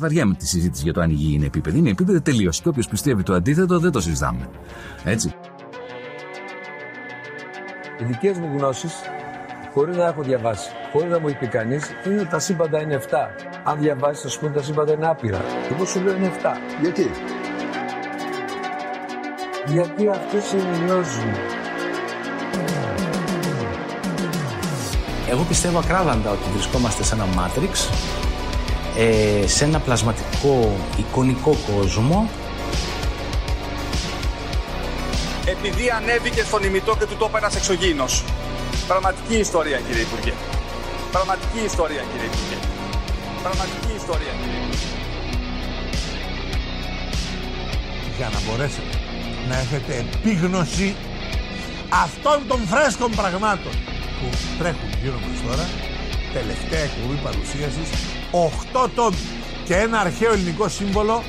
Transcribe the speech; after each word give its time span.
βαριέμαι 0.00 0.34
τη 0.34 0.46
συζήτηση 0.46 0.82
για 0.82 0.92
το 0.92 1.00
αν 1.00 1.10
η 1.10 1.12
γη 1.12 1.34
είναι 1.34 1.46
επίπεδη. 1.46 1.78
Είναι 1.78 1.90
επίπεδη 1.90 2.20
τελείως. 2.20 2.60
Και 2.60 2.68
όποιος 2.68 2.88
πιστεύει 2.88 3.22
το 3.22 3.34
αντίθετο 3.34 3.78
δεν 3.78 3.90
το 3.90 4.00
συζητάμε. 4.00 4.48
Έτσι. 5.04 5.34
Οι 8.00 8.04
δικές 8.04 8.38
μου 8.38 8.56
γνώσεις, 8.58 8.92
χωρίς 9.74 9.96
να 9.96 10.06
έχω 10.06 10.22
διαβάσει, 10.22 10.70
χωρίς 10.92 11.10
να 11.10 11.20
μου 11.20 11.28
έχει 11.28 11.38
πει 11.38 11.46
κανείς, 11.46 11.90
είναι 12.06 12.20
ότι 12.20 12.30
τα 12.30 12.38
σύμπαντα 12.38 12.80
είναι 12.80 12.94
7. 12.94 13.16
Αν 13.64 13.78
διαβάσεις, 13.78 14.22
θα 14.22 14.28
σου 14.28 14.40
πούνε 14.40 14.52
τα 14.52 14.62
σύμπαντα 14.62 14.92
είναι 14.92 15.06
άπειρα. 15.06 15.40
Εγώ 15.72 15.84
σου 15.84 16.00
λέω 16.00 16.16
είναι 16.16 16.30
7. 16.42 16.46
Γιατί; 16.80 17.10
Γιατί 19.66 20.08
αυτέ 20.08 20.40
συνειριώζουν. 20.40 21.32
Εγώ 25.30 25.42
πιστεύω 25.42 25.78
ακράδαντα 25.78 26.30
ότι 26.30 26.50
βρισκόμαστε 26.52 27.02
σε 27.02 27.14
ένα 27.14 27.24
Matrix, 27.24 27.74
ε, 28.96 29.46
σε 29.46 29.64
ένα 29.64 29.78
πλασματικό 29.78 30.76
εικονικό 30.96 31.56
κόσμο. 31.74 32.28
Επειδή 35.44 35.90
ανέβηκε 35.90 36.42
στον 36.42 36.62
ημιτό 36.62 36.96
και 36.98 37.06
του 37.06 37.16
το 37.16 37.30
ένας 37.36 37.56
εξωγήινος. 37.56 38.24
Πραγματική 38.86 39.36
ιστορία 39.36 39.78
κύριε 39.86 40.02
Υπουργέ. 40.02 40.32
Πραγματική 41.12 41.60
ιστορία 41.64 42.02
κύριε 42.10 42.26
Υπουργέ. 42.26 42.58
Πραγματική 43.42 43.92
ιστορία 43.96 44.32
κύριε 44.40 44.58
Υπουργέ. 44.64 44.90
για 48.20 48.28
να 48.34 48.40
μπορέσετε 48.46 48.94
να 49.48 49.58
έχετε 49.58 49.92
επίγνωση 50.04 50.94
αυτών 52.04 52.38
των 52.48 52.60
φρέσκων 52.70 53.10
πραγμάτων 53.10 53.72
που 54.18 54.26
τρέχουν 54.58 54.90
γύρω 55.02 55.18
μας 55.24 55.38
τώρα 55.46 55.66
τελευταία 56.32 56.82
εκπομπή 56.88 57.16
παρουσίασης 57.26 57.88
8 58.32 58.90
τόμοι 58.94 59.16
και 59.64 59.74
ένα 59.74 60.00
αρχαίο 60.00 60.32
ελληνικό 60.32 60.68
σύμβολο 60.68 61.22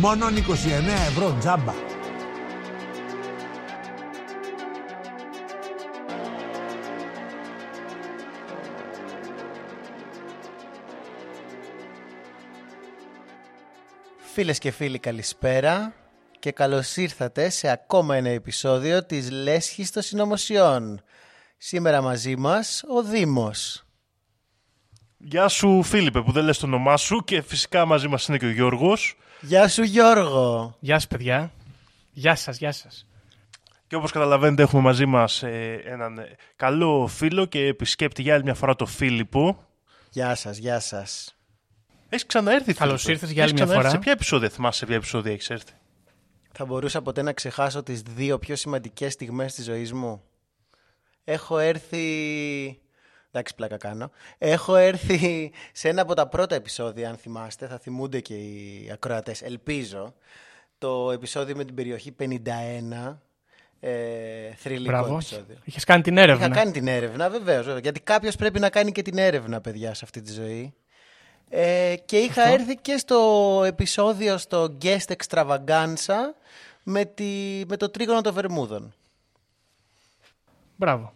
μόνο 0.00 0.26
29 0.26 0.30
ευρώ 1.08 1.36
τζάμπα 1.38 1.72
Φίλες 14.32 14.58
και 14.58 14.70
φίλοι 14.70 14.98
καλησπέρα 14.98 15.94
και 16.38 16.52
καλώς 16.52 16.96
ήρθατε 16.96 17.48
σε 17.48 17.70
ακόμα 17.70 18.16
ένα 18.16 18.28
επεισόδιο 18.28 19.04
της 19.04 19.30
Λέσχης 19.30 19.90
των 19.90 20.02
Συνωμοσιών. 20.02 21.02
Σήμερα 21.56 22.00
μαζί 22.02 22.36
μας 22.36 22.84
ο 22.88 23.02
Δήμος. 23.02 23.83
Γεια 25.26 25.48
σου 25.48 25.82
Φίλιππε 25.82 26.22
που 26.22 26.32
δεν 26.32 26.44
λες 26.44 26.58
το 26.58 26.66
όνομά 26.66 26.96
σου 26.96 27.22
και 27.24 27.42
φυσικά 27.42 27.84
μαζί 27.84 28.08
μας 28.08 28.26
είναι 28.28 28.38
και 28.38 28.46
ο 28.46 28.50
Γιώργος 28.50 29.16
Γεια 29.40 29.68
σου 29.68 29.82
Γιώργο. 29.82 30.76
Γεια 30.80 30.94
σας 30.94 31.06
παιδιά. 31.06 31.52
Γεια 32.12 32.34
σας, 32.34 32.56
γεια 32.58 32.72
σας. 32.72 33.06
και 33.86 33.96
όπως 33.96 34.12
καταλαβαίνετε 34.12 34.62
έχουμε 34.62 34.82
μαζί 34.82 35.06
μας 35.06 35.42
ε, 35.42 35.82
έναν 35.84 36.18
ε, 36.18 36.36
καλό 36.56 37.06
φίλο 37.06 37.44
και 37.44 37.66
επισκέπτη 37.66 38.22
για 38.22 38.34
άλλη 38.34 38.42
μια 38.42 38.54
φορά 38.54 38.74
το 38.76 38.86
Φίλιππο. 38.86 39.58
Γεια 40.10 40.34
σας, 40.34 40.56
γεια 40.56 40.80
σας. 40.80 41.36
Έχεις 42.08 42.26
ξαναέρθει 42.26 42.74
Καλώς 42.74 43.02
Φίλιππε. 43.02 43.12
ήρθες 43.12 43.30
για 43.30 43.42
άλλη 43.42 43.52
Έχεις 43.52 43.64
μια 43.64 43.64
ξαναέρθει. 43.64 43.88
φορά. 43.88 43.90
Σε 43.90 43.98
ποια 43.98 44.12
επεισόδια 44.12 44.48
θυμάσαι 44.48 44.78
σε 44.78 44.86
ποια 44.86 44.96
επεισόδια 44.96 45.32
έχεις 45.32 45.50
έρθει; 45.50 45.72
Θα 46.52 46.64
μπορούσα 46.64 47.02
ποτέ 47.02 47.22
να 47.22 47.32
ξεχάσω 47.32 47.82
τις 47.82 48.02
δύο 48.02 48.38
πιο 48.38 48.56
σημαντικές 48.56 49.12
στιγμές 49.12 49.54
της 49.54 49.64
ζωής 49.64 49.92
μου. 49.92 50.22
Έχω 51.24 51.58
έρθει... 51.58 52.78
Εντάξει, 53.36 53.54
πλάκα 53.54 53.76
κάνω. 53.76 54.10
Έχω 54.38 54.76
έρθει 54.76 55.52
σε 55.72 55.88
ένα 55.88 56.02
από 56.02 56.14
τα 56.14 56.28
πρώτα 56.28 56.54
επεισόδια, 56.54 57.08
αν 57.08 57.16
θυμάστε, 57.16 57.66
θα 57.66 57.78
θυμούνται 57.78 58.20
και 58.20 58.34
οι 58.34 58.90
ακροατές, 58.92 59.42
ελπίζω, 59.42 60.14
το 60.78 61.10
επεισόδιο 61.10 61.56
με 61.56 61.64
την 61.64 61.74
περιοχή 61.74 62.12
51, 62.12 63.20
ε, 63.80 64.54
θρηλυκό 64.56 64.90
Μπράβο. 64.90 65.14
επεισόδιο. 65.14 65.56
Είχες 65.64 65.84
κάνει 65.84 66.02
την 66.02 66.18
έρευνα. 66.18 66.46
Είχα 66.46 66.54
κάνει 66.54 66.70
την 66.70 66.88
έρευνα, 66.88 67.30
βεβαίως. 67.30 67.78
Γιατί 67.80 68.00
κάποιος 68.00 68.36
πρέπει 68.36 68.60
να 68.60 68.70
κάνει 68.70 68.92
και 68.92 69.02
την 69.02 69.18
έρευνα, 69.18 69.60
παιδιά, 69.60 69.94
σε 69.94 70.00
αυτή 70.04 70.20
τη 70.20 70.32
ζωή. 70.32 70.74
Ε, 71.48 71.94
και 72.04 72.18
είχα 72.18 72.48
έρθει 72.48 72.76
και 72.76 72.96
στο 72.96 73.62
επεισόδιο 73.66 74.38
στο 74.38 74.76
Guest 74.82 75.12
Extravaganza 75.16 76.16
με, 76.82 77.04
τη, 77.04 77.62
με 77.68 77.76
το 77.76 77.90
τρίγωνο 77.90 78.20
των 78.20 78.34
Βερμούδων. 78.34 78.94
Μπράβο. 80.76 81.12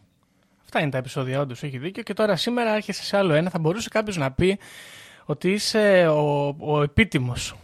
Αυτά 0.70 0.80
είναι 0.80 0.90
τα 0.90 0.98
επεισόδια, 0.98 1.40
όντως 1.40 1.62
έχει 1.62 1.78
δίκιο. 1.78 2.02
Και 2.02 2.12
τώρα 2.14 2.36
σήμερα 2.36 2.74
έρχεσαι 2.74 3.02
σε 3.04 3.16
άλλο 3.16 3.34
ένα. 3.34 3.50
Θα 3.50 3.58
μπορούσε 3.58 3.88
κάποιος 3.88 4.16
να 4.16 4.30
πει 4.32 4.58
ότι 5.24 5.50
είσαι 5.52 6.06
ο, 6.08 6.56
ο 6.58 6.82
επίτιμος. 6.82 7.54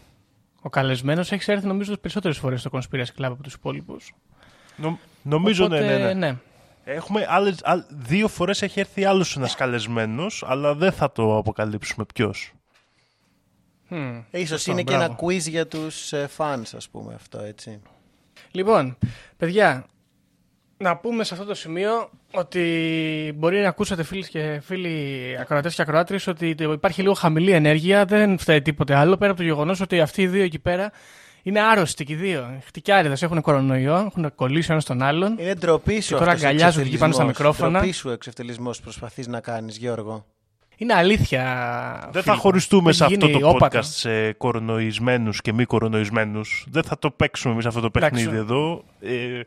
Ο 0.63 0.69
καλεσμένος 0.71 1.33
έχεις 1.33 1.49
έρθει 1.49 1.67
νομίζω 1.67 1.91
τις 1.91 2.01
περισσότερες 2.01 2.39
φορές 2.39 2.61
στο 2.61 2.71
Conspiracy 2.73 3.21
Club 3.21 3.25
από 3.25 3.43
τους 3.43 3.55
υπόλοιπους. 3.55 4.15
Νο- 4.77 4.99
νομίζω 5.23 5.69
ναι, 5.69 5.81
ναι, 5.81 5.97
ναι. 5.99 6.13
ναι. 6.13 6.37
Έχουμε 6.85 7.27
άλλες, 7.29 7.59
άλλ- 7.63 7.85
δύο 7.91 8.29
φορές 8.29 8.63
έχει 8.63 8.81
έρθει 8.81 9.05
άλλος 9.05 9.37
ένας 9.37 9.55
καλεσμένος 9.55 10.45
αλλά 10.47 10.75
δεν 10.75 10.93
θα 10.93 11.13
το 11.13 11.37
αποκαλύψουμε 11.37 12.05
ποιος. 12.15 12.53
Μμμ. 13.89 14.23
Ίσως 14.31 14.49
Σωστό, 14.49 14.71
είναι 14.71 14.83
και 14.83 14.97
μπράβο. 14.97 15.05
ένα 15.05 15.17
quiz 15.21 15.49
για 15.49 15.67
τους 15.67 16.13
ε, 16.13 16.29
fans, 16.37 16.63
ας 16.77 16.89
πούμε 16.89 17.15
αυτό, 17.15 17.39
έτσι. 17.41 17.81
Λοιπόν, 18.51 18.97
παιδιά, 19.37 19.87
να 20.77 20.97
πούμε 20.97 21.25
σε 21.25 21.35
αυτό 21.35 21.47
το 21.47 21.55
σημείο 21.55 22.11
ότι 22.33 23.33
μπορεί 23.37 23.61
να 23.61 23.69
ακούσατε 23.69 24.03
φίλοι 24.03 24.29
και 24.29 24.61
φίλοι 24.65 25.37
ακροατές 25.41 25.75
και 25.75 25.83
ακροάτριες 25.83 26.27
ότι 26.27 26.55
υπάρχει 26.59 27.01
λίγο 27.03 27.15
χαμηλή 27.15 27.51
ενέργεια, 27.51 28.05
δεν 28.05 28.39
φταίει 28.39 28.63
τίποτε 28.63 28.95
άλλο 28.95 29.17
πέρα 29.17 29.31
από 29.31 29.41
το 29.41 29.47
γεγονός 29.47 29.81
ότι 29.81 30.01
αυτοί 30.01 30.23
οι 30.23 30.27
δύο 30.27 30.43
εκεί 30.43 30.59
πέρα 30.59 30.93
είναι 31.43 31.61
άρρωστοι 31.61 32.05
και 32.05 32.13
οι 32.13 32.17
δύο. 32.17 32.61
Χτυκιάριδες 32.67 33.23
έχουν 33.23 33.41
κορονοϊό, 33.41 33.95
έχουν 33.97 34.35
κολλήσει 34.35 34.71
ο 34.71 34.73
ένας 34.73 34.85
τον 34.85 35.03
άλλον. 35.03 35.37
Είναι 35.39 35.55
ντροπή 35.55 36.01
σου 36.01 36.09
Και 36.09 36.15
τώρα 36.19 36.31
αυτός 36.31 36.45
ο 36.45 36.47
αγκαλιάζονται 36.49 36.87
εκεί 36.87 36.99
πάνω 36.99 37.13
στα 37.13 37.23
εξευτελισμός. 37.23 37.57
μικρόφωνα. 37.57 37.79
Ντροπή 37.79 37.93
σου 37.95 38.09
ο 38.11 38.13
εξευτελισμός 38.13 38.77
που 38.79 38.83
προσπαθείς 38.83 39.27
να 39.27 39.41
κάνεις, 39.41 39.77
Γιώργο. 39.77 40.27
Είναι 40.77 40.95
αλήθεια. 40.95 41.43
Δεν 42.03 42.13
θα 42.13 42.21
Φίλιππε. 42.23 42.41
χωριστούμε 42.41 42.93
σε 42.93 43.05
Έχει 43.05 43.15
αυτό 43.15 43.27
γίνει 43.27 43.41
το 43.41 43.49
όπατο. 43.49 43.79
podcast 43.79 43.85
σε 43.85 44.33
κορονοϊσμένους 44.33 45.41
και 45.41 45.53
μη 45.53 45.65
κορονοϊσμένους. 45.65 46.67
Δεν 46.71 46.83
θα 46.83 46.99
το 46.99 47.11
παίξουμε 47.11 47.53
εμείς 47.53 47.67
αυτό 47.67 47.81
το 47.81 47.89
Εντάξει. 47.95 48.15
παιχνίδι 48.25 48.37
εδώ. 48.39 48.85
Ε, 49.01 49.41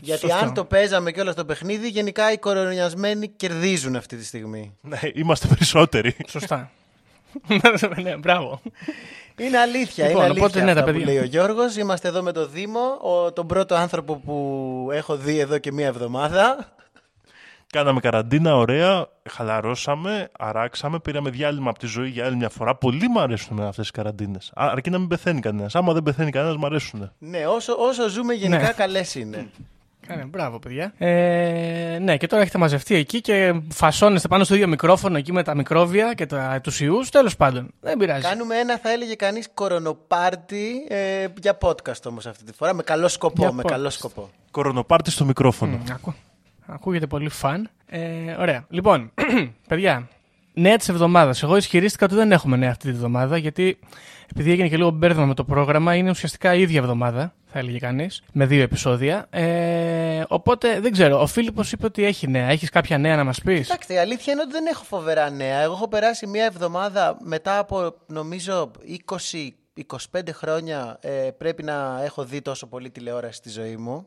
Γιατί 0.00 0.20
Σωστό. 0.20 0.36
αν 0.44 0.54
το 0.54 0.64
παίζαμε 0.64 1.10
και 1.12 1.20
όλο 1.20 1.34
το 1.34 1.44
παιχνίδι, 1.44 1.88
γενικά 1.88 2.32
οι 2.32 2.38
κορονιασμένοι 2.38 3.28
κερδίζουν 3.28 3.96
αυτή 3.96 4.16
τη 4.16 4.24
στιγμή. 4.24 4.76
ναι, 4.80 4.98
είμαστε 5.14 5.46
περισσότεροι. 5.46 6.16
Σωστά. 6.28 6.70
ναι, 8.02 8.16
μπράβο. 8.16 8.60
Είναι 9.38 9.58
αλήθεια, 9.58 10.06
Λοιπόν, 10.06 10.22
είναι 10.22 10.30
αλήθεια 10.30 10.44
οπότε, 10.46 10.64
ναι, 10.64 10.70
αυτά 10.70 10.84
τα 10.84 10.86
που 10.92 10.98
παιδιά. 10.98 11.12
λέει 11.12 11.22
ο 11.22 11.24
Γιώργος. 11.24 11.76
Είμαστε 11.76 12.08
εδώ 12.08 12.22
με 12.22 12.32
το 12.32 12.46
Δήμο, 12.46 12.80
ο, 13.00 13.32
τον 13.32 13.46
πρώτο 13.46 13.74
άνθρωπο 13.74 14.16
που 14.16 14.88
έχω 14.92 15.16
δει 15.16 15.38
εδώ 15.38 15.58
και 15.58 15.72
μία 15.72 15.86
εβδομάδα. 15.86 16.72
Κάναμε 17.72 18.00
καραντίνα, 18.00 18.56
ωραία, 18.56 19.06
χαλαρώσαμε, 19.30 20.28
αράξαμε, 20.38 20.98
πήραμε 20.98 21.30
διάλειμμα 21.30 21.70
από 21.70 21.78
τη 21.78 21.86
ζωή 21.86 22.08
για 22.08 22.24
άλλη 22.26 22.36
μια 22.36 22.48
φορά. 22.48 22.74
Πολύ 22.76 23.08
μου 23.08 23.20
αρέσουν 23.20 23.60
αυτές 23.60 23.88
οι 23.88 23.90
καραντίνες. 23.90 24.52
Α, 24.54 24.68
Αρκεί 24.72 24.90
να 24.90 24.98
μην 24.98 25.08
πεθαίνει 25.08 25.40
κανένας. 25.40 25.74
Άμα 25.74 25.92
δεν 25.92 26.02
πεθαίνει 26.02 26.30
κανένας, 26.30 26.56
μου 26.56 26.66
αρέσουν. 26.66 27.10
Ναι, 27.18 27.46
όσο, 27.46 27.74
όσο 27.78 28.08
ζούμε 28.08 28.34
γενικά 28.34 28.62
Ναι. 28.62 28.72
καλές 28.72 29.14
είναι. 29.14 29.48
Κάνε, 30.06 30.24
μπράβο, 30.24 30.58
παιδιά. 30.58 30.92
Ε, 30.98 31.98
ναι, 32.00 32.16
και 32.16 32.26
τώρα 32.26 32.42
έχετε 32.42 32.58
μαζευτεί 32.58 32.94
εκεί 32.94 33.20
και 33.20 33.60
φασώνεστε 33.68 34.28
πάνω 34.28 34.44
στο 34.44 34.54
ίδιο 34.54 34.68
μικρόφωνο 34.68 35.16
εκεί 35.18 35.32
με 35.32 35.42
τα 35.42 35.54
μικρόβια 35.54 36.14
και 36.14 36.26
τα, 36.26 36.60
τους 36.62 36.80
ιούς. 36.80 37.10
Τέλος 37.10 37.36
πάντων, 37.36 37.70
δεν 37.80 37.96
πειράζει. 37.98 38.22
Κάνουμε 38.22 38.56
ένα, 38.56 38.78
θα 38.78 38.90
έλεγε 38.92 39.14
κανείς, 39.14 39.48
κορονοπάρτι 39.54 40.86
ε, 40.88 41.26
για 41.40 41.58
podcast 41.60 42.02
όμως 42.06 42.26
αυτή 42.26 42.44
τη 42.44 42.52
φορά. 42.52 42.74
Με 42.74 42.82
καλό 42.82 43.08
σκοπό, 43.08 43.42
Για 43.42 43.52
με 43.52 43.62
podcast. 43.64 43.70
καλό 43.70 43.90
σκοπό. 43.90 44.30
Κορονοπάρτι 44.50 45.10
στο 45.10 45.24
μικρόφωνο. 45.24 45.76
Μ, 45.76 45.92
ακού- 45.92 46.14
Ακούγεται 46.66 47.06
πολύ 47.06 47.28
φαν. 47.28 47.68
Ε, 47.86 48.34
ωραία. 48.38 48.66
Λοιπόν, 48.68 49.12
παιδιά, 49.68 50.08
νέα 50.52 50.76
της 50.76 50.88
εβδομάδας. 50.88 51.42
Εγώ 51.42 51.56
ισχυρίστηκα 51.56 52.04
ότι 52.04 52.14
δεν 52.14 52.32
έχουμε 52.32 52.56
νέα 52.56 52.70
αυτή 52.70 52.84
τη 52.84 52.90
εβδομάδα, 52.90 53.36
γιατί 53.36 53.78
επειδή 54.30 54.50
έγινε 54.50 54.68
και 54.68 54.76
λίγο 54.76 54.90
μπέρδεμα 54.90 55.26
με 55.26 55.34
το 55.34 55.44
πρόγραμμα, 55.44 55.94
είναι 55.94 56.10
ουσιαστικά 56.10 56.54
η 56.54 56.60
ίδια 56.60 56.80
εβδομάδα, 56.80 57.34
θα 57.46 57.58
έλεγε 57.58 57.78
κανείς, 57.78 58.22
με 58.32 58.46
δύο 58.46 58.62
επεισόδια. 58.62 59.26
Ε, 59.30 60.22
οπότε 60.28 60.80
δεν 60.80 60.92
ξέρω. 60.92 61.20
Ο 61.20 61.26
Φίλιππος 61.26 61.72
είπε 61.72 61.86
ότι 61.86 62.04
έχει 62.04 62.28
νέα. 62.28 62.48
Έχεις 62.48 62.70
κάποια 62.70 62.98
νέα 62.98 63.16
να 63.16 63.24
μας 63.24 63.40
πεις; 63.40 63.60
Κοιτάξτε, 63.60 63.94
η 63.94 63.98
αλήθεια 63.98 64.32
είναι 64.32 64.42
ότι 64.42 64.52
δεν 64.52 64.66
έχω 64.66 64.84
φοβερά 64.84 65.30
νέα. 65.30 65.60
Εγώ 65.60 65.72
έχω 65.72 65.88
περάσει 65.88 66.26
μία 66.26 66.44
εβδομάδα 66.44 67.16
μετά 67.20 67.58
από 67.58 67.94
νομίζω 68.06 68.70
20-25 70.12 70.20
χρόνια 70.32 70.98
ε, 71.00 71.30
πρέπει 71.38 71.62
να 71.62 72.00
έχω 72.04 72.24
δει 72.24 72.42
τόσο 72.42 72.66
πολύ 72.66 72.90
τηλεόραση 72.90 73.36
στη 73.36 73.50
ζωή 73.50 73.76
μου. 73.76 74.06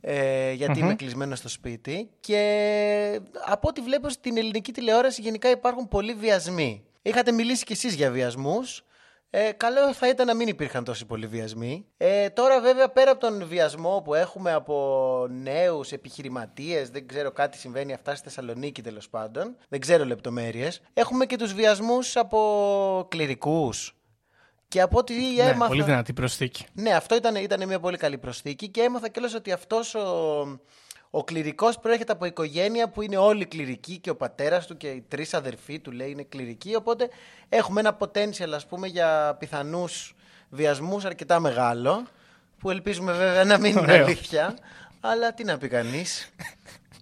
Ε, 0.00 0.52
γιατι 0.52 0.78
είμαι 0.78 0.94
κλεισμένος 0.94 1.38
στο 1.38 1.48
σπίτι 1.48 2.10
και 2.20 3.20
από 3.44 3.68
ό,τι 3.68 3.80
βλέπω 3.80 4.08
στην 4.08 4.36
ελληνική 4.36 4.72
τηλεόραση 4.72 5.20
γενικά 5.20 5.50
υπάρχουν 5.50 5.88
πολλοί 5.88 6.14
βιασμοί. 6.14 6.84
Είχατε 7.02 7.32
μιλήσει 7.32 7.64
κι 7.64 7.72
εσείς 7.72 7.94
για 7.94 8.10
βιασμούς. 8.10 8.84
Ε, 9.30 9.52
καλό 9.52 9.92
θα 9.92 10.08
ήταν 10.08 10.26
να 10.26 10.34
μην 10.34 10.48
υπήρχαν 10.48 10.84
τόσοι 10.84 11.06
πολλοί 11.06 11.26
βιασμοί. 11.26 11.86
Ε, 11.96 12.28
τώρα 12.28 12.60
βέβαια 12.60 12.88
πέρα 12.88 13.10
από 13.10 13.20
τον 13.20 13.46
βιασμό 13.46 14.02
που 14.04 14.14
έχουμε 14.14 14.52
από 14.52 15.26
νέους 15.30 15.92
επιχειρηματίες, 15.92 16.90
δεν 16.90 17.06
ξέρω 17.06 17.32
κάτι 17.32 17.58
συμβαίνει 17.58 17.92
αυτά 17.92 18.14
στη 18.14 18.24
Θεσσαλονίκη 18.28 18.82
τέλος 18.82 19.08
πάντων, 19.08 19.56
δεν 19.68 19.80
ξέρω 19.80 20.04
λεπτομέρειες, 20.04 20.80
έχουμε 20.94 21.26
και 21.26 21.36
τους 21.36 21.54
βιασμούς 21.54 22.16
από 22.16 23.06
κληρικούς, 23.08 23.95
Και 24.68 24.80
από 24.80 24.98
ό,τι 24.98 25.14
Ναι, 25.14 25.42
έμαθα. 25.42 25.66
πολύ 25.66 25.82
δυνατή 25.82 26.12
προσθήκη. 26.12 26.64
Ναι, 26.72 26.90
αυτό 26.94 27.14
ήταν, 27.16 27.34
ήταν 27.36 27.66
μια 27.66 27.80
πολύ 27.80 27.96
καλή 27.96 28.18
προσθήκη 28.18 28.68
και 28.68 28.80
έμαθα 28.80 29.08
κιόλας 29.08 29.34
ότι 29.34 29.52
αυτός 29.52 29.94
ο, 29.94 30.60
ο 31.10 31.24
κληρικός 31.24 31.78
προέρχεται 31.78 32.12
από 32.12 32.24
οικογένεια 32.24 32.88
που 32.88 33.02
είναι 33.02 33.16
όλοι 33.16 33.46
κληρικοί 33.46 33.98
και 33.98 34.10
ο 34.10 34.16
πατέρας 34.16 34.66
του 34.66 34.76
και 34.76 34.88
οι 34.88 35.04
τρεις 35.08 35.34
αδερφοί 35.34 35.78
του 35.80 35.90
λέει 35.92 36.10
είναι 36.10 36.22
κληρικοί 36.22 36.74
οπότε 36.74 37.08
έχουμε 37.48 37.80
ένα 37.80 37.96
potential 38.00 38.50
ας 38.54 38.66
πούμε 38.66 38.86
για 38.86 39.36
πιθανούς 39.38 40.14
βιασμούς 40.50 41.04
αρκετά 41.04 41.40
μεγάλο 41.40 42.06
που 42.58 42.70
ελπίζουμε 42.70 43.12
βέβαια 43.12 43.44
να 43.44 43.58
μην 43.58 43.70
είναι 43.70 43.80
Ωραίο. 43.80 44.04
αλήθεια 44.04 44.56
αλλά 45.00 45.34
τι 45.34 45.44
να 45.44 45.58
πει 45.58 45.68
κανείς. 45.68 46.30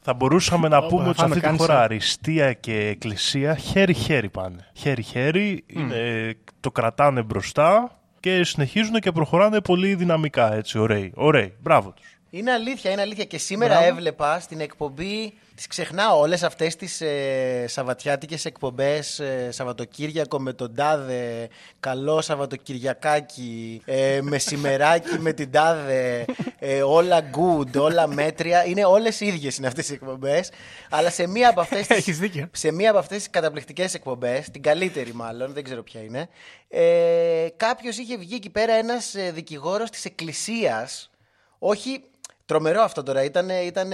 Θα 0.07 0.15
μπορούσαμε 0.15 0.69
να 0.69 0.77
Όπα, 0.77 0.87
πούμε 0.87 1.09
ότι 1.09 1.19
σε 1.19 1.23
φάμε 1.23 1.29
αυτή 1.35 1.41
τη 1.41 1.47
κάνσερ. 1.47 1.67
χώρα 1.67 1.83
αριστεία 1.83 2.53
και 2.53 2.77
εκκλησία 2.87 3.55
χέρι-χέρι 3.55 4.29
πάνε. 4.29 4.69
Χέρι-χέρι, 4.75 5.65
είναι- 5.67 6.37
το 6.61 6.71
κρατάνε 6.71 7.23
μπροστά 7.23 7.99
και 8.21 8.45
συνεχίζουν 8.45 8.95
και 9.01 9.13
προχωράνε 9.13 9.61
πολύ 9.61 9.95
δυναμικά, 9.95 10.55
έτσι, 10.55 10.79
ωραίοι. 10.79 11.13
Ωραίοι, 11.15 11.55
μπράβο 11.61 11.91
τους. 11.93 12.19
Είναι 12.31 12.51
αλήθεια, 12.53 12.91
είναι 12.91 13.01
αλήθεια. 13.01 13.25
Και 13.25 13.39
σήμερα 13.39 13.85
έβλεπα 13.85 14.41
στην 14.41 14.61
εκπομπή. 14.61 15.35
Τις 15.55 15.67
ξεχνάω 15.67 16.19
όλες 16.19 16.43
αυτές 16.43 16.77
τις 16.77 17.01
ε, 17.01 17.65
Σαββατιάτικε 17.69 18.49
εκπομπές 18.49 19.19
ε, 19.19 19.49
Σαββατοκύριακο 19.51 20.41
με 20.41 20.53
τον 20.53 20.75
Τάδε, 20.75 21.49
καλό 21.81 22.21
Σαββατοκυριακάκι, 22.21 23.83
ε, 23.85 24.21
μεσημεράκι 24.23 25.19
με 25.19 25.33
την 25.33 25.51
Τάδε, 25.51 26.25
ε, 26.59 26.83
όλα 26.83 27.31
good, 27.37 27.81
όλα 27.81 28.07
μέτρια. 28.07 28.65
Είναι 28.65 28.85
όλες 28.85 29.21
ίδιες 29.21 29.57
είναι 29.57 29.67
αυτές 29.67 29.89
οι 29.89 29.93
εκπομπές. 29.93 30.51
Αλλά 30.91 31.11
σε 31.11 31.27
μία 31.27 31.49
από 31.49 31.61
αυτές 31.61 31.91
Έχεις 31.91 32.19
δίκιο. 32.19 32.49
σε 32.53 32.73
μία 32.73 32.91
από 32.91 32.99
αυτές 32.99 33.19
τις 33.19 33.31
καταπληκτικές 33.31 33.95
εκπομπές, 33.95 34.51
την 34.51 34.63
καλύτερη 34.63 35.13
μάλλον, 35.13 35.53
δεν 35.53 35.65
ξέρω 35.65 35.83
ποια 35.83 36.01
είναι, 36.01 36.29
ε, 36.69 37.49
κάποιος 37.57 37.99
είχε 37.99 38.17
βγει 38.17 38.35
εκεί 38.35 38.51
πέρα 38.51 38.73
ένας 38.73 39.15
ε, 39.15 39.31
δικηγόρος 39.31 39.91
της 39.91 40.05
εκκλησίας, 40.05 41.11
όχι... 41.59 42.05
Τρομερό 42.47 42.83
αυτό 42.83 43.03
τώρα, 43.03 43.23
ήταν, 43.25 43.49
ήταν 43.49 43.93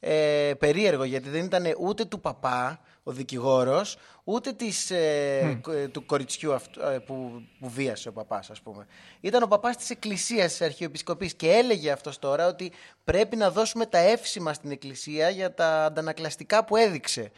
ε, 0.00 0.52
περίεργο 0.58 1.04
γιατί 1.04 1.28
δεν 1.28 1.44
ήταν 1.44 1.64
ούτε 1.78 2.04
του 2.04 2.20
παπά 2.20 2.80
ο 3.02 3.12
δικηγόρος, 3.12 3.96
ούτε 4.24 4.52
της, 4.52 4.90
ε, 4.90 5.58
κο- 5.62 5.72
ε, 5.72 5.88
του 5.88 6.06
κοριτσιού 6.06 6.54
αυτού, 6.54 6.80
ε, 6.80 6.98
που, 6.98 7.42
που 7.60 7.68
βίασε 7.68 8.08
ο 8.08 8.12
παπάς 8.12 8.50
ας 8.50 8.60
πούμε. 8.60 8.86
Ήταν 9.20 9.42
ο 9.42 9.46
παπάς 9.46 9.76
της 9.76 9.90
εκκλησίας 9.90 10.50
της 10.50 10.60
Αρχιεπισκοπής 10.60 11.34
και 11.34 11.50
έλεγε 11.50 11.90
αυτός 11.90 12.18
τώρα 12.18 12.46
ότι 12.46 12.72
πρέπει 13.04 13.36
να 13.36 13.50
δώσουμε 13.50 13.86
τα 13.86 13.98
εύσημα 13.98 14.52
στην 14.52 14.70
εκκλησία 14.70 15.28
για 15.28 15.54
τα 15.54 15.84
αντανακλαστικά 15.84 16.64
που 16.64 16.76
έδειξε. 16.76 17.30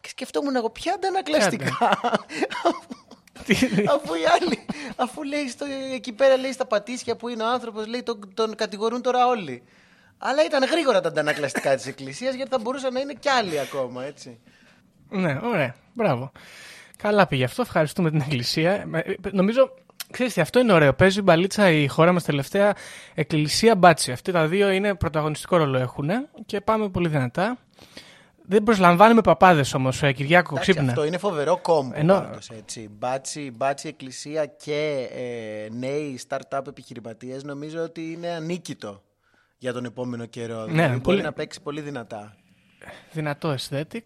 Και 0.00 0.08
σκεφτόμουν 0.08 0.56
εγώ, 0.56 0.70
ποια 0.70 0.92
αντανακλαστικά; 0.94 2.00
αφού 3.94 4.14
οι 4.14 4.24
άλλοι, 4.40 4.66
αφού 4.96 5.22
λέει 5.22 5.48
στο, 5.48 5.66
εκεί 5.94 6.12
πέρα 6.12 6.36
λέει 6.36 6.52
στα 6.52 6.66
πατήσια 6.66 7.16
που 7.16 7.28
είναι 7.28 7.42
ο 7.42 7.48
άνθρωπος, 7.48 7.86
λέει 7.86 8.02
τον, 8.02 8.34
τον 8.34 8.54
κατηγορούν 8.54 9.02
τώρα 9.02 9.26
όλοι. 9.26 9.62
Αλλά 10.18 10.44
ήταν 10.44 10.64
γρήγορα 10.64 11.00
τα 11.00 11.08
αντανακλαστικά 11.08 11.76
της 11.76 11.86
εκκλησίας 11.86 12.34
γιατί 12.34 12.50
θα 12.50 12.58
μπορούσαν 12.58 12.92
να 12.92 13.00
είναι 13.00 13.12
κι 13.12 13.28
άλλοι 13.28 13.60
ακόμα, 13.60 14.04
έτσι. 14.04 14.38
Ναι, 15.08 15.38
ωραία. 15.42 15.74
Μπράβο. 15.92 16.32
Καλά 16.96 17.26
πήγε 17.26 17.44
αυτό. 17.44 17.62
Ευχαριστούμε 17.62 18.10
την 18.10 18.20
Εκκλησία. 18.20 18.70
Ε, 18.72 18.98
ε, 18.98 19.14
Νομίζω, 19.30 19.74
ξέρεις 20.10 20.32
τι, 20.32 20.40
αυτό 20.40 20.58
είναι 20.58 20.72
ωραίο. 20.72 20.92
Παίζει 20.92 21.22
μπαλίτσα 21.22 21.70
η 21.70 21.86
χώρα 21.86 22.12
μας 22.12 22.24
τελευταία 22.24 22.74
Εκκλησία 23.14 23.76
μπάτσι. 23.76 24.12
Αυτοί 24.12 24.32
τα 24.32 24.46
δύο 24.46 24.70
είναι 24.70 24.94
πρωταγωνιστικό 24.94 25.56
ρόλο 25.56 25.78
έχουν 25.78 26.10
και 26.46 26.60
πάμε 26.60 26.88
πολύ 26.88 27.08
δυνατά. 27.08 27.58
Δεν 28.46 28.62
προσλαμβάνουμε 28.62 29.20
παπάδες 29.20 29.74
όμως, 29.74 30.02
ε, 30.02 30.12
Κυριάκο, 30.12 30.50
Εντάξει, 30.54 30.70
ξύπνα. 30.72 30.88
αυτό 30.90 31.04
είναι 31.04 31.18
φοβερό 31.18 31.58
κόμπο 31.62 31.90
Ενώ- 31.94 32.14
πάντως, 32.14 32.50
έτσι. 32.50 32.88
Μπάτσι, 32.98 33.52
μπάτσι 33.56 33.88
εκκλησία 33.88 34.46
και 34.46 35.08
ε, 35.12 35.68
νέοι 35.74 36.20
startup 36.28 36.66
επιχειρηματίες 36.66 37.44
νομίζω 37.44 37.82
ότι 37.82 38.12
είναι 38.12 38.28
ανίκητο 38.28 39.02
για 39.58 39.72
τον 39.72 39.84
επόμενο 39.84 40.26
καιρό. 40.26 40.64
δηλαδή 40.64 40.88
μπορεί 40.88 41.00
πολύ- 41.00 41.22
να 41.22 41.32
παίξει 41.32 41.60
πολύ 41.62 41.80
δυνατά. 41.80 42.36
Δυνατό 43.12 43.54
aesthetic. 43.58 44.04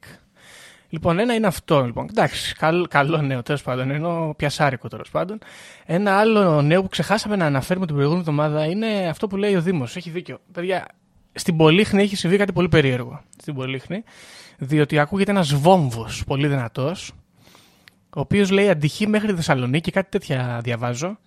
Λοιπόν, 0.89 1.19
ένα 1.19 1.35
είναι 1.35 1.47
αυτό. 1.47 1.85
Λοιπόν. 1.85 2.07
Εντάξει, 2.11 2.55
καλό, 2.55 2.87
καλό 2.91 3.17
νέο 3.23 3.43
τέλος 3.43 3.63
πάντων. 3.63 3.91
Ενώ 3.91 4.35
πιασάρικο 4.37 4.89
τέλος 4.89 5.11
πάντων. 5.11 5.39
Ένα 5.87 6.19
άλλο 6.19 6.63
νέο 6.63 6.83
που 6.83 6.89
ξεχάσαμε 6.89 7.37
να 7.37 7.47
αναφέρουμε 7.47 7.87
την 7.87 7.95
προηγούμενη 7.95 8.25
εβδομάδα 8.29 8.65
είναι 8.65 9.09
αυτό 9.09 9.27
που 9.27 9.37
λέει 9.37 9.55
ο 9.55 9.61
Δήμος. 9.63 9.97
Έχει 9.97 10.11
δίκιο. 10.11 10.39
Παιδιά, 10.53 10.87
στην 11.39 11.57
Πολύχνη 11.57 12.03
έχει 12.03 12.17
συμβεί 12.17 12.37
κάτι 12.37 12.53
πολύ 12.53 12.69
περίεργο. 12.69 13.21
Στην 13.41 13.55
Πολύχνη. 13.55 14.03
Διότι 14.59 14.99
ακούγεται 14.99 15.31
ένας 15.31 15.55
βόμβος 15.55 16.25
πολύ 16.25 16.47
δυνατός. 16.47 17.13
Ο 18.17 18.21
οποίος 18.21 18.51
λέει 18.51 18.69
αντυχεί 18.69 19.07
μέχρι 19.07 19.29
τη 19.29 19.35
Θεσσαλονίκη, 19.35 19.91
κάτι 19.91 20.11
τέτοια 20.11 20.61
διαβάζω. 20.63 21.19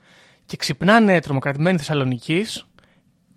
Και 0.46 0.58
ξυπνάνε 0.58 1.20
τρομοκρατημένοι 1.20 1.78
Θεσσαλονίκη 1.78 2.46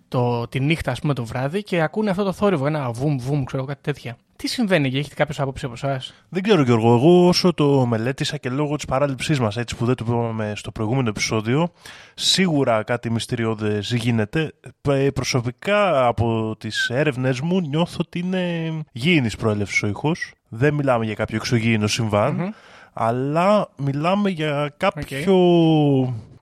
το, 0.07 0.47
τη 0.47 0.59
νύχτα, 0.59 0.91
ας 0.91 0.99
πούμε, 0.99 1.13
το 1.13 1.25
βράδυ 1.25 1.63
και 1.63 1.81
ακούνε 1.81 2.09
αυτό 2.09 2.23
το 2.23 2.31
θόρυβο, 2.31 2.65
ένα 2.65 2.91
βουμ, 2.91 3.17
βουμ, 3.17 3.43
ξέρω 3.43 3.57
εγώ, 3.63 3.71
κάτι 3.71 3.81
τέτοια. 3.81 4.17
Τι 4.45 4.51
συμβαίνει 4.51 4.89
και 4.89 4.97
έχετε 4.97 5.15
κάποιος 5.15 5.39
άποψη 5.39 5.65
από 5.65 5.73
εσάς; 5.73 6.13
Δεν 6.29 6.43
ξέρω 6.43 6.61
Γιώργο, 6.61 6.93
εγώ 6.93 7.27
όσο 7.27 7.53
το 7.53 7.85
μελέτησα 7.85 8.37
και 8.37 8.49
λόγω 8.49 8.75
της 8.75 8.85
παράληψής 8.85 9.39
μας, 9.39 9.57
έτσι 9.57 9.75
που 9.75 9.85
δεν 9.85 9.95
το 9.95 10.05
είπαμε 10.07 10.53
στο 10.55 10.71
προηγούμενο 10.71 11.09
επεισόδιο, 11.09 11.71
σίγουρα 12.13 12.83
κάτι 12.83 13.09
μυστηριώδες 13.11 13.93
γίνεται. 13.93 14.53
Ε, 14.81 15.09
Προσωπικά 15.09 16.07
από 16.07 16.55
τις 16.59 16.89
έρευνες 16.89 17.39
μου 17.39 17.59
νιώθω 17.59 17.97
ότι 17.99 18.19
είναι 18.19 18.73
γήινης 18.91 19.35
προέλευσης 19.35 19.83
ο 19.83 19.87
ήχος. 19.87 20.33
Δεν 20.47 20.73
μιλάμε 20.73 21.05
για 21.05 21.13
κάποιο 21.13 21.35
εξωγήινο 21.35 21.87
συμβάν, 21.87 22.53
αλλά 22.93 23.69
μιλάμε 23.77 24.29
για 24.29 24.73
κάποιο 24.77 25.37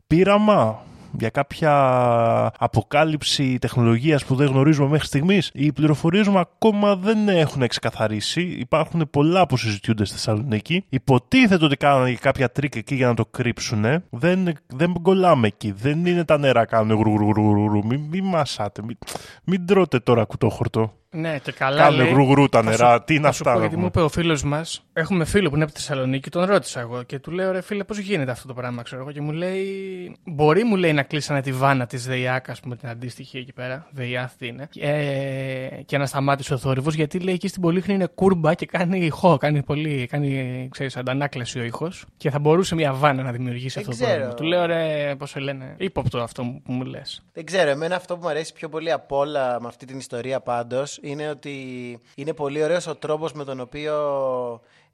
πείραμα 0.08 0.82
για 1.20 1.30
κάποια 1.30 1.72
αποκάλυψη 2.58 3.60
τεχνολογίας 3.60 4.26
που 4.26 4.36
δεν 4.36 4.48
γνωρίζουμε 4.48 4.90
μέχρι 4.90 5.06
στιγμής. 5.06 5.52
Οι 5.54 5.72
πληροφορίες 5.72 6.28
μου 6.28 6.40
ακόμα 6.40 6.96
δεν 6.96 7.30
έχουν 7.30 7.68
ξεκαθαρίσει. 7.68 8.42
Υπάρχουν 8.42 9.10
πολλά 9.10 9.46
που 9.46 9.58
συζητιούνται 9.58 10.06
στη 10.06 10.16
Θεσσαλονίκη. 10.16 10.86
Υποτίθεται 10.90 11.66
ότι 11.66 11.76
κάνανε 11.76 12.12
και 12.12 12.18
κάποια 12.22 12.52
τρικ 12.52 12.76
εκεί 12.76 12.96
για 12.96 13.08
να 13.08 13.14
το 13.14 13.26
κρύψουν. 13.26 13.86
Δεν, 14.10 14.54
δεν 14.68 14.94
κολλάμε 15.02 15.48
εκεί. 15.48 15.72
Δεν 15.72 16.06
είναι 16.06 16.24
τα 16.24 16.38
νερά 16.38 16.66
κάνουν 16.66 16.98
γρου 16.98 17.86
Μην 17.86 18.00
μη 18.00 18.22
μασάτε. 18.22 18.82
Μην, 18.82 18.98
μην 19.44 19.66
τρώτε 19.66 20.00
τώρα 20.00 20.26
κουτόχορτο. 20.26 20.94
Ναι, 21.16 21.40
και 21.40 21.52
καλά. 21.52 21.78
Κάνουν 21.82 22.00
λέει. 22.00 22.26
γρου 22.30 22.50
τα 22.50 22.62
Θα 22.64 22.70
νερά. 22.70 22.94
σου- 22.94 23.04
Τι 23.04 23.14
είναι 23.16 23.26
θα 23.26 23.32
σου 23.32 23.38
αυτά. 23.42 23.52
πω, 23.54 23.60
να 23.60 23.66
γιατί 23.66 23.76
μου 23.82 23.90
πούμε. 23.92 24.04
είπε 24.06 24.14
ο 24.16 24.22
φίλος 24.22 24.44
μας, 24.44 24.84
έχουμε 24.94 25.26
φίλο 25.26 25.50
που 25.50 25.56
είναι 25.56 25.64
από 25.64 25.74
τη 25.74 25.80
Θεσσαλονίκη, 25.80 26.30
τον 26.30 26.44
ρώτησα 26.46 26.80
εγώ 26.80 27.04
και 27.04 27.20
του 27.20 27.32
λέω 27.32 27.52
ρε 27.52 27.62
φίλε, 27.62 27.84
πώς 27.84 27.98
γίνεται 27.98 28.32
αυτό 28.32 28.48
το 28.48 28.54
πράγμα, 28.54 28.82
ξέρω 28.82 29.02
εγώ. 29.02 29.12
Και 29.12 29.22
μου 29.22 29.32
λέει, 29.32 30.16
Μπορεί, 30.26 30.64
μου 30.64 30.76
λέει, 30.76 30.94
να 30.94 31.04
κλείσανε 31.04 31.42
τη 31.42 31.52
βάνα 31.52 31.86
της 31.86 32.06
ΔΕΥΑΚ, 32.08 32.50
ας 32.50 32.60
πούμε, 32.60 32.76
την 32.76 32.90
αντίστοιχη 32.90 33.38
εκεί 33.38 33.54
πέρα. 33.54 33.88
ΔΕΥΑ 33.92 34.24
αυτή 34.24 34.48
είναι. 34.48 34.70
Ε, 34.80 35.82
και 35.86 35.98
να 35.98 36.06
σταμάτησε 36.06 36.54
ο 36.54 36.58
θόρυβος, 36.58 36.94
γιατί 36.94 37.20
λέει 37.20 37.34
εκεί 37.34 37.48
στην 37.48 37.62
Πολύχνη 37.62 37.94
είναι 37.94 38.08
κούρμπα 38.16 38.54
και 38.54 38.66
κάνει 38.66 39.00
ηχό. 39.06 39.38
Κάνει 39.38 39.64
πολύ, 39.64 40.08
κάνει, 40.12 40.68
ξέρεις, 40.72 40.98
αντανάκλαση 40.98 41.60
ο 41.60 41.64
ήχος. 41.64 42.06
Και 42.18 42.30
θα 42.30 42.40
μπορούσε 42.40 42.76
μια 42.76 42.94
βάνα 42.94 43.24
να 43.24 43.32
δημιουργήσει 43.32 43.80
Δεν 43.80 43.90
αυτό 43.90 43.98
το 44.00 44.04
ξέρω. 44.06 44.18
πράγμα. 44.20 44.34
Του 44.36 44.44
λέω, 44.44 44.66
ρε, 44.66 45.16
πώς 45.18 45.36
λένε, 45.36 45.76
ύποπτο 45.78 46.18
αυτό 46.22 46.44
που 46.64 46.72
μου 46.74 46.84
λες. 46.84 47.24
Δεν 47.34 47.46
ξέρω, 47.46 47.70
εμένα 47.70 47.96
αυτό 47.96 48.16
που 48.16 48.20
μου 48.24 48.30
αρέσει 48.30 48.54
πιο 48.54 48.70
πολύ 48.70 48.92
απ' 48.92 49.12
όλα 49.12 49.58
με 49.62 49.68
αυτή 49.68 49.86
την 49.86 49.98
ιστορία 49.98 50.40
πάντως 50.40 50.98
είναι 51.04 51.30
ότι 51.30 51.56
είναι 52.16 52.34
πολύ 52.34 52.64
ωραίος 52.64 52.88
ο 52.88 52.96
τρόπος 52.96 53.34
με 53.34 53.44
τον 53.44 53.60
οποίο 53.60 53.94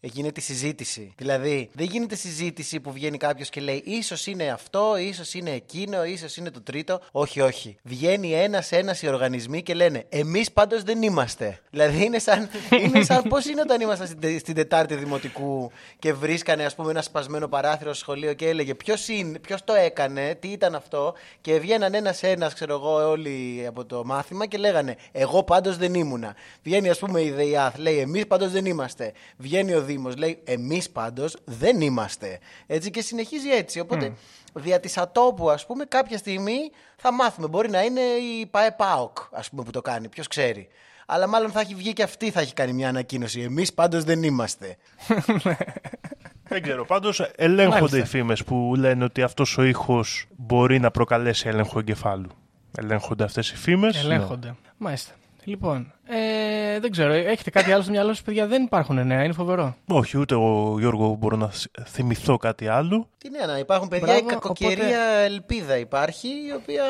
γίνεται 0.01 0.39
η 0.39 0.43
συζήτηση. 0.43 1.13
Δηλαδή, 1.17 1.69
δεν 1.73 1.85
γίνεται 1.85 2.15
συζήτηση 2.15 2.79
που 2.79 2.91
βγαίνει 2.91 3.17
κάποιος 3.17 3.49
και 3.49 3.61
λέει 3.61 3.81
ίσως 3.85 4.27
είναι 4.27 4.49
αυτό, 4.49 4.97
ίσως 4.97 5.33
είναι 5.33 5.51
εκείνο, 5.51 6.03
ίσως 6.03 6.37
είναι 6.37 6.51
το 6.51 6.61
τρίτο. 6.61 7.01
Όχι, 7.11 7.41
όχι. 7.41 7.77
Βγαίνει 7.83 8.33
ένα-ένα 8.33 8.95
οι 9.01 9.07
οργανισμοί 9.07 9.63
και 9.63 9.73
λένε 9.73 10.05
Εμείς 10.09 10.51
πάντως 10.51 10.83
δεν 10.83 11.01
είμαστε. 11.01 11.59
Δηλαδή, 11.69 12.03
είναι 12.05 12.19
σαν, 12.19 12.49
είναι 12.83 13.03
σαν 13.03 13.23
πώς 13.23 13.45
είναι 13.45 13.61
όταν 13.61 13.81
ήμασταν 13.81 14.07
στην, 14.07 14.19
τε- 14.19 14.39
στην 14.39 14.55
Τετάρτη 14.55 14.95
Δημοτικού 14.95 15.71
και 15.99 16.13
βρίσκανε, 16.13 16.65
ας 16.65 16.75
πούμε, 16.75 16.91
ένα 16.91 17.01
σπασμένο 17.01 17.47
παράθυρο 17.47 17.93
στο 17.93 17.99
σχολείο 17.99 18.33
και 18.33 18.47
έλεγε 18.47 18.75
Ποιος 18.75 19.07
ποιος 19.41 19.63
το 19.63 19.73
έκανε, 19.73 20.35
τι 20.39 20.47
ήταν 20.47 20.75
αυτό. 20.75 21.13
Και 21.41 21.59
βγαίναν 21.59 21.93
ένα-ένα, 21.93 22.51
ξέρω 22.53 22.73
εγώ, 22.73 23.09
όλοι 23.09 23.63
από 23.67 23.85
το 23.85 24.05
μάθημα 24.05 24.45
και 24.45 24.57
λέγανε 24.57 24.95
Εγώ 25.11 25.43
πάντως 25.43 25.77
δεν 25.77 25.93
ήμουνα. 25.93 26.35
Βγαίνει, 26.63 26.89
ας 26.89 26.99
πούμε, 26.99 27.21
η 27.21 27.31
ΔΕΙΑΘ, 27.31 27.77
λέει 27.77 27.97
Εμείς 27.97 28.27
πάντως 28.27 28.51
δεν 28.51 28.65
είμαστε. 28.65 29.11
Βγαίνει 29.37 29.73
ο 29.73 29.81
Δήμος, 29.89 30.15
λέει 30.15 30.39
Εμείς 30.43 30.89
πάντως 30.89 31.37
δεν 31.45 31.81
είμαστε. 31.81 32.39
Έτσι 32.67 32.91
και 32.91 33.01
συνεχίζει 33.01 33.49
έτσι. 33.49 33.79
Οπότε, 33.79 34.13
δια 34.53 34.79
της 34.79 34.97
ατόπου, 34.97 35.49
ας 35.49 35.65
πούμε, 35.65 35.85
κάποια 35.85 36.17
στιγμή 36.17 36.71
θα 36.97 37.13
μάθουμε. 37.13 37.47
Μπορεί 37.47 37.69
να 37.69 37.81
είναι 37.81 38.01
η 38.39 38.45
ΠαΕ 38.45 38.71
ΠΑΟΚ, 38.71 39.17
ας 39.31 39.49
πούμε, 39.49 39.63
που 39.63 39.71
το 39.71 39.81
κάνει. 39.81 40.09
Ποιος 40.09 40.27
ξέρει. 40.27 40.67
Αλλά 41.05 41.27
μάλλον 41.27 41.51
θα 41.51 41.59
έχει 41.59 41.75
βγει 41.75 41.93
και 41.93 42.03
αυτή, 42.03 42.31
θα 42.31 42.39
έχει 42.41 42.53
κάνει 42.53 42.73
μια 42.73 42.89
ανακοίνωση. 42.89 43.41
Εμείς 43.41 43.73
πάντως 43.73 44.03
δεν 44.03 44.23
είμαστε. 44.23 44.77
Δεν 46.51 46.61
ξέρω. 46.61 46.85
Πάντως 46.85 47.19
ελέγχονται 47.35 47.79
Μάλιστα. 47.79 47.97
οι 47.97 48.05
φήμες 48.05 48.43
που 48.43 48.73
λένε 48.77 49.03
ότι 49.03 49.21
αυτός 49.21 49.57
ο 49.57 49.63
ήχος 49.63 50.25
μπορεί 50.37 50.79
να 50.79 50.91
προκαλέσει 50.91 51.47
έλεγχο 51.47 51.79
εγκεφάλου. 51.79 52.29
Ελέγχονται 52.77 53.23
αυτές 53.23 53.51
οι 53.51 53.55
φήμες; 53.55 54.03
Ελέγχονται. 54.03 54.55
Μάλιστα. 54.77 55.13
Λοιπόν, 55.49 55.93
ε, 56.07 56.79
δεν 56.79 56.91
ξέρω, 56.91 57.13
έχετε 57.13 57.49
κάτι 57.49 57.71
άλλο 57.71 57.81
στο 57.81 57.91
μυαλό 57.91 58.13
σας, 58.13 58.21
παιδιά; 58.21 58.47
Δεν 58.47 58.63
υπάρχουν 58.63 59.07
νέα, 59.07 59.23
είναι 59.23 59.33
φοβερό. 59.33 59.75
Όχι, 59.87 60.17
ούτε 60.17 60.33
εγώ 60.33 60.75
Γιώργο 60.79 61.13
μπορώ 61.15 61.35
να 61.37 61.49
θ- 61.49 61.65
θυμηθώ 61.87 62.37
κάτι 62.37 62.67
άλλο. 62.67 63.09
Τι 63.17 63.29
νέα 63.29 63.45
να 63.45 63.57
υπάρχουν, 63.57 63.87
παιδιά. 63.87 64.05
Μπράβο, 64.05 64.19
η 64.29 64.31
κακοκαιρία 64.33 64.75
οπότε- 64.77 65.23
ελπίδα 65.23 65.77
υπάρχει, 65.77 66.27
η 66.27 66.53
οποία 66.55 66.83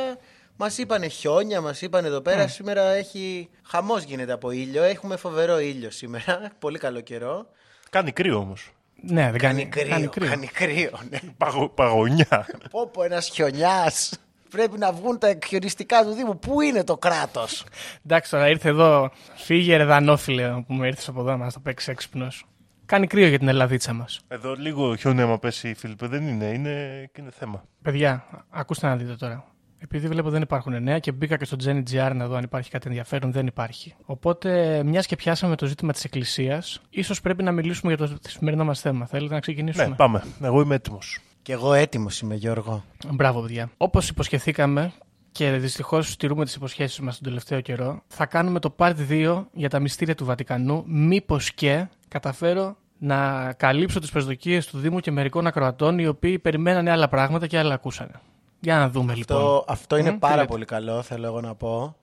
μας 0.57 0.77
είπανε 0.77 1.07
χιόνια, 1.07 1.61
μας 1.61 1.81
είπανε 1.81 2.07
εδώ 2.07 2.21
πέρα. 2.21 2.47
Σήμερα 2.47 2.81
έχει. 2.89 3.49
Χαμός 3.63 4.03
γίνεται 4.03 4.31
από 4.31 4.51
ήλιο. 4.51 4.83
Έχουμε 4.83 5.15
φοβερό 5.15 5.59
ήλιο 5.59 5.91
σήμερα. 5.91 6.41
Πολύ 6.59 6.77
καλό 6.77 6.99
καιρό. 7.01 7.45
Κάνει 7.89 8.11
κρύο 8.11 8.37
όμως. 8.37 8.71
Ναι, 9.01 9.29
δεν 9.31 9.39
Κάνει 9.39 9.65
κάνει, 9.67 10.07
κρύο. 10.07 10.29
Κάνει 10.29 10.47
κρύο, 10.47 10.91
ναι. 11.09 11.19
Παγω, 11.37 11.69
παγωνιά. 11.69 12.45
Πω 12.71 12.87
πω 12.93 13.03
ένας 13.03 13.27
χιονιάς. 13.29 14.13
Πρέπει 14.49 14.77
να 14.77 14.91
βγουν 14.91 15.17
τα 15.17 15.27
εκχιονιστικά 15.27 16.03
του 16.03 16.11
Δήμου. 16.11 16.39
Πού 16.39 16.61
είναι 16.61 16.83
το 16.83 16.97
κράτος; 16.97 17.65
Εντάξει, 18.05 18.31
τώρα 18.31 18.49
ήρθε 18.49 18.69
εδώ. 18.69 19.11
Φύγε 19.35 19.75
ρεδανόφιλε 19.75 20.63
που 20.67 20.73
με 20.73 20.87
ήρθες 20.87 21.07
από 21.07 21.19
εδώ 21.19 21.29
να 21.29 21.37
μας 21.37 21.53
το 21.53 21.59
παίξεις 21.59 21.87
έξυπνος. 21.87 22.45
Κάνει 22.85 23.07
κρύο 23.07 23.27
για 23.27 23.39
την 23.39 23.47
Ελλαδίτσα 23.47 23.93
μας. 23.93 24.19
Εδώ 24.27 24.53
λίγο 24.53 24.95
χιόνι 24.95 25.21
άμα 25.21 25.39
πέσει 25.39 25.73
Φίλιππε 25.73 26.07
δεν 26.07 26.27
είναι, 26.27 26.45
είναι, 26.45 27.05
και 27.13 27.21
είναι 27.21 27.31
θέμα. 27.31 27.63
Παιδιά, 27.81 28.25
ακούστε 28.49 28.87
να 28.87 28.95
δείτε 28.95 29.15
τώρα. 29.15 29.45
Επειδή 29.81 30.07
βλέπω 30.07 30.29
δεν 30.29 30.41
υπάρχουν 30.41 30.83
νέα 30.83 30.99
και 30.99 31.11
μπήκα 31.11 31.37
και 31.37 31.45
στο 31.45 31.57
Jenny 31.65 31.83
GR 31.91 32.11
να 32.15 32.27
δω 32.27 32.35
αν 32.35 32.43
υπάρχει 32.43 32.69
κάτι 32.69 32.87
ενδιαφέρον, 32.87 33.31
δεν 33.31 33.47
υπάρχει. 33.47 33.95
Οπότε, 34.05 34.81
μιας 34.85 35.05
και 35.05 35.15
πιάσαμε 35.15 35.55
το 35.55 35.65
ζήτημα 35.65 35.91
της 35.91 36.03
Εκκλησίας, 36.03 36.81
ίσως 36.89 37.21
πρέπει 37.21 37.43
να 37.43 37.51
μιλήσουμε 37.51 37.93
για 37.93 38.07
το 38.07 38.17
σημερινό 38.27 38.65
μας 38.65 38.81
θέμα. 38.81 39.05
Θέλετε 39.05 39.33
να 39.33 39.39
ξεκινήσουμε; 39.39 39.87
Ναι, 39.87 39.95
πάμε. 39.95 40.23
Εγώ 40.41 40.61
είμαι 40.61 40.75
έτοιμος. 40.75 41.19
Κι 41.49 41.55
εγώ 41.55 41.73
έτοιμος 41.73 42.19
είμαι 42.19 42.35
Γιώργο. 42.35 42.83
Μπράβο, 43.09 43.41
παιδιά. 43.41 43.71
Όπως 43.77 44.09
υποσχεθήκαμε 44.09 44.91
και 45.31 45.51
δυστυχώς 45.51 46.11
στηρούμε 46.11 46.45
τις 46.45 46.55
υποσχέσεις 46.55 46.99
μας 46.99 47.15
τον 47.15 47.23
τελευταίο 47.27 47.61
καιρό, 47.61 48.01
θα 48.07 48.25
κάνουμε 48.25 48.59
το 48.59 48.75
part 48.77 48.93
2 49.09 49.45
για 49.53 49.69
τα 49.69 49.79
μυστήρια 49.79 50.15
του 50.15 50.25
Βατικανού. 50.25 50.83
Μήπως 50.87 51.53
και 51.53 51.87
καταφέρω 52.07 52.75
να 52.97 53.51
καλύψω 53.53 53.99
τις 53.99 54.11
προσδοκίες 54.11 54.67
του 54.67 54.77
Δήμου 54.77 54.99
και 54.99 55.11
μερικών 55.11 55.47
ακροατών 55.47 55.99
οι 55.99 56.07
οποίοι 56.07 56.39
περιμένανε 56.39 56.91
άλλα 56.91 57.07
πράγματα 57.07 57.47
και 57.47 57.57
άλλα 57.57 57.73
ακούσανε. 57.73 58.21
Για 58.59 58.77
να 58.77 58.89
δούμε 58.89 59.15
λοιπόν. 59.15 59.37
Αυτό, 59.37 59.65
αυτό 59.67 59.97
είναι 59.97 60.09
Μμ, 60.09 60.13
τι 60.13 60.19
πάρα 60.19 60.35
λέτε. 60.35 60.47
πολύ 60.47 60.65
καλό, 60.65 61.01
θέλω 61.01 61.25
εγώ 61.25 61.41
να 61.41 61.55
πω. 61.55 61.95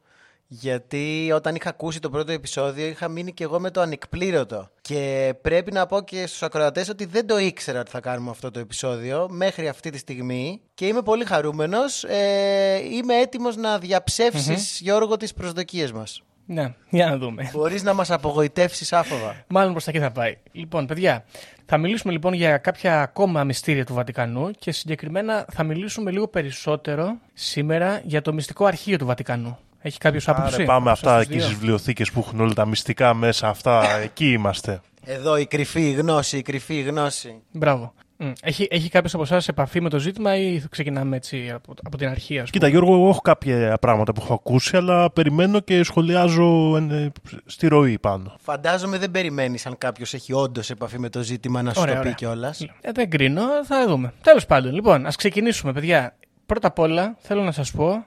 Γιατί 0.48 1.30
όταν 1.34 1.54
είχα 1.54 1.68
ακούσει 1.68 2.00
το 2.00 2.10
πρώτο 2.10 2.32
επεισόδιο 2.32 2.86
είχα 2.86 3.08
μείνει 3.08 3.32
και 3.32 3.44
εγώ 3.44 3.60
με 3.60 3.70
το 3.70 3.80
ανεκπλήρωτο. 3.80 4.70
Και 4.80 5.34
πρέπει 5.42 5.72
να 5.72 5.86
πω 5.86 6.00
και 6.00 6.26
στους 6.26 6.42
ακροατές 6.42 6.88
ότι 6.88 7.04
δεν 7.04 7.26
το 7.26 7.38
ήξερα 7.38 7.80
ότι 7.80 7.90
θα 7.90 8.00
κάνουμε 8.00 8.30
αυτό 8.30 8.50
το 8.50 8.58
επεισόδιο 8.58 9.26
μέχρι 9.30 9.68
αυτή 9.68 9.90
τη 9.90 9.98
στιγμή. 9.98 10.60
Και 10.74 10.86
είμαι 10.86 11.02
πολύ 11.02 11.24
χαρούμενος. 11.24 12.04
Ε, 12.04 12.80
είμαι 12.92 13.14
έτοιμος 13.14 13.56
να 13.56 13.78
διαψευσεις 13.78 14.80
Γιώργο, 14.80 15.16
τις 15.16 15.34
προσδοκίες 15.34 15.92
μας. 15.92 16.22
Ναι, 16.46 16.74
για 16.90 17.06
να 17.06 17.16
δούμε. 17.16 17.50
Μπορείς 17.52 17.82
να 17.82 17.94
μας 17.94 18.10
απογοητεύσεις 18.10 18.92
άφοβα. 18.92 19.44
Μάλλον 19.48 19.72
προς 19.72 19.84
τα 19.84 19.90
εκεί 19.90 20.00
θα 20.00 20.10
πάει. 20.10 20.36
Λοιπόν, 20.52 20.86
παιδιά, 20.86 21.24
θα 21.66 21.78
μιλήσουμε 21.78 22.12
λοιπόν 22.12 22.32
για 22.32 22.58
κάποια 22.58 23.02
ακόμα 23.02 23.44
μυστήρια 23.44 23.84
του 23.84 23.94
Βατικανού 23.94 24.50
και 24.50 24.72
συγκεκριμένα 24.72 25.46
θα 25.52 25.62
μιλήσουμε 25.62 26.10
λίγο 26.10 26.28
περισσότερο 26.28 27.16
σήμερα 27.32 28.00
για 28.04 28.22
το 28.22 28.32
μυστικό 28.32 28.64
αρχείο 28.64 28.98
του 28.98 29.06
Βατικανού. 29.06 29.58
Έχει 29.86 29.98
κάποιος 29.98 30.28
άποψη; 30.28 30.54
Άρα 30.54 30.64
πάμε 30.64 30.80
από 30.80 30.90
αυτά 30.90 31.10
εσάς 31.10 31.26
τους 31.26 31.26
εκεί 31.26 31.36
δύο; 31.38 31.46
στις 31.46 31.58
βιβλιοθήκες 31.58 32.10
που 32.10 32.20
έχουν 32.26 32.40
όλα 32.40 32.52
τα 32.52 32.66
μυστικά 32.66 33.14
μέσα. 33.14 33.48
Αυτά 33.48 33.98
εκεί 34.02 34.32
είμαστε. 34.32 34.80
Εδώ 35.04 35.36
η 35.36 35.46
κρυφή 35.46 35.90
γνώση, 35.90 36.38
η 36.38 36.42
κρυφή 36.42 36.80
γνώση. 36.80 37.42
Μπράβο. 37.52 37.94
Μμ. 38.18 38.32
Έχει, 38.42 38.66
έχει 38.70 38.88
κάποιος 38.88 39.14
από 39.14 39.22
εσάς 39.22 39.48
επαφή 39.48 39.80
με 39.80 39.88
το 39.88 39.98
ζήτημα 39.98 40.36
ή 40.36 40.62
ξεκινάμε 40.70 41.16
έτσι 41.16 41.50
από, 41.54 41.74
από 41.82 41.96
την 41.96 42.08
αρχή, 42.08 42.38
ας 42.38 42.50
πούμε; 42.50 42.50
Κοίτα, 42.50 42.68
Γιώργο, 42.68 42.94
εγώ 42.94 43.08
έχω 43.08 43.20
κάποια 43.20 43.76
πράγματα 43.80 44.12
που 44.12 44.20
έχω 44.24 44.34
ακούσει, 44.34 44.76
αλλά 44.76 45.10
περιμένω 45.10 45.60
και 45.60 45.82
σχολιάζω 45.82 46.76
ε, 46.76 47.08
στη 47.46 47.66
ροή 47.66 47.98
πάνω. 47.98 48.34
Φαντάζομαι 48.40 48.98
δεν 48.98 49.10
περιμένεις 49.10 49.66
αν 49.66 49.78
κάποιος 49.78 50.14
έχει 50.14 50.32
όντως 50.32 50.70
επαφή 50.70 50.98
με 50.98 51.08
το 51.08 51.22
ζήτημα 51.22 51.62
να 51.62 51.74
σου 51.74 51.80
Ωραία, 51.80 51.94
το 51.94 52.00
πει 52.00 52.06
ωραία. 52.06 52.14
κιόλας. 52.14 52.60
Ε, 52.80 52.92
δεν 52.94 53.10
κρίνω, 53.10 53.42
θα 53.64 53.86
δούμε. 53.86 54.12
Τέλος 54.22 54.46
πάντων, 54.46 54.72
λοιπόν, 54.74 55.06
ας 55.06 55.16
ξεκινήσουμε, 55.16 55.72
παιδιά. 55.72 56.16
Πρώτα 56.46 56.68
απ' 56.68 56.78
όλα, 56.78 57.16
θέλω 57.18 57.42
να 57.42 57.52
σας 57.52 57.70
πω 57.70 58.06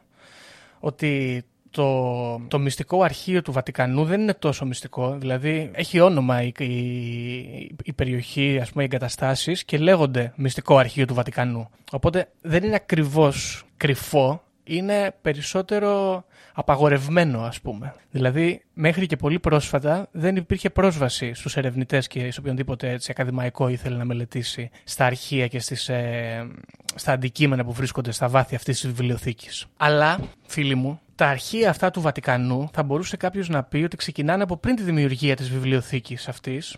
ότι 0.79 1.43
το, 1.71 2.39
το 2.47 2.59
μυστικό 2.59 3.01
αρχείο 3.03 3.41
του 3.41 3.51
Βατικανού 3.51 4.05
δεν 4.05 4.21
είναι 4.21 4.33
τόσο 4.33 4.65
μυστικό. 4.65 5.17
Δηλαδή, 5.17 5.71
έχει 5.73 5.99
όνομα 5.99 6.41
η, 6.41 6.51
η, 6.57 7.75
η 7.83 7.93
περιοχή, 7.93 8.59
ας 8.61 8.71
πούμε, 8.71 8.83
οι 8.83 8.87
εγκαταστάσεις 8.91 9.63
και 9.63 9.77
λέγονται 9.77 10.33
μυστικό 10.35 10.77
αρχείο 10.77 11.05
του 11.05 11.13
Βατικανού. 11.13 11.69
Οπότε 11.91 12.29
δεν 12.41 12.63
είναι 12.63 12.75
ακριβώς 12.75 13.63
κρυφό, 13.77 14.43
είναι 14.63 15.15
περισσότερο 15.21 16.23
απαγορευμένο, 16.53 17.41
ας 17.41 17.61
πούμε. 17.61 17.95
Δηλαδή, 18.11 18.61
μέχρι 18.73 19.05
και 19.05 19.15
πολύ 19.15 19.39
πρόσφατα 19.39 20.07
δεν 20.11 20.35
υπήρχε 20.35 20.69
πρόσβαση 20.69 21.33
στους 21.33 21.57
ερευνητές 21.57 22.07
και 22.07 22.31
σε 22.31 22.39
οποιονδήποτε 22.39 22.89
έτσι, 22.89 23.11
ακαδημαϊκό 23.11 23.67
ήθελε 23.67 23.97
να 23.97 24.05
μελετήσει 24.05 24.69
στα 24.83 25.05
αρχεία 25.05 25.47
και 25.47 25.59
στις, 25.59 25.89
ε, 25.89 26.47
στα 26.95 27.11
αντικείμενα 27.11 27.65
που 27.65 27.73
βρίσκονται 27.73 28.11
στα 28.11 28.27
βάθη 28.27 28.55
αυτής 28.55 28.79
της 28.79 28.89
βιβλιοθήκης. 28.89 29.65
Αλλά, 29.77 30.19
φίλοι 30.47 30.75
μου, 30.75 30.99
τα 31.19 31.27
αρχεία 31.27 31.69
αυτά 31.69 31.91
του 31.91 32.01
Βατικανού 32.01 32.69
θα 32.73 32.83
μπορούσε 32.83 33.17
κάποιος 33.17 33.49
να 33.49 33.63
πει 33.63 33.77
ότι 33.77 33.97
ξεκινάνε 33.97 34.43
από 34.43 34.57
πριν 34.57 34.75
τη 34.75 34.83
δημιουργία 34.83 35.35
της 35.35 35.49
βιβλιοθήκης 35.49 36.27
αυτής 36.27 36.77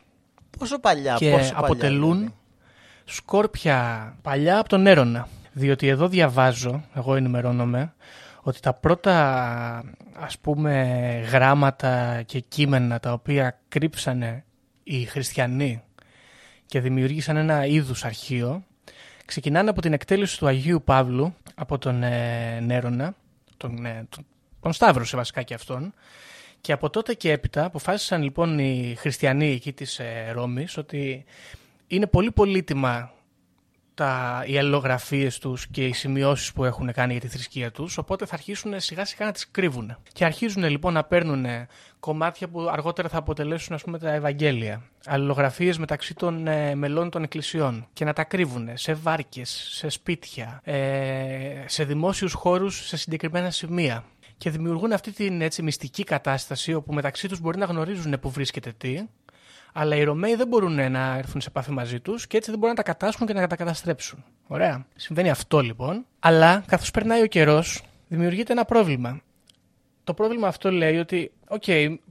Πόσο 0.58 0.80
παλιά, 0.80 1.16
και 1.16 1.32
πόσο 1.32 1.44
παλιά, 1.44 1.60
αποτελούν 1.60 2.18
δηλαδή. 2.18 2.36
σκόρπια 3.06 4.16
παλιά 4.22 4.60
από 4.60 4.70
τον 4.70 4.88
Έρωνα. 4.88 5.28
Διότι 5.52 5.88
εδώ 5.88 6.08
διαβάζω, 6.08 6.84
εγώ 6.94 7.16
ενημερώνομαι, 7.16 7.94
ότι 8.42 8.60
τα 8.60 8.74
πρώτα 8.74 9.16
ας 10.20 10.38
πούμε 10.38 10.74
γράμματα 11.32 12.22
και 12.26 12.40
κείμενα 12.40 13.00
τα 13.00 13.14
οποία 13.14 13.60
κρύψανε 13.68 14.44
οι 14.84 15.04
χριστιανοί 15.04 15.82
και 16.66 16.80
δημιουργήσαν 16.80 17.38
ένα 17.38 17.66
είδους 17.66 18.06
αρχείο 18.06 18.64
ξεκινάνε 19.26 19.70
από 19.70 19.82
την 19.82 19.94
εκτέλεση 19.94 20.38
του 20.38 20.48
Αγίου 20.48 20.82
Παύλου 20.86 21.34
από 21.56 21.78
τον 21.78 22.04
ε, 22.04 22.60
Νέρονα, 22.60 23.16
τον, 23.58 23.86
ε, 23.86 24.06
τον, 24.10 24.26
τον 24.62 24.74
Σταύρωσε 24.74 25.16
βασικά 25.16 25.42
και 25.42 25.54
αυτόν 25.54 25.94
και 26.62 26.72
από 26.72 26.90
τότε 26.90 27.14
και 27.14 27.32
έπειτα 27.32 27.66
αποφάσισαν 27.66 28.24
λοιπόν 28.24 28.60
οι 28.60 28.96
χριστιανοί 28.98 29.52
εκεί 29.52 29.74
της 29.74 30.00
ε, 30.00 30.32
Ρώμης 30.34 30.78
ότι 30.78 31.26
είναι 31.88 32.08
πολύ 32.08 32.32
πολύτιμα 32.32 33.12
τα, 33.94 34.44
οι 34.48 34.58
αλληλογραφίες 34.58 35.38
τους 35.38 35.68
και 35.68 35.86
οι 35.86 35.94
σημειώσεις 35.94 36.54
που 36.54 36.64
έχουν 36.66 36.92
κάνει 36.92 37.12
για 37.12 37.22
τη 37.22 37.28
θρησκεία 37.28 37.72
τους, 37.72 37.98
οπότε 37.98 38.26
θα 38.26 38.34
αρχίσουν 38.34 38.80
σιγά 38.80 39.06
σιγά 39.06 39.26
να 39.26 39.32
τις 39.32 39.52
κρύβουν. 39.52 39.98
Και 40.14 40.26
αρχίζουν 40.26 40.64
λοιπόν 40.64 40.94
να 40.94 41.04
παίρνουν 41.04 41.46
κομμάτια 42.00 42.48
που 42.48 42.70
αργότερα 42.70 43.10
θα 43.10 43.18
αποτελέσουν 43.18 43.76
ας 43.76 43.84
πούμε 43.84 44.00
τα 44.00 44.12
Ευαγγέλια, 44.12 44.82
αλληλογραφίες 45.06 45.78
μεταξύ 45.78 46.14
των 46.14 46.48
ε, 46.48 46.76
μελών 46.76 47.10
των 47.10 47.24
εκκλησιών 47.24 47.88
και 47.94 48.06
να 48.06 48.14
τα 48.14 48.24
κρύβουν 48.24 48.70
σε 48.74 48.94
βάρκες, 48.94 49.68
σε 49.72 49.90
σπίτια, 49.90 50.62
ε, 50.64 51.64
σε 51.66 51.84
δημόσιους 51.84 52.34
χώρους, 52.34 52.88
σε 52.88 52.98
συγκεκριμένα 52.98 53.50
σημεία. 53.50 54.04
Και 54.42 54.50
δημιουργούν 54.50 54.92
αυτή 54.92 55.12
την 55.12 55.42
έτσι, 55.42 55.62
μυστική 55.62 56.04
κατάσταση 56.04 56.74
όπου 56.74 56.94
μεταξύ 56.94 57.28
τους 57.28 57.40
μπορεί 57.40 57.58
να 57.58 57.66
γνωρίζουν 57.66 58.20
που 58.20 58.30
βρίσκεται 58.30 58.74
τι, 58.78 59.02
αλλά 59.74 59.96
οι 59.96 60.04
Ρωμαίοι 60.04 60.36
δεν 60.36 60.48
μπορούν 60.48 60.92
να 60.92 61.18
έρθουν 61.18 61.42
σε 61.42 61.48
επαφή 61.50 61.72
μαζί 61.72 62.00
τους 62.00 62.28
και 62.28 62.38
έτσι 62.38 62.50
δεν 62.50 62.60
μπορούν 62.60 62.76
να 62.76 62.84
τα 62.84 62.92
κατάσχουν 62.92 63.28
και 63.28 63.34
να 63.34 63.48
τα 63.48 63.56
καταστρέψουν. 63.56 64.24
Ωραία. 64.48 64.86
Συμβαίνει 64.96 65.30
αυτό 65.30 65.60
λοιπόν. 65.60 66.06
Αλλά 66.20 66.64
καθώς 66.68 66.92
περνάει 66.92 67.22
ο 67.22 67.26
καιρός, 67.26 67.84
δημιουργείται 68.08 68.52
ένα 68.52 68.66
πρόβλημα. 68.66 69.22
Το 70.04 70.14
πρόβλημα 70.14 70.48
αυτό 70.48 70.72
λέει 70.72 70.98
ότι, 70.98 71.32
οκ, 71.48 71.64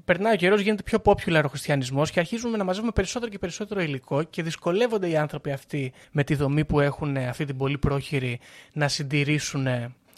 περνάει 0.05 0.33
ο 0.33 0.37
καιρός, 0.37 0.61
γίνεται 0.61 0.83
πιο 0.83 0.99
popular 1.05 1.43
ο 1.45 1.49
χριστιανισμός 1.49 2.11
και 2.11 2.21
αρχίζουμε 2.21 2.57
να 2.57 2.65
μαζεύουμε 2.65 2.93
περισσότερο 2.93 3.31
και 3.31 3.39
περισσότερο 3.39 3.81
υλικό 3.81 4.23
και 4.23 4.43
δυσκολεύονται 4.43 5.09
οι 5.09 5.17
άνθρωποι 5.17 5.51
αυτοί 5.51 5.93
με 6.13 6.25
τη 6.25 6.35
δομή 6.35 6.65
που 6.65 6.81
έχουν 6.81 7.17
αυτή 7.17 7.45
την 7.45 7.57
πολύ 7.57 7.79
πρόχειρη 7.79 8.41
να 8.73 8.89
συντηρήσουν 8.89 9.67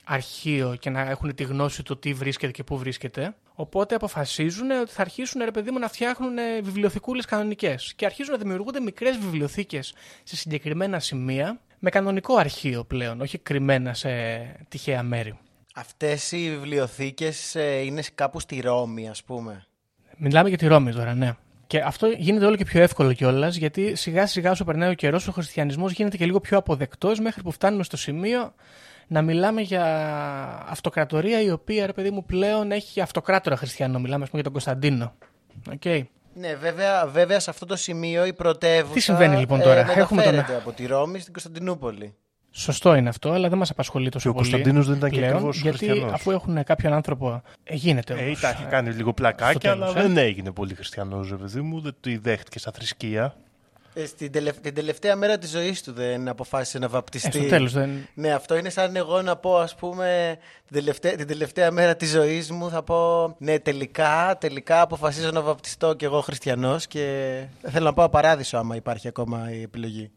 αρχείο 0.05 0.77
και 0.81 0.91
να 0.91 1.01
έχουν 1.01 1.35
τη 1.35 1.43
γνώση 1.43 1.83
του 1.83 1.99
τι 1.99 2.13
βρίσκεται 2.13 2.53
και 2.53 2.65
πού 2.65 2.79
βρίσκεται. 2.79 3.35
Οπότε 3.55 3.95
αποφασίζουν 3.95 4.71
ότι 4.71 4.91
θα 4.91 5.01
αρχίσουν 5.01 5.41
ρε 5.45 5.51
παιδί 5.51 5.71
μου 5.71 5.79
να 5.79 5.89
φτιάχνουν 5.89 6.35
βιβλιοθηκούλες 6.63 7.25
κανονικές 7.25 7.93
και 7.97 8.05
αρχίζουν 8.05 8.33
να 8.33 8.39
δημιουργούνται 8.39 8.81
μικρές 8.81 9.19
βιβλιοθήκες 9.19 9.95
σε 10.23 10.37
συγκεκριμένα 10.37 10.99
σημεία 10.99 11.61
με 11.79 11.91
κανονικό 11.91 12.37
αρχείο 12.37 12.85
πλέον, 12.85 13.21
όχι 13.21 13.39
κρυμμένα 13.39 13.95
σε 13.95 14.11
τυχαία 14.69 15.03
μέρη. 15.03 15.39
Αυτές 15.75 16.33
οι 16.33 16.51
βιβλιοθήκες 16.51 17.55
ε, 17.55 17.79
είναι 17.85 18.03
κάπου 18.15 18.41
στη 18.41 18.61
Ρώμη, 18.61 19.09
ας 19.09 19.25
πούμε. 19.25 19.65
Μιλάμε 20.17 20.49
για 20.49 20.59
τη 20.59 20.67
Ρώμη 20.67 20.93
τώρα, 20.93 21.15
ναι. 21.15 21.37
Και 21.67 21.79
αυτό 21.79 22.07
γίνεται 22.07 22.47
όλο 22.47 22.57
και 22.57 22.65
πιο 22.65 22.83
εύκολο 22.83 23.13
κιόλας, 23.13 23.57
γιατί 23.57 23.95
σιγά 23.95 24.27
σιγά 24.27 24.51
όσο 24.51 24.65
περνάει 24.65 24.91
ο 24.91 24.95
καιρός, 24.95 25.29
ο 25.29 25.33
χριστιανισμός 25.33 25.93
γίνεται 25.93 26.17
και 26.17 26.25
λίγο 26.25 26.41
πιο 26.41 26.59
αποδεκτός 26.59 27.19
μέχρι 27.19 27.43
που 27.43 27.51
φτάνουμε 27.51 27.83
στο 27.83 27.97
σημείο 27.97 28.55
να 29.07 29.23
μιλάμε 29.23 29.61
για 29.61 29.85
αυτοκρατορία 30.69 31.41
η 31.43 31.51
οποία, 31.51 31.87
ρε 31.87 31.93
παιδί 31.93 32.11
μου, 32.11 32.25
πλέον 32.25 32.71
έχει 32.73 33.01
αυτοκράτορα 33.01 33.57
χριστιανό. 33.57 33.99
Μιλάμε, 33.99 34.23
ας 34.25 34.31
πούμε, 34.31 34.43
για 34.43 34.51
τον 34.51 34.53
Κωνσταντίνο. 34.53 35.13
Okay. 35.79 36.03
Ναι, 36.35 36.55
βέβαια, 36.55 37.07
βέβαια 37.07 37.41
σε 37.41 37.51
αυτό 37.51 37.67
το 37.67 37.77
σημείο 37.77 38.25
η 38.25 38.33
πρωτεύουσα. 38.33 38.93
Τι 38.95 39.01
συμβαίνει, 39.01 39.37
λοιπόν, 39.37 39.61
τώρα; 39.61 39.79
Ε, 39.79 39.81
Έχουμε 39.81 40.23
τον- 40.23 40.31
μεταφέρεται 40.35 40.57
από 40.57 40.73
τη 40.73 40.87
Ρώμη 40.87 41.19
στην 41.19 41.33
Κωνσταντινούπολη. 41.33 42.15
Σωστό 42.55 42.95
είναι 42.95 43.09
αυτό, 43.09 43.31
αλλά 43.31 43.49
δεν 43.49 43.59
μας 43.59 43.71
απασχολεί 43.71 44.09
τόσο 44.09 44.23
Και 44.25 44.29
ο 44.29 44.41
πολύ. 44.41 44.51
Κωνσταντίνος 44.51 44.87
δεν 44.87 44.97
ήταν 44.97 45.11
και 45.11 45.17
πλέον, 45.17 45.33
ακριβώς 45.33 45.61
Γιατί 45.61 45.79
χριστιανός. 45.79 46.13
αφού 46.13 46.31
έχουν 46.31 46.65
κάποιον 46.65 46.93
άνθρωπο. 46.93 47.43
Ε, 47.65 47.75
γίνεται 47.75 48.15
Ε, 48.15 48.25
όμως. 48.25 48.41
τα 48.41 48.49
έχει 48.49 48.65
κάνει 48.65 48.89
λίγο 48.89 49.03
στο 49.03 49.13
πλακάκια, 49.13 49.61
τέλος, 49.61 49.89
αλλά 49.91 49.99
ε. 49.99 50.03
δεν 50.03 50.17
έγινε 50.17 50.51
πολύ 50.53 50.75
χριστιανός, 50.75 51.31
ρε 51.31 51.37
παιδί 51.37 51.61
μου. 51.61 51.81
Δεν 51.81 51.95
το 52.01 52.11
δέχτηκε 52.21 52.59
στα 52.59 52.73
θρησκεία. 52.73 53.35
Ε, 53.95 54.07
στην 54.07 54.33
τελευ- 54.33 54.61
την 54.61 54.75
τελευταία 54.75 55.17
μέρα 55.17 55.39
της 55.39 55.51
ζωής 55.51 55.83
του 55.83 55.93
δεν 55.93 56.29
αποφάσισε 56.29 56.79
να 56.79 56.85
Ε, 56.85 56.89
βαπτιστεί. 56.89 57.31
στο 57.39 57.49
τέλος 57.49 57.73
δεν. 57.73 57.91
Ναι, 58.15 58.33
αυτό 58.33 58.57
είναι 58.57 58.71
σαν 58.71 58.97
εγώ 58.97 59.23
να 59.23 59.37
πω, 59.37 59.57
ας 59.59 59.75
πούμε, 59.75 60.39
την 60.67 60.77
τελευταία, 60.77 61.15
την 61.17 61.27
τελευταία 61.27 61.71
μέρα 61.71 61.97
της 61.97 62.11
ζωής 62.11 62.51
μου 62.51 62.71
θα 62.71 62.83
πω, 62.83 63.35
ναι, 63.39 63.59
τελικά, 63.59 64.37
τελικά 64.41 64.81
αποφασίζω 64.81 65.31
να 65.31 65.41
βαπτιστώ 65.41 65.95
κι 65.95 66.05
εγώ 66.05 66.21
χριστιανός 66.21 66.87
και 66.87 67.35
θέλω 67.63 67.85
να 67.85 67.93
πάω 67.93 68.09
παράδεισο 68.09 68.57
άμα 68.57 68.77
υπάρχει 68.77 69.09
ακόμα 69.09 69.53
η 69.53 69.63
επιλογή. 69.63 70.11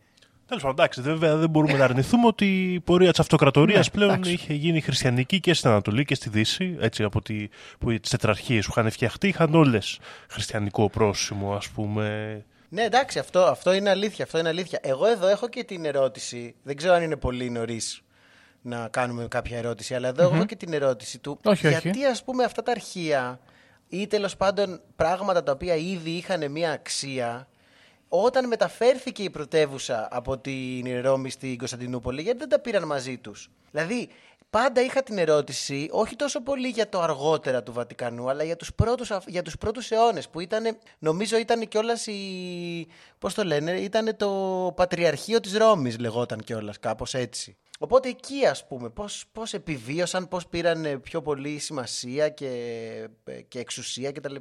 Τέλος 0.48 0.63
πάντων, 0.63 0.77
εντάξει, 0.79 1.01
βέβαια 1.01 1.36
δεν 1.36 1.50
μπορούμε 1.50 1.74
να 1.77 1.84
αρνηθούμε 1.84 2.27
ότι 2.27 2.74
η 2.74 2.79
πορεία 2.79 3.10
της 3.10 3.20
αυτοκρατορίας 3.20 3.86
Ναι, 3.86 3.91
πλέον 3.91 4.12
εντάξει. 4.12 4.32
είχε 4.34 4.53
γίνει 4.53 4.82
χριστιανική 4.82 5.39
και 5.39 5.53
στην 5.53 5.70
Ανατολή 5.70 6.05
και 6.05 6.15
στη 6.15 6.29
Δύση. 6.29 6.75
Έτσι, 6.79 7.03
από 7.03 7.22
τη, 7.22 7.48
που 7.79 7.89
τι 7.91 8.10
τετραρχίες 8.10 8.65
που 8.65 8.74
είχαν 8.77 8.91
φτιαχτεί 8.91 9.27
είχαν 9.27 9.55
όλες 9.55 10.00
χριστιανικό 10.29 10.89
πρόσημο, 10.89 11.53
ας 11.55 11.70
πούμε. 11.70 12.44
Ναι, 12.69 12.84
εντάξει, 12.84 13.19
αυτό, 13.19 13.39
αυτό 13.45 13.74
είναι 13.74 13.89
αλήθεια, 13.89 14.25
αυτό 14.25 14.38
είναι 14.38 14.50
αλήθεια. 14.50 14.79
Εγώ 14.81 15.05
εδώ 15.05 15.27
έχω 15.27 15.48
και 15.48 15.63
την 15.63 15.86
ερώτηση, 15.86 16.55
δεν 16.63 16.75
ξέρω 16.75 16.93
αν 16.93 17.03
είναι 17.03 17.15
πολύ 17.15 17.50
νωρίς 17.50 18.01
να 18.62 18.88
κάνουμε 18.88 19.27
κάποια 19.27 19.57
ερώτηση, 19.57 19.95
αλλά 19.95 20.07
εδώ 20.07 20.24
έχω 20.24 20.45
και 20.45 20.55
την 20.55 20.74
ερώτηση 20.74 21.19
του 21.19 21.39
Όχι, 21.43 21.67
όχι. 21.67 21.79
γιατί 21.79 22.05
ας 22.05 22.24
πούμε 22.24 22.43
αυτά 22.43 22.63
τα 22.63 22.72
αρχεία 22.72 23.39
ή 23.88 24.07
τέλος 24.07 24.38
πάντων 24.38 24.81
πράγματα 24.95 25.43
τα 25.43 25.51
οποία 25.51 25.75
ήδη 25.75 26.10
είχαν 26.10 26.51
μια 26.51 26.72
αξία 26.72 27.48
όταν 28.07 28.48
μεταφέρθηκε 28.48 29.24
η 29.24 29.29
πρωτεύουσα 29.29 30.07
από 30.12 30.38
την 30.38 31.01
Ρώμη 31.01 31.29
στην 31.29 31.57
Κωνσταντινούπολη, 31.57 32.22
γιατί 32.22 32.38
δεν 32.38 32.50
τα 32.50 32.60
πήραν 32.60 32.84
μαζί 32.84 33.17
τους; 33.17 33.50
Δηλαδή, 33.72 34.10
πάντα 34.55 34.81
είχα 34.81 35.03
την 35.03 35.17
ερώτηση, 35.17 35.88
όχι 35.91 36.15
τόσο 36.15 36.41
πολύ 36.43 36.67
για 36.67 36.89
το 36.89 37.01
αργότερα 37.01 37.63
του 37.63 37.74
Βατικανού, 37.74 38.29
αλλά 38.29 38.43
για 38.43 38.55
τους 38.55 38.74
πρώτους, 38.74 39.12
αφ- 39.12 39.29
για 39.29 39.41
τους 39.41 39.57
πρώτους 39.57 39.91
αιώνες, 39.91 40.29
που 40.29 40.39
ήταν, 40.39 40.77
νομίζω 41.00 41.38
ήταν 41.38 41.67
κιόλας 41.67 42.07
η, 42.07 42.88
πώς 43.19 43.33
το 43.33 43.43
λένε, 43.43 43.71
ήταν 43.71 44.15
το 44.17 44.29
Πατριαρχείο 44.75 45.39
της 45.39 45.57
Ρώμης, 45.57 46.00
λεγόταν 46.00 46.39
κιόλας, 46.39 46.79
κάπως 46.79 47.13
έτσι. 47.13 47.57
Οπότε 47.79 48.09
εκεί 48.09 48.45
ας 48.45 48.67
πούμε 48.67 48.89
πώς, 48.89 49.25
πώς 49.31 49.53
επιβίωσαν, 49.53 50.27
πώς 50.27 50.47
πήραν 50.47 51.01
πιο 51.01 51.21
πολύ 51.21 51.59
σημασία 51.59 52.29
και, 52.29 52.50
και 53.47 53.59
εξουσία 53.59 54.12
κτλ. 54.12 54.35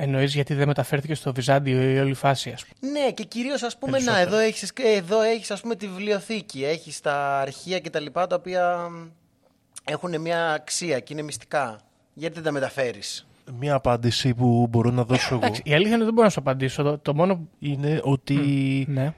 Εννοείς 0.00 0.34
γιατί 0.34 0.54
δεν 0.54 0.66
μεταφέρθηκε 0.66 1.14
στο 1.14 1.32
Βυζάντιο 1.32 1.82
η 1.90 1.98
όλη 1.98 2.14
φάση, 2.14 2.50
ας 2.50 2.64
πούμε. 2.64 2.90
Ναι, 2.92 3.12
και 3.12 3.24
κυρίως 3.24 3.62
ας 3.62 3.78
πούμε, 3.78 3.98
να, 3.98 4.04
Περισσότερο. 4.04 4.36
εδώ 4.36 4.38
έχεις 4.46 4.72
εδώ 4.76 5.20
έχεις, 5.20 5.50
ας 5.50 5.60
πούμε, 5.60 5.74
τη 5.76 5.86
βιβλιοθήκη, 5.88 6.64
έχεις 6.64 7.00
τα 7.00 7.38
αρχεία 7.38 7.80
κτλ. 7.80 8.06
Τα, 8.12 8.26
τα 8.26 8.36
οποία 8.36 8.88
μ, 8.88 9.08
έχουν 9.88 10.20
μια 10.20 10.52
αξία 10.52 11.00
και 11.00 11.12
είναι 11.12 11.22
μυστικά. 11.22 11.78
Γιατί 12.14 12.34
δεν 12.34 12.42
τα 12.42 12.50
μεταφέρεις; 12.52 13.26
Μία 13.58 13.74
απάντηση 13.74 14.34
που 14.34 14.66
μπορώ 14.70 14.90
να 14.90 15.04
δώσω 15.04 15.34
εγώ 15.34 15.44
Εντάξει, 15.44 15.62
η 15.64 15.72
αλήθεια 15.74 15.88
είναι 15.94 15.96
ότι 15.96 16.04
δεν 16.04 16.14
μπορώ 16.14 16.26
να 16.26 16.32
σου 16.32 16.40
απαντήσω. 16.40 16.82
Το, 16.82 16.98
το 16.98 17.14
μόνο. 17.14 17.48
είναι 17.58 18.00
ότι 18.04 18.34
Ναι. 18.88 19.14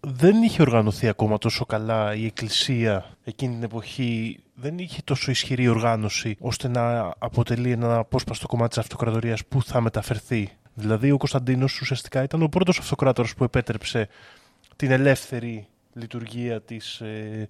δεν 0.00 0.42
είχε 0.42 0.62
οργανωθεί 0.62 1.08
ακόμα 1.08 1.38
τόσο 1.38 1.64
καλά 1.64 2.14
η 2.14 2.24
Εκκλησία 2.24 3.04
εκείνη 3.24 3.54
την 3.54 3.62
εποχή. 3.62 4.38
Δεν 4.54 4.78
είχε 4.78 5.00
τόσο 5.04 5.30
ισχυρή 5.30 5.68
οργάνωση 5.68 6.36
ώστε 6.40 6.68
να 6.68 7.12
αποτελεί 7.18 7.70
ένα 7.70 7.96
απόσπαστο 7.98 8.46
κομμάτι 8.46 8.68
της 8.68 8.78
αυτοκρατορίας 8.78 9.44
που 9.46 9.62
θα 9.62 9.80
μεταφερθεί. 9.80 10.48
Δηλαδή 10.74 11.10
ο 11.10 11.16
Κωνσταντίνος 11.16 11.80
ουσιαστικά 11.80 12.22
ήταν 12.22 12.42
ο 12.42 12.48
πρώτος 12.48 12.78
αυτοκράτορας 12.78 13.34
που 13.34 13.44
επέτρεψε 13.44 14.08
την 14.76 14.90
ελεύθερη 14.90 15.66
λειτουργία 15.92 16.60
της 16.60 17.00
ε, 17.00 17.48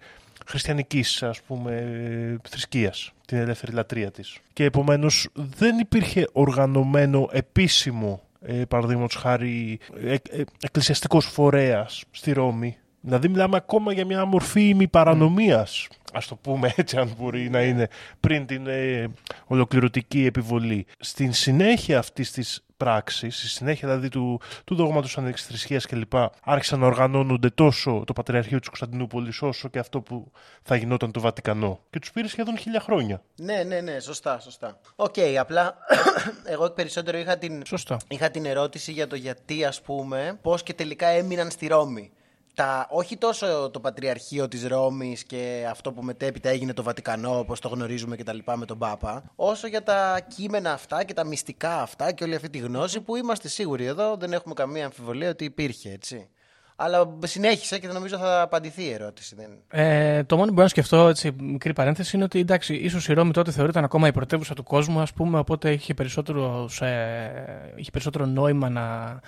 χριστιανικής 0.48 1.22
ας 1.22 1.42
πούμε 1.42 1.72
ε, 1.72 2.48
θρησκείας, 2.48 3.12
την 3.26 3.38
ελεύθερη 3.38 3.72
λατρεία 3.72 4.10
της. 4.10 4.38
Και 4.52 4.64
επομένως 4.64 5.28
δεν 5.34 5.78
υπήρχε 5.78 6.28
οργανωμένο 6.32 7.28
επίσημο 7.32 8.22
ε, 8.42 8.64
παραδείγματος 8.68 9.14
χάρη 9.14 9.78
ε, 10.04 10.14
ε, 10.30 10.42
εκκλησιαστικός 10.62 11.26
φορέας 11.26 12.04
στη 12.10 12.32
Ρώμη. 12.32 12.76
Δηλαδή 13.00 13.28
μιλάμε 13.28 13.56
ακόμα 13.56 13.92
για 13.92 14.04
μια 14.06 14.24
μορφή 14.24 14.74
μη 14.74 14.88
παρανομίας, 14.88 15.88
ας 16.12 16.26
το 16.26 16.36
πούμε 16.36 16.72
έτσι 16.76 16.96
αν 16.96 17.14
μπορεί 17.18 17.50
να 17.50 17.62
είναι, 17.62 17.88
πριν 18.20 18.46
την 18.46 18.66
ε, 18.66 19.08
ολοκληρωτική 19.46 20.24
επιβολή. 20.24 20.86
Στην 20.98 21.32
συνέχεια 21.32 21.98
αυτής 21.98 22.30
της 22.32 22.64
πράξης, 22.78 23.38
στη 23.38 23.48
συνέχεια 23.48 23.88
δηλαδή 23.88 24.08
του, 24.08 24.40
του 24.64 24.74
δόγματος 24.74 25.18
ανεξιθρησκείας 25.18 25.86
κλπ. 25.86 26.12
άρχισαν 26.44 26.80
να 26.80 26.86
οργανώνονται 26.86 27.50
τόσο 27.50 28.02
το 28.06 28.12
Πατριαρχείο 28.12 28.58
της 28.58 28.68
Κωνσταντινούπολης 28.68 29.42
όσο 29.42 29.68
και 29.68 29.78
αυτό 29.78 30.00
που 30.00 30.32
θα 30.62 30.76
γινόταν 30.76 31.12
το 31.12 31.20
Βατικανό. 31.20 31.80
Και 31.90 31.98
τους 31.98 32.12
πήρε 32.12 32.28
σχεδόν 32.28 32.58
χίλια 32.58 32.80
χρόνια. 32.80 33.22
Ναι, 33.36 33.62
ναι, 33.62 33.80
ναι, 33.80 34.00
σωστά, 34.00 34.40
σωστά. 34.40 34.78
Οκ, 34.96 35.14
απλά 35.38 35.76
εγώ 36.52 36.70
περισσότερο 36.70 37.18
είχα 37.18 37.38
την, 37.38 37.62
Σωστό. 37.66 37.96
είχα 38.08 38.30
την 38.30 38.44
ερώτηση 38.44 38.92
για 38.92 39.06
το 39.06 39.16
γιατί, 39.16 39.64
ας 39.64 39.80
πούμε, 39.80 40.38
πώς 40.42 40.62
και 40.62 40.74
τελικά 40.74 41.06
έμειναν 41.06 41.50
στη 41.50 41.66
Ρώμη. 41.66 42.12
Τα, 42.58 42.86
όχι 42.90 43.16
τόσο 43.16 43.70
το 43.72 43.80
Πατριαρχείο 43.80 44.48
της 44.48 44.66
Ρώμης 44.66 45.24
και 45.24 45.66
αυτό 45.70 45.92
που 45.92 46.02
μετέπειτα 46.02 46.48
έγινε 46.48 46.72
το 46.72 46.82
Βατικανό, 46.82 47.38
όπως 47.38 47.60
το 47.60 47.68
γνωρίζουμε 47.68 48.16
και 48.16 48.24
τα 48.24 48.32
λοιπά 48.32 48.56
με 48.56 48.66
τον 48.66 48.78
Πάπα, 48.78 49.22
όσο 49.36 49.66
για 49.66 49.82
τα 49.82 50.20
κείμενα 50.36 50.72
αυτά 50.72 51.04
και 51.04 51.14
τα 51.14 51.24
μυστικά 51.24 51.80
αυτά 51.80 52.12
και 52.12 52.24
όλη 52.24 52.34
αυτή 52.34 52.50
τη 52.50 52.58
γνώση 52.58 53.00
που 53.00 53.16
είμαστε 53.16 53.48
σίγουροι 53.48 53.84
εδώ, 53.84 54.16
δεν 54.16 54.32
έχουμε 54.32 54.54
καμία 54.54 54.84
αμφιβολία 54.84 55.28
ότι 55.28 55.44
υπήρχε, 55.44 55.90
έτσι. 55.90 56.28
Αλλά 56.76 57.18
συνέχισε 57.24 57.78
και 57.78 57.86
νομίζω 57.86 58.18
θα 58.18 58.40
απαντηθεί 58.40 58.82
η 58.82 58.90
ερώτηση. 58.90 59.34
Δεν... 59.34 59.50
Ε, 59.68 60.24
το 60.24 60.34
μόνο 60.34 60.46
που 60.46 60.52
μπορώ 60.52 60.62
να 60.62 60.68
σκεφτώ, 60.68 61.08
έτσι, 61.08 61.32
μικρή 61.40 61.72
παρένθεση, 61.72 62.16
είναι 62.16 62.24
ότι 62.24 62.38
εντάξει, 62.38 62.74
ίσως 62.74 63.08
η 63.08 63.12
Ρώμη 63.12 63.30
τότε 63.30 63.50
θεωρείται 63.50 63.78
ακόμα 63.78 64.08
η 64.08 64.12
πρωτεύουσα 64.12 64.54
του 64.54 64.62
κόσμου, 64.62 65.00
ας 65.00 65.12
πούμε, 65.12 65.38
οπότε 65.38 65.72
είχε 65.72 65.94
περισσότερο, 65.94 66.68
ε, 66.80 67.28
είχε 67.76 67.90
περισσότερο 67.90 68.26
νόημα 68.26 68.68
να 68.68 69.20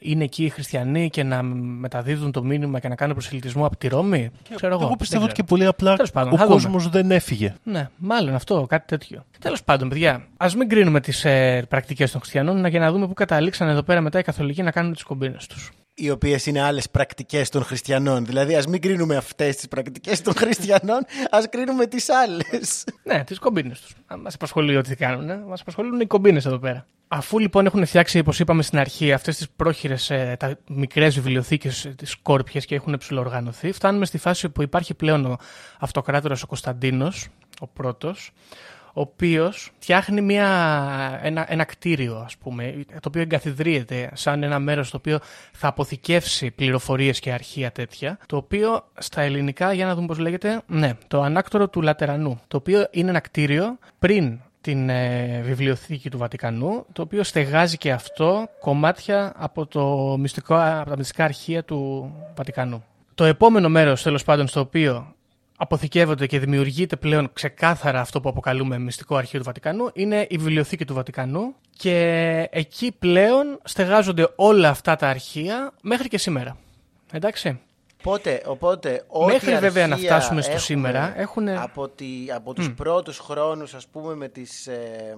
είναι 0.00 0.24
εκεί 0.24 0.44
οι 0.44 0.48
χριστιανοί 0.48 1.10
και 1.10 1.22
να 1.22 1.42
μεταδίδουν 1.42 2.32
το 2.32 2.42
μήνυμα 2.44 2.78
και 2.80 2.88
να 2.88 2.94
κάνουν 2.94 3.14
προσελητισμό 3.14 3.66
από 3.66 3.76
τη 3.76 3.88
Ρώμη; 3.88 4.30
Ξέρω 4.54 4.74
εγώ. 4.74 4.84
Εγώ 4.84 4.96
πιστεύω 4.96 5.20
δεν 5.22 5.30
ότι 5.30 5.40
και 5.40 5.46
ξέρω. 5.46 5.56
πολύ 5.58 5.66
απλά 5.66 5.94
Τέλος 5.94 6.10
πάντων, 6.10 6.32
ο 6.32 6.36
θα 6.36 6.42
δούμε. 6.46 6.54
κόσμος 6.54 6.88
δεν 6.88 7.10
έφυγε. 7.10 7.54
Ναι, 7.62 7.88
μάλλον 7.96 8.34
αυτό, 8.34 8.66
κάτι 8.68 8.86
τέτοιο. 8.86 9.24
Τέλος 9.38 9.62
πάντων, 9.62 9.88
παιδιά, 9.88 10.26
ας 10.36 10.54
μην 10.56 10.68
κρίνουμε 10.68 11.00
τις 11.00 11.24
ε, 11.24 11.64
πρακτικές 11.68 12.10
των 12.10 12.20
χριστιανών 12.20 12.60
να- 12.60 12.68
για 12.68 12.80
να 12.80 12.92
δούμε 12.92 13.06
πού 13.06 13.14
καταλήξαν 13.14 13.68
εδώ 13.68 13.82
πέρα 13.82 14.00
μετά 14.00 14.18
οι 14.18 14.22
καθολικοί 14.22 14.62
να 14.62 14.70
κάνουν 14.70 14.92
τις 14.92 15.02
κομπίνες 15.02 15.46
τους. 15.46 15.70
Οι 15.94 16.10
οποίες 16.10 16.46
είναι 16.46 16.60
άλλες 16.60 16.90
πρακτικές 16.90 17.48
των 17.48 17.64
χριστιανών. 17.64 18.26
Δηλαδή, 18.26 18.54
ας 18.54 18.66
μην 18.66 18.80
κρίνουμε 18.80 19.16
αυτές 19.16 19.56
τις 19.56 19.68
πρακτικές 19.68 20.20
των 20.20 20.34
χριστιανών, 20.34 21.00
ας 21.30 21.48
κρίνουμε 21.48 21.86
τις 21.86 22.08
άλλες. 22.08 22.84
Ναι, 23.02 23.24
τις 23.24 23.38
κομπίνες 23.38 23.80
τους. 23.80 23.94
Μας 24.22 24.34
απασχολεί 24.34 24.76
ό,τι 24.76 24.96
κάνουν. 24.96 25.30
Ε. 25.30 25.36
Μας 25.36 25.60
απασχολούν 25.60 26.00
οι 26.00 26.06
κομπίνες 26.06 26.46
εδώ 26.46 26.58
πέρα. 26.58 26.86
Αφού 27.08 27.38
λοιπόν 27.38 27.66
έχουν 27.66 27.86
φτιάξει, 27.86 28.18
όπως 28.18 28.38
είπαμε 28.38 28.62
στην 28.62 28.78
αρχή, 28.78 29.12
αυτές 29.12 29.36
τις 29.36 29.50
πρόχειρες, 29.56 30.06
τα 30.38 30.58
μικρές 30.68 31.14
βιβλιοθήκες, 31.14 31.92
τις 31.96 32.16
κόρπιες 32.16 32.64
και 32.64 32.74
έχουν 32.74 32.96
ψηλοοργανωθεί, 32.98 33.72
φτάνουμε 33.72 34.06
στη 34.06 34.18
φάση 34.18 34.48
που 34.48 34.62
υπάρχει 34.62 34.94
πλέον 34.94 35.24
ο 35.24 35.36
αυτοκράτορας 35.78 36.42
ο 36.42 36.46
Κωνσταντίνος, 36.46 37.28
ο 37.60 37.66
πρώτος, 37.66 38.32
ο 38.94 39.00
οποίος 39.00 39.72
φτιάχνει 39.78 40.20
μια, 40.20 40.48
ένα, 41.22 41.52
ένα 41.52 41.64
κτίριο, 41.64 42.16
ας 42.24 42.36
πούμε, 42.36 42.84
το 42.92 43.08
οποίο 43.08 43.20
εγκαθιδρύεται 43.20 44.10
σαν 44.14 44.42
ένα 44.42 44.58
μέρος 44.58 44.90
το 44.90 44.96
οποίο 44.96 45.18
θα 45.52 45.68
αποθηκεύσει 45.68 46.50
πληροφορίες 46.50 47.20
και 47.20 47.32
αρχεία 47.32 47.72
τέτοια, 47.72 48.18
το 48.26 48.36
οποίο 48.36 48.84
στα 48.98 49.20
ελληνικά, 49.20 49.72
για 49.72 49.86
να 49.86 49.94
δούμε 49.94 50.06
πώς 50.06 50.18
λέγεται, 50.18 50.62
ναι, 50.66 50.92
το 51.08 51.22
ανάκτορο 51.22 51.68
του 51.68 51.82
Λατερανού, 51.82 52.40
το 52.48 52.56
οποίο 52.56 52.86
είναι 52.90 53.10
ένα 53.10 53.20
κτίριο 53.20 53.78
πριν 53.98 54.40
την 54.60 54.88
ε, 54.88 55.40
βιβλιοθήκη 55.44 56.10
του 56.10 56.18
Βατικανού, 56.18 56.86
το 56.92 57.02
οποίο 57.02 57.22
στεγάζει 57.22 57.76
και 57.76 57.92
αυτό 57.92 58.48
κομμάτια 58.60 59.32
από, 59.36 59.66
το 59.66 60.16
μυστικό, 60.18 60.54
από 60.54 60.90
τα 60.90 60.96
μυστικά 60.96 61.24
αρχεία 61.24 61.64
του 61.64 62.12
Βατικανού. 62.34 62.84
Το 63.14 63.24
επόμενο 63.24 63.68
μέρος, 63.68 64.02
τέλος 64.02 64.24
πάντων, 64.24 64.48
στο 64.48 64.60
οποίο 64.60 65.14
αποθηκεύονται 65.62 66.26
και 66.26 66.38
δημιουργείται 66.38 66.96
πλέον 66.96 67.30
ξεκάθαρα 67.32 68.00
αυτό 68.00 68.20
που 68.20 68.28
αποκαλούμε 68.28 68.78
μυστικό 68.78 69.16
αρχείο 69.16 69.38
του 69.38 69.44
Βατικανού 69.44 69.90
είναι 69.92 70.26
η 70.30 70.36
βιβλιοθήκη 70.36 70.84
του 70.84 70.94
Βατικανού 70.94 71.54
και 71.76 71.98
εκεί 72.50 72.92
πλέον 72.98 73.58
στεγάζονται 73.64 74.28
όλα 74.36 74.68
αυτά 74.68 74.96
τα 74.96 75.08
αρχεία 75.08 75.72
μέχρι 75.82 76.08
και 76.08 76.18
σήμερα. 76.18 76.56
Εντάξει. 77.12 77.60
Οπότε, 77.98 78.42
οπότε 78.46 79.04
ό,τι 79.08 79.32
Μέχρι 79.32 79.56
βέβαια 79.56 79.86
να 79.86 79.94
αρχεία 79.94 80.10
φτάσουμε 80.10 80.40
στο 80.40 80.50
έχουμε 80.50 80.64
σήμερα, 80.64 81.20
έχουνε- 81.20 81.58
Από, 81.62 81.88
τη, 81.88 82.06
από 82.34 82.52
τους 82.54 82.72
πρώτους 82.74 83.18
χρόνους, 83.18 83.74
ας 83.74 83.86
πούμε, 83.86 84.14
με 84.14 84.28
τις 84.28 84.66
ε, 84.66 84.72
ε, 84.72 85.16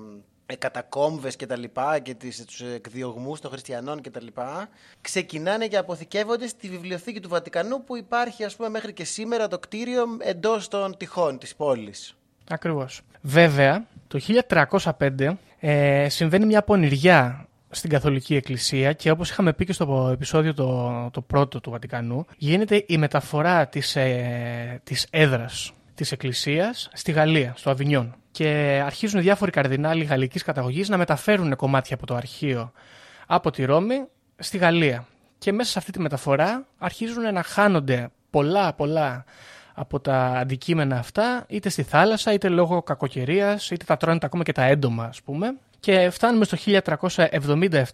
κατακόμβες 0.59 1.37
και 1.37 1.47
τα 1.47 1.57
λοιπά 1.57 1.99
και 1.99 2.15
τις, 2.15 2.45
τους 2.45 2.61
εκδιωγμούς 2.61 3.41
των 3.41 3.51
χριστιανών 3.51 4.01
και 4.01 4.11
τα 4.11 4.23
λοιπά, 4.23 4.69
ξεκινάνε 5.01 5.67
και 5.67 5.77
αποθηκεύονται 5.77 6.47
στη 6.47 6.69
βιβλιοθήκη 6.69 7.21
του 7.21 7.29
Βατικανού 7.29 7.85
που 7.85 7.97
υπάρχει, 7.97 8.45
ας 8.45 8.57
πούμε, 8.57 8.69
μέχρι 8.69 8.93
και 8.93 9.05
σήμερα 9.05 9.49
το 9.49 9.59
κτίριο 9.59 10.05
εντός 10.19 10.69
των 10.69 10.97
τυχών 10.97 11.39
της 11.39 11.55
πόλης. 11.55 12.17
Ακριβώς. 12.49 13.01
Βέβαια, 13.21 13.87
το 14.09 14.21
1305 14.99 15.37
ε, 15.61 16.09
συμβαίνει 16.09 16.47
μια 16.47 16.63
πονηριά 16.63 17.49
στην 17.71 17.91
Καθολική 17.91 18.37
Εκκλησία 18.37 18.93
και 18.93 19.11
όπως 19.11 19.31
είχαμε 19.31 19.53
πει 19.53 19.65
και 19.65 19.73
στο 19.73 20.09
επεισόδιο 20.13 20.55
το, 20.55 21.11
το 21.13 21.21
πρώτο 21.21 21.61
του 21.61 21.71
Βατικανού, 21.71 22.27
γίνεται 22.37 22.85
η 22.87 22.99
μεταφορά 22.99 23.67
της, 23.67 23.97
ε, 23.97 24.81
της 24.85 25.07
έδρας 25.11 25.73
της 25.95 26.13
Εκκλησίας 26.13 26.91
στη 26.93 27.13
Γαλλία, 27.13 27.53
στο 27.57 27.71
Αβινιόν. 27.71 28.15
Και 28.35 28.83
αρχίζουν 28.85 29.21
διάφοροι 29.21 29.51
καρδινάλοι 29.51 30.05
γαλλικής 30.05 30.43
καταγωγής 30.43 30.89
να 30.89 30.97
μεταφέρουν 30.97 31.57
κομμάτια 31.57 31.95
από 31.95 32.07
το 32.07 32.15
αρχείο 32.15 32.73
από 33.27 33.51
τη 33.51 33.65
Ρώμη 33.65 34.05
στη 34.39 34.59
Γαλλία. 34.59 35.07
Και 35.39 35.53
μέσα 35.53 35.71
σε 35.71 35.79
αυτή 35.79 35.91
τη 35.93 36.01
μεταφορά 36.01 36.67
αρχίζουν 36.79 37.33
να 37.33 37.43
χάνονται 37.43 38.09
πολλά 38.31 38.73
πολλά 38.73 39.25
από 39.75 40.01
τα 40.01 40.17
αντικείμενα 40.17 40.99
αυτά, 40.99 41.45
είτε 41.49 41.69
στη 41.69 41.83
θάλασσα, 41.83 42.33
είτε 42.33 42.49
λόγω 42.49 42.83
κακοκαιρίας, 42.83 43.71
είτε 43.71 43.85
τα 43.85 43.97
τρώνε 43.97 44.19
ακόμα 44.23 44.43
και 44.43 44.53
τα 44.53 44.63
έντομα, 44.65 45.05
ας 45.05 45.23
πούμε. 45.23 45.55
Και 45.85 46.11
φτάνουμε 46.11 46.45
στο 46.45 46.57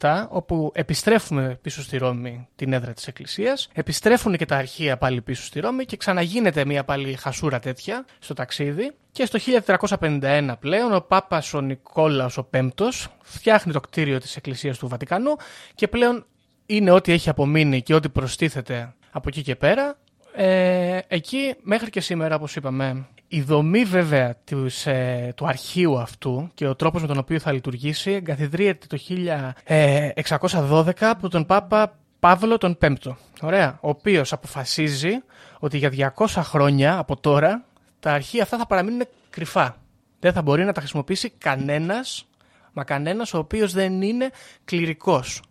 1377, 0.00 0.26
όπου 0.28 0.70
επιστρέφουμε 0.74 1.58
πίσω 1.62 1.82
στη 1.82 1.96
Ρώμη 1.96 2.48
την 2.56 2.72
έδρα 2.72 2.92
της 2.92 3.06
Εκκλησίας, 3.06 3.68
επιστρέφουν 3.72 4.36
και 4.36 4.46
τα 4.46 4.56
αρχεία 4.56 4.96
πάλι 4.96 5.20
πίσω 5.20 5.42
στη 5.42 5.60
Ρώμη 5.60 5.84
και 5.84 5.96
ξαναγίνεται 5.96 6.64
μια 6.64 6.84
πάλι 6.84 7.14
χασούρα 7.14 7.58
τέτοια 7.58 8.04
στο 8.18 8.34
ταξίδι. 8.34 8.92
Και 9.12 9.24
στο 9.24 9.38
1351 10.00 10.52
πλέον 10.60 10.94
ο 10.94 11.00
Πάπας 11.00 11.54
ο 11.54 11.60
Νικόλαος 11.60 12.38
ο 12.38 12.44
Πέμπτος 12.44 13.08
φτιάχνει 13.22 13.72
το 13.72 13.80
κτίριο 13.80 14.18
της 14.18 14.36
Εκκλησίας 14.36 14.78
του 14.78 14.88
Βατικανού 14.88 15.36
και 15.74 15.88
πλέον 15.88 16.26
είναι 16.66 16.90
ό,τι 16.90 17.12
έχει 17.12 17.28
απομείνει 17.28 17.82
και 17.82 17.94
ό,τι 17.94 18.08
προστίθεται 18.08 18.94
από 19.10 19.28
εκεί 19.28 19.42
και 19.42 19.56
πέρα. 19.56 19.98
Ε, 20.34 20.98
εκεί 21.08 21.54
μέχρι 21.62 21.90
και 21.90 22.00
σήμερα, 22.00 22.34
όπως 22.34 22.56
είπαμε, 22.56 23.06
η 23.28 23.42
δομή 23.42 23.84
βέβαια 23.84 24.36
τους, 24.44 24.86
ε, 24.86 25.32
του 25.36 25.46
αρχείου 25.46 25.98
αυτού 25.98 26.50
και 26.54 26.66
ο 26.66 26.74
τρόπος 26.74 27.00
με 27.00 27.06
τον 27.06 27.18
οποίο 27.18 27.38
θα 27.38 27.52
λειτουργήσει 27.52 28.10
εγκαθιδρύεται 28.10 28.86
το 28.86 28.96
1612 28.96 30.92
από 31.00 31.28
τον 31.28 31.46
Πάπα 31.46 31.98
Παύλο 32.20 32.58
τον 32.58 32.78
Πέμπτο. 32.78 33.16
Ωραία. 33.40 33.78
Ο 33.80 33.88
οποίος 33.88 34.32
αποφασίζει 34.32 35.22
ότι 35.58 35.78
για 35.78 36.14
200 36.16 36.26
χρόνια 36.26 36.98
από 36.98 37.20
τώρα 37.20 37.64
τα 38.00 38.12
αρχεία 38.12 38.42
αυτά 38.42 38.58
θα 38.58 38.66
παραμείνουν 38.66 39.06
κρυφά. 39.30 39.76
Δεν 40.20 40.32
θα 40.32 40.42
μπορεί 40.42 40.64
να 40.64 40.72
τα 40.72 40.80
χρησιμοποιήσει 40.80 41.30
κανένας, 41.38 42.26
μα 42.72 42.84
κανένας 42.84 43.34
ο 43.34 43.38
οποίος 43.38 43.72
δεν 43.72 44.02
είναι 44.02 44.30
κληρικός 44.64 45.42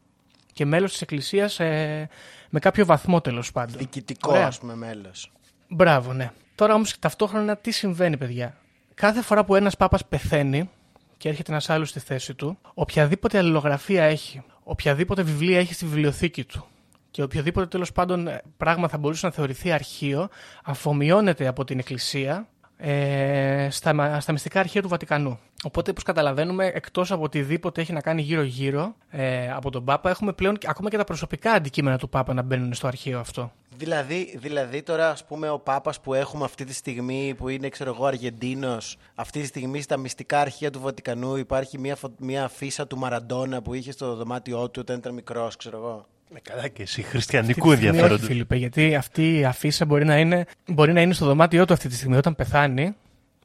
και 0.53 0.65
μέλος 0.65 0.91
της 0.91 1.01
Εκκλησίας 1.01 1.59
ε, 1.59 2.09
με 2.49 2.59
κάποιο 2.59 2.85
βαθμό 2.85 3.21
τέλος 3.21 3.51
πάντων. 3.51 3.77
Διοικητικό, 3.77 4.33
ας 4.33 4.59
πούμε, 4.59 4.75
μέλος. 4.75 5.31
Μπράβο, 5.67 6.13
ναι. 6.13 6.31
Τώρα 6.55 6.73
όμως 6.73 6.99
ταυτόχρονα 6.99 7.57
τι 7.57 7.71
συμβαίνει, 7.71 8.17
παιδιά; 8.17 8.57
Κάθε 8.93 9.21
φορά 9.21 9.45
που 9.45 9.55
ένας 9.55 9.77
Πάπας 9.77 10.05
πεθαίνει 10.05 10.69
και 11.17 11.29
έρχεται 11.29 11.51
ένας 11.51 11.69
άλλος 11.69 11.89
στη 11.89 11.99
θέση 11.99 12.33
του, 12.33 12.57
οποιαδήποτε 12.73 13.37
αλληλογραφία 13.37 14.03
έχει, 14.03 14.43
οποιαδήποτε 14.63 15.21
βιβλία 15.21 15.59
έχει 15.59 15.73
στη 15.73 15.85
βιβλιοθήκη 15.85 16.43
του 16.43 16.65
και 17.11 17.23
οποιοδήποτε 17.23 17.67
τέλος 17.67 17.91
πάντων 17.91 18.29
πράγμα 18.57 18.87
θα 18.87 18.97
μπορούσε 18.97 19.25
να 19.25 19.31
θεωρηθεί 19.31 19.71
αρχείο, 19.71 20.29
αφομοιώνεται 20.63 21.47
από 21.47 21.63
την 21.63 21.79
Εκκλησία 21.79 22.47
ε, 22.81 23.67
στα, 23.71 24.19
στα 24.19 24.31
μυστικά 24.31 24.59
αρχεία 24.59 24.81
του 24.81 24.87
Βατικανού. 24.87 25.39
Οπότε, 25.63 25.91
όπως 25.91 26.03
καταλαβαίνουμε, 26.03 26.65
εκτός 26.65 27.11
από 27.11 27.23
οτιδήποτε 27.23 27.81
έχει 27.81 27.93
να 27.93 28.01
κάνει 28.01 28.21
γύρω-γύρω 28.21 28.95
ε, 29.09 29.51
από 29.51 29.69
τον 29.69 29.85
Πάπα, 29.85 30.09
έχουμε 30.09 30.33
πλέον 30.33 30.57
ακόμα 30.65 30.89
και 30.89 30.97
τα 30.97 31.03
προσωπικά 31.03 31.51
αντικείμενα 31.51 31.97
του 31.97 32.09
Πάπα 32.09 32.33
να 32.33 32.41
μπαίνουν 32.41 32.73
στο 32.73 32.87
αρχείο 32.87 33.19
αυτό. 33.19 33.51
Δηλαδή, 33.77 34.37
δηλαδή 34.37 34.81
τώρα, 34.81 35.09
ας 35.09 35.25
πούμε, 35.25 35.49
ο 35.49 35.59
Πάπας 35.59 35.99
που 35.99 36.13
έχουμε 36.13 36.45
αυτή 36.45 36.65
τη 36.65 36.73
στιγμή, 36.73 37.33
που 37.37 37.49
είναι, 37.49 37.69
ξέρω 37.69 37.93
εγώ, 37.93 38.05
Αργεντίνος, 38.05 38.97
αυτή 39.15 39.39
τη 39.39 39.45
στιγμή 39.45 39.81
στα 39.81 39.97
μυστικά 39.97 40.39
αρχεία 40.39 40.71
του 40.71 40.79
Βατικανού 40.79 41.35
υπάρχει 41.35 41.77
μια, 41.77 41.97
μια 42.17 42.47
φύσα 42.47 42.87
του 42.87 42.97
Μαραντόνα 42.97 43.61
που 43.61 43.73
είχε 43.73 43.91
στο 43.91 44.15
δωμάτιό 44.15 44.69
του 44.69 44.79
όταν 44.81 44.97
ήταν 44.97 45.13
μικρός, 45.13 45.55
ξέρω 45.55 45.77
εγώ. 45.77 46.05
Με 46.31 46.39
καλά 46.39 46.67
και 46.67 46.81
εσύ, 46.81 47.01
χριστιανικού 47.01 47.71
ενδιαφέροντος. 47.71 48.17
Όχι, 48.17 48.25
Φίλιππε, 48.25 48.55
γιατί 48.55 48.95
αυτή 48.95 49.37
η 49.37 49.45
αφίσα 49.45 49.85
μπορεί 49.85 50.05
να, 50.05 50.17
είναι, 50.17 50.45
μπορεί 50.67 50.93
να 50.93 51.01
είναι 51.01 51.13
στο 51.13 51.25
δωμάτιό 51.25 51.65
του 51.65 51.73
αυτή 51.73 51.87
τη 51.87 51.95
στιγμή. 51.95 52.17
Όταν 52.17 52.35
πεθάνει, 52.35 52.95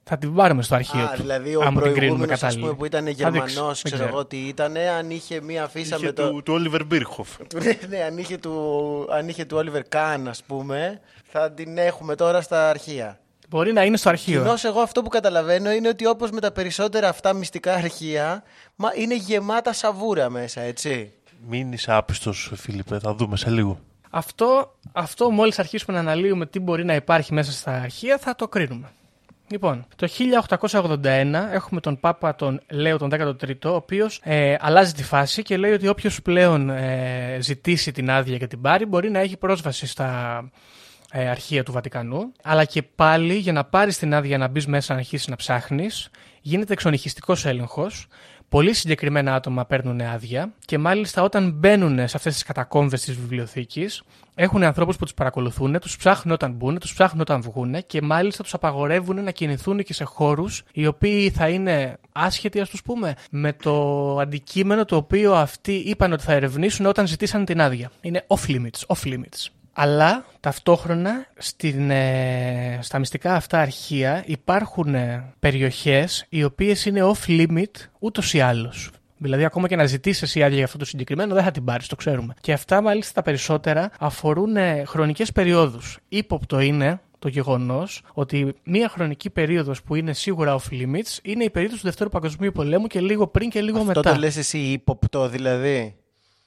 θα 0.05 0.19
την 0.19 0.35
πάρουμε 0.35 0.63
στο 0.63 0.75
αρχείο 0.75 1.05
Α, 1.05 1.11
του. 1.15 1.21
Δηλαδή 1.21 1.57
ο 1.57 1.73
προηγούμενος 1.75 2.43
ας 2.43 2.59
πούμε, 2.59 2.75
που 2.75 2.85
ήταν 2.85 3.07
Γερμανός, 3.07 3.83
ξέρω 3.83 4.05
εγώ 4.05 4.25
τι 4.25 4.37
ήταν, 4.37 4.77
αν 4.77 5.11
είχε 5.11 5.41
μία 5.41 5.65
αφίσα 5.65 5.97
είχε 5.97 6.07
με 6.07 6.13
το... 6.13 6.31
Του, 6.31 6.43
του 6.43 6.53
Όλιβερ 6.53 6.85
Μπίρχοφ. 6.85 7.29
ναι, 7.89 8.03
αν 8.03 8.19
είχε 8.19 8.39
του, 8.39 9.07
αν 9.11 9.29
είχε 9.29 9.45
του 9.45 9.57
Όλιβερ 9.57 9.83
Καν, 9.89 10.29
ας 10.29 10.43
πούμε, 10.43 11.01
θα 11.31 11.53
την 11.53 11.79
έχουμε 11.79 12.15
τώρα 12.15 12.41
στα 12.41 12.69
αρχεία. 12.69 13.19
Μπορεί 13.49 13.73
να 13.73 13.85
είναι 13.85 13.97
στο 13.97 14.09
αρχείο. 14.09 14.41
Κοινώς 14.41 14.65
εγώ 14.65 14.81
αυτό 14.81 15.03
που 15.03 15.09
καταλαβαίνω 15.09 15.71
είναι 15.71 15.89
ότι 15.89 16.07
όπως 16.07 16.31
με 16.31 16.41
τα 16.41 16.53
περισσότερα 16.53 17.09
αυτά 17.09 17.33
μυστικά 17.33 17.75
αρχεία, 17.75 18.43
μα 18.77 18.91
είναι 18.95 19.15
γεμάτα 19.15 19.73
σαβούρα 19.73 20.31
μέσα, 20.31 20.61
έτσι. 20.61 21.13
Μην 21.49 21.73
είσαι 21.73 21.93
άπιστος, 21.93 22.53
Φίλιππε, 22.55 22.99
θα 22.99 23.15
δούμε 23.15 23.37
σε 23.37 23.51
λίγο. 23.51 23.81
Αυτό, 24.11 24.75
αυτό 24.93 25.31
μόλις 25.31 25.59
αρχίσουμε 25.59 25.97
να 25.97 26.03
αναλύουμε 26.03 26.47
τι 26.47 26.61
μπορεί 26.61 26.85
να 26.85 26.95
υπάρχει 26.95 27.33
μέσα 27.33 27.53
στα 27.53 27.73
αρχεία 27.73 28.19
θα 28.19 28.35
το 28.35 28.49
κρίνουμε. 28.49 28.89
Λοιπόν, 29.51 29.87
το 29.97 30.09
1881 30.69 31.33
έχουμε 31.53 31.81
τον 31.81 32.01
Πάπα 32.01 32.35
τον 32.35 32.61
Λέο 32.71 32.99
τον 32.99 33.11
13ο, 33.13 33.65
ο 33.65 33.69
οποίος 33.69 34.21
ε, 34.23 34.57
αλλάζει 34.61 34.93
τη 34.93 35.05
φάση 35.05 35.43
και 35.43 35.57
λέει 35.57 35.73
ότι 35.73 35.89
όποιος 35.89 36.23
πλέον 36.23 36.71
ε, 36.71 37.39
ζητήσει 37.41 37.93
την 37.93 38.11
άδεια 38.11 38.39
και 38.39 38.47
την 38.47 38.61
πάρει 38.61 38.87
μπορεί 38.87 39.11
να 39.11 39.19
έχει 39.19 39.37
πρόσβαση 39.37 39.87
στα 39.87 40.41
ε, 41.13 41.29
αρχεία 41.29 41.63
του 41.63 41.73
Βατικανού. 41.73 42.33
Αλλά 42.43 42.65
και 42.65 42.83
πάλι 42.83 43.35
για 43.35 43.53
να 43.53 43.65
πάρεις 43.65 43.99
την 43.99 44.15
άδεια 44.15 44.39
να 44.39 44.49
μπεις 44.49 44.67
μέσα 44.67 44.93
να 44.93 44.99
αρχίσεις 44.99 45.27
να 45.27 45.37
ψάχνεις, 45.37 46.11
γίνεται 46.41 46.73
εξονυχιστικός 46.73 47.45
έλεγχος 47.45 48.07
Πολύ 48.49 48.73
συγκεκριμένα 48.73 49.35
άτομα 49.35 49.65
παίρνουν 49.65 50.01
άδεια 50.01 50.53
και 50.65 50.79
μάλιστα 50.79 51.23
όταν 51.23 51.51
μπαίνουν 51.51 52.09
σε 52.09 52.17
αυτές 52.17 52.33
τις 52.33 52.43
κατακόμβες 52.43 53.03
της 53.03 53.15
βιβλιοθήκης, 53.15 54.03
έχουν 54.35 54.63
ανθρώπους 54.63 54.97
που 54.97 55.05
τους 55.05 55.15
παρακολουθούν, 55.15 55.79
τους 55.79 55.97
ψάχνουν 55.97 56.35
όταν 56.35 56.53
μπουν, 56.53 56.79
τους 56.79 56.93
ψάχνουν 56.93 57.21
όταν 57.21 57.43
βγουν 57.43 57.87
και 57.87 58.03
μάλιστα 58.03 58.43
τους 58.43 58.55
απαγορεύουν 58.55 59.25
να 59.25 59.31
κινηθούν 59.31 59.83
και 59.83 59.95
σε 59.95 60.05
χώρους 60.05 60.63
οι 60.73 60.87
οποίοι 60.87 61.31
θα 61.31 61.49
είναι 61.49 61.99
άσχετοι, 62.13 62.61
ας 62.61 62.69
τους 62.69 62.83
πούμε, 62.83 63.15
με 63.31 63.53
το 63.53 64.19
αντικείμενο 64.19 64.85
το 64.85 64.97
οποίο 64.97 65.35
αυτοί 65.35 65.73
είπαν 65.73 66.13
ότι 66.13 66.23
θα 66.23 66.33
ερευνήσουν 66.33 66.87
όταν 66.87 67.07
ζητήσαν 67.07 67.45
την 67.45 67.61
άδεια. 67.61 67.91
Είναι 68.01 68.25
off 68.27 68.51
limits, 68.51 68.97
off 68.97 69.09
limits. 69.13 69.64
Αλλά 69.77 70.25
ταυτόχρονα 70.41 71.27
στην, 71.37 71.91
ε, 71.91 72.79
στα 72.83 72.99
μυστικά 72.99 73.35
αυτά 73.35 73.61
αρχεία 73.61 74.23
υπάρχουν 74.27 74.95
ε, 74.95 75.33
περιοχές 75.39 76.27
οι 76.29 76.45
οποίες 76.45 76.85
είναι 76.85 77.01
off 77.03 77.29
limit 77.31 77.71
ούτως 77.99 78.35
ή 78.35 78.41
άλλως. 78.41 78.91
Δηλαδή, 79.17 79.45
ακόμα 79.45 79.69
και 79.69 79.77
να 79.77 79.87
ζητήσεις 79.87 80.23
εσύ 80.23 80.43
άδεια 80.43 80.57
για 80.57 80.65
αυτό 80.65 80.79
το 80.79 80.85
συγκεκριμένο, 80.85 81.35
δεν 81.35 81.45
θα 81.45 81.51
την 81.51 81.65
πάρεις, 81.65 81.87
το 81.87 81.97
ξέρουμε. 81.97 82.35
Και 82.41 82.53
αυτά, 82.53 82.83
μάλιστα, 82.83 83.13
τα 83.13 83.23
περισσότερα 83.23 83.91
αφορούν 83.99 84.57
ε, 84.57 84.83
χρονικές 84.87 85.33
περιόδους. 85.33 85.99
Ήποπτο 86.09 86.61
είναι 86.61 87.01
το 87.19 87.29
γεγονός 87.29 88.03
ότι 88.13 88.55
μία 88.65 88.89
χρονική 88.89 89.31
περίοδος 89.31 89.83
που 89.83 89.95
είναι 89.95 90.13
σίγουρα 90.13 90.59
off 90.59 90.73
limits 90.73 91.19
είναι 91.23 91.45
η 91.45 91.51
περίοδος 91.51 91.79
του 91.79 91.85
Δευτέρου 91.85 92.11
Παγκοσμίου 92.11 92.53
Πολέμου 92.53 92.87
και 92.87 93.01
λίγο 93.01 93.27
πριν 93.27 93.51
και 93.51 93.61
λίγο 93.61 93.85
μετά. 93.85 94.01
Αυτό 94.01 94.13
το 94.13 94.19
λες 94.19 94.37
εσύ 94.37 94.59
ύποπτο, 94.59 95.29
δηλαδή; 95.29 95.97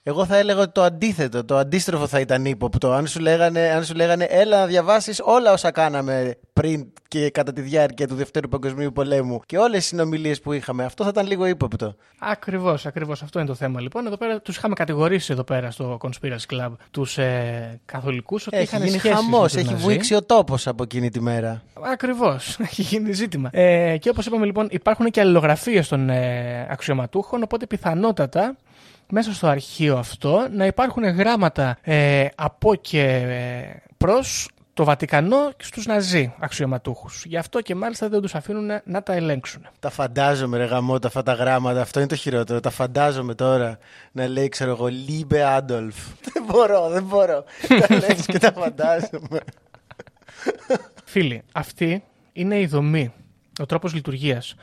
Εγώ 0.09 0.25
θα 0.25 0.37
έλεγα 0.37 0.61
ότι 0.61 0.71
το 0.71 0.83
αντίθετο, 0.83 1.45
το 1.45 1.57
αντίστροφο 1.57 2.07
θα 2.07 2.19
ήταν 2.19 2.45
ύποπτο. 2.45 2.91
Αν 2.91 3.07
σου 3.07 3.19
λέγανε, 3.19 3.69
αν 3.69 3.83
σου 3.83 3.95
λέγανε 3.95 4.23
έλα 4.23 4.59
να 4.59 4.65
διαβάσεις 4.65 5.21
όλα 5.23 5.51
όσα 5.51 5.71
κάναμε 5.71 6.37
πριν 6.53 6.87
και 7.07 7.29
κατά 7.29 7.53
τη 7.53 7.61
διάρκεια 7.61 8.07
του 8.07 8.15
Δευτέρου 8.15 8.47
Παγκοσμίου 8.47 8.91
Πολέμου 8.91 9.41
και 9.45 9.57
όλες 9.57 9.77
τις 9.77 9.87
συνομιλίες 9.87 10.41
που 10.41 10.53
είχαμε, 10.53 10.83
αυτό 10.83 11.03
θα 11.03 11.09
ήταν 11.09 11.27
λίγο 11.27 11.45
ύποπτο. 11.45 11.95
Ακριβώς, 12.19 12.85
ακριβώς. 12.85 13.23
Αυτό 13.23 13.39
είναι 13.39 13.47
το 13.47 13.53
θέμα 13.53 13.81
λοιπόν. 13.81 14.05
Εδώ 14.05 14.17
πέρα 14.17 14.39
τους 14.39 14.55
είχαμε 14.55 14.73
κατηγορήσει 14.73 15.31
εδώ 15.33 15.43
πέρα 15.43 15.71
στο 15.71 15.97
Conspiracy 16.01 16.53
Club 16.55 16.71
τους 16.91 17.17
ε, 17.17 17.79
καθολικούς 17.85 18.47
ότι 18.47 18.57
έχει 18.57 18.77
γίνει 18.77 18.97
χαμός, 18.97 19.55
έχει 19.55 19.73
βουήξει 19.73 20.15
ο 20.15 20.23
τόπος 20.23 20.67
από 20.67 20.83
εκείνη 20.83 21.09
τη 21.09 21.21
μέρα. 21.21 21.63
Ακριβώς. 21.81 22.57
Έχει 22.69 22.81
γίνει 22.81 23.11
ζήτημα. 23.11 23.49
Ε, 23.53 23.97
και 23.97 24.09
όπως 24.09 24.25
είπαμε 24.25 24.45
λοιπόν, 24.45 24.67
υπάρχουν 24.71 25.11
και 25.11 25.19
αλληλογραφίες 25.19 25.87
των 25.87 26.09
ε, 26.09 26.67
αξιωματούχων, 26.69 27.43
οπότε 27.43 27.65
πιθανότατα 27.65 28.55
μέσα 29.09 29.33
στο 29.33 29.47
αρχείο 29.47 29.97
αυτό 29.97 30.47
να 30.51 30.65
υπάρχουν 30.65 31.03
γράμματα 31.03 31.77
ε, 31.81 32.25
από 32.35 32.75
και 32.75 33.01
ε, 33.01 33.81
προς 33.97 34.47
το 34.77 34.83
Βατικανό 34.83 35.51
και 35.57 35.63
στους 35.63 35.85
Ναζί 35.85 36.33
αξιωματούχους. 36.39 37.23
Γι' 37.25 37.37
αυτό 37.37 37.61
και 37.61 37.75
μάλιστα 37.75 38.09
δεν 38.09 38.21
τους 38.21 38.35
αφήνουν 38.35 38.69
να 38.83 39.03
τα 39.03 39.13
ελέγξουν. 39.13 39.67
Τα 39.79 39.89
φαντάζομαι 39.89 40.57
ρε 40.57 40.65
γαμώτο 40.65 41.07
αυτά 41.07 41.23
τα 41.23 41.33
γράμματα, 41.33 41.81
αυτό 41.81 41.99
είναι 41.99 42.07
το 42.07 42.15
χειρότερο. 42.15 42.59
Τα 42.59 42.69
φαντάζομαι 42.69 43.35
τώρα 43.35 43.77
να 44.11 44.27
λέει 44.27 44.49
ξέρω 44.49 44.71
εγώ 44.71 44.87
Liebe 44.87 45.43
Adolf. 45.43 45.95
δεν 46.33 46.43
μπορώ, 46.45 46.89
δεν 46.89 47.03
μπορώ. 47.03 47.43
τα 47.67 47.95
λες 47.95 48.25
και 48.25 48.39
τα 48.39 48.51
φαντάζομαι. 48.51 49.39
Φίλοι, 51.05 51.43
αυτή 51.51 52.03
είναι 52.33 52.59
η 52.59 52.65
δομή, 52.65 53.13
ο 53.59 53.65
τρόπος 53.65 53.93
λειτουργίας 53.93 54.55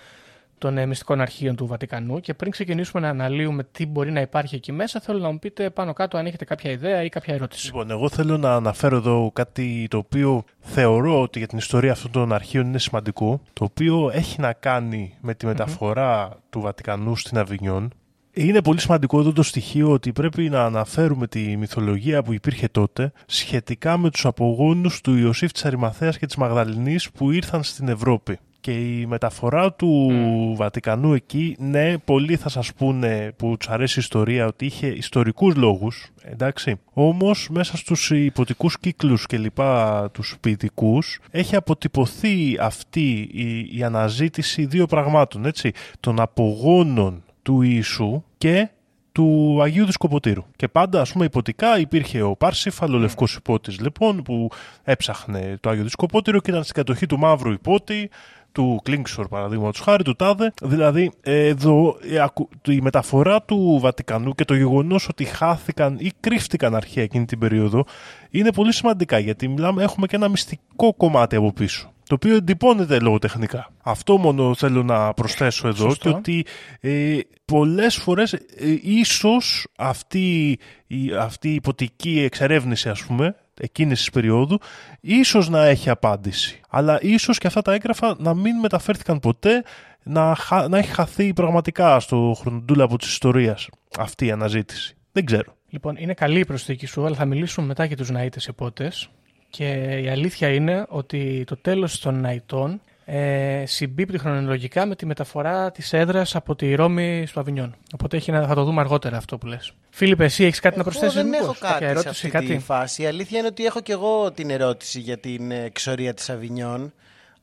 των 0.59 0.79
ε, 0.79 0.87
μυστικών 0.87 1.21
αρχείων 1.21 1.57
του 1.57 1.67
Βατικανού 1.67 2.21
και 2.21 2.35
πριν 2.35 2.51
ξεκινήσουμε 2.51 3.03
να 3.03 3.09
αναλύουμε 3.09 3.65
τι 3.73 3.87
μπορεί 3.87 4.11
να 4.13 4.21
υπάρχει 4.21 4.55
εκεί 4.55 4.73
μέσα, 4.73 5.01
θέλω 5.01 5.19
να 5.19 5.31
μου 5.31 5.39
πείτε 5.39 5.71
πάνω 5.71 5.93
κάτω 5.93 6.17
αν 6.17 6.27
έχετε 6.27 6.45
κάποια 6.45 6.71
ιδέα 6.71 7.03
ή 7.03 7.09
κάποια 7.09 7.35
ερώτηση. 7.35 7.67
Λοιπόν, 7.67 7.91
εγώ 7.91 8.09
θέλω 8.09 8.37
να 8.37 8.55
αναφέρω 8.55 8.97
εδώ 8.97 9.31
κάτι 9.33 9.87
το 9.91 9.97
οποίο 9.97 10.45
θεωρώ 10.61 11.21
ότι 11.23 11.39
για 11.39 11.49
την 11.49 11.59
ιστορία 11.59 11.93
αυτών 11.93 12.11
των 12.11 12.33
αρχείων 12.33 12.67
είναι 12.67 12.79
σημαντικό, 12.79 13.41
το 13.53 13.65
οποίο 13.65 14.11
έχει 14.13 14.41
να 14.41 14.53
κάνει 14.53 15.15
με 15.21 15.35
τη 15.35 15.47
μεταφορά 15.47 16.37
του 16.51 16.61
Βατικανού 16.61 17.17
στην 17.17 17.39
Αβινιόν 17.39 17.93
Είναι 18.33 18.63
πολύ 18.63 18.81
σημαντικό 18.81 19.19
εδώ 19.19 19.33
το 19.33 19.43
στοιχείο 19.43 19.91
ότι 19.91 20.13
πρέπει 20.13 20.49
να 20.49 20.65
αναφέρουμε 20.65 21.27
τη 21.27 21.57
μυθολογία 21.57 22.23
που 22.23 22.33
υπήρχε 22.33 22.69
τότε 22.69 23.13
σχετικά 23.27 23.99
με 23.99 24.11
τους 24.11 24.27
απογόνους 24.27 25.01
του 25.01 25.17
Ιωσήφ 25.17 25.53
της 25.53 25.65
Αρημαθέας 25.65 26.19
και 26.19 26.27
της 26.27 26.37
Μαγδαληνής 26.37 27.11
που 27.11 27.31
ήρθαν 27.31 27.63
στην 27.63 27.89
Ευρώπη. 27.89 28.39
Και 28.65 28.73
η 28.73 29.07
μεταφορά 29.07 29.73
του 29.73 30.11
Βατικανού 30.57 31.15
εκεί, 31.15 31.57
ναι, 31.59 31.99
πολλοί 31.99 32.37
θα 32.37 32.49
σας 32.49 32.75
πούνε 32.75 33.33
που 33.37 33.57
τους 33.57 33.69
αρέσει 33.69 33.99
η 33.99 34.03
ιστορία 34.03 34.47
ότι 34.47 34.65
είχε 34.65 34.87
ιστορικούς 34.87 35.55
λόγους, 35.55 36.11
εντάξει. 36.23 36.81
Όμως 36.93 37.49
μέσα 37.51 37.77
στους 37.77 38.11
υποτικούς 38.11 38.79
κύκλους 38.79 39.27
και 39.27 39.39
λοιπά 39.39 40.11
τους 40.13 40.37
ποιητικούς 40.41 41.21
έχει 41.31 41.57
αποτυπωθεί 41.57 42.57
αυτή 42.61 43.29
η, 43.33 43.77
η 43.79 43.83
αναζήτηση 43.83 44.65
δύο 44.67 44.87
πραγμάτων, 44.87 45.45
έτσι. 45.47 45.73
Των 46.01 46.21
απογόνων 46.21 47.23
του 47.43 47.63
Ιησού 47.63 48.23
και 48.39 48.69
του 49.13 49.59
Αγίου 49.63 49.85
Δισκοποτήρου. 49.87 50.45
Και 50.57 50.69
πάντα, 50.69 51.01
ας 51.01 51.13
πούμε, 51.13 51.25
υποτικά 51.25 51.79
υπήρχε 51.79 52.23
ο 52.23 52.37
Πάρσιφαλ, 52.37 52.95
ο 52.95 52.99
λευκός 52.99 53.35
υπότης, 53.35 53.81
λοιπόν, 53.81 54.23
που 54.23 54.51
έψαχνε 54.85 55.57
το 55.61 55.71
Άγιο 55.71 55.83
Δισκοπότηρο 55.83 56.41
και 56.41 56.51
ήταν 56.51 56.63
στην 56.63 56.75
κατοχή 56.75 57.07
του 57.07 57.19
μαύρου 57.19 57.53
υπότη, 57.53 58.11
του 58.55 58.81
Κλίνξορ 58.83 59.29
παραδείγματος 59.29 59.81
χάρη, 59.81 60.03
του 60.03 60.15
Τάδε. 60.17 60.53
Δηλαδή, 60.63 61.13
εδώ 61.23 61.97
ε, 62.11 62.19
ακου- 62.21 62.51
η 62.69 62.81
μεταφορά 62.81 63.43
του 63.43 63.79
Βατικανού 63.81 64.35
και 64.35 64.45
το 64.45 64.55
γεγονός 64.55 65.09
ότι 65.09 65.25
χάθηκαν 65.25 65.97
ή 65.99 66.11
κρύφτηκαν 66.21 66.75
αρχαία 66.75 67.05
εκείνη 67.05 67.25
την 67.25 67.39
περίοδο 67.39 67.85
είναι 68.31 68.53
πολύ 68.53 68.73
σημαντικά 68.73 69.19
γιατί 69.19 69.49
μιλάμε, 69.49 69.83
έχουμε 69.83 70.07
και 70.07 70.17
ένα 70.17 70.29
μυστικό 70.29 70.95
κομμάτι 70.95 71.37
από 71.37 71.53
πίσω. 71.53 71.93
Το 72.09 72.15
οποίο 72.15 72.37
εντυπώνεται 72.37 72.99
λογοτεχνικά. 72.99 73.71
Αυτό 73.83 74.19
μόνο 74.19 74.55
θέλω 74.55 74.83
να 74.83 75.15
προσθέσω 75.15 75.69
εδώ 75.69 75.89
Σωστό. 75.89 76.11
και 76.11 76.17
ότι 76.17 76.47
ε, 76.81 77.19
πολλές 77.45 77.97
φορές 77.97 78.33
ε, 78.33 78.41
ίσως 78.83 79.67
αυτή, 79.79 80.59
η, 80.87 81.15
αυτή 81.21 81.49
η 81.49 81.55
υποτική 81.55 82.21
εξερεύνηση 82.21 82.89
ας 82.89 83.05
πούμε 83.05 83.35
εκείνης 83.61 83.99
της 83.99 84.11
περίοδου 84.11 84.59
ίσως 85.01 85.49
να 85.49 85.67
έχει 85.67 85.91
απάντηση. 85.91 86.61
Αλλά 86.69 86.99
ίσως 87.03 87.39
και 87.39 87.47
αυτά 87.47 87.63
τα 87.63 87.73
έγγραφα 87.73 88.15
να 88.19 88.35
μην 88.35 88.57
μεταφέρθηκαν 88.57 89.21
ποτέ 89.21 89.65
να, 90.03 90.35
χα- 90.35 90.69
να 90.69 90.79
έχει 90.79 90.93
χαθεί 90.93 91.33
πραγματικά 91.33 92.01
στο 92.01 92.35
χρονοτούλαπο 92.41 92.97
της 92.97 93.09
ιστορίας 93.09 93.69
αυτή 93.99 94.27
η 94.27 94.31
αναζήτηση. 94.31 94.97
Δεν 95.13 95.25
ξέρω. 95.25 95.57
Λοιπόν, 95.69 95.97
είναι 95.99 96.15
καλή 96.15 96.39
η 96.39 96.45
προσθήκη 96.45 96.87
σου, 96.87 97.07
αλλά 97.07 97.17
θα 97.17 97.25
μιλήσουμε 97.25 97.67
μετά 97.67 97.85
για 97.85 97.97
τους 97.97 98.11
Ναΐτες 98.13 98.49
επότες. 98.49 99.09
Και 99.51 99.65
η 100.05 100.09
αλήθεια 100.09 100.49
είναι 100.49 100.87
ότι 100.89 101.45
το 101.47 101.57
τέλος 101.57 101.99
των 102.01 102.21
Ναϊτών 102.21 102.81
ε, 103.05 103.63
συμπίπτει 103.67 104.19
χρονολογικά 104.19 104.87
με 104.87 104.97
τη 104.97 105.07
μεταφορά 105.07 105.71
της 105.71 105.93
έδρας 105.93 106.35
από 106.37 106.55
τη 106.57 106.75
Ρώμη 106.75 107.25
στο 107.27 107.41
Αβινιόν. 107.41 107.75
Οπότε 107.95 108.17
έχει, 108.17 108.33
να- 108.33 108.47
θα 108.47 108.55
το 108.55 108.65
δούμε 108.65 108.81
αργότερα 108.81 109.17
αυτό 109.17 109.39
που 109.39 109.47
λες. 109.47 109.73
Φίλιππε, 109.91 110.25
εσύ 110.25 110.45
έχεις 110.45 110.61
κάτι 110.61 110.77
να 110.77 110.83
προσθέσεις 110.83 111.17
Εγώ 111.17 111.29
δεν 111.29 111.31
μήπως; 111.41 111.47
έχω 111.57 111.57
κάτι 111.61 111.73
Κάποια 111.73 111.89
ερώτηση, 111.89 112.15
σε 112.15 112.27
αυτή 112.27 112.31
κάτι; 112.39 112.47
τη 112.47 112.59
φάση. 112.59 113.03
Η 113.03 113.07
αλήθεια 113.07 113.39
είναι 113.39 113.47
ότι 113.49 113.65
έχω 113.65 113.81
και 113.81 113.93
εγώ 113.93 114.31
την 114.33 114.51
ερώτηση 114.51 115.01
για 115.01 115.19
την 115.19 115.51
ε, 115.51 115.63
εξορία 115.65 116.15
της 116.15 116.31
Αβινιόν. 116.31 116.93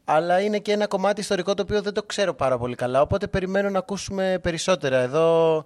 Αλλά 0.06 0.40
είναι 0.42 0.58
και 0.58 0.72
ένα 0.72 0.88
κομμάτι 0.88 1.22
ιστορικό 1.22 1.54
το 1.54 1.62
οποίο 1.62 1.82
δεν 1.82 1.94
το 1.94 2.04
ξέρω 2.04 2.34
πάρα 2.34 2.58
πολύ 2.58 2.76
καλά. 2.76 3.02
Οπότε 3.02 3.28
περιμένω 3.28 3.70
να 3.70 3.78
ακούσουμε 3.78 4.40
περισσότερα. 4.42 4.98
Εδώ, 4.98 5.66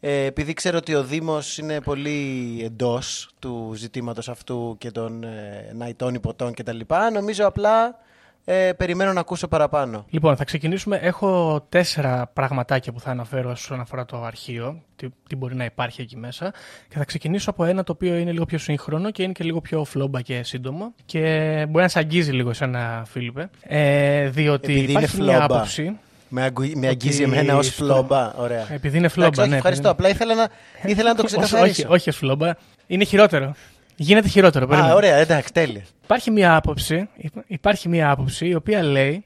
ε, 0.00 0.24
επειδή 0.24 0.52
ξέρω 0.52 0.76
ότι 0.76 0.94
ο 0.94 1.02
Δήμος 1.04 1.58
είναι 1.58 1.80
πολύ 1.80 2.60
εντός 2.64 3.30
του 3.38 3.72
ζητήματος 3.76 4.28
αυτού 4.28 4.74
και 4.78 4.90
των 4.90 5.22
ε, 5.24 5.70
ναϊτών 5.74 6.14
υποτών 6.14 6.54
κτλ. 6.54 6.80
Νομίζω 7.12 7.46
απλά 7.46 7.98
ε, 8.44 8.72
περιμένω 8.76 9.12
να 9.12 9.20
ακούσω 9.20 9.48
παραπάνω. 9.48 10.04
Λοιπόν, 10.10 10.36
θα 10.36 10.44
ξεκινήσουμε. 10.44 10.96
Έχω 10.96 11.60
τέσσερα 11.68 12.30
πραγματάκια 12.32 12.92
που 12.92 13.00
θα 13.00 13.10
αναφέρω 13.10 13.50
όσον 13.50 13.80
αφορά 13.80 14.04
το 14.04 14.22
αρχείο, 14.24 14.82
τι, 14.96 15.06
τι 15.28 15.36
μπορεί 15.36 15.54
να 15.54 15.64
υπάρχει 15.64 16.00
εκεί 16.02 16.16
μέσα. 16.16 16.52
Και 16.88 16.98
θα 16.98 17.04
ξεκινήσω 17.04 17.50
από 17.50 17.64
ένα 17.64 17.82
το 17.84 17.92
οποίο 17.92 18.16
είναι 18.16 18.32
λίγο 18.32 18.44
πιο 18.44 18.58
σύγχρονο 18.58 19.10
και 19.10 19.22
είναι 19.22 19.32
και 19.32 19.44
λίγο 19.44 19.60
πιο 19.60 19.84
φλόμπα 19.84 20.20
και 20.20 20.42
σύντομο. 20.42 20.94
Και 21.04 21.20
μπορεί 21.68 21.82
να 21.82 21.88
σε 21.88 21.98
αγγίζει 21.98 22.32
λίγο 22.32 22.52
σαν 22.52 22.76
Φίλιππε. 23.06 23.50
Ε, 23.62 24.28
διότι 24.28 24.72
Επειδή 24.72 24.80
είναι 24.90 24.90
υπάρχει 25.00 25.16
μια 25.22 25.26
φλόμπα. 25.38 25.44
άποψη. 25.54 25.98
Με, 26.32 26.42
αγκου- 26.42 26.76
με 26.76 26.86
αγγίζει 26.86 27.24
Ότι 27.24 27.32
εμένα 27.32 27.56
ως 27.56 27.66
στο- 27.66 27.84
φλόμπα. 27.84 28.32
Ωραία. 28.34 28.66
Επειδή 28.72 28.98
είναι 28.98 29.08
φλόμπα, 29.08 29.26
Εντάξει, 29.26 29.40
όχι, 29.40 29.50
ναι. 29.50 29.56
ευχαριστώ. 29.56 29.88
επειδή- 29.88 30.06
Απλά 30.12 30.24
ήθελα 30.24 30.34
να, 30.82 30.90
ήθελα 30.90 31.08
να 31.08 31.14
το 31.14 31.22
όχι, 31.26 31.34
ξεκαθαρίσω. 31.36 31.82
όχι, 31.82 31.92
όχι 31.92 32.08
ως 32.08 32.16
φλόμπα. 32.16 32.52
Είναι 32.86 33.04
χειρότερο. 33.04 33.54
Γίνεται 34.02 34.28
χειρότερο. 34.28 34.64
Α, 34.64 34.68
περίμενε. 34.68 34.94
ωραία, 34.94 35.16
εντάξει, 35.16 35.52
τέλεια. 35.52 35.82
Υπάρχει 36.04 36.30
μια 36.30 36.56
άποψη, 36.56 37.08
υπά- 37.16 37.44
υπάρχει 37.46 37.88
μια 37.88 38.10
άποψη 38.10 38.46
η 38.46 38.54
οποία 38.54 38.82
λέει 38.82 39.24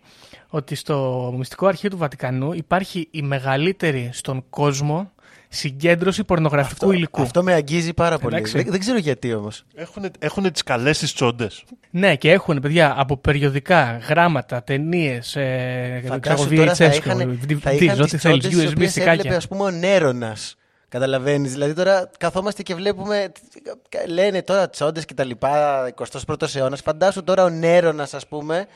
ότι 0.48 0.74
στο 0.74 1.34
μυστικό 1.38 1.66
αρχείο 1.66 1.90
του 1.90 1.96
Βατικανού 1.96 2.52
υπάρχει 2.52 3.08
η 3.10 3.22
μεγαλύτερη 3.22 4.10
στον 4.12 4.44
κόσμο 4.50 5.10
συγκέντρωση 5.48 6.24
πορνογραφικού 6.24 6.92
υλικού. 6.92 7.22
Αυτό 7.22 7.42
με 7.42 7.52
αγγίζει 7.52 7.92
πάρα 7.92 8.18
πολύ. 8.18 8.34
Εντάξει. 8.36 8.56
Δεν, 8.56 8.66
δεν 8.70 8.80
ξέρω 8.80 8.98
γιατί 8.98 9.34
όμως. 9.34 9.64
Έχουν, 9.74 10.10
έχουνε 10.18 10.50
τις 10.50 10.62
καλές 10.62 10.98
τις 10.98 11.12
τσόντες. 11.14 11.64
Ναι, 11.90 12.16
και 12.16 12.30
έχουν 12.30 12.60
παιδιά 12.60 12.94
από 12.96 13.16
περιοδικά, 13.16 13.98
γράμματα, 14.08 14.62
ταινίες, 14.62 15.36
ε, 15.36 16.02
Φαντάσου 16.06 16.54
τώρα 16.54 16.74
θα 16.74 16.86
VHS, 16.90 16.96
είχαν, 16.96 17.38
θα 17.60 17.70
DVDs, 17.72 17.80
είχαν 17.80 18.00
ό,τι 18.00 18.10
τις 18.10 18.20
θέλεις, 18.20 18.38
τσόντες 18.38 18.48
τις 18.48 18.58
USB 18.58 18.74
οποίες 18.74 18.96
έβλεπε 18.96 19.10
στικάκια. 19.16 19.36
ας 19.36 19.48
πούμε 19.48 19.62
ο 19.62 19.70
Νέρονας. 19.70 20.56
Καταλαβαίνεις, 20.94 21.52
δηλαδή 21.52 21.74
τώρα 21.74 22.10
καθόμαστε 22.18 22.62
και 22.62 22.74
βλέπουμε, 22.74 23.32
λένε 24.08 24.42
τώρα 24.42 24.70
τσόντες 24.70 25.04
και 25.04 25.14
τα 25.14 25.24
λοιπά, 25.24 25.84
21ος 25.94 26.54
αιώνας. 26.54 26.80
Φαντάσου 26.80 27.24
τώρα 27.24 27.44
ο 27.44 27.48
Νέρονας 27.48 28.14
ας 28.14 28.26
πούμε, 28.26 28.66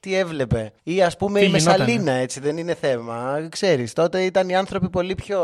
τι 0.00 0.14
έβλεπε. 0.14 0.72
Ή 0.82 1.02
ας 1.02 1.16
πούμε 1.16 1.38
Τι 1.38 1.44
η 1.44 1.48
γινότανε. 1.48 1.78
Μεσαλίνα, 1.78 2.12
έτσι 2.12 2.40
δεν 2.40 2.56
είναι 2.56 2.74
θέμα. 2.74 3.46
Ξέρεις, 3.48 3.92
τότε 3.92 4.22
ήταν 4.22 4.48
οι 4.48 4.56
άνθρωποι 4.56 4.88
πολύ 4.88 5.14
πιο 5.14 5.40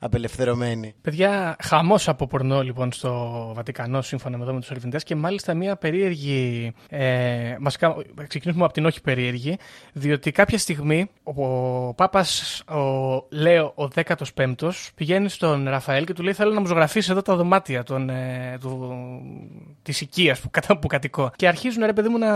απελευθερωμένοι. 0.00 0.94
Παιδιά, 1.02 1.56
χαμός 1.62 2.08
από 2.08 2.26
πορνό 2.26 2.62
λοιπόν 2.62 2.92
στο 2.92 3.52
Βατικανό, 3.54 4.02
σύμφωνα 4.02 4.36
με, 4.36 4.42
εδώ 4.42 4.52
με 4.52 4.60
τους 4.60 4.70
ερευνητές 4.70 5.02
και 5.02 5.14
μάλιστα 5.14 5.54
μια 5.54 5.76
περίεργη. 5.76 6.72
Ε, 6.88 7.56
βασικά, 7.60 7.96
ξεκινήσουμε 8.26 8.64
από 8.64 8.72
την 8.72 8.86
όχι 8.86 9.00
περίεργη, 9.00 9.58
διότι 9.92 10.32
κάποια 10.32 10.58
στιγμή 10.58 11.10
ο 11.22 11.94
Πάπας, 11.94 12.62
ο 12.68 13.26
Λέο, 13.28 13.72
ο 13.76 13.88
15ο, 13.94 14.70
πηγαίνει 14.94 15.28
στον 15.28 15.68
Ραφαέλ 15.68 16.04
και 16.04 16.12
του 16.12 16.22
λέει: 16.22 16.32
Θέλω 16.32 16.52
να 16.52 16.60
μου 16.60 16.66
ζωγραφίσεις 16.66 17.10
εδώ 17.10 17.22
τα 17.22 17.36
δωμάτια 17.36 17.82
των, 17.82 18.10
ε, 18.10 18.58
του, 18.60 18.94
της 19.82 20.00
οικίας 20.00 20.40
που, 20.40 20.50
κατα, 20.50 20.78
που 20.78 20.86
κατοικώ. 20.86 21.30
Και 21.36 21.48
αρχίζουν, 21.48 21.84
ρε 21.84 21.92
παιδί 21.92 22.08
μου, 22.08 22.18
να 22.18 22.32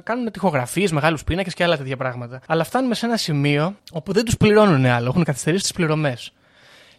κάνουν 0.00 0.30
τυχογραφίε, 0.50 0.88
μεγάλους 0.92 1.24
πίνακες 1.24 1.54
και 1.54 1.64
άλλα 1.64 1.76
τέτοια 1.76 1.96
πράγματα. 1.96 2.40
Αλλά 2.46 2.64
φτάνουμε 2.64 2.94
σε 2.94 3.06
ένα 3.06 3.16
σημείο 3.16 3.76
όπου 3.92 4.12
δεν 4.12 4.24
τους 4.24 4.36
πληρώνουν 4.36 4.86
άλλο, 4.86 5.08
έχουν 5.08 5.24
καθυστερήσει 5.24 5.62
τις 5.62 5.72
πληρωμές. 5.72 6.32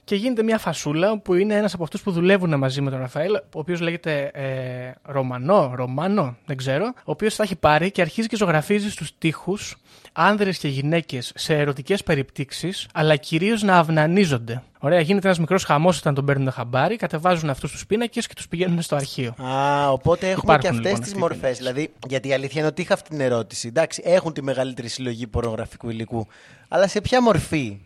Και 0.03 0.15
γίνεται 0.15 0.43
μια 0.43 0.57
φασούλα 0.57 1.19
που 1.19 1.33
είναι 1.33 1.55
ένας 1.55 1.73
από 1.73 1.83
αυτούς 1.83 2.01
που 2.01 2.11
δουλεύουν 2.11 2.57
μαζί 2.57 2.81
με 2.81 2.89
τον 2.89 2.99
Ραφαέλ, 2.99 3.35
ο 3.35 3.41
οποίος 3.51 3.79
λέγεται 3.79 4.31
ε, 4.33 5.11
Ρωμανό, 5.11 5.71
Ρωμάνο, 5.75 6.35
δεν 6.45 6.57
ξέρω, 6.57 6.85
ο 6.85 7.11
οποίος 7.11 7.35
τα 7.35 7.43
έχει 7.43 7.55
πάρει 7.55 7.91
και 7.91 8.01
αρχίζει 8.01 8.27
και 8.27 8.35
ζωγραφίζει 8.35 8.89
στους 8.89 9.17
τοίχους 9.17 9.77
άνδρες 10.13 10.58
και 10.58 10.67
γυναίκες 10.67 11.32
σε 11.36 11.54
ερωτικές 11.58 12.04
περιπτύξεις, 12.04 12.88
αλλά 12.93 13.15
κυρίως 13.15 13.62
να 13.63 13.78
αυνανίζονται. 13.78 14.63
Ωραία, 14.80 15.00
γίνεται 15.00 15.26
ένας 15.28 15.39
μικρός 15.39 15.63
χαμός 15.63 15.97
όταν 15.97 16.13
τον 16.13 16.26
παίρνουν 16.26 16.52
χαμπάρι, 16.52 16.95
κατεβάζουν 16.95 17.50
αυτούς 17.50 17.71
τους 17.71 17.86
πίνακες 17.86 18.28
και 18.28 18.34
τους 18.34 18.47
πηγαίνουν 18.47 18.82
στο 18.82 18.95
αρχείο. 18.95 19.34
Α, 19.43 19.89
οπότε 19.91 20.30
έχουμε 20.30 20.54
Υπάρχουν, 20.54 20.62
και 20.62 20.67
αυτές 20.67 20.84
λοιπόν, 20.86 21.00
τις 21.00 21.08
αυτοί 21.08 21.17
οι 21.17 21.21
μορφές. 21.21 21.39
πίνακες. 21.39 21.58
Δηλαδή, 21.58 21.93
γιατί 22.08 22.28
η 22.28 22.34
αλήθεια 22.34 22.60
είναι 22.60 22.69
ότι 22.69 22.82
είχα 22.82 22.93
αυτή 22.93 23.10
την 23.10 23.19
ερώτηση. 23.21 23.67
Εντάξει, 23.67 24.02
έχουν 24.06 24.34
τη 24.34 24.43
μεγαλύτερη 24.43 24.88
συλλογή 24.88 25.28
πορνογραφικού 25.28 25.89
υλικού. 25.89 26.28
Αλλά 26.67 26.88
σε 26.88 27.02
ποια 27.02 27.21
μορφή, 27.21 27.78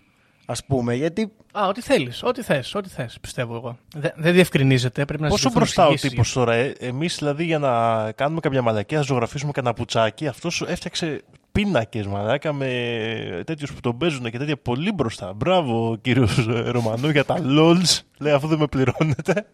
ας 0.45 0.65
πούμε, 0.65 0.93
γιατί. 0.95 1.31
Α, 1.51 1.67
ό,τι 1.67 1.81
θέλεις, 1.81 2.23
ό,τι 2.23 2.41
θες, 2.41 2.75
ό,τι 2.75 2.89
θες, 2.89 3.17
πιστεύω 3.21 3.55
εγώ. 3.55 3.77
Δεν, 3.95 4.11
δεν 4.15 4.33
διευκρινίζεται, 4.33 5.05
πρέπει 5.05 5.21
να 5.23 5.27
Πόσο 5.29 5.37
συζητηθούν 5.49 5.61
μπροστά 5.63 5.83
ο 5.87 5.91
εξηγήσεις. 5.91 6.09
τύπος 6.09 6.33
τώρα, 6.33 6.53
ε; 6.53 6.73
εμείς 6.79 7.15
δηλαδή 7.17 7.43
για 7.43 7.59
να 7.59 8.11
κάνουμε 8.11 8.39
κάποια 8.39 8.61
μαλακία, 8.61 8.97
να 8.97 9.03
ζωγραφίσουμε 9.03 9.51
κανένα 9.51 9.73
πουτσάκι, 9.73 10.27
αυτός 10.27 10.61
έφτιαξε 10.67 11.21
πίνακες 11.55 12.07
μαλάκα 12.07 12.53
με 12.53 13.43
τέτοιους 13.45 13.73
που 13.73 13.79
τον 13.79 13.97
παίζουν 13.97 14.31
και 14.31 14.37
τέτοια 14.37 14.57
πολύ 14.57 14.91
μπροστά. 14.91 15.33
Μπράβο, 15.33 15.97
κύριος 16.01 16.45
Ρωμανό, 16.47 17.09
για 17.09 17.25
τα 17.25 17.37
LOLs. 17.39 17.99
Λέει, 18.17 18.33
αφού 18.33 18.47
δεν 18.47 18.59
με 18.59 18.67
πληρώνετε. 18.67 19.47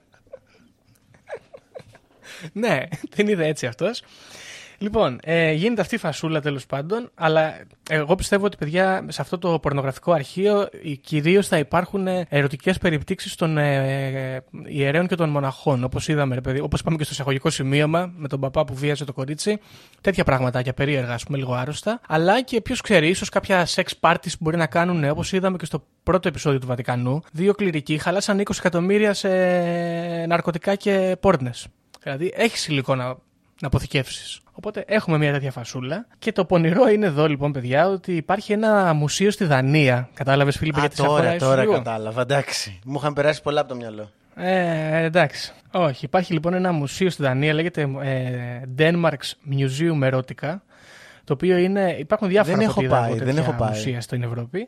ναι, 2.53 2.79
την 3.15 3.27
είδε 3.27 3.47
έτσι 3.47 3.65
αυτός. 3.65 4.03
Λοιπόν, 4.81 5.19
ε, 5.23 5.51
γίνεται 5.51 5.81
αυτή 5.81 5.95
η 5.95 5.97
φασούλα 5.97 6.41
τέλος 6.41 6.65
πάντων, 6.65 7.09
αλλά 7.15 7.53
εγώ 7.89 8.15
πιστεύω 8.15 8.45
ότι 8.45 8.57
παιδιά 8.57 9.05
σε 9.07 9.21
αυτό 9.21 9.37
το 9.37 9.59
πορνογραφικό 9.59 10.11
αρχείο 10.11 10.69
κυρίως 11.01 11.47
θα 11.47 11.57
υπάρχουν 11.57 12.07
ερωτικές 12.29 12.77
περιπτύξεις 12.77 13.35
των 13.35 13.57
ε, 13.57 14.43
ιερέων 14.65 15.07
και 15.07 15.15
των 15.15 15.29
μοναχών. 15.29 15.83
Όπως 15.83 16.07
είδαμε, 16.07 16.35
ρε 16.35 16.41
παιδί, 16.41 16.59
όπως 16.59 16.79
είπαμε 16.79 16.97
και 16.97 17.03
στο 17.03 17.13
εισαγωγικό 17.13 17.49
σημείωμα 17.49 18.13
με 18.15 18.27
τον 18.27 18.39
παπά 18.39 18.65
που 18.65 18.75
βίαζε 18.75 19.05
το 19.05 19.13
κορίτσι. 19.13 19.59
Τέτοια 20.01 20.23
πραγματάκια 20.23 20.73
περίεργα, 20.73 21.13
ας 21.13 21.23
πούμε, 21.23 21.37
λίγο 21.37 21.53
άρρωστα. 21.53 21.99
Αλλά 22.07 22.41
και 22.41 22.61
ποιος 22.61 22.81
ξέρει, 22.81 23.07
ίσως 23.07 23.29
κάποια 23.29 23.67
sex 23.67 23.85
parties 23.99 24.15
που 24.23 24.37
μπορεί 24.39 24.57
να 24.57 24.67
κάνουν, 24.67 25.09
όπως 25.09 25.31
είδαμε 25.33 25.57
και 25.57 25.65
στο 25.65 25.83
πρώτο 26.03 26.27
επεισόδιο 26.27 26.59
του 26.59 26.67
Βατικανού. 26.67 27.21
Δύο 27.31 27.53
κληρικοί 27.53 27.97
χαλάσαν 27.97 28.39
20 28.39 28.43
εκατομμύρια 28.57 29.13
σε 29.13 29.29
ναρκωτικά 30.25 30.75
και 30.75 31.15
πόρνες. 31.19 31.67
Δηλαδή 32.03 32.31
έχει 32.35 32.71
υλικό 32.71 32.95
να 32.95 33.15
να 33.61 33.67
αποθηκεύσεις. 33.67 34.39
Οπότε 34.51 34.83
έχουμε 34.87 35.17
μια 35.17 35.31
τέτοια 35.31 35.51
φασούλα. 35.51 36.05
Και 36.19 36.31
το 36.31 36.45
πονηρό 36.45 36.87
είναι 36.87 37.05
εδώ 37.05 37.27
λοιπόν, 37.27 37.51
παιδιά, 37.51 37.87
ότι 37.87 38.15
υπάρχει 38.15 38.53
ένα 38.53 38.93
μουσείο 38.93 39.31
στη 39.31 39.45
Δανία. 39.45 40.09
Κατάλαβες, 40.13 40.57
Φίλιππε, 40.57 40.77
Α, 40.77 40.81
γιατί 40.81 40.95
σε 40.95 41.01
τώρα, 41.01 41.13
αφορά 41.13 41.35
ίσως 41.35 41.47
τώρα 41.47 41.61
λίγο; 41.61 41.73
κατάλαβα. 41.73 42.21
Εντάξει. 42.21 42.79
Μου 42.85 42.95
είχαν 42.97 43.13
περάσει 43.13 43.41
πολλά 43.41 43.59
από 43.59 43.69
το 43.69 43.75
μυαλό. 43.75 44.09
Ε, 44.35 45.03
εντάξει. 45.03 45.53
Όχι, 45.71 46.05
υπάρχει 46.05 46.33
λοιπόν 46.33 46.53
ένα 46.53 46.71
μουσείο 46.71 47.09
στη 47.09 47.23
Δανία, 47.23 47.53
λέγεται 47.53 47.81
ε, 48.01 48.61
Denmark's 48.77 49.31
Museum 49.51 50.11
Erotica. 50.11 50.55
Το 51.23 51.33
οποίο 51.33 51.57
είναι. 51.57 51.95
Υπάρχουν 51.99 52.27
διάφορα 52.27 52.57
Δεν 52.57 52.69
από 52.69 52.71
έχω 52.71 52.79
ό,τι 52.79 52.85
είδα 52.85 52.95
πάει, 52.95 53.09
από 53.09 53.15
δεν 53.17 53.35
τέτοια 53.35 53.41
έχω 53.41 53.53
πάει. 53.53 53.69
μουσεία 53.69 54.01
στην 54.01 54.23
Ευρώπη. 54.23 54.67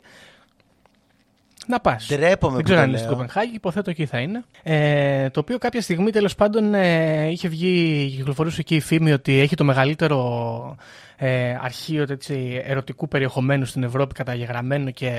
Να 1.66 1.80
πας. 1.80 2.06
Ντρέπομαι 2.06 2.52
Δεν 2.52 2.56
που 2.56 2.62
ξέρω 2.62 2.78
το 2.78 2.82
αν 2.82 2.88
είναι 2.88 2.98
στην 2.98 3.10
λέω. 3.10 3.18
Κοπενχάγη, 3.18 3.54
υποθέτω 3.54 3.90
εκεί 3.90 4.06
θα 4.06 4.18
είναι. 4.18 4.44
Ε, 4.62 5.30
το 5.30 5.40
οποίο 5.40 5.58
κάποια 5.58 5.80
στιγμή 5.80 6.10
τέλος 6.10 6.34
πάντων 6.34 6.74
ε, 6.74 7.26
είχε 7.26 7.48
βγει, 7.48 8.06
κυκλοφορούσε 8.16 8.60
εκεί 8.60 8.74
η 8.74 8.80
φήμη 8.80 9.12
ότι 9.12 9.38
έχει 9.38 9.54
το 9.54 9.64
μεγαλύτερο 9.64 10.76
ε, 11.16 11.58
αρχείο 11.62 12.06
έτσι, 12.10 12.62
ερωτικού 12.64 13.08
περιεχομένου 13.08 13.64
στην 13.64 13.82
Ευρώπη 13.82 14.14
καταγεγραμμένο 14.14 14.90
και 14.90 15.12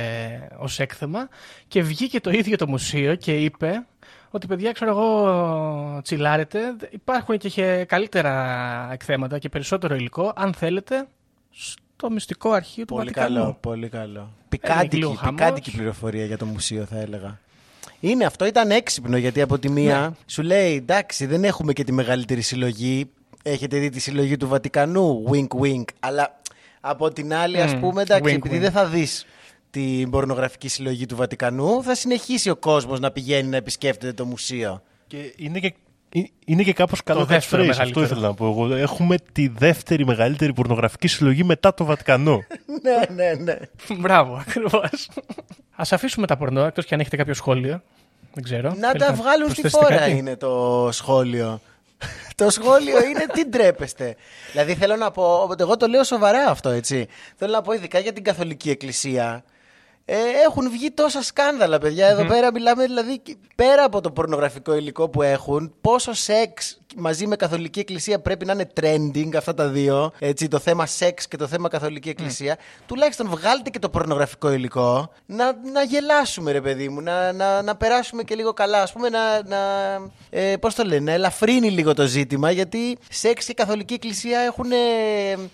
ως 0.57 0.79
έκθεμα. 0.79 1.29
Και 1.67 1.81
βγήκε 1.81 2.19
το 2.19 2.29
ίδιο 2.29 2.57
το 2.57 2.67
μουσείο 2.67 3.15
και 3.15 3.37
είπε 3.37 3.85
ότι 4.29 4.47
παιδιά, 4.47 4.71
ξέρω 4.71 4.91
εγώ, 4.91 6.01
τσιλάρετε. 6.01 6.59
Υπάρχουν 6.89 7.37
και 7.37 7.47
είχε 7.47 7.85
καλύτερα 7.87 8.89
εκθέματα 8.91 9.39
και 9.39 9.49
περισσότερο 9.49 9.95
υλικό, 9.95 10.33
αν 10.35 10.53
θέλετε, 10.53 11.07
στο 11.51 12.09
μυστικό 12.09 12.51
αρχείο 12.51 12.85
του 12.85 12.93
Πολύ 12.93 13.05
Βατικανού. 13.05 13.35
καλό, 13.35 13.57
πολύ 13.61 13.89
καλό. 13.89 14.33
Λίγο 14.61 15.09
Πικάντικη, 15.09 15.17
χαμός. 15.17 15.35
πικάντικη 15.39 15.71
πληροφορία 15.71 16.25
για 16.25 16.37
το 16.37 16.45
μουσείο 16.45 16.85
θα 16.85 16.99
έλεγα. 16.99 17.39
Είναι 17.99 18.25
αυτό, 18.25 18.45
ήταν 18.45 18.71
έξυπνο 18.71 19.17
γιατί 19.17 19.41
από 19.41 19.59
τη 19.59 19.69
μία 19.69 19.99
Ναι. 19.99 20.15
σου 20.25 20.41
λέει 20.41 20.75
εντάξει 20.75 21.25
δεν 21.25 21.43
έχουμε 21.43 21.73
και 21.73 21.83
τη 21.83 21.91
μεγαλύτερη 21.91 22.41
συλλογή. 22.41 23.09
Έχετε 23.43 23.77
δει 23.77 23.89
τη 23.89 23.99
συλλογή 23.99 24.37
του 24.37 24.47
Βατικανού, 24.47 25.23
wink 25.31 25.47
wink. 25.61 25.83
Αλλά 25.99 26.39
από 26.81 27.09
την 27.11 27.33
άλλη 27.33 27.61
ας 27.61 27.73
Μμ, 27.73 27.79
πούμε 27.79 28.01
εντάξει 28.01 28.31
wink, 28.33 28.37
επειδή 28.37 28.57
wink. 28.57 28.61
δεν 28.61 28.71
θα 28.71 28.85
δεις 28.85 29.25
την 29.71 30.09
πορνογραφική 30.09 30.67
συλλογή 30.67 31.05
του 31.05 31.15
Βατικανού 31.15 31.83
θα 31.83 31.95
συνεχίσει 31.95 32.49
ο 32.49 32.55
κόσμος 32.55 32.99
να 32.99 33.11
πηγαίνει 33.11 33.47
να 33.49 33.57
επισκέφτεται 33.57 34.13
το 34.13 34.25
μουσείο. 34.25 34.81
Και 35.07 35.33
είναι 35.37 35.59
και, 35.59 35.67
ε- 35.67 35.73
είναι 36.45 36.63
και 36.63 36.73
κάπως 36.73 37.03
καλό 37.03 37.25
δεύτερο 37.25 37.63
catchphrase, 37.63 37.69
αυτό 37.69 37.81
μεγαλύτερο. 37.83 38.05
ήθελα 38.05 38.21
να 38.27 38.33
πω 38.33 38.45
εγώ. 38.45 38.75
Έχουμε 38.75 39.15
τη 39.31 39.47
δεύτερη 39.47 40.05
μεγαλύτερη 40.05 40.53
πορνογραφική 40.53 41.07
συλλογή 41.07 41.43
μετά 41.43 41.73
το 41.73 41.85
Βατικανό. 41.85 42.43
ναι, 42.83 43.15
ναι, 43.15 43.33
ναι. 43.43 43.57
Μπράβο, 43.97 44.35
ακριβώς. 44.47 45.09
Α 45.75 45.83
αφήσουμε 45.89 46.27
τα 46.27 46.37
πορνό, 46.37 46.65
εκτός 46.65 46.85
και 46.85 46.93
αν 46.93 46.99
έχετε 46.99 47.15
κάποιο 47.15 47.33
σχόλιο. 47.33 47.81
Δεν 48.33 48.43
ξέρω. 48.43 48.69
Να 48.69 48.75
Θέλετε 48.75 48.97
τα 48.97 49.13
βγάλουν 49.13 49.49
στη 49.49 49.61
προσθέσετε 49.61 49.93
φόρα 49.93 50.05
κάτι; 50.05 50.17
είναι 50.17 50.35
το 50.35 50.89
σχόλιο. 50.91 51.61
το 52.35 52.49
σχόλιο 52.49 53.03
είναι 53.03 53.25
τι 53.33 53.45
ντρέπεστε. 53.45 54.15
δηλαδή 54.51 54.75
θέλω 54.75 54.95
να 54.95 55.11
πω, 55.11 55.55
εγώ 55.59 55.77
το 55.77 55.87
λέω 55.87 56.03
σοβαρά 56.03 56.45
αυτό 56.49 56.69
έτσι. 56.69 57.07
Θέλω 57.35 57.51
να 57.51 57.61
πω 57.61 57.73
ειδικά 57.73 57.99
για 57.99 58.13
την 58.13 58.23
Καθολική 58.23 58.69
Εκκλησία. 58.69 59.43
Ε, 60.07 60.15
έχουν 60.45 60.69
βγει 60.69 60.91
τόσα 60.91 61.23
σκάνδαλα, 61.23 61.77
παιδιά. 61.77 62.07
Εδώ 62.07 62.25
πέρα 62.25 62.51
μιλάμε 62.51 62.85
δηλαδή 62.85 63.19
και 63.19 63.37
πέρα 63.55 63.83
από 63.83 64.01
το 64.01 64.11
πορνογραφικό 64.11 64.75
υλικό 64.75 65.09
που 65.09 65.21
έχουν, 65.21 65.73
πόσο 65.81 66.13
σεξ 66.13 66.79
μαζί 66.95 67.27
με 67.27 67.35
Καθολική 67.35 67.79
Εκκλησία 67.79 68.19
πρέπει 68.19 68.45
να 68.45 68.53
είναι 68.53 68.67
trending 68.81 69.35
αυτά 69.35 69.53
τα 69.53 69.67
δύο. 69.67 70.11
Έτσι, 70.19 70.47
το 70.47 70.59
θέμα 70.59 70.85
σεξ 70.85 71.27
και 71.27 71.37
το 71.37 71.47
θέμα 71.47 71.69
Καθολική 71.69 72.09
Εκκλησία. 72.09 72.57
Τουλάχιστον 72.85 73.29
βγάλτε 73.29 73.69
και 73.69 73.79
το 73.79 73.89
πορνογραφικό 73.89 74.51
υλικό. 74.51 75.11
Να, 75.25 75.45
να 75.73 75.83
γελάσουμε, 75.83 76.51
ρε 76.51 76.61
παιδί 76.61 76.89
μου. 76.89 77.01
Να, 77.01 77.31
να, 77.31 77.61
να 77.61 77.75
περάσουμε 77.75 78.23
και 78.23 78.35
λίγο 78.35 78.53
καλά. 78.53 78.81
Α 78.81 78.87
πούμε, 78.93 79.09
να. 79.09 79.43
να 79.43 79.57
ε, 80.29 80.57
Πώς 80.57 80.75
το 80.75 80.83
λένε, 80.83 81.03
να 81.03 81.11
ελαφρύνει 81.11 81.69
λίγο 81.69 81.93
το 81.93 82.05
ζήτημα. 82.05 82.51
Γιατί 82.51 82.97
σεξ 83.09 83.45
και 83.45 83.53
Καθολική 83.53 83.93
Εκκλησία 83.93 84.39
έχουν, 84.39 84.71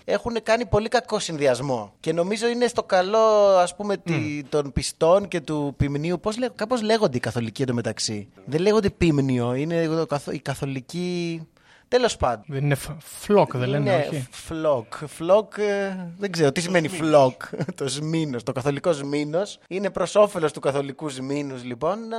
έχουν 0.04 0.36
κάνει 0.42 0.66
πολύ 0.66 0.88
κακό 0.88 1.18
συνδυασμό. 1.18 1.92
Και 2.00 2.12
νομίζω 2.12 2.48
είναι 2.48 2.66
στο 2.66 2.82
καλό, 2.82 3.56
ας 3.56 3.76
πούμε, 3.76 3.96
τη, 3.96 4.41
των 4.48 4.72
πιστών 4.72 5.28
και 5.28 5.40
του 5.40 5.74
ποιμνίου. 5.76 6.20
Πώς, 6.20 6.38
λέ, 6.38 6.48
κάπως 6.54 6.82
λέγονται 6.82 7.16
οι 7.16 7.20
καθολικοί 7.20 7.62
εντωμεταξύ; 7.62 8.28
Δεν 8.44 8.60
λέγονται 8.60 8.90
ποιμνίο, 8.90 9.54
είναι 9.54 9.86
το 9.86 10.06
καθο- 10.06 10.32
η 10.32 10.38
καθολική. 10.38 11.42
Τέλος 11.88 12.16
πάντων. 12.16 12.44
Δεν 12.48 12.64
είναι 12.64 12.76
flock, 12.98 13.56
δεν 13.56 13.68
λένε, 13.68 13.90
Ναι, 13.96 14.06
όχι. 14.08 14.26
flock. 14.30 14.94
Flock, 15.06 15.58
ε, 15.58 16.10
δεν 16.18 16.32
ξέρω 16.32 16.52
τι 16.52 16.60
σημαίνει 16.60 16.88
flock; 16.88 17.42
το 17.76 17.88
σμήνος, 17.88 18.42
το 18.42 18.52
καθολικό 18.52 18.92
σμήνος. 18.92 19.58
Είναι 19.68 19.90
προς 19.90 20.14
όφελος 20.14 20.52
του 20.52 20.60
καθολικού 20.60 21.08
σμήνους, 21.08 21.64
λοιπόν, 21.64 22.08
να, 22.08 22.18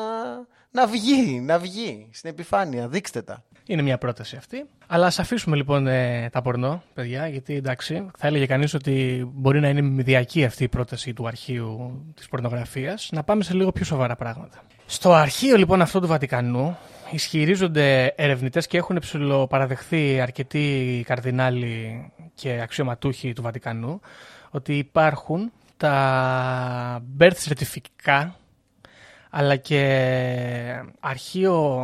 να 0.72 0.88
βγει, 0.88 1.40
να 1.40 1.60
βγει 1.60 2.08
στην 2.12 2.30
επιφάνεια. 2.30 2.88
Δείξτε 2.88 3.22
τα. 3.22 3.44
Είναι 3.66 3.82
μια 3.82 3.98
πρόταση 3.98 4.36
αυτή. 4.36 4.66
Αλλά 4.88 5.06
ας 5.06 5.20
αφήσουμε 5.20 5.56
λοιπόν 5.56 5.88
ε, 5.88 6.30
τα 6.32 6.42
πορνό, 6.42 6.84
παιδιά, 6.94 7.28
γιατί 7.28 7.56
εντάξει, 7.56 8.06
θα 8.18 8.28
έλεγε 8.28 8.46
κανείς 8.46 8.74
ότι 8.74 9.28
μπορεί 9.34 9.60
να 9.60 9.70
είναι 9.70 9.82
μηδιακή 9.82 10.46
αυτή 10.46 10.64
η 10.64 10.68
πρόταση 10.68 11.14
του 11.14 11.28
αρχείου 11.28 12.02
της 12.16 12.28
πορνογραφίας. 12.28 13.10
Να 13.12 13.24
πάμε 13.24 13.44
σε 13.44 13.54
λίγο 13.54 13.72
πιο 13.72 13.86
σοβαρά 13.86 14.16
πράγματα. 14.16 14.64
Στο 14.86 15.14
αρχείο 15.14 15.58
λοιπόν 15.58 15.82
αυτό 15.82 16.00
του 16.00 16.08
Βατικανού 16.08 16.78
ισχυρίζονται 17.12 18.06
ερευνητές 18.06 18.68
και 18.68 18.78
έχουν 18.78 18.98
ψηλοπαραδεχθεί 19.00 20.20
αρκετοί 20.22 21.04
καρδινάλοι 21.08 22.06
και 22.36 22.60
αξιωματούχοι 22.62 23.34
του 23.34 23.42
Βατικανού 23.42 24.00
ότι 24.50 24.78
υπάρχουν 24.78 25.52
τα 25.78 27.04
birth 27.20 27.50
certificate 27.50 28.28
αλλά 29.36 29.56
και 29.56 29.82
αρχείο 31.00 31.78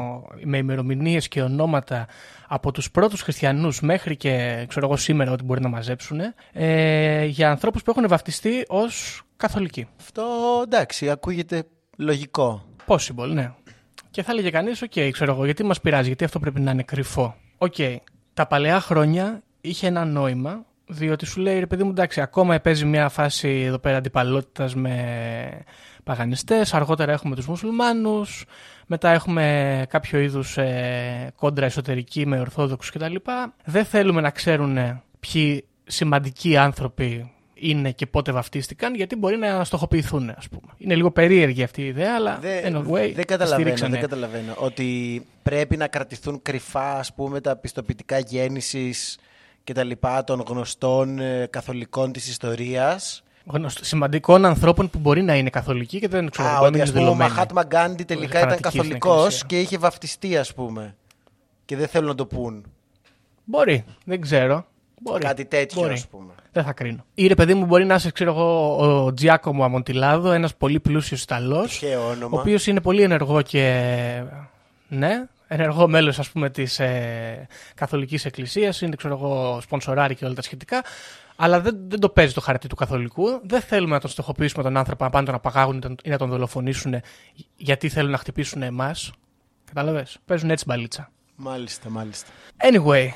με 0.44 0.58
ημερομηνίες 0.58 1.28
και 1.28 1.42
ονόματα 1.42 2.08
από 2.48 2.72
τους 2.72 2.92
πρώτους 2.92 3.22
χριστιανούς 3.22 3.82
μέχρι 3.82 4.16
και 4.16 4.66
ξέρω 4.68 4.86
εγώ 4.86 4.96
σήμερα 4.96 5.32
ότι 5.32 5.44
μπορεί 5.44 5.62
να 5.62 5.70
μαζέψουν 5.70 6.20
ε, 6.52 7.26
για 7.26 7.50
ανθρώπους 7.50 7.84
που 7.84 7.92
έχουν 7.92 8.08
βαφτιστεί 8.08 8.66
ως 8.68 9.22
καθολικοί. 9.38 9.88
Αυτό 10.00 10.24
εντάξει, 10.64 11.10
ακούγεται 11.10 11.64
λογικό. 11.98 12.66
Possible, 12.88 13.30
ναι. 13.34 13.52
Και 14.12 14.24
θα 14.24 14.32
έλεγε 14.32 14.50
κανείς, 14.50 14.82
οκ, 14.82 14.92
ξέρω 15.12 15.32
εγώ, 15.32 15.46
γιατί 15.46 15.64
μας 15.64 15.82
πειράζει, 15.82 16.08
γιατί 16.08 16.24
αυτό 16.24 16.40
πρέπει 16.40 16.60
να 16.60 16.72
είναι 16.72 16.84
κρυφό. 16.84 17.36
Οκ, 17.58 17.76
τα 18.34 18.48
παλαιά 18.48 18.80
χρόνια 18.80 19.42
είχε 19.62 19.88
ένα 19.88 20.06
νόημα, 20.06 20.66
διότι 20.90 21.26
σου 21.26 21.42
λέει 21.42 21.60
ρε 21.60 21.66
παιδί 21.66 21.84
μου, 21.84 21.90
εντάξει, 21.90 22.22
ακόμα 22.22 22.60
παίζει 22.60 22.86
μια 22.86 23.10
φάση 23.10 23.50
εδώ 23.50 23.78
πέρα 23.78 23.98
αντιπαλότητας 23.98 24.76
με 24.76 25.66
παγανιστές. 26.04 26.74
Αργότερα 26.74 27.12
έχουμε 27.12 27.36
τους 27.36 27.48
μουσουλμάνους. 27.48 28.46
Μετά 28.88 29.10
έχουμε 29.10 29.86
κάποιο 29.90 30.20
είδους 30.20 30.58
ε, 30.58 31.32
κόντρα 31.36 31.66
εσωτερική 31.66 32.26
με 32.26 32.40
ορθόδοξους 32.40 32.92
κτλ. 32.92 33.16
Δεν 33.66 33.86
θέλουμε 33.86 34.22
να 34.22 34.30
ξέρουν 34.30 35.02
ποιοι 35.20 35.66
σημαντικοί 35.86 36.58
άνθρωποι 36.58 37.32
είναι 37.54 37.92
και 37.92 38.06
πότε 38.06 38.32
βαφτίστηκαν, 38.32 38.96
γιατί 38.96 39.16
μπορεί 39.16 39.38
να 39.38 39.64
στοχοποιηθούν, 39.64 40.30
ας 40.38 40.50
πούμε. 40.50 40.72
Είναι 40.78 40.96
λίγο 40.96 41.12
περίεργη 41.12 41.64
αυτή 41.64 41.82
η 41.82 41.86
ιδέα, 41.86 42.16
αλλά 42.16 42.38
Δεν, 42.42 42.78
anyway, 42.78 43.12
δεν, 43.16 43.26
καταλαβαίνω, 43.26 43.62
στηρίξανε. 43.62 43.92
δεν 43.92 44.02
καταλαβαίνω. 44.02 44.54
Ότι 44.58 45.22
πρέπει 45.44 45.78
να 45.78 45.88
κρατηθούν 45.88 46.42
κρυφά, 46.42 46.98
ας 46.98 47.14
πούμε, 47.14 47.42
τα 47.42 47.56
πιστοποιητικά 47.56 48.20
γέννησης 48.20 49.18
και 49.70 49.76
τα 49.76 49.84
λοιπά 49.84 50.24
των 50.24 50.44
γνωστών 50.48 51.20
ε, 51.20 51.48
καθολικών 51.50 52.12
της 52.12 52.28
ιστορίας. 52.28 53.24
Γνωστο- 53.46 53.86
σημαντικών 53.86 54.46
ανθρώπων 54.46 54.90
που 54.90 55.00
μπορεί 55.00 55.22
να 55.22 55.36
είναι 55.36 55.50
καθολικοί 55.50 56.00
και 56.00 56.08
δεν 56.08 56.30
ξέρω 56.30 56.48
Α, 56.48 56.52
μπορεί 56.52 56.62
να 56.62 56.68
ότι 56.68 56.76
είναι 56.76 56.84
ας 56.84 56.90
πούμε 56.90 57.02
ο 57.02 57.06
δηλωμένοι. 57.06 57.30
Μαχάτμα 57.30 57.64
Γκάντι 57.64 58.04
τελικά 58.04 58.38
ήταν 58.38 58.42
φανατικοί 58.42 58.68
στην 58.68 58.80
καθολικός 58.82 59.26
εκκλησία. 59.26 59.46
και 59.48 59.60
είχε 59.60 59.78
βαφτιστεί, 59.78 60.38
ας 60.38 60.54
πούμε. 60.54 60.96
Και 61.66 61.76
δεν 61.76 61.88
θέλουν 61.88 62.08
να 62.08 62.16
το 62.16 62.26
πούν. 62.26 62.66
Μπορεί, 63.44 63.86
δεν 64.06 64.22
ξέρω. 64.22 64.66
Μπορεί. 65.02 65.24
Κάτι 65.24 65.46
τέτοιο, 65.46 65.82
Μπορεί. 65.82 65.94
ας 65.94 66.08
πούμε. 66.08 66.34
Δεν 66.52 66.64
θα 66.64 66.74
κρίνω. 66.74 67.06
Ή 67.14 67.28
ρε 67.28 67.36
παιδί 67.36 67.54
μου, 67.54 67.66
μπορεί 67.66 67.86
να 67.86 67.96
είσαι, 67.96 68.12
ξέρω 68.12 68.32
εγώ, 68.32 68.78
ο 69.06 69.14
Τζιάκομο 69.14 69.64
Αμοντιλάδο, 69.64 70.32
ένας 70.32 70.56
πολύ 70.56 70.80
πλούσιος 70.80 71.22
Ιταλός, 71.24 71.70
Τυχαίο 71.80 72.06
ο 72.08 72.10
όνομα. 72.10 72.40
οποίος 72.40 72.68
είναι 72.68 72.82
πολύ 72.82 73.02
ενεργό 73.02 73.42
και. 73.42 73.94
Ναι, 74.88 75.24
ενεργό 75.52 75.88
μέλος, 75.88 76.20
ας 76.20 76.30
πούμε, 76.30 76.50
της 76.50 76.80
ε, 76.80 77.48
Καθολικής 77.76 78.26
Εκκλησίας, 78.26 78.82
είναι, 78.82 78.96
ξέρω 78.96 79.14
εγώ, 79.14 79.60
σπονσοράρι 79.62 80.16
και 80.16 80.26
όλα 80.26 80.34
τα 80.34 80.42
σχετικά. 80.42 80.84
Αλλά 81.36 81.62
δεν, 81.62 81.78
δεν 81.88 82.00
το 82.00 82.10
παίζει 82.10 82.34
το 82.34 82.42
χαρτί 82.42 82.68
του 82.68 82.76
Καθολικού. 82.76 83.26
Δεν 83.44 83.62
θέλουμε 83.62 83.94
να 83.94 84.00
τον 84.00 84.10
στοχοποιήσουμε 84.10 84.64
τον 84.64 84.78
άνθρωπο 84.78 85.04
να 85.04 85.10
πάνε 85.10 85.26
τον 85.26 85.36
απαγάγουν 85.36 85.78
ή 85.78 85.80
τον- 85.80 85.98
ή 86.04 86.10
να 86.10 86.18
τον 86.18 86.30
δολοφονήσουν 86.30 86.96
γιατί 87.56 87.90
θέλουν 87.90 88.12
να 88.12 88.18
χτυπήσουν 88.18 88.62
εμάς. 88.62 89.12
Κατάλαβες; 89.66 90.18
Παίζουν 90.26 90.50
έτσι 90.50 90.66
μπαλίτσα. 90.68 91.12
Μάλιστα, 91.36 91.90
μάλιστα. 91.90 92.30
Anyway, 92.58 93.08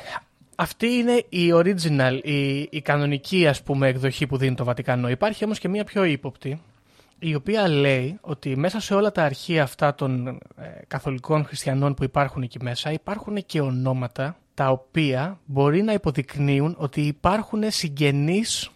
αυτή 0.56 0.88
είναι 0.88 1.24
η 1.30 1.52
original, 1.54 2.20
η, 2.24 2.60
η 2.60 2.82
κανονική 2.82 3.48
ας 3.48 3.62
πούμε 3.64 3.88
εκδοχή 3.88 4.28
που 4.28 4.38
δίνει 4.38 4.56
το 4.56 4.64
Βατικανό. 4.64 5.10
Υπάρχει 5.10 5.46
όμως 5.46 5.60
και 5.60 5.70
μία 5.70 5.84
πιο 5.84 6.04
ύποπτη, 6.04 6.62
η 7.24 7.36
οποία 7.36 7.68
λέει 7.68 8.18
ότι 8.22 8.58
μέσα 8.58 8.80
σε 8.80 8.94
όλα 8.94 9.12
τα 9.12 9.24
αρχεία 9.24 9.64
αυτά 9.64 9.96
των 9.96 10.28
ε, 10.28 10.38
καθολικών 10.88 11.46
χριστιανών 11.46 11.94
που 11.94 12.04
υπάρχουν 12.04 12.42
εκεί 12.42 12.58
μέσα 12.62 12.92
υπάρχουν 12.92 13.46
και 13.46 13.62
ονόματα 13.62 14.38
τα 14.54 14.70
οποία 14.70 15.40
μπορεί 15.46 15.82
να 15.82 15.94
υποδεικνύουν 15.94 16.76
ότι 16.78 17.02
υπάρχουν 17.02 17.64
συγγενείς 17.68 18.72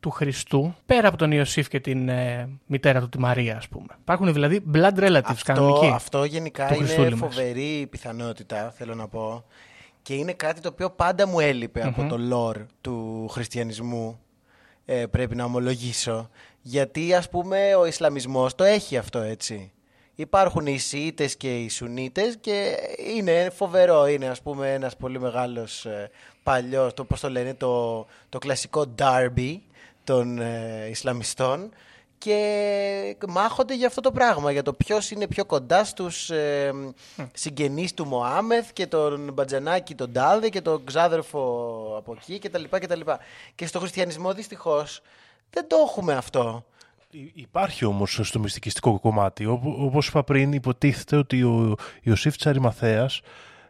του 0.00 0.10
Χριστού 0.10 0.74
πέρα 0.86 1.08
από 1.08 1.16
τον 1.16 1.32
Ιωσήφ 1.32 1.68
και 1.68 1.80
την 1.80 2.08
ε, 2.08 2.48
μητέρα 2.66 3.00
του 3.00 3.08
τη 3.08 3.18
Μαρία 3.18 3.56
ας 3.56 3.68
πούμε. 3.68 3.86
Υπάρχουν 4.00 4.32
δηλαδή 4.32 4.62
blood 4.74 4.98
relatives 4.98 5.20
Αυτό, 5.24 5.52
κανονικοί. 5.52 5.86
αυτό 5.94 6.24
γενικά 6.24 6.66
του 6.66 6.74
είναι 6.74 6.84
Χριστούλη 6.84 7.10
μας. 7.10 7.18
φοβερή 7.18 7.86
πιθανότητα, 7.90 8.70
θέλω 8.76 8.94
να 8.94 9.08
πω. 9.08 9.44
Και 10.02 10.14
είναι 10.14 10.32
κάτι 10.32 10.60
το 10.60 10.68
οποίο 10.68 10.90
πάντα 10.90 11.26
μου 11.26 11.40
έλειπε 11.40 11.82
από 11.82 12.06
το 12.06 12.16
lore 12.32 12.62
του 12.80 13.28
χριστιανισμού. 13.28 14.20
Ε, 14.84 15.06
πρέπει 15.06 15.34
να 15.36 15.44
ομολογήσω. 15.44 16.28
Γιατί 16.70 17.14
ας 17.14 17.28
πούμε 17.28 17.74
ο 17.74 17.84
Ισλαμισμός 17.84 18.54
το 18.54 18.64
έχει 18.64 18.96
αυτό 18.96 19.18
έτσι. 19.18 19.72
Υπάρχουν 20.14 20.66
οι 20.66 20.78
Σιήτες 20.78 21.36
και 21.36 21.58
οι 21.58 21.68
Σουνίτες 21.68 22.36
και 22.40 22.76
είναι 23.16 23.50
φοβερό. 23.50 24.06
Είναι 24.06 24.28
ας 24.28 24.42
πούμε 24.42 24.72
ένας 24.72 24.96
πολύ 24.96 25.20
μεγάλος 25.20 25.84
ε, 25.86 26.10
παλιός, 26.42 26.94
το, 26.94 27.04
πώς 27.04 27.20
το 27.20 27.30
λένε, 27.30 27.54
το, 27.54 28.06
το 28.28 28.38
κλασικό 28.38 28.84
derby 28.98 29.58
των 30.04 30.38
ε, 30.38 30.86
Ισλαμιστών 30.90 31.70
και 32.18 33.16
μάχονται 33.28 33.74
για 33.74 33.86
αυτό 33.86 34.00
το 34.00 34.12
πράγμα, 34.12 34.52
για 34.52 34.62
το 34.62 34.72
ποιος 34.72 35.10
είναι 35.10 35.26
πιο 35.26 35.44
κοντά 35.44 35.84
στους 35.84 36.30
ε, 36.30 36.72
συγγενείς 37.32 37.94
του 37.94 38.06
Μωάμεθ 38.06 38.70
και 38.72 38.86
τον 38.86 39.32
Μπατζανάκη 39.32 39.94
τον 39.94 40.12
Τάδε 40.12 40.48
και 40.48 40.60
τον 40.60 40.84
ξάδερφο 40.84 41.40
από 41.98 42.16
εκεί 42.20 42.38
κτλ. 42.38 42.62
Και, 42.62 42.86
και, 42.86 43.04
και 43.54 43.66
στο 43.66 43.78
χριστιανισμό 43.78 44.32
δυστυχώς 44.32 45.02
δεν 45.50 45.68
το 45.68 45.76
έχουμε 45.86 46.14
αυτό. 46.14 46.64
Υπάρχει 47.34 47.84
όμως 47.84 48.20
στο 48.22 48.38
μυστικιστικό 48.38 49.00
κομμάτι. 49.00 49.46
Όπως 49.64 50.08
είπα 50.08 50.24
πριν, 50.24 50.52
υποτίθεται 50.52 51.16
ότι 51.16 51.42
ο 51.42 51.74
Ιωσήφ 52.02 52.36
Τσαριμαθέας 52.36 53.20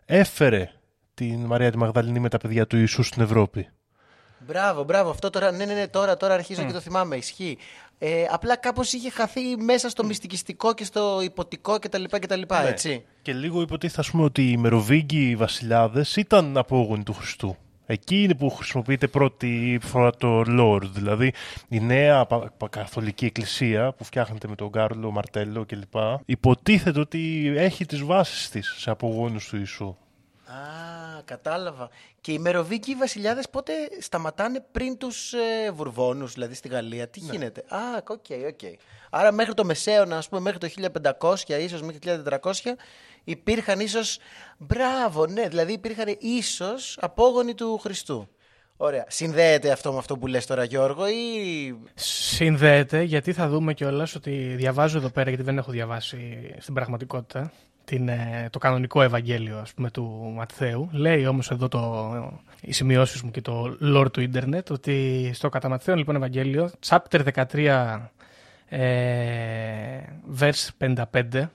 έφερε 0.04 0.70
την 1.14 1.44
Μαρία 1.44 1.70
τη 1.70 1.76
Μαγδαληνή 1.76 2.18
με 2.18 2.28
τα 2.28 2.38
παιδιά 2.38 2.66
του 2.66 2.76
Ιησού 2.76 3.02
στην 3.02 3.22
Ευρώπη. 3.22 3.68
Μπράβο, 4.46 4.84
μπράβο. 4.84 5.10
Αυτό 5.10 5.30
τώρα, 5.30 5.50
ναι, 5.50 5.64
ναι, 5.64 5.74
ναι 5.74 5.88
τώρα, 5.88 6.16
τώρα 6.16 6.34
αρχίζω 6.34 6.64
και 6.64 6.72
το 6.72 6.80
θυμάμαι. 6.80 7.16
Ισχύει. 7.16 7.58
Ε, 7.98 8.24
απλά 8.30 8.56
κάπως 8.56 8.92
είχε 8.92 9.10
χαθεί 9.10 9.56
μέσα 9.56 9.88
στο 9.88 10.04
μυστικιστικό 10.04 10.74
και 10.74 10.84
στο 10.84 11.20
υποτικό 11.22 11.78
κτλ. 11.78 12.04
κτλ 12.04 12.40
ναι. 12.48 12.68
έτσι. 12.68 13.04
Και 13.22 13.32
λίγο 13.32 13.60
υποτίθεται, 13.60 14.00
ας 14.00 14.10
πούμε, 14.10 14.24
ότι 14.24 14.50
οι 14.50 14.56
Μεροβίγκοι 14.56 15.36
βασιλιάδες 15.36 16.16
ήταν 16.16 16.56
απόγονοι 16.56 17.02
του 17.02 17.12
Χριστού. 17.12 17.56
Εκεί 17.90 18.22
είναι 18.22 18.34
που 18.34 18.50
χρησιμοποιείται 18.50 19.06
πρώτη 19.06 19.78
φορά 19.82 20.10
το 20.10 20.44
Lord, 20.46 20.82
δηλαδή 20.90 21.32
η 21.68 21.80
νέα 21.80 22.26
καθολική 22.70 23.24
εκκλησία 23.24 23.92
που 23.92 24.04
φτιάχνεται 24.04 24.48
με 24.48 24.54
τον 24.54 24.70
Κάρλο 24.70 25.10
Μαρτέλο 25.10 25.64
κλπ. 25.64 25.94
Υποτίθεται 26.24 27.00
ότι 27.00 27.52
έχει 27.56 27.86
τις 27.86 28.02
βάσεις 28.02 28.50
της 28.50 28.74
σε 28.78 28.90
απογόνους 28.90 29.48
του 29.48 29.56
Ιησού. 29.56 29.96
Α, 30.46 31.22
κατάλαβα. 31.24 31.88
Και 32.20 32.32
οι 32.32 32.38
Μεροβίκοι 32.38 32.94
βασιλιάδες 32.94 33.48
πότε 33.48 33.72
σταματάνε 34.00 34.64
πριν 34.72 34.96
τους 34.96 35.32
ε, 35.32 35.70
Βουρβόνους, 35.70 36.32
δηλαδή 36.32 36.54
στη 36.54 36.68
Γαλλία; 36.68 37.08
Τι 37.08 37.20
ναι. 37.20 37.32
γίνεται; 37.32 37.64
Α, 37.68 37.78
OK, 38.08 38.24
okay, 38.28 38.44
OK. 38.48 38.58
Okay. 38.62 38.74
Άρα 39.10 39.32
μέχρι 39.32 39.54
το 39.54 39.64
Μεσαίωνα, 39.64 40.16
ας 40.16 40.28
πούμε, 40.28 40.40
μέχρι 40.40 40.58
το 40.58 40.90
1500, 41.18 41.34
ίσως 41.60 41.82
μέχρι 41.82 41.98
το 41.98 42.38
1400, 42.40 42.50
υπήρχαν 43.28 43.80
ίσως, 43.80 44.18
μπράβο, 44.58 45.26
ναι, 45.26 45.48
δηλαδή 45.48 45.72
υπήρχαν 45.72 46.16
ίσως 46.18 46.98
απόγονοι 47.00 47.54
του 47.54 47.78
Χριστού. 47.78 48.28
Ωραία. 48.76 49.04
Συνδέεται 49.08 49.70
αυτό 49.70 49.92
με 49.92 49.98
αυτό 49.98 50.18
που 50.18 50.26
λες 50.26 50.46
τώρα 50.46 50.64
Γιώργο 50.64 51.08
ή... 51.08 51.14
Συνδέεται 51.94 53.02
γιατί 53.02 53.32
θα 53.32 53.48
δούμε 53.48 53.74
κιόλας 53.74 54.14
ότι 54.14 54.30
διαβάζω 54.56 54.98
εδώ 54.98 55.08
πέρα 55.08 55.28
γιατί 55.28 55.44
δεν 55.44 55.58
έχω 55.58 55.70
διαβάσει 55.70 56.50
στην 56.58 56.74
πραγματικότητα 56.74 57.52
την, 57.84 58.08
ε, 58.08 58.48
το 58.52 58.58
κανονικό 58.58 59.02
Ευαγγέλιο 59.02 59.58
ας 59.58 59.74
πούμε, 59.74 59.90
του 59.90 60.32
Ματθαίου. 60.34 60.88
Λέει 60.92 61.26
όμως 61.26 61.50
εδώ 61.50 61.68
το, 61.68 62.40
οι 62.60 62.72
σημειώσεις 62.72 63.22
μου 63.22 63.30
και 63.30 63.40
το 63.40 63.76
lore 63.82 64.12
του 64.12 64.20
ίντερνετ 64.20 64.70
ότι 64.70 65.30
στο 65.34 65.48
κατά 65.48 65.68
Ματθαίο 65.68 65.94
λοιπόν 65.94 66.16
Ευαγγέλιο, 66.16 66.70
chapter 66.88 67.44
13 67.52 67.98
ε, 68.68 70.00
verse 70.40 70.68
55 71.10 71.48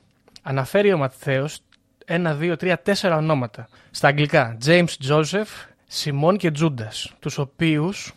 αναφέρει 0.44 0.94
ο 0.94 0.98
Ματθαίος 0.98 1.60
ένα, 2.06 2.34
δύο, 2.34 2.56
τρία, 2.58 2.82
τέσσερα 2.82 3.18
ονόματα 3.18 3.68
στα 3.92 4.08
αγγλικά. 4.08 4.58
James 4.66 5.10
Joseph, 5.10 5.68
Σιμών 5.88 6.38
και 6.38 6.52
Τζούντας, 6.52 7.14
τους 7.20 7.38
οποίους 7.38 8.14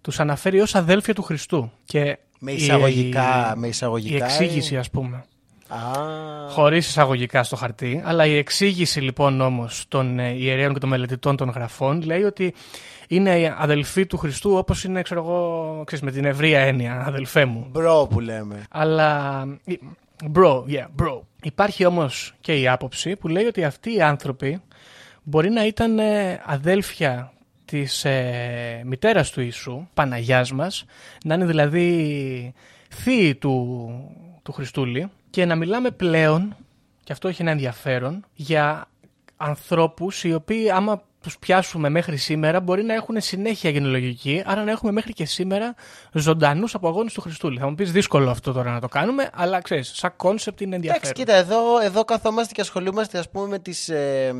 τους 0.00 0.20
αναφέρει 0.20 0.60
ως 0.60 0.74
αδέλφια 0.74 1.14
του 1.14 1.22
Χριστού. 1.22 1.70
Και 1.84 2.18
με 2.38 2.52
εισαγωγικά, 2.52 3.52
η, 3.56 3.58
με 3.58 3.66
εισαγωγικά 3.66 4.14
η 4.14 4.22
εξήγηση 4.22 4.76
ας 4.76 4.90
πούμε. 4.90 5.24
Ah. 5.68 6.48
Χωρίς 6.48 6.88
εισαγωγικά 6.88 7.42
στο 7.42 7.56
χαρτί. 7.56 8.02
Αλλά 8.04 8.26
η 8.26 8.36
εξήγηση 8.36 9.00
λοιπόν 9.00 9.40
όμως 9.40 9.84
των 9.88 10.18
ε, 10.18 10.28
ιερέων 10.30 10.72
και 10.72 10.78
των 10.78 10.88
μελετητών 10.88 11.36
των 11.36 11.48
γραφών 11.48 12.02
λέει 12.02 12.22
ότι 12.22 12.54
είναι 13.08 13.54
αδελφοί 13.58 14.06
του 14.06 14.16
Χριστού 14.16 14.54
όπως 14.56 14.84
είναι, 14.84 15.02
ξέρω 15.02 15.20
εγώ, 15.20 15.82
ξέρεις, 15.86 16.04
με 16.04 16.10
την 16.10 16.24
ευρεία 16.24 16.60
έννοια, 16.60 17.04
αδελφέ 17.06 17.44
μου. 17.44 17.66
Μπρο 17.70 18.06
που 18.10 18.20
λέμε. 18.20 18.64
Αλλά. 18.70 19.44
Bro, 20.34 20.64
yeah, 20.66 20.86
bro. 20.96 21.20
Υπάρχει 21.46 21.84
όμως 21.84 22.34
και 22.40 22.60
η 22.60 22.68
άποψη 22.68 23.16
που 23.16 23.28
λέει 23.28 23.44
ότι 23.44 23.64
αυτοί 23.64 23.94
οι 23.94 24.02
άνθρωποι 24.02 24.62
μπορεί 25.22 25.50
να 25.50 25.66
ήταν 25.66 25.98
ε, 25.98 26.40
αδέλφια 26.44 27.32
της 27.64 28.04
ε, 28.04 28.82
μητέρας 28.84 29.30
του 29.30 29.40
Ιησού, 29.40 29.88
Παναγιάς 29.94 30.52
μας, 30.52 30.84
να 31.24 31.34
είναι 31.34 31.44
δηλαδή 31.44 32.54
θείοι 32.88 33.34
του, 33.34 33.88
του 34.42 34.52
Χριστούλη 34.52 35.10
και 35.30 35.44
να 35.44 35.54
μιλάμε 35.54 35.90
πλέον, 35.90 36.56
και 37.04 37.12
αυτό 37.12 37.28
έχει 37.28 37.42
ένα 37.42 37.50
ενδιαφέρον, 37.50 38.24
για 38.34 38.88
ανθρώπους 39.36 40.24
οι 40.24 40.34
οποίοι 40.34 40.70
άμα 40.70 41.02
τους 41.26 41.38
πιάσουμε 41.38 41.88
μέχρι 41.88 42.16
σήμερα 42.16 42.60
μπορεί 42.60 42.82
να 42.82 42.94
έχουν 42.94 43.20
συνέχεια 43.20 43.70
γενεαλογική, 43.70 44.42
άρα 44.46 44.64
να 44.64 44.70
έχουμε 44.70 44.92
μέχρι 44.92 45.12
και 45.12 45.24
σήμερα 45.24 45.74
ζωντανούς 46.12 46.74
απογόνους 46.74 47.08
του 47.12 47.20
Χριστούλη. 47.20 47.58
Θα 47.58 47.68
μου 47.68 47.74
πεις 47.74 47.92
δύσκολο 47.92 48.30
αυτό 48.30 48.52
τώρα 48.52 48.72
να 48.72 48.80
το 48.80 48.88
κάνουμε, 48.88 49.30
αλλά 49.34 49.60
ξέρεις, 49.60 49.92
σαν 49.94 50.12
concept 50.16 50.60
είναι 50.60 50.74
ενδιαφέρον. 50.74 51.04
Εντάξει, 51.04 51.24
κοίτα, 51.24 51.38
εδώ, 51.38 51.80
εδώ 51.80 52.04
καθόμαστε 52.04 52.52
και 52.54 52.60
ασχολούμαστε 52.60 53.18
ας 53.18 53.30
πούμε 53.30 53.48
με 53.48 53.58
τις, 53.58 53.88
ε, 53.88 54.34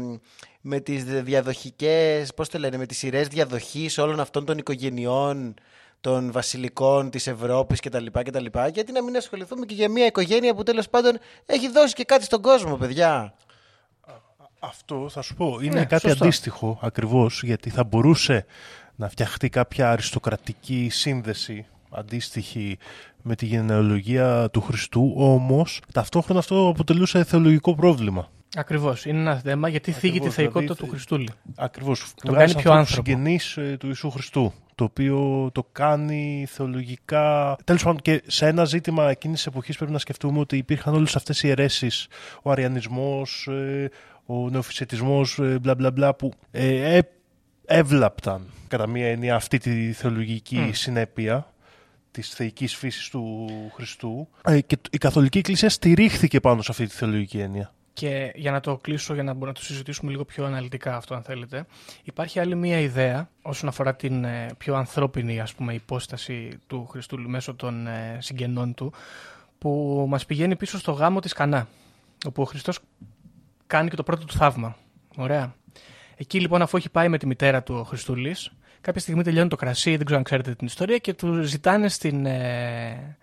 με 0.60 0.80
τις 0.80 1.04
διαδοχικές, 1.04 2.34
πώς 2.34 2.48
το 2.48 2.58
λένε, 2.58 2.76
με 2.76 2.86
τις 2.86 2.98
σειρές 2.98 3.28
διαδοχής 3.28 3.98
όλων 3.98 4.20
αυτών 4.20 4.44
των 4.44 4.58
οικογενειών 4.58 5.54
των 6.00 6.32
βασιλικών 6.32 7.10
της 7.10 7.26
Ευρώπης 7.26 7.80
κτλ. 7.80 8.06
κτλ. 8.12 8.46
Γιατί 8.72 8.92
να 8.92 9.02
μην 9.02 9.16
ασχοληθούμε 9.16 9.66
και 9.66 9.74
για 9.74 9.90
μια 9.90 10.06
οικογένεια 10.06 10.54
που 10.54 10.62
τέλος 10.62 10.88
πάντων 10.88 11.18
έχει 11.46 11.68
δώσει 11.70 11.94
και 11.94 12.04
κάτι 12.04 12.24
στον 12.24 12.42
κόσμο, 12.42 12.76
παιδιά. 12.76 13.34
Αυτό 14.58 15.08
θα 15.08 15.22
σου 15.22 15.34
πω 15.34 15.58
είναι 15.62 15.78
ναι, 15.78 15.84
κάτι 15.84 16.08
σωστό. 16.08 16.24
αντίστοιχο 16.24 16.78
ακριβώς 16.82 17.42
γιατί 17.42 17.70
θα 17.70 17.84
μπορούσε 17.84 18.44
να 18.96 19.08
φτιαχτεί 19.08 19.48
κάποια 19.48 19.90
αριστοκρατική 19.90 20.88
σύνδεση 20.90 21.66
αντίστοιχη 21.90 22.78
με 23.22 23.34
τη 23.34 23.46
γενεαλογία 23.46 24.48
του 24.52 24.60
Χριστού, 24.60 25.12
όμως 25.16 25.80
ταυτόχρονα 25.92 26.38
αυτό 26.38 26.68
αποτελούσε 26.68 27.24
θεολογικό 27.24 27.74
πρόβλημα. 27.74 28.28
Ακριβώς. 28.56 29.04
Είναι 29.04 29.18
ένα 29.18 29.36
θέμα 29.38 29.68
γιατί 29.68 29.90
Ακριβώς, 29.90 30.12
θίγει 30.12 30.26
τη 30.28 30.34
θεϊκότητα 30.34 30.60
δηλαδή, 30.60 30.80
του 30.80 30.88
Χριστούλη. 30.88 31.28
Ακριβώς. 31.56 32.14
Το 32.22 32.32
κάνει 32.32 32.54
πιο 32.54 32.72
άνθρωπο. 32.72 33.04
Συγγενή 33.04 33.38
ε, 33.56 33.76
του 33.76 33.86
Ιησού 33.86 34.10
Χριστού. 34.10 34.52
Το 34.74 34.84
οποίο 34.84 35.50
το 35.52 35.66
κάνει 35.72 36.46
θεολογικά. 36.48 37.56
Τέλος 37.64 37.82
πάντων, 37.82 38.00
και 38.00 38.22
σε 38.26 38.46
ένα 38.46 38.64
ζήτημα 38.64 39.10
εκείνης 39.10 39.36
της 39.36 39.46
εποχής 39.46 39.76
πρέπει 39.76 39.92
να 39.92 39.98
σκεφτούμε 39.98 40.38
ότι 40.38 40.56
υπήρχαν 40.56 40.94
όλες 40.94 41.16
αυτές 41.16 41.42
οι 41.42 41.48
αιρέσεις. 41.48 42.06
Ο 42.42 42.50
αριανισμός, 42.50 43.46
ε, 43.46 43.90
ο 44.26 44.50
νεοφυσιατισμός, 44.50 45.38
ε, 45.38 45.58
μπλα 45.58 45.74
μπλα 45.74 45.90
μπλα, 45.90 46.14
που 46.14 46.32
ε, 46.50 46.98
έβλαπταν 47.64 48.50
κατά 48.68 48.86
μία 48.86 49.10
έννοια 49.10 49.34
αυτή 49.34 49.58
τη 49.58 49.92
θεολογική 49.92 50.70
συνέπεια 50.72 51.54
της 52.10 52.28
θεϊκής 52.28 52.76
φύσης 52.76 53.08
του 53.08 53.48
Χριστού 53.74 54.28
και 54.66 54.78
η 54.90 54.98
Καθολική 54.98 55.38
Εκκλησία 55.38 55.68
στηρίχθηκε 55.68 56.40
πάνω 56.40 56.62
σε 56.62 56.70
αυτή 56.70 56.86
τη 56.86 56.94
θεολογική 56.94 57.38
έννοια. 57.38 57.70
Και 57.92 58.32
για 58.34 58.50
να 58.50 58.60
το 58.60 58.76
κλείσω, 58.76 59.14
για 59.14 59.22
να 59.22 59.32
μπορούμε 59.32 59.50
να 59.50 59.54
το 59.54 59.62
συζητήσουμε 59.62 60.10
λίγο 60.10 60.24
πιο 60.24 60.44
αναλυτικά 60.44 60.96
αυτό, 60.96 61.14
αν 61.14 61.22
θέλετε, 61.22 61.66
υπάρχει 62.02 62.40
άλλη 62.40 62.54
μία 62.54 62.78
ιδέα 62.78 63.30
όσον 63.42 63.68
αφορά 63.68 63.94
την 63.94 64.24
ε, 64.24 64.46
πιο 64.58 64.74
ανθρώπινη 64.74 65.40
ας 65.40 65.54
πούμε, 65.54 65.74
υπόσταση 65.74 66.58
του 66.66 66.86
Χριστού 66.86 67.20
μέσω 67.20 67.54
των 67.54 67.86
ε, 67.86 68.18
συγγενών 68.20 68.74
του, 68.74 68.92
που 69.58 70.04
μας 70.08 70.26
πηγαίνει 70.26 70.56
πίσω 70.56 70.78
στο 70.78 70.92
γάμο 70.92 71.20
της 71.20 71.32
Κανά, 71.32 71.68
όπου 72.26 72.42
ο 72.42 72.44
Χριστός 72.44 72.78
κάνει 73.66 73.88
και 73.88 73.96
το 73.96 74.02
πρώτο 74.02 74.24
του 74.24 74.34
θαύμα. 74.34 74.76
Ωραία. 75.16 75.54
Εκεί 76.16 76.40
λοιπόν, 76.40 76.62
αφού 76.62 76.76
έχει 76.76 76.90
πάει 76.90 77.08
με 77.08 77.18
τη 77.18 77.26
μητέρα 77.26 77.62
του 77.62 77.74
ο 77.74 77.82
Χριστούλης, 77.82 78.50
κάποια 78.80 79.00
στιγμή 79.00 79.22
τελειώνει 79.22 79.48
το 79.48 79.56
κρασί, 79.56 79.96
δεν 79.96 80.04
ξέρω 80.04 80.18
αν 80.18 80.24
ξέρετε 80.24 80.54
την 80.54 80.66
ιστορία, 80.66 80.98
και 80.98 81.14
του 81.14 81.42
ζητάνε 81.42 81.88
στην, 81.88 82.26
ε, 82.26 83.16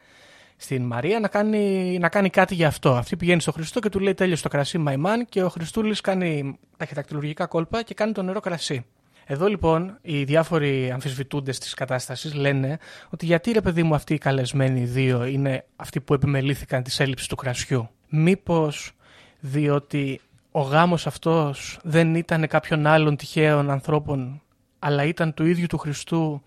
στην 0.56 0.84
Μαρία 0.84 1.20
να 1.20 1.28
κάνει, 1.28 1.98
να 2.00 2.10
κάνει 2.10 2.30
κάτι 2.30 2.56
για 2.56 2.68
αυτό. 2.68 2.96
Αυτή 2.96 3.16
πηγαίνει 3.16 3.42
στο 3.42 3.52
Χριστό 3.52 3.80
και 3.80 3.90
του 3.90 4.00
λέει 4.00 4.14
τέλειωσε 4.14 4.44
το 4.44 4.50
κρασί 4.50 4.78
Μαϊμάν 4.78 5.26
και 5.30 5.44
ο 5.44 5.50
Χριστούλης 5.50 6.02
κάνει 6.02 6.60
τα 6.78 6.86
χετακτηλουργικά 6.86 7.46
κόλπα 7.46 7.84
και 7.84 7.94
κάνει 7.94 8.12
το 8.12 8.22
νερό 8.22 8.40
κρασί. 8.40 8.86
Εδώ 9.26 9.48
λοιπόν 9.48 9.98
οι 10.02 10.24
διάφοροι 10.24 10.92
αμφισβητούντες 10.92 11.60
της 11.60 11.74
κατάστασης 11.74 12.34
λένε 12.34 12.78
ότι 13.10 13.26
γιατί 13.26 13.52
ρε 13.52 13.62
παιδί 13.62 13.84
μου 13.84 13.96
αυτοί 13.96 14.14
οι 14.14 14.18
καλεσμένοι 14.18 14.84
δύο 14.84 15.26
είναι 15.26 15.66
αυτοί 15.76 16.02
που 16.02 16.14
επιμελήθηκαν 16.14 16.84
της 16.84 17.00
έλλειψης 17.00 17.28
του 17.28 17.36
κρασιού; 17.36 17.90
Μήπως 18.10 18.92
διότι 19.40 20.22
ο 20.56 20.62
γάμος 20.62 21.08
αυτός 21.08 21.80
δεν 21.84 22.16
ήταν 22.16 22.48
κάποιον 22.48 22.88
άλλων 22.88 23.16
τυχαίων 23.16 23.70
ανθρώπων 23.70 24.42
αλλά 24.80 25.04
ήταν 25.04 25.34
του 25.34 25.46
ίδιου 25.46 25.66
του 25.68 25.78
Χριστού 25.78 26.42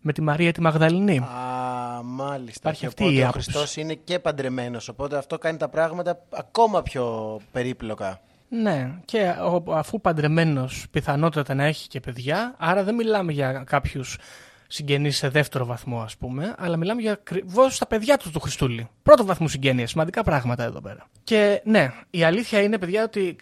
με 0.00 0.12
τη 0.12 0.22
Μαρία 0.22 0.52
τη 0.52 0.60
Μαγδαληνή. 0.60 1.18
Α, 1.18 2.02
μάλιστα. 2.02 2.58
Υπάρχει 2.60 2.86
αυτή 2.86 3.04
η 3.14 3.22
Ο 3.22 3.30
Χριστός 3.30 3.76
είναι 3.76 3.94
και 3.94 4.18
παντρεμένος, 4.18 4.88
οπότε 4.88 5.16
αυτό 5.16 5.38
κάνει 5.38 5.56
τα 5.56 5.68
πράγματα 5.68 6.22
ακόμα 6.30 6.82
πιο 6.82 7.36
περίπλοκα. 7.52 8.20
Ναι, 8.48 8.94
και 9.04 9.34
ο- 9.66 9.72
αφού 9.74 10.00
παντρεμένος 10.00 10.86
πιθανότατα 10.90 11.54
να 11.54 11.64
έχει 11.64 11.88
και 11.88 12.00
παιδιά, 12.00 12.54
άρα 12.58 12.84
δεν 12.84 12.94
μιλάμε 12.94 13.32
για 13.32 13.52
κάποιους 13.66 14.18
συγγενείς 14.66 15.16
σε 15.16 15.28
δεύτερο 15.28 15.64
βαθμό, 15.64 16.00
ας 16.00 16.16
πούμε, 16.16 16.54
αλλά 16.58 16.76
μιλάμε 16.76 17.00
για 17.00 17.12
ακριβώς 17.12 17.78
τα 17.78 17.86
παιδιά 17.86 18.16
του 18.16 18.30
του 18.30 18.40
Χριστούλη. 18.40 18.88
Πρώτο 19.02 19.24
βαθμό 19.24 19.48
συγγένειας, 19.48 19.90
σημαντικά 19.90 20.22
πράγματα 20.22 20.64
εδώ 20.64 20.80
πέρα. 20.80 21.06
Και 21.24 21.60
ναι, 21.64 21.92
η 22.10 22.24
αλήθεια 22.24 22.62
είναι, 22.62 22.78
παιδιά, 22.78 23.04
ότι 23.04 23.36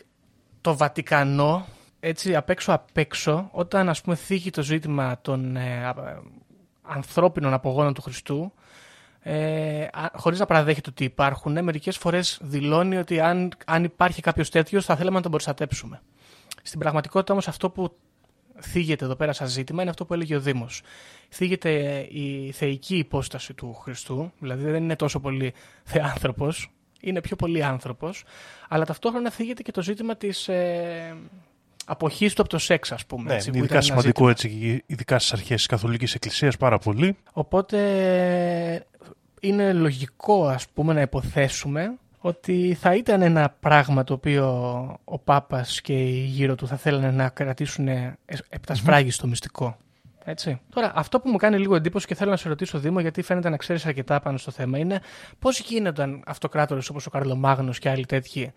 το 0.66 0.76
Βατικανό, 0.76 1.66
έτσι 2.00 2.36
απ' 2.36 2.50
έξω 2.50 2.72
απ' 2.72 2.96
έξω, 2.96 3.48
όταν 3.52 3.88
ας 3.88 4.00
πούμε 4.00 4.16
θίγει 4.16 4.50
το 4.50 4.62
ζήτημα 4.62 5.18
των 5.20 5.56
ε, 5.56 5.84
α- 5.84 6.08
ε, 6.08 6.22
ανθρώπινων 6.82 7.52
απογόνων 7.52 7.94
του 7.94 8.02
Χριστού, 8.02 8.52
ε, 9.20 9.82
α- 9.92 10.10
χωρίς 10.14 10.38
να 10.38 10.46
παραδέχεται 10.46 10.90
ότι 10.90 11.04
υπάρχουν, 11.04 11.64
μερικές 11.64 11.96
φορές 11.96 12.38
δηλώνει 12.42 12.96
ότι 12.96 13.20
αν, 13.20 13.52
αν 13.64 13.84
υπάρχει 13.84 14.22
κάποιος 14.22 14.50
τέτοιος 14.50 14.84
θα 14.84 14.96
θέλαμε 14.96 15.16
να 15.16 15.22
τον 15.22 15.30
προστατέψουμε. 15.30 16.00
Στην 16.62 16.78
πραγματικότητα 16.78 17.32
όμως 17.32 17.48
αυτό 17.48 17.70
που 17.70 17.96
θίγεται 18.60 19.04
εδώ 19.04 19.16
πέρα 19.16 19.32
σαν 19.32 19.48
ζήτημα 19.48 19.80
είναι 19.80 19.90
αυτό 19.90 20.04
που 20.04 20.14
έλεγε 20.14 20.36
ο 20.36 20.40
Δήμος. 20.40 20.82
Θίγεται 21.28 22.00
η 22.10 22.52
θεϊκή 22.52 22.96
υπόσταση 22.96 23.54
του 23.54 23.74
Χριστού, 23.74 24.32
δηλαδή 24.38 24.70
δεν 24.70 24.82
είναι 24.82 24.96
τόσο 24.96 25.20
πολύ 25.20 25.52
θεάνθρωπος, 25.84 26.70
είναι 27.08 27.20
πιο 27.20 27.36
πολύ 27.36 27.64
άνθρωπος, 27.64 28.24
αλλά 28.68 28.84
ταυτόχρονα 28.84 29.30
θίγεται 29.30 29.62
και 29.62 29.72
το 29.72 29.82
ζήτημα 29.82 30.16
της 30.16 30.48
ε, 30.48 31.16
αποχής 31.86 32.34
του 32.34 32.40
από 32.42 32.50
το 32.50 32.58
σεξ, 32.58 32.92
ας 32.92 33.06
πούμε. 33.06 33.22
Ναι, 33.22 33.34
έτσι, 33.34 33.48
είναι 33.48 33.58
που 33.58 33.64
ειδικά 33.64 33.78
ήταν 33.78 33.88
ένα 33.88 34.00
σημαντικό 34.02 34.28
ζήτημα. 34.28 34.60
έτσι, 34.60 34.82
ειδικά 34.86 35.18
στις 35.18 35.32
αρχές 35.32 35.56
της 35.56 35.66
Καθολικής 35.66 36.14
Εκκλησίας 36.14 36.56
πάρα 36.56 36.78
πολύ. 36.78 37.16
Οπότε 37.32 37.76
είναι 39.40 39.72
λογικό 39.72 40.46
ας 40.46 40.68
πούμε 40.68 40.92
να 40.92 41.00
υποθέσουμε 41.00 41.92
ότι 42.18 42.76
θα 42.80 42.94
ήταν 42.94 43.22
ένα 43.22 43.54
πράγμα 43.60 44.04
το 44.04 44.12
οποίο 44.12 44.46
ο 45.04 45.18
Πάπας 45.18 45.80
και 45.80 45.92
οι 45.92 46.24
γύρω 46.24 46.54
του 46.54 46.66
θα 46.66 46.76
θέλανε 46.76 47.10
να 47.10 47.28
κρατήσουν 47.28 47.88
επτασφράγιστο 48.48 49.26
μυστικό. 49.26 49.76
Έτσι. 50.28 50.60
Τώρα, 50.74 50.92
αυτό 50.94 51.20
που 51.20 51.30
μου 51.30 51.36
κάνει 51.36 51.58
λίγο 51.58 51.74
εντύπωση 51.74 52.06
και 52.06 52.14
θέλω 52.14 52.30
να 52.30 52.36
σε 52.36 52.48
ρωτήσω, 52.48 52.78
Δήμο, 52.78 53.00
γιατί 53.00 53.22
φαίνεται 53.22 53.48
να 53.48 53.56
ξέρεις 53.56 53.86
αρκετά 53.86 54.20
πάνω 54.20 54.38
στο 54.38 54.50
θέμα, 54.50 54.78
είναι 54.78 55.00
πώς 55.38 55.60
γίνονταν 55.60 56.22
αυτοκράτορες 56.26 56.88
όπως 56.88 57.06
ο 57.06 57.10
Καρλομάγνος 57.10 57.78
και 57.78 57.88
άλλοι 57.88 58.06
τέτοιοι 58.06 58.52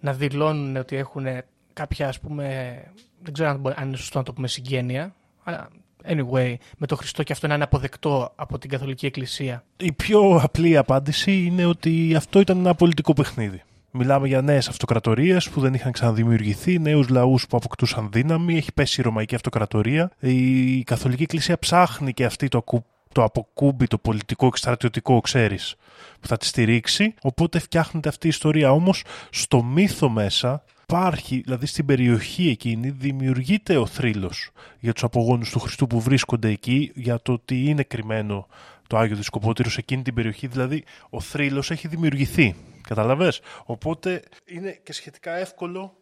να 0.00 0.12
δηλώνουν 0.12 0.76
ότι 0.76 0.96
έχουν 0.96 1.26
κάποια, 1.72 2.08
ας 2.08 2.20
πούμε, 2.20 2.74
δεν 3.22 3.32
ξέρω 3.32 3.48
αν 3.48 3.58
μπορεί- 3.58 3.76
αν 3.78 3.86
είναι 3.88 3.96
σωστό 3.96 4.18
να 4.18 4.24
το 4.24 4.32
πούμε 4.32 4.48
συγγένεια, 4.48 5.14
αλλά 5.44 5.68
anyway, 6.04 6.54
με 6.78 6.86
το 6.86 6.96
Χριστό 6.96 7.22
και 7.22 7.32
αυτό 7.32 7.46
να 7.46 7.54
είναι 7.54 7.64
αποδεκτό 7.64 8.32
από 8.34 8.58
την 8.58 8.70
Καθολική 8.70 9.06
Εκκλησία. 9.06 9.64
Η 9.76 9.92
πιο 9.92 10.40
απλή 10.42 10.76
απάντηση 10.76 11.32
είναι 11.44 11.64
ότι 11.64 12.14
αυτό 12.16 12.40
ήταν 12.40 12.58
ένα 12.58 12.74
πολιτικό 12.74 13.12
παιχνίδι. 13.12 13.62
Μιλάμε 13.94 14.28
για 14.28 14.42
νέες 14.42 14.68
αυτοκρατορίες 14.68 15.48
που 15.48 15.60
δεν 15.60 15.74
είχαν 15.74 15.92
ξαναδημιουργηθεί, 15.92 16.78
νέους 16.78 17.08
λαούς 17.08 17.46
που 17.46 17.56
αποκτούσαν 17.56 18.08
δύναμη, 18.12 18.56
έχει 18.56 18.72
πέσει 18.72 19.00
η 19.00 19.04
Ρωμαϊκή 19.04 19.34
Αυτοκρατορία. 19.34 20.10
Η 20.20 20.82
Καθολική 20.82 21.22
Εκκλησία 21.22 21.58
ψάχνει 21.58 22.12
και 22.12 22.24
αυτή 22.24 22.48
το, 22.48 22.58
ακου- 22.58 22.84
το 23.12 23.22
αποκούμπι, 23.22 23.86
το 23.86 23.98
πολιτικό 23.98 24.50
και 24.50 24.56
στρατιωτικό, 24.56 25.20
ξέρεις, 25.20 25.74
που 26.20 26.26
θα 26.26 26.36
τη 26.36 26.46
στηρίξει. 26.46 27.14
Οπότε 27.22 27.58
φτιάχνεται 27.58 28.08
αυτή 28.08 28.26
η 28.26 28.28
ιστορία. 28.28 28.72
Όμως 28.72 29.04
στο 29.30 29.62
μύθο 29.62 30.08
μέσα 30.08 30.64
υπάρχει, 30.82 31.40
δηλαδή 31.44 31.66
στην 31.66 31.86
περιοχή 31.86 32.48
εκείνη, 32.48 32.90
δημιουργείται 32.90 33.76
ο 33.76 33.86
θρύλος 33.86 34.50
για 34.78 34.92
τους 34.92 35.02
απογόνους 35.02 35.50
του 35.50 35.58
Χριστού 35.58 35.86
που 35.86 36.00
βρίσκονται 36.00 36.48
εκεί, 36.48 36.92
για 36.94 37.20
το 37.22 37.32
ότι 37.32 37.64
είναι 37.64 37.82
κρυμμένο 37.82 38.46
το 38.86 38.96
Άγιο 38.96 39.16
Δισκοπότηρο 39.16 39.70
σε 39.70 39.80
εκείνη 39.80 40.02
την 40.02 40.14
περιοχή, 40.14 40.46
δηλαδή 40.46 40.84
ο 41.10 41.20
θρύλος 41.20 41.70
έχει 41.70 41.88
δημιουργηθεί. 41.88 42.54
Καταλαβες; 42.88 43.40
Οπότε 43.64 44.22
είναι 44.46 44.78
και 44.82 44.92
σχετικά 44.92 45.36
εύκολο 45.36 45.94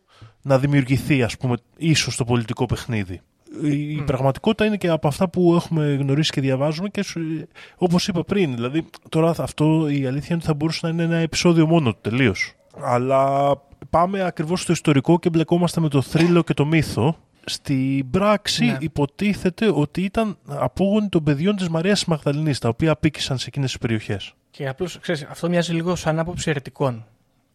να 0.43 0.59
δημιουργηθεί, 0.59 1.23
ας 1.23 1.37
πούμε, 1.37 1.57
ίσως 1.77 2.17
το 2.17 2.25
πολιτικό 2.25 2.67
παιχνίδι. 2.67 3.21
Η 3.63 4.03
πραγματικότητα 4.03 4.65
είναι 4.65 4.77
και 4.77 4.89
από 4.89 5.09
αυτά 5.09 5.29
που 5.29 5.55
έχουμε 5.55 5.95
γνωρίσει 6.01 6.31
και 6.31 6.41
διαβάζουμε 6.41 6.89
και 6.89 7.03
σου- 7.03 7.49
όπως 7.77 8.09
είπα 8.09 8.25
πριν, 8.25 8.55
δηλαδή 8.55 8.85
τώρα 9.09 9.35
θα- 9.35 9.43
αυτό 9.43 9.89
η 9.89 10.07
αλήθεια 10.07 10.27
είναι 10.29 10.35
ότι 10.37 10.45
θα 10.47 10.55
μπορούσε 10.55 10.81
να 10.87 10.93
είναι 10.93 11.03
ένα 11.03 11.17
επεισόδιο 11.17 11.67
μόνο 11.67 11.93
του 11.93 11.99
τελείως. 12.01 12.53
Αλλά 12.83 13.53
πάμε 13.91 14.23
ακριβώς 14.23 14.61
στο 14.61 14.73
ιστορικό 14.73 15.19
και 15.19 15.29
μπλεκόμαστε 15.31 15.81
με 15.81 15.89
το 15.89 16.03
θρύλο 16.03 16.43
και 16.43 16.55
το 16.55 16.67
μύθο. 16.67 17.17
Στην 17.45 18.11
πράξη 18.11 18.65
Ναι. 18.65 18.77
υποτίθεται 18.81 19.71
ότι 19.75 20.03
ήταν 20.03 20.39
απόγονοι 20.47 21.09
των 21.09 21.23
παιδιών 21.23 21.57
της 21.57 21.69
Μαρίας 21.69 22.05
Μαγδαληνής, 22.05 22.59
τα 22.59 22.69
οποία 22.69 22.91
απίκησαν 22.91 23.39
σε 23.39 23.45
εκείνες 23.49 23.71
τις 23.71 23.79
περιοχές. 23.79 24.35
Και 24.51 24.69
απλώς, 24.69 24.99
ξέρεις, 25.01 25.27
αυτό 25.31 25.49
μοιάζει 25.49 25.73
λίγο 25.73 25.95
σαν 25.97 26.19
άποψη 26.19 26.51
αιρετικών. 26.51 27.05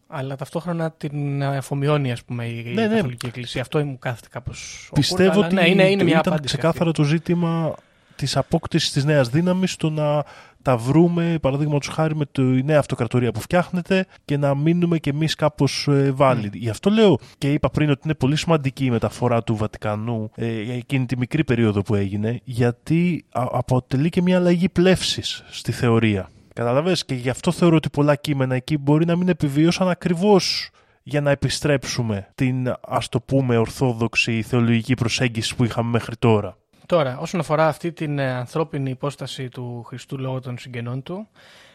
Αλλά 0.08 0.36
ταυτόχρονα 0.36 0.90
την 0.90 1.44
αφομοιώνει, 1.44 2.12
ας 2.12 2.24
πούμε, 2.24 2.46
η, 2.46 2.64
η 2.66 2.74
Ναι, 2.74 2.86
ναι. 2.86 2.94
Καθολική 2.94 3.26
Εκκλησία. 3.26 3.60
Αυτό 3.60 3.84
μου 3.84 3.98
κάθεται 3.98 4.28
κάπως. 4.30 4.90
Πιστεύω 4.94 5.40
ότι 5.40 5.54
ναι, 5.54 5.68
είναι, 5.68 5.90
είναι 5.90 6.04
μια 6.04 6.18
ήταν 6.18 6.32
απάντηση. 6.32 6.56
ξεκάθαρο 6.56 6.92
το 6.92 7.02
ζήτημα 7.02 7.74
της 8.16 8.36
απόκτησης 8.36 8.92
της 8.92 9.04
νέας 9.04 9.28
δύναμης, 9.28 9.76
το 9.76 9.90
να 9.90 10.24
τα 10.62 10.76
βρούμε, 10.76 11.38
παραδείγματος 11.40 11.88
χάρη 11.88 12.16
με 12.16 12.24
τη 12.32 12.42
νέα 12.42 12.78
αυτοκρατορία 12.78 13.32
που 13.32 13.40
φτιάχνεται 13.40 14.06
και 14.24 14.36
να 14.36 14.54
μείνουμε 14.54 14.98
κι 14.98 15.08
εμείς 15.08 15.34
κάπως 15.34 15.86
ε, 15.88 16.10
βάλοι. 16.10 16.50
Γι' 16.54 16.68
αυτό 16.68 16.90
λέω 16.90 17.18
και 17.38 17.52
είπα 17.52 17.70
πριν 17.70 17.90
ότι 17.90 18.00
είναι 18.04 18.14
πολύ 18.14 18.36
σημαντική 18.36 18.84
η 18.84 18.90
μεταφορά 18.90 19.42
του 19.42 19.56
Βατικανού 19.56 20.30
ε, 20.34 20.62
για 20.62 20.74
εκείνη 20.74 21.06
τη 21.06 21.18
μικρή 21.18 21.44
περίοδο 21.44 21.82
που 21.82 21.94
έγινε, 21.94 22.40
γιατί 22.44 23.24
α- 23.30 23.46
αποτελεί 23.52 24.08
και 24.08 24.22
μια 24.22 24.36
αλλαγή 24.36 24.68
πλεύσης 24.68 25.44
στη 25.50 25.72
θεωρία. 25.72 26.30
Καταλαβες 26.56 27.04
και 27.04 27.14
γι' 27.14 27.30
αυτό 27.30 27.52
θεωρώ 27.52 27.76
ότι 27.76 27.90
πολλά 27.90 28.14
κείμενα 28.14 28.54
εκεί 28.54 28.78
μπορεί 28.78 29.04
να 29.04 29.16
μην 29.16 29.28
επιβίωσαν 29.28 29.88
ακριβώς 29.88 30.70
για 31.02 31.20
να 31.20 31.30
επιστρέψουμε 31.30 32.28
την 32.34 32.74
ας 32.80 33.08
το 33.08 33.20
πούμε 33.20 33.56
ορθόδοξη 33.56 34.42
θεολογική 34.42 34.94
προσέγγιση 34.94 35.56
που 35.56 35.64
είχαμε 35.64 35.90
μέχρι 35.90 36.16
τώρα. 36.16 36.56
Τώρα, 36.86 37.18
όσον 37.18 37.40
αφορά 37.40 37.68
αυτή 37.68 37.92
την 37.92 38.18
ε, 38.18 38.32
ανθρώπινη 38.32 38.90
υπόσταση 38.90 39.48
του 39.48 39.82
Χριστού 39.86 40.18
λόγω 40.18 40.40
των 40.40 40.58
συγγενών 40.58 41.02
του, 41.02 41.28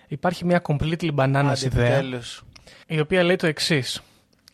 υπάρχει 0.07 0.45
μια 0.45 0.61
completely 0.67 1.15
banana 1.15 1.53
ιδέα, 1.63 1.85
Επιτέλους. 1.85 2.43
η 2.87 2.99
οποία 2.99 3.23
λέει 3.23 3.35
το 3.35 3.47
εξής. 3.47 4.01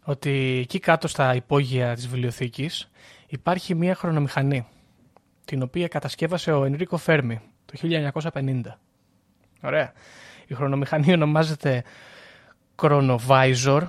Ότι 0.03 0.59
εκεί 0.61 0.80
κάτω 0.80 1.07
στα 1.07 1.36
υπόγεια 1.36 1.95
της 1.95 2.07
βιβλιοθήκης 2.07 2.89
υπάρχει 3.28 3.75
μια 3.75 3.95
χρονομηχανή, 3.95 4.67
την 5.45 5.61
οποία 5.61 5.88
κατασκεύασε 5.88 6.51
ο 6.51 6.63
Ενρίκο 6.63 6.97
Φέρμι 6.97 7.41
το 7.65 7.73
1950. 8.34 8.61
Ωραία. 9.62 9.91
Η 10.47 10.53
χρονομηχανή 10.53 11.14
ονομάζεται 11.14 11.84
Chronovisor. 12.82 13.82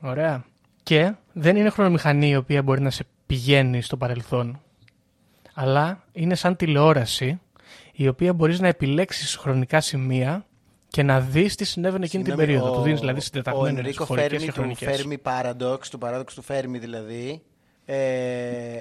Ωραία. 0.00 0.44
Και 0.82 1.12
δεν 1.32 1.56
είναι 1.56 1.68
χρονομηχανή 1.70 2.28
η 2.28 2.36
οποία 2.36 2.62
μπορεί 2.62 2.80
να 2.80 2.90
σε 2.90 3.04
πηγαίνει 3.26 3.82
στο 3.82 3.96
παρελθόν, 3.96 4.60
αλλά 5.54 6.04
είναι 6.12 6.34
σαν 6.34 6.56
τηλεόραση 6.56 7.40
η 7.92 8.08
οποία 8.08 8.32
μπορείς 8.32 8.60
να 8.60 8.68
επιλέξεις 8.68 9.36
χρονικά 9.36 9.80
σημεία 9.80 10.44
και 10.88 11.02
να 11.02 11.20
δεις 11.20 11.54
τι 11.54 11.64
συνέβαινε 11.64 12.04
εκείνη 12.04 12.22
την 12.24 12.32
Συγγνώμη, 12.32 12.58
περίοδο. 12.58 12.74
ο- 12.74 12.76
Του 12.78 12.82
δίνεις 12.84 13.00
δηλαδή 13.00 13.18
Ο 13.18 13.22
συντεταγμένες 13.22 13.78
Ενρίκο 13.78 14.04
χωρικές 14.04 14.28
Φέρμι 14.30 14.44
και 14.44 14.52
του 14.52 14.60
χρονικές. 14.60 15.06
Fermi 15.06 15.16
Paradox, 15.30 15.78
του 15.90 15.98
παράδοξου 15.98 16.40
του 16.40 16.46
Fermi 16.48 16.78
δηλαδή, 16.80 17.42
ε, 17.84 17.96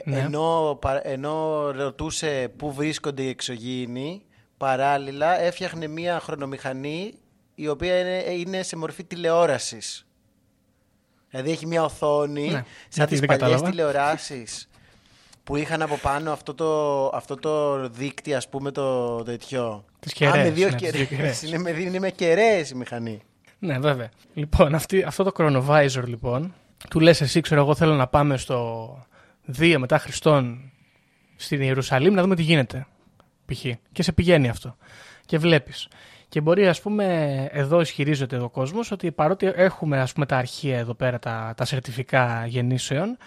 Ναι. 0.06 0.20
ενώ, 0.20 0.78
πα- 0.82 1.08
ενώ 1.08 1.66
ρωτούσε 1.72 2.52
πού 2.58 2.74
βρίσκονται 2.74 3.22
οι 3.22 3.28
εξωγήινοι, 3.30 4.22
παράλληλα 4.60 5.40
έφτιαχνε 5.42 5.88
μια 5.88 6.20
χρονομηχανή 6.20 7.14
η 7.56 7.68
οποία 7.68 8.00
είναι, 8.00 8.34
είναι 8.34 8.64
σε 8.64 8.76
μορφή 8.76 9.04
τηλεόρασης. 9.04 10.08
Δηλαδή 11.30 11.52
έχει 11.52 11.66
μια 11.68 11.84
οθόνη, 11.84 12.42
Ναι, 12.46 12.52
σαν 12.52 12.64
γιατί 12.90 13.10
τις 13.12 13.20
δεν 13.20 13.28
παλιές 13.28 13.48
κατάλαβα. 13.48 13.70
τηλεοράσεις 13.70 14.70
που 15.44 15.56
είχαν 15.56 15.82
από 15.82 15.98
πάνω 15.98 16.32
αυτό 16.32 16.54
το, 16.54 17.06
αυτό 17.08 17.36
το 17.36 17.88
δίκτυο, 17.90 18.38
ας 18.38 18.50
πούμε, 18.50 18.72
το 18.72 19.16
τέτοιο. 19.24 19.86
Τις 20.00 20.12
Α, 20.12 20.16
κεραίες, 20.16 20.44
με 20.46 20.50
δύο 20.52 20.70
ναι, 20.70 20.76
τις 20.76 20.92
δύο 20.92 21.06
κεραίες. 21.06 21.08
κεραίες. 21.08 21.42
Είναι 21.42 21.58
με, 21.58 21.70
είναι 21.82 22.00
με 22.00 22.10
κεραίες 22.10 22.70
η 22.70 22.76
μηχανή. 22.76 23.22
Ναι, 23.60 23.80
βέβαια. 23.80 24.10
Λοιπόν, 24.34 24.76
αυτή, 24.76 25.04
αυτό 25.04 25.24
το 25.24 25.32
chronovisor 25.38 26.04
λοιπόν, 26.06 26.54
του 26.90 27.00
λες 27.00 27.22
εσύ, 27.22 27.42
ξέρω 27.42 27.62
εγώ, 27.62 27.76
θέλω 27.76 27.94
να 27.96 28.08
πάμε 28.08 28.38
στο 28.38 28.90
2 29.60 29.76
μετά 29.78 29.98
Χριστόν 29.98 30.72
στην 31.36 31.62
Ιερουσαλήμ 31.62 32.14
να 32.14 32.22
δούμε 32.22 32.36
τι 32.36 32.42
γίνεται. 32.42 32.88
Π.χ. 33.54 33.66
Και 33.92 34.04
σε 34.04 34.12
πηγαίνει 34.12 34.50
αυτό. 34.50 34.76
Και 35.26 35.38
βλέπεις. 35.38 35.88
Και 36.30 36.42
μπορεί, 36.42 36.68
ας 36.68 36.82
πούμε, 36.82 37.06
εδώ 37.52 37.82
ισχυρίζεται 37.82 38.38
ο 38.38 38.50
κόσμος 38.50 38.92
ότι 38.92 39.12
παρότι 39.12 39.52
έχουμε, 39.56 40.00
ας 40.00 40.14
πούμε, 40.14 40.26
τα 40.26 40.38
αρχεία 40.38 40.78
εδώ 40.78 40.94
πέρα, 40.94 41.20
τα, 41.20 41.54
τα 41.58 41.66
σερτιφικά 41.66 42.46
γεννήσεων, 42.46 43.18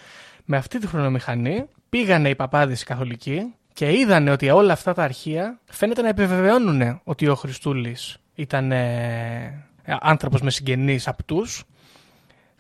με 0.45 0.57
αυτή 0.57 0.79
τη 0.79 0.87
χρονομηχανή 0.87 1.65
πήγανε 1.89 2.29
οι 2.29 2.35
παπάδες 2.35 2.83
οι 2.83 2.85
καθολικοί 2.85 3.55
και 3.73 3.99
είδανε 3.99 4.31
ότι 4.31 4.51
όλα 4.51 4.73
αυτά 4.73 4.93
τα 4.93 5.03
αρχεία 5.03 5.59
φαίνεται 5.65 6.03
να 6.03 6.09
επιβεβαιώνουν 6.09 7.01
ότι 7.05 7.29
ο 7.29 7.35
Χριστούλης 7.35 8.17
ήταν 8.35 8.73
ε, 8.73 9.67
άνθρωπος 9.85 10.41
με 10.41 10.51
συγγενείς 10.51 11.09
απτούς 11.09 11.65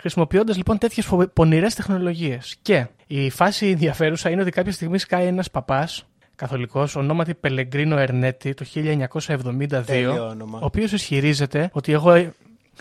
Χρησιμοποιώντας 0.02 0.56
λοιπόν 0.56 0.78
τέτοιες 0.78 1.08
πονηρές 1.32 1.74
τεχνολογίες. 1.74 2.56
Και 2.62 2.86
η 3.06 3.30
φάση 3.30 3.66
ενδιαφέρουσα 3.66 4.30
είναι 4.30 4.40
ότι 4.40 4.50
κάποια 4.50 4.72
στιγμή 4.72 4.98
σκάει 4.98 5.26
ένας 5.26 5.50
παπάς, 5.50 6.06
καθολικός, 6.36 6.96
ονόματι 6.96 7.34
Πελεγκρίνο 7.34 7.96
Ερνέτη, 7.98 8.54
το 8.54 8.64
1972, 8.74 9.82
Τέλειο 9.86 10.26
όνομα. 10.28 10.58
ο 10.58 10.64
οποίος 10.64 10.92
ισχυρίζεται 10.92 11.70
ότι 11.72 11.92
εγώ 11.92 12.10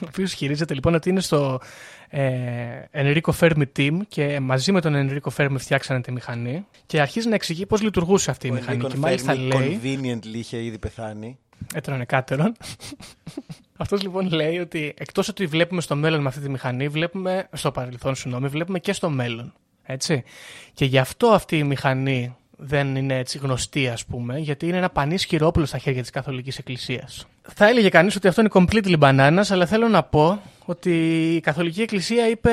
ο 0.01 0.05
οποίος 0.07 0.33
χειρίζεται 0.33 0.73
λοιπόν 0.73 0.93
ότι 0.93 1.09
είναι 1.09 1.19
στο 1.19 1.59
ε, 2.09 2.23
Enrico 2.93 3.31
Fermi 3.39 3.63
Team 3.77 3.97
και 4.07 4.39
μαζί 4.39 4.71
με 4.71 4.81
τον 4.81 4.93
Enrico 4.95 5.29
Fermi 5.37 5.55
φτιάξανε 5.57 6.01
τη 6.01 6.11
μηχανή 6.11 6.65
και 6.85 7.01
αρχίζει 7.01 7.27
να 7.29 7.35
εξηγεί 7.35 7.65
πώς 7.65 7.81
λειτουργούσε 7.81 8.31
αυτή 8.31 8.47
η 8.47 8.49
Ο 8.49 8.53
μηχανή. 8.53 8.79
Enrico 8.83 8.89
Και 8.89 8.97
μάλιστα 8.97 9.33
Fermi 9.33 9.37
λέει. 9.55 9.79
conveniently 9.83 10.33
είχε 10.35 10.63
ήδη 10.63 10.77
πεθάνει. 10.77 11.37
Έτρωνε 11.73 12.05
κάτερον. 12.05 12.53
Αυτός 13.77 14.01
λοιπόν 14.01 14.29
λέει 14.31 14.57
ότι 14.57 14.93
εκτός 14.97 15.27
ότι 15.27 15.45
βλέπουμε 15.45 15.81
στο 15.81 15.95
μέλλον 15.95 16.21
με 16.21 16.27
αυτή 16.27 16.39
τη 16.41 16.49
μηχανή, 16.49 16.87
βλέπουμε. 16.87 17.47
στο 17.53 17.71
παρελθόν, 17.71 18.15
συγγνώμη, 18.15 18.47
βλέπουμε 18.47 18.79
και 18.79 18.93
στο 18.93 19.09
μέλλον. 19.09 19.53
Έτσι. 19.83 20.23
Και 20.73 20.85
γι' 20.85 20.97
αυτό 20.97 21.27
αυτή 21.27 21.57
η 21.57 21.63
μηχανή 21.63 22.35
δεν 22.63 22.95
είναι 22.95 23.17
έτσι 23.17 23.37
γνωστή, 23.37 23.87
ας 23.87 24.05
πούμε, 24.05 24.37
γιατί 24.37 24.67
είναι 24.67 24.77
ένα 24.77 24.89
πανίσχυρο 24.89 25.47
όπλο 25.47 25.65
στα 25.65 25.77
χέρια 25.77 26.01
της 26.01 26.09
Καθολικής 26.09 26.57
Εκκλησίας. 26.57 27.25
Θα 27.53 27.67
έλεγε 27.67 27.89
κανείς 27.89 28.15
ότι 28.15 28.27
αυτό 28.27 28.41
είναι 28.41 28.49
completely 28.53 28.99
bananas, 28.99 29.43
αλλά 29.49 29.65
θέλω 29.65 29.87
να 29.87 30.03
πω 30.03 30.41
ότι 30.65 30.91
η 31.35 31.39
Καθολική 31.39 31.81
Εκκλησία 31.81 32.27
είπε. 32.29 32.51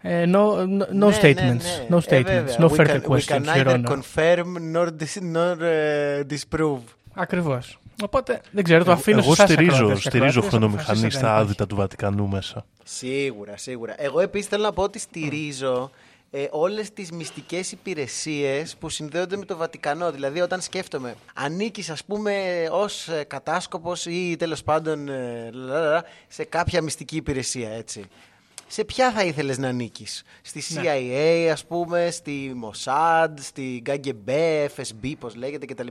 ε, 0.00 0.24
no, 0.32 0.52
no, 0.54 0.66
no 0.66 0.86
Ναι, 0.92 1.18
statements. 1.20 1.36
ναι, 1.36 1.86
ναι. 1.88 1.96
No 1.96 1.96
Ε, 1.96 2.18
statements. 2.20 2.24
βέβαια. 2.24 2.56
no 2.58 2.68
We 2.70 2.76
further 2.76 2.86
can- 2.86 3.00
We 3.00 3.16
questions, 3.16 3.28
can 3.28 3.44
Your 3.44 3.66
neither 3.66 3.84
Honor. 3.84 3.96
confirm 3.96 4.44
nor, 4.74 4.86
dis- 4.86 5.34
nor 5.36 5.60
ε, 5.60 6.22
disprove. 6.30 6.80
Ακριβώς. 7.14 7.78
Οπότε 8.02 8.40
δεν 8.50 8.64
ξέρω, 8.64 8.84
το 8.84 8.92
αφήνω 8.92 9.18
Εγώ 9.18 9.34
σε 9.34 9.42
εσάς, 9.42 9.52
στηρίζω, 9.54 9.74
ακροατές 9.74 10.02
και 10.02 10.08
στηρίζω 10.08 10.28
ακροάτριες, 10.28 10.50
χρονομηχανή 10.50 10.82
αποφασίσετε 10.84 11.16
στα 11.16 11.26
αν 11.26 11.32
υπάρχει. 11.32 11.44
άδυτα 11.44 11.66
του 11.66 11.76
Βατικανού 11.76 12.28
μέσα. 12.28 12.64
Σίγουρα, 12.84 13.56
σίγουρα. 13.56 13.94
Εγώ 13.98 14.20
επίσης 14.20 14.46
θέλω 14.48 14.62
να 14.62 14.72
πω 14.72 14.82
ότι 14.82 14.98
στηρίζω 14.98 15.90
ε, 16.30 16.46
όλες 16.50 16.92
τις 16.92 17.10
μυστικές 17.12 17.72
υπηρεσίες 17.72 18.76
που 18.76 18.88
συνδέονται 18.88 19.36
με 19.36 19.44
το 19.44 19.56
Βατικανό. 19.56 20.12
Δηλαδή 20.12 20.40
όταν 20.40 20.60
σκέφτομαι, 20.60 21.14
ανήκεις 21.34 21.90
ας 21.90 22.04
πούμε 22.04 22.66
ως 22.70 23.08
ε, 23.08 23.24
κατάσκοπος 23.24 24.06
ή 24.06 24.36
τέλος 24.38 24.62
πάντων 24.62 25.08
ε, 25.08 25.50
λαλαλα, 25.52 26.04
σε 26.28 26.44
κάποια 26.44 26.82
μυστική 26.82 27.16
υπηρεσία, 27.16 27.70
έτσι. 27.70 28.04
Σε 28.68 28.84
ποια 28.84 29.12
θα 29.12 29.24
ήθελες 29.24 29.58
να 29.58 29.68
ανήκεις, 29.68 30.22
στη 30.42 30.62
CIA 30.74 31.48
ας 31.52 31.64
πούμε, 31.66 32.10
στη 32.10 32.54
Mossad, 32.64 33.28
στη 33.40 33.82
KGB, 33.86 34.30
FSB 34.76 35.12
πώς 35.18 35.34
λέγεται 35.34 35.66
κτλ. 35.66 35.86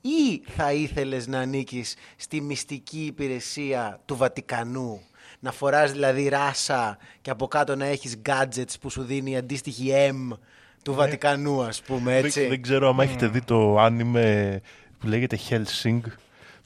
Ή 0.00 0.42
θα 0.56 0.72
ήθελες 0.72 1.26
να 1.26 1.38
ανήκεις 1.38 1.96
στη 2.16 2.40
μυστική 2.40 3.04
υπηρεσία 3.04 4.00
του 4.04 4.16
Βατικανού, 4.16 5.02
να 5.40 5.52
φοράς 5.52 5.92
δηλαδή 5.92 6.28
ράσα 6.28 6.98
και 7.20 7.30
από 7.30 7.46
κάτω 7.46 7.76
να 7.76 7.86
έχεις 7.86 8.20
gadgets 8.28 8.74
που 8.80 8.90
σου 8.90 9.02
δίνει 9.02 9.30
η 9.30 9.36
αντίστοιχη 9.36 9.92
M 10.10 10.36
του 10.82 10.94
Βατικανού 10.94 11.62
ας 11.62 11.80
πούμε 11.80 12.16
έτσι. 12.16 12.40
Δεν, 12.40 12.48
δεν 12.48 12.62
ξέρω 12.62 12.88
αν 12.88 12.98
έχετε 12.98 13.26
δει 13.26 13.40
το 13.40 13.78
άνιμε 13.78 14.60
που 14.98 15.06
λέγεται 15.06 15.38
Helsing 15.48 16.00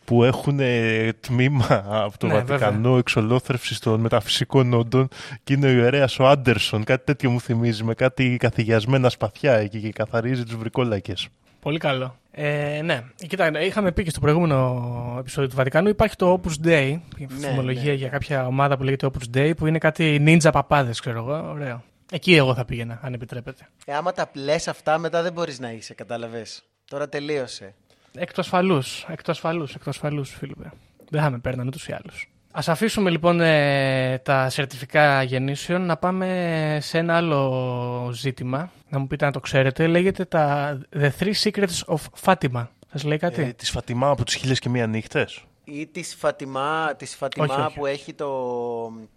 που 0.05 0.25
έχουν 0.25 0.61
ε, 0.61 1.13
τμήμα 1.21 1.85
από 1.89 2.19
το 2.19 2.27
Ναι, 2.27 2.33
Βατικανό 2.33 2.97
εξολόθρευσης 2.97 3.79
των 3.79 4.01
μεταφυσικών 4.01 4.75
όντων 4.75 5.09
και 5.45 5.53
είναι 5.53 5.67
ο 5.67 5.71
ιερέας 5.71 6.19
ο 6.19 6.27
Άντερσον. 6.27 6.85
Κάτι 6.85 7.05
τέτοιο 7.05 7.31
μου 7.31 7.41
θυμίζει 7.41 7.85
με 7.85 7.95
κάτι 7.95 8.37
καθηγιασμένα 8.37 9.09
σπαθιά 9.09 9.53
εκεί 9.55 9.81
και 9.81 9.93
καθαρίζει 9.93 10.45
τους 10.45 10.57
βρικόλακες. 10.57 11.29
Πολύ 11.61 11.79
καλό. 11.79 12.17
Ε, 12.35 12.81
ναι, 12.83 13.05
κοίτα, 13.17 13.61
είχαμε 13.63 13.93
πει 13.93 14.03
και 14.03 14.11
στο 14.11 14.21
προηγούμενο 14.21 15.17
επεισόδιο 15.19 15.49
του 15.49 15.57
Βατικανού 15.57 15.89
υπάρχει 15.89 16.17
το 16.17 16.41
Opus 16.41 16.67
Dei, 16.67 16.99
η 17.17 17.27
φημολογία 17.29 17.91
ναι. 17.91 17.93
για 17.93 18.09
κάποια 18.09 18.47
ομάδα 18.47 18.77
που 18.77 18.83
λέγεται 18.83 19.11
Opus 19.13 19.37
Dei, 19.37 19.53
που 19.57 19.67
είναι 19.67 19.79
κάτι 19.79 20.23
ninja 20.27 20.51
παπάδες, 20.53 21.01
ξέρω 21.01 21.19
εγώ. 21.19 21.51
Ωραίο. 21.51 21.83
Εκεί 22.13 22.35
εγώ 22.35 22.55
θα 22.55 22.65
πήγαινα, 22.65 22.99
αν 23.03 23.13
επιτρέπετε. 23.13 23.69
Ε, 23.85 23.95
άμα 23.95 24.13
τα 24.13 24.27
πλες 24.27 24.69
αυτά 24.69 24.99
μετά 24.99 25.23
δεν 25.23 25.33
μπορείς 25.33 25.61
να 25.61 25.73
είσαι, 25.73 25.95
κατάλαβες. 25.95 26.63
Τώρα 26.85 27.09
τελείωσε. 27.09 27.75
Εκ 28.15 28.33
του 28.33 28.41
ασφαλού, 28.41 28.83
εκ 29.09 29.23
του 29.23 29.31
ασφαλού, 29.31 29.63
εκ 29.63 29.83
του 29.83 29.91
ασφαλού, 29.91 30.25
Φίλιππε. 30.25 30.73
Δεν 31.11 31.23
θα 31.23 31.31
με 31.31 31.39
παίρνανε 31.39 31.69
ούτως 31.69 31.89
ή 31.89 31.93
άλλως. 31.93 32.32
Α 32.55 32.61
αφήσουμε 32.67 33.11
λοιπόν 33.11 33.41
ε, 33.41 34.19
τα 34.19 34.51
σερτιφικά 34.51 35.23
γεννήσεων 35.23 35.87
να 35.87 35.97
πάμε 35.97 36.79
σε 36.81 36.99
ένα 36.99 37.17
άλλο 37.17 38.11
ζήτημα. 38.13 38.71
Να 38.89 38.99
μου 38.99 39.07
πείτε 39.07 39.27
αν 39.27 39.33
το 39.33 39.41
ξέρετε. 39.41 39.87
Λέγεται 39.87 40.25
τα 40.25 40.79
The 40.97 41.11
Three 41.19 41.33
Secrets 41.43 41.85
of 41.87 41.99
Fatima. 42.25 42.67
Σας 42.93 43.05
λέει 43.05 43.19
κάτι; 43.19 43.43
Ε, 43.43 43.53
της 43.53 43.71
Φατιμά 43.71 44.09
από 44.11 44.25
τις 44.25 44.35
χίλιες 44.35 44.59
και 44.59 44.69
μία 44.69 44.87
νύχτες; 44.87 45.45
Ή 45.65 45.87
της 45.87 46.15
Φατιμά, 46.15 46.95
της 46.97 47.15
Φατιμά 47.17 47.45
Όχι, 47.45 47.61
όχι. 47.61 47.79
που 47.79 47.87
έχει 47.87 48.13
το, 48.13 48.31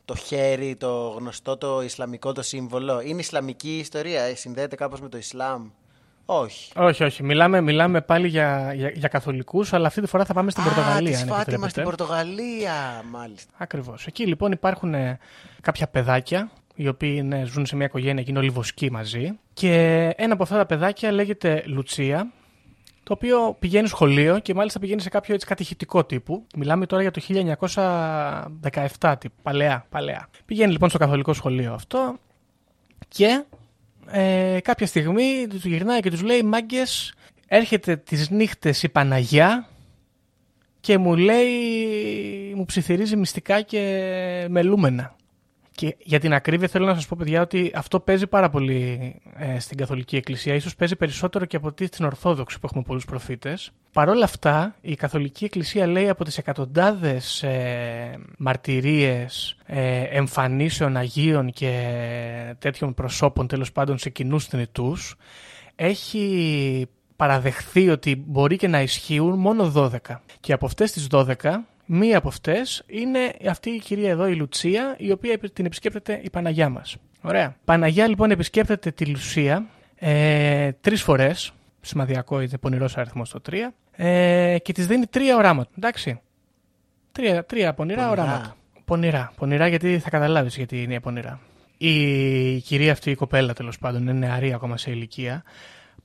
το 0.06 0.16
χέρι, 0.16 0.76
το 0.76 1.08
γνωστό 1.18 1.58
το 1.58 1.82
Ισλαμικό 1.82 2.32
το 2.32 2.42
σύμβολο. 2.42 3.02
Είναι 3.02 3.20
Ισλαμική 3.20 3.78
ιστορία, 3.78 4.22
ε, 4.22 4.36
συνδέεται 4.36 4.76
κάπως 4.76 5.02
με 5.02 5.10
το 5.10 5.18
Ισλάμ; 5.18 5.70
Όχι. 6.26 6.72
Όχι, 6.76 7.04
όχι. 7.04 7.24
Μιλάμε, 7.24 7.62
μιλάμε 7.62 8.02
πάλι 8.02 8.28
για, 8.28 8.74
για, 8.76 8.90
για 8.90 9.08
καθολικούς, 9.08 9.74
αλλά 9.74 9.88
αυτή 9.88 10.02
τη 10.02 10.08
φορά 10.08 10.26
θα 10.26 10.34
πάμε 10.34 10.52
στην 10.52 10.64
Α, 10.64 10.66
Πορτογαλία. 10.66 11.12
της 11.12 11.22
αν 11.22 11.28
Φάτιμα 11.28 11.42
επιτρέπετε. 11.42 11.70
στην 11.70 11.84
Πορτογαλία, 11.84 13.04
μάλιστα. 13.12 13.52
Ακριβώς. 13.58 14.06
Εκεί 14.06 14.26
λοιπόν 14.28 14.52
υπάρχουν 14.52 14.94
ε, 14.94 15.20
κάποια 15.62 15.88
παιδάκια, 15.88 16.52
οι 16.76 16.88
οποίοι 16.88 17.14
είναι, 17.18 17.46
ζουν 17.46 17.66
σε 17.66 17.76
μια 17.76 17.86
οικογένεια 17.86 18.24
και 18.24 18.30
είναι 18.30 18.40
όλοι 18.40 18.50
βοσκοί 18.50 18.92
μαζί. 18.92 19.32
Και 19.54 19.74
ένα 20.16 20.34
από 20.34 20.44
αυτά 20.44 20.58
τα 20.58 20.66
παιδάκια 20.66 21.12
λέγεται 21.12 21.64
Λουτσία, 21.66 22.32
το 23.04 23.14
οποίο 23.14 23.56
πηγαίνει 23.60 23.88
σχολείο 23.88 24.40
και 24.40 24.54
μάλιστα 24.54 24.80
πηγαίνει 24.80 25.02
σε 25.02 25.10
κάποιο 25.10 25.34
έτσι 25.34 25.48
κατηχητικό 25.48 26.06
τύπου. 26.06 26.46
Μιλάμε 26.56 26.86
τώρα 26.86 27.02
για 27.02 27.12
το 27.12 27.22
1917 29.00 29.16
τύπου, 29.20 29.36
παλαιά, 29.42 29.86
παλαιά. 29.90 30.30
Πηγαίνει 30.46 30.72
λοιπόν 30.72 30.90
στο 30.90 30.98
καθολικό 30.98 31.34
σχολείο 31.34 31.74
αυτό 31.74 32.16
και 33.08 33.44
ε, 34.12 34.60
κάποια 34.64 34.88
στιγμή 34.88 35.48
του 35.50 35.68
γυρνάει 35.68 36.00
και 36.00 36.10
τους 36.10 36.22
λέει 36.22 36.44
«Μάγκες, 36.44 37.14
έρχεται 37.48 37.96
τις 37.96 38.30
νύχτες 38.30 38.84
η 38.84 38.90
Παναγιά 38.90 39.68
και 40.80 40.98
μου 40.98 41.16
λέει, 41.16 42.54
μου 42.56 42.66
ψιθυρίζει 42.66 43.16
μυστικά 43.16 43.62
και 43.62 43.82
μελούμενα. 44.50 45.16
Και 45.76 45.96
για 46.00 46.20
την 46.20 46.34
ακρίβεια 46.34 46.68
θέλω 46.68 46.86
να 46.86 46.94
σας 46.94 47.08
πω 47.08 47.16
παιδιά 47.20 47.42
ότι 47.42 47.72
αυτό 47.76 48.00
παίζει 48.00 48.28
πάρα 48.28 48.50
πολύ 48.50 49.16
ε, 49.38 49.60
στην 49.60 49.78
Καθολική 49.78 50.16
Εκκλησία. 50.16 50.54
Ίσως 50.54 50.76
παίζει 50.76 50.96
περισσότερο 50.96 51.46
και 51.46 51.56
από 51.56 51.72
τι 51.72 51.86
στην 51.86 52.06
Ορθόδοξη 52.06 52.60
που 52.60 52.66
έχουμε 52.66 52.84
πολλούς 52.84 53.06
προφήτες. 53.06 53.72
Παρ' 53.92 54.10
όλα 54.10 54.24
αυτά 54.24 54.76
η 54.82 54.96
Καθολική 54.96 55.46
Εκκλησία 55.46 55.88
λέει 55.88 56.10
από 56.10 56.24
τις 56.24 56.38
εκατοντάδες 56.38 57.44
ε, 57.44 58.20
μαρτυρίες 58.38 59.58
ε, 59.66 60.02
εμφανίσεων 60.02 60.98
Αγίων 60.98 61.52
και 61.52 61.94
τέτοιων 62.60 62.94
προσώπων 62.94 63.48
τέλος 63.48 63.72
πάντων 63.72 63.98
σε 63.98 64.10
κοινούς 64.10 64.46
θνητούς 64.46 65.16
έχει 65.76 66.88
παραδεχθεί 67.16 67.90
ότι 67.90 68.24
μπορεί 68.28 68.58
και 68.58 68.68
να 68.68 68.82
ισχύουν 68.82 69.40
μόνο 69.40 69.72
12. 69.76 69.98
Και 70.40 70.54
από 70.54 70.66
αυτές 70.66 70.92
τις 70.92 71.08
12, 71.12 71.36
μία 71.86 72.18
από 72.18 72.28
αυτές 72.28 72.84
είναι 72.88 73.20
αυτή 73.50 73.70
η 73.70 73.80
κυρία 73.80 74.10
εδώ, 74.10 74.28
η 74.28 74.36
Λουτσία, 74.36 74.96
η 74.98 75.12
οποία 75.12 75.38
την 75.54 75.66
επισκέπτεται 75.66 76.20
η 76.24 76.30
Παναγιά 76.30 76.70
μας. 76.70 76.96
Ωραία. 77.22 77.56
Παναγιά 77.66 78.08
λοιπόν 78.08 78.32
επισκέπτεται 78.32 78.92
τη 78.92 79.06
Λουσία 79.06 79.66
ε, 79.96 80.72
τρεις 80.82 81.02
φορές, 81.04 81.52
σημαδιακό 81.82 82.42
είναι 82.42 82.58
πονηρός 82.58 82.98
αριθμός 82.98 83.30
το 83.30 83.40
3, 83.50 83.56
ε, 83.92 84.58
και 84.62 84.74
της 84.74 84.88
δίνει 84.88 85.06
τρία 85.08 85.36
οράματα, 85.36 85.70
εντάξει. 85.78 86.20
Τρία, 87.12 87.46
τρία 87.46 87.74
πονηρά, 87.74 88.02
Πονηρά. 88.08 88.24
οράματα. 88.24 88.56
Πονηρά. 88.86 89.32
Πονηρά 89.38 89.68
γιατί 89.68 90.00
θα 90.00 90.10
καταλάβεις 90.10 90.56
γιατί 90.56 90.82
είναι 90.82 91.00
πονηρά. 91.00 91.40
Η 91.78 92.60
κυρία 92.60 92.92
αυτή, 92.92 93.12
η 93.12 93.16
κοπέλα 93.16 93.54
τέλος 93.54 93.78
πάντων, 93.78 94.02
είναι 94.02 94.14
νεαρή 94.14 94.54
ακόμα 94.54 94.78
σε 94.78 94.92
ηλικία. 94.92 95.44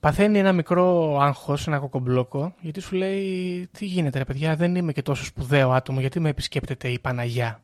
Παθαίνει 0.01 0.39
ένα 0.39 0.53
μικρό 0.53 1.17
άγχος, 1.21 1.67
ένα 1.67 1.79
κοκομπλόκο, 1.79 2.53
γιατί 2.61 2.79
σου 2.79 2.95
λέει: 2.95 3.67
Τι 3.71 3.85
γίνεται, 3.85 4.17
ρε 4.17 4.23
παιδιά, 4.25 4.55
δεν 4.55 4.75
είμαι 4.75 4.91
και 4.91 5.01
τόσο 5.01 5.25
σπουδαίο 5.25 5.71
άτομο, 5.71 5.99
γιατί 5.99 6.19
με 6.19 6.29
επισκέπτεται 6.29 6.87
η 6.87 6.99
Παναγιά. 6.99 7.61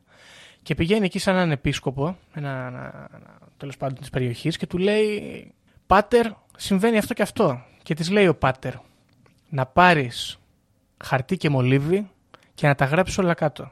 Και 0.62 0.74
πηγαίνει 0.74 1.04
εκεί 1.04 1.18
σαν 1.18 1.34
έναν 1.34 1.50
επίσκοπο, 1.50 2.16
ένα, 2.34 2.48
ένα, 2.48 3.08
ένα, 3.14 3.38
τέλος 3.56 3.76
πάντων 3.76 3.98
της 3.98 4.10
περιοχής, 4.10 4.56
και 4.56 4.66
του 4.66 4.78
λέει: 4.78 5.52
Πάτερ, 5.86 6.26
συμβαίνει 6.56 6.98
αυτό 6.98 7.14
και 7.14 7.22
αυτό. 7.22 7.62
Και 7.82 7.94
της 7.94 8.10
λέει 8.10 8.26
ο 8.26 8.34
Πάτερ: 8.34 8.74
Να 9.48 9.66
πάρεις 9.66 10.38
χαρτί 11.04 11.36
και 11.36 11.48
μολύβι 11.48 12.10
και 12.54 12.66
να 12.66 12.74
τα 12.74 12.84
γράψεις 12.84 13.18
όλα 13.18 13.34
κάτω. 13.34 13.70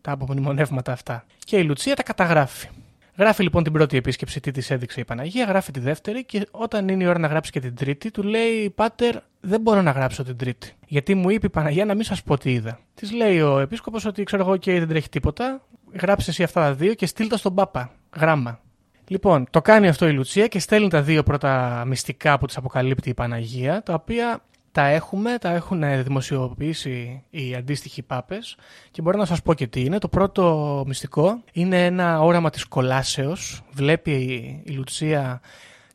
Τα 0.00 0.12
απομνημονεύματα 0.12 0.92
αυτά. 0.92 1.24
Και 1.38 1.56
η 1.56 1.64
Λουτσία 1.64 1.94
τα 1.94 2.02
καταγράφει. 2.02 2.68
Γράφει 3.16 3.42
λοιπόν 3.42 3.62
την 3.62 3.72
πρώτη 3.72 3.96
επίσκεψη 3.96 4.40
τι 4.40 4.50
της 4.50 4.70
έδειξε 4.70 5.00
η 5.00 5.04
Παναγία, 5.04 5.44
γράφει 5.44 5.70
τη 5.70 5.80
δεύτερη 5.80 6.24
και 6.24 6.46
όταν 6.50 6.88
είναι 6.88 7.04
η 7.04 7.06
ώρα 7.06 7.18
να 7.18 7.26
γράψει 7.26 7.50
και 7.50 7.60
την 7.60 7.74
τρίτη, 7.74 8.10
του 8.10 8.22
λέει: 8.22 8.70
Πάτερ, 8.70 9.16
δεν 9.40 9.60
μπορώ 9.60 9.82
να 9.82 9.90
γράψω 9.90 10.24
την 10.24 10.36
τρίτη. 10.36 10.72
Γιατί 10.86 11.14
μου 11.14 11.30
είπε 11.30 11.46
η 11.46 11.50
Παναγία 11.50 11.84
να 11.84 11.94
μην 11.94 12.04
σας 12.04 12.22
πω 12.22 12.38
τι 12.38 12.52
είδα. 12.52 12.78
Της 12.94 13.12
λέει 13.12 13.40
ο 13.40 13.58
επίσκοπος 13.58 14.04
ότι 14.04 14.24
ξέρω 14.24 14.42
εγώ 14.42 14.56
και 14.56 14.78
δεν 14.78 14.88
τρέχει 14.88 15.08
τίποτα. 15.08 15.62
Γράψε 16.00 16.30
εσύ 16.30 16.42
αυτά 16.42 16.60
τα 16.60 16.74
δύο 16.74 16.94
και 16.94 17.06
στείλ 17.06 17.30
στον 17.32 17.54
Πάπα. 17.54 17.92
Γράμμα. 18.16 18.60
Λοιπόν, 19.06 19.46
το 19.50 19.62
κάνει 19.62 19.88
αυτό 19.88 20.08
η 20.08 20.12
Λουτσία 20.12 20.46
και 20.46 20.58
στέλνει 20.58 20.88
τα 20.88 21.02
δύο 21.02 21.22
πρώτα 21.22 21.84
μυστικά 21.86 22.38
που 22.38 22.46
της 22.46 22.56
αποκαλύπτει 22.56 23.08
η 23.08 23.14
Παναγία, 23.14 23.82
τα 23.82 23.94
οποία 23.94 24.42
τα 24.72 24.86
έχουμε, 24.86 25.38
τα 25.38 25.50
έχουν 25.50 26.02
δημοσιοποιήσει 26.02 27.22
οι 27.30 27.54
αντίστοιχοι 27.54 28.02
πάπες 28.02 28.56
και 28.90 29.02
μπορώ 29.02 29.18
να 29.18 29.24
σας 29.24 29.42
πω 29.42 29.54
και 29.54 29.66
τι 29.66 29.80
είναι. 29.80 29.98
Το 29.98 30.08
πρώτο 30.08 30.84
μυστικό 30.86 31.42
είναι 31.52 31.84
ένα 31.84 32.20
όραμα 32.20 32.50
της 32.50 32.64
κολάσεως. 32.64 33.62
Βλέπει 33.72 34.10
η, 34.10 34.62
η 34.64 34.70
Λουτσία 34.72 35.40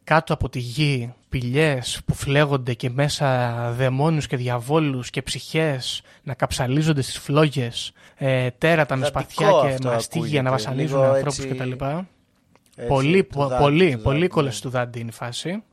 κάτω 0.04 0.34
από 0.34 0.50
τη 0.50 0.60
γη 0.60 1.14
σπηλιές 1.26 2.02
που 2.06 2.14
φλέγονται 2.14 2.74
και 2.74 2.90
μέσα 2.90 3.56
δαιμόνιους 3.78 4.28
και 4.28 4.38
διαβόλους 4.38 5.10
και 5.10 5.22
ψυχές 5.22 6.02
να 6.24 6.34
καψαλίζονται 6.34 7.02
στις 7.02 7.18
φλόγες, 7.18 7.92
ε, 8.16 8.50
τέρατα 8.58 8.96
με 8.96 9.08
Γραφικό 9.08 9.44
σπαθιά 9.44 9.68
και 9.70 9.74
αυτό 9.74 9.88
μαστίγια 9.90 10.22
ακούγεται, 10.22 10.42
να 10.44 10.50
βασανίζουν 10.52 11.00
λίγο 11.00 11.12
ανθρώπους 11.12 11.40
έτσι- 11.40 11.56
κτλ. 11.58 11.72
Έτσι, 11.72 12.88
Πολύ, 12.88 13.24
του 13.24 13.36
πο- 13.38 13.48
δάντη, 13.48 13.64
πολύ, 13.64 13.92
του 13.96 14.02
πολύ 14.02 14.18
δάντη, 14.18 14.28
κόλαση 14.28 14.62
του 14.62 14.70
δάντη 14.70 15.00
είναι 15.00 15.10
η 15.10 15.14
φάση. 15.14 15.64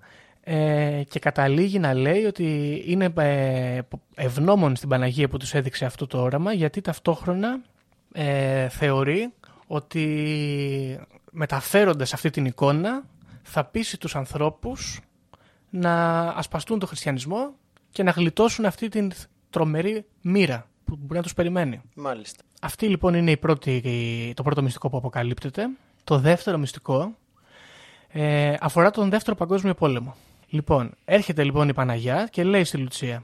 Ε, 0.46 1.02
και 1.08 1.18
καταλήγει 1.18 1.78
να 1.78 1.94
λέει 1.94 2.24
ότι 2.24 2.82
είναι 2.86 3.12
ε, 3.16 3.80
ευγνώμων 4.14 4.76
στην 4.76 4.88
Παναγία 4.88 5.28
που 5.28 5.36
τους 5.36 5.54
έδειξε 5.54 5.84
αυτό 5.84 6.06
το 6.06 6.22
όραμα 6.22 6.52
γιατί 6.52 6.80
ταυτόχρονα 6.80 7.60
ε, 8.12 8.68
θεωρεί 8.68 9.32
ότι 9.66 11.00
μεταφέροντας 11.30 12.12
αυτή 12.12 12.30
την 12.30 12.44
εικόνα 12.44 13.04
θα 13.42 13.64
πείσει 13.64 13.98
τους 13.98 14.16
ανθρώπους 14.16 15.00
να 15.70 16.22
ασπαστούν 16.28 16.78
τον 16.78 16.88
χριστιανισμό 16.88 17.54
και 17.90 18.02
να 18.02 18.10
γλιτώσουν 18.10 18.64
αυτή 18.64 18.88
την 18.88 19.12
τρομερή 19.50 20.04
μοίρα 20.20 20.68
που 20.84 20.96
μπορεί 21.00 21.16
να 21.16 21.22
τους 21.22 21.34
περιμένει. 21.34 21.80
Μάλιστα. 21.94 22.42
Αυτή 22.60 22.88
λοιπόν 22.88 23.14
είναι 23.14 23.30
η 23.30 23.36
πρώτη, 23.36 24.32
το 24.36 24.42
πρώτο 24.42 24.62
μυστικό 24.62 24.88
που 24.88 24.96
αποκαλύπτεται. 24.96 25.68
Το 26.04 26.18
δεύτερο 26.18 26.58
μυστικό 26.58 27.16
ε, 28.08 28.54
αφορά 28.60 28.90
τον 28.90 29.10
δεύτερο 29.10 29.36
παγκόσμιο 29.36 29.74
πόλεμο. 29.74 30.16
Λοιπόν, 30.54 30.94
έρχεται 31.04 31.44
λοιπόν 31.44 31.68
η 31.68 31.74
Παναγιά 31.74 32.28
και 32.30 32.44
λέει 32.44 32.64
στη 32.64 32.76
Λουτσία 32.76 33.22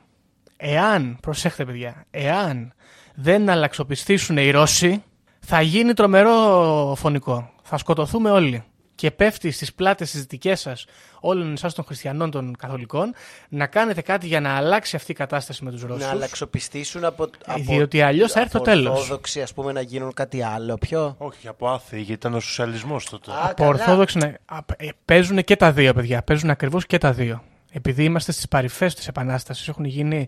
εάν, 0.56 1.18
προσέχτε 1.22 1.64
παιδιά, 1.64 2.04
εάν 2.10 2.72
δεν 3.14 3.50
αλλαξοπιστήσουν 3.50 4.36
οι 4.36 4.50
Ρώσοι 4.50 5.02
θα 5.40 5.60
γίνει 5.60 5.92
τρομερό 5.92 6.94
φωνικό. 6.96 7.50
Θα 7.62 7.78
σκοτωθούμε 7.78 8.30
όλοι. 8.30 8.64
Και 9.00 9.10
πέφτει 9.10 9.50
στις 9.50 9.74
πλάτες 9.74 10.10
τις 10.10 10.24
δικές 10.24 10.60
σας 10.60 10.84
όλων 11.20 11.52
εσάς 11.52 11.74
των 11.74 11.84
χριστιανών 11.84 12.30
των 12.30 12.56
καθολικών 12.56 13.14
να 13.48 13.66
κάνετε 13.66 14.00
κάτι 14.00 14.26
για 14.26 14.40
να 14.40 14.56
αλλάξει 14.56 14.96
αυτή 14.96 15.10
η 15.10 15.14
κατάσταση 15.14 15.64
με 15.64 15.70
τους 15.70 15.82
Ρώσους. 15.82 16.04
Να 16.04 16.10
αλλαξοπιστήσουν 16.10 17.04
από. 17.04 17.30
από 17.46 17.62
διότι 17.62 18.02
αλλιώς 18.02 18.32
θα 18.32 18.40
έρθει 18.40 18.56
από 18.56 18.64
το 18.64 18.70
τέλος. 18.70 18.98
Ορθόδοξοι, 18.98 19.42
ας 19.42 19.52
πούμε, 19.52 19.72
να 19.72 19.80
γίνουν 19.80 20.12
κάτι 20.14 20.42
άλλο. 20.42 20.78
Ποιο. 20.78 21.14
Όχι, 21.18 21.48
από 21.48 21.68
άθεοι, 21.68 21.98
γιατί 21.98 22.12
ήταν 22.12 22.34
ο 22.34 22.40
σοσιαλισμός 22.40 23.08
τότε. 23.10 23.30
Α, 23.30 23.34
Από 23.44 23.54
καλά. 23.54 23.68
Ορθόδοξη 23.68 24.18
ναι. 24.18 24.34
Α, 24.44 24.58
ε, 24.76 24.88
παίζουν 25.04 25.44
και 25.44 25.56
τα 25.56 25.72
δύο, 25.72 25.94
παιδιά. 25.94 26.22
Παίζουν 26.22 26.50
ακριβώς 26.50 26.86
και 26.86 26.98
τα 26.98 27.12
δύο. 27.12 27.42
Επειδή 27.72 28.04
είμαστε 28.04 28.32
στις 28.32 28.48
παρυφές 28.48 28.94
της 28.94 29.08
Επανάστασης, 29.08 29.68
έχουν 29.68 29.84
γίνει 29.84 30.26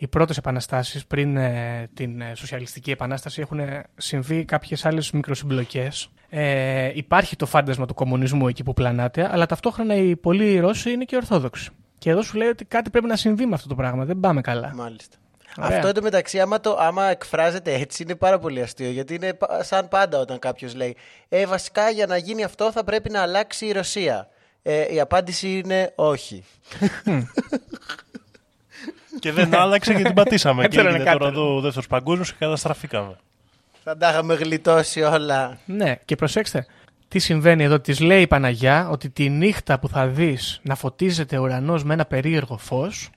οι 0.00 0.08
πρώτες 0.08 0.36
επαναστάσεις 0.36 1.06
πριν 1.06 1.36
ε, 1.36 1.88
την 1.94 2.20
ε, 2.20 2.34
Σοσιαλιστική 2.34 2.90
Επανάσταση, 2.90 3.40
έχουν 3.40 3.60
συμβεί 3.96 4.44
κάποιες 4.44 4.84
άλλες 4.84 5.10
μικροσυμπλοκές. 5.10 6.10
Ε, 6.28 6.90
υπάρχει 6.94 7.36
το 7.36 7.46
φάντασμα 7.46 7.86
του 7.86 7.94
κομμουνισμού 7.94 8.48
εκεί 8.48 8.62
που 8.62 8.74
πλανάται, 8.74 9.28
αλλά 9.32 9.46
ταυτόχρονα 9.46 9.94
οι 9.94 10.16
πολλοί 10.16 10.58
Ρώσοι 10.58 10.90
είναι 10.90 11.04
και 11.04 11.16
Ορθόδοξοι. 11.16 11.70
Και 11.98 12.10
εδώ 12.10 12.22
σου 12.22 12.36
λέει 12.36 12.48
ότι 12.48 12.64
κάτι 12.64 12.90
πρέπει 12.90 13.06
να 13.06 13.16
συμβεί 13.16 13.46
με 13.46 13.54
αυτό 13.54 13.68
το 13.68 13.74
πράγμα. 13.74 14.04
Δεν 14.04 14.20
πάμε 14.20 14.40
καλά. 14.40 14.72
Μάλιστα. 14.74 15.16
Ωραία. 15.58 15.76
Αυτό 15.76 15.88
εντωμεταξύ, 15.88 16.40
άμα, 16.40 16.60
το, 16.60 16.76
άμα 16.80 17.04
εκφράζεται 17.04 17.74
έτσι, 17.74 18.02
είναι 18.02 18.14
πάρα 18.14 18.38
πολύ 18.38 18.62
αστείο. 18.62 18.90
Γιατί 18.90 19.14
είναι 19.14 19.34
πα- 19.34 19.62
σαν 19.62 19.88
πάντα 19.88 20.18
όταν 20.18 20.38
κάποιος 20.38 20.74
λέει 20.74 20.96
Ε, 21.28 21.46
βασικά 21.46 21.90
για 21.90 22.06
να 22.06 22.16
γίνει 22.16 22.44
αυτό 22.44 22.72
θα 22.72 22.84
πρέπει 22.84 23.10
να 23.10 23.22
αλλάξει 23.22 23.66
η 23.66 23.72
Ρωσία. 23.72 24.28
Ε, 24.62 24.94
η 24.94 25.00
απάντηση 25.00 25.58
είναι 25.58 25.92
όχι. 25.94 26.44
Και 29.20 29.32
δεν 29.32 29.54
άλλαξε 29.54 29.94
και 29.94 30.02
την 30.02 30.14
πατήσαμε. 30.14 30.62
και 30.62 30.78
Έπαιρνε 30.78 30.88
έγινε 30.88 31.04
κάτω. 31.04 31.18
τώρα 31.18 31.30
εδώ 31.30 31.56
ο 31.56 31.60
δεύτερος 31.60 31.86
παγκόσμιος 31.86 32.30
και 32.30 32.36
καταστραφήκαμε. 32.38 33.16
Θα 33.84 33.96
τα 33.96 34.10
είχαμε 34.10 34.34
γλιτώσει 34.34 35.02
όλα. 35.02 35.58
Ναι, 35.64 35.94
και 36.04 36.16
προσέξτε, 36.16 36.66
τι 37.08 37.18
συμβαίνει 37.18 37.64
εδώ. 37.64 37.80
Της 37.80 38.00
λέει 38.00 38.20
η 38.22 38.26
Παναγιά 38.26 38.88
ότι 38.88 39.10
τη 39.10 39.28
νύχτα 39.28 39.78
που 39.78 39.88
θα 39.88 40.06
δεις 40.06 40.60
να 40.62 40.74
φωτίζεται 40.74 41.38
ο 41.38 41.42
ουρανός 41.42 41.84
με 41.84 41.94
ένα 41.94 42.04
περίεργο 42.04 42.56
φως, 42.56 43.10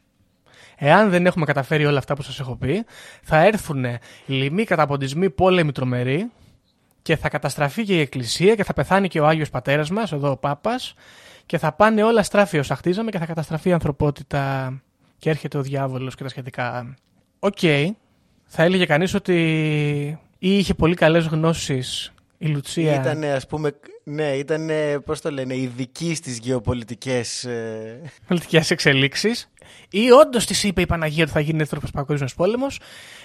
εάν 0.78 1.10
δεν 1.10 1.26
έχουμε 1.26 1.46
καταφέρει 1.46 1.86
όλα 1.86 1.98
αυτά 1.98 2.14
που 2.14 2.22
σας 2.22 2.40
έχω 2.40 2.56
πει, 2.56 2.86
θα 3.24 3.38
έρθουν 3.46 3.86
λοιμοί 4.26 4.64
καταποντισμοί 4.64 5.30
πόλεμοι 5.30 5.72
τρομεροί 5.72 6.32
και 7.02 7.16
θα 7.16 7.30
καταστραφεί 7.30 7.84
και 7.84 7.96
η 7.96 8.00
Εκκλησία 8.00 8.56
και 8.56 8.64
θα 8.64 8.74
πεθάνει 8.74 9.08
και 9.08 9.20
ο 9.20 9.28
Άγιος 9.28 9.50
Πατέρας 9.50 9.90
μας, 9.90 10.12
εδώ 10.12 10.32
ο 10.32 10.38
Πάπας, 10.38 10.94
και 11.46 11.58
θα 11.58 11.72
πάνε 11.72 12.04
όλα 12.04 12.24
στράφι 12.24 12.60
όσα 12.60 12.76
χτίζαμε 12.76 13.12
και 13.12 13.18
θα 13.18 13.26
καταστραφεί 13.26 13.70
η 13.70 13.74
ανθρωπότητα 13.74 14.74
και 15.24 15.30
έρχεται 15.30 15.58
ο 15.58 15.62
διάβολος 15.62 16.16
και 16.16 16.24
τα 16.24 16.30
σχετικά. 16.30 16.96
Οκ, 17.40 17.58
θα 18.46 18.64
έλεγε 18.64 18.86
κανείς 18.86 19.14
ότι 19.14 19.38
ή 20.40 20.58
είχε 20.58 20.74
πολύ 20.74 20.96
καλές 20.96 21.26
γνώσεις 21.26 22.14
η 22.38 22.48
Λουτσία. 22.48 22.94
Ήταν, 22.94 23.24
ας 23.24 23.48
πούμε, 23.48 23.76
ναι, 24.04 24.32
ήταν, 24.32 24.70
πώς 25.06 25.22
το 25.22 25.32
λένε, 25.32 25.56
ειδική 25.56 26.16
στις 26.16 26.38
γεωπολιτικές. 26.38 27.44
Ε... 27.44 28.02
πολιτικές 28.28 28.72
εξελίξεις, 28.72 29.52
ή 29.90 30.12
όντως 30.12 30.46
της 30.46 30.64
είπε 30.64 30.82
η 30.82 30.86
Παναγία 30.86 31.24
ότι 31.24 31.32
θα 31.32 31.40
γίνει 31.40 31.58
δεύτερος 31.58 31.92
παγκόσμιος 31.92 32.36
πόλεμος, 32.36 32.80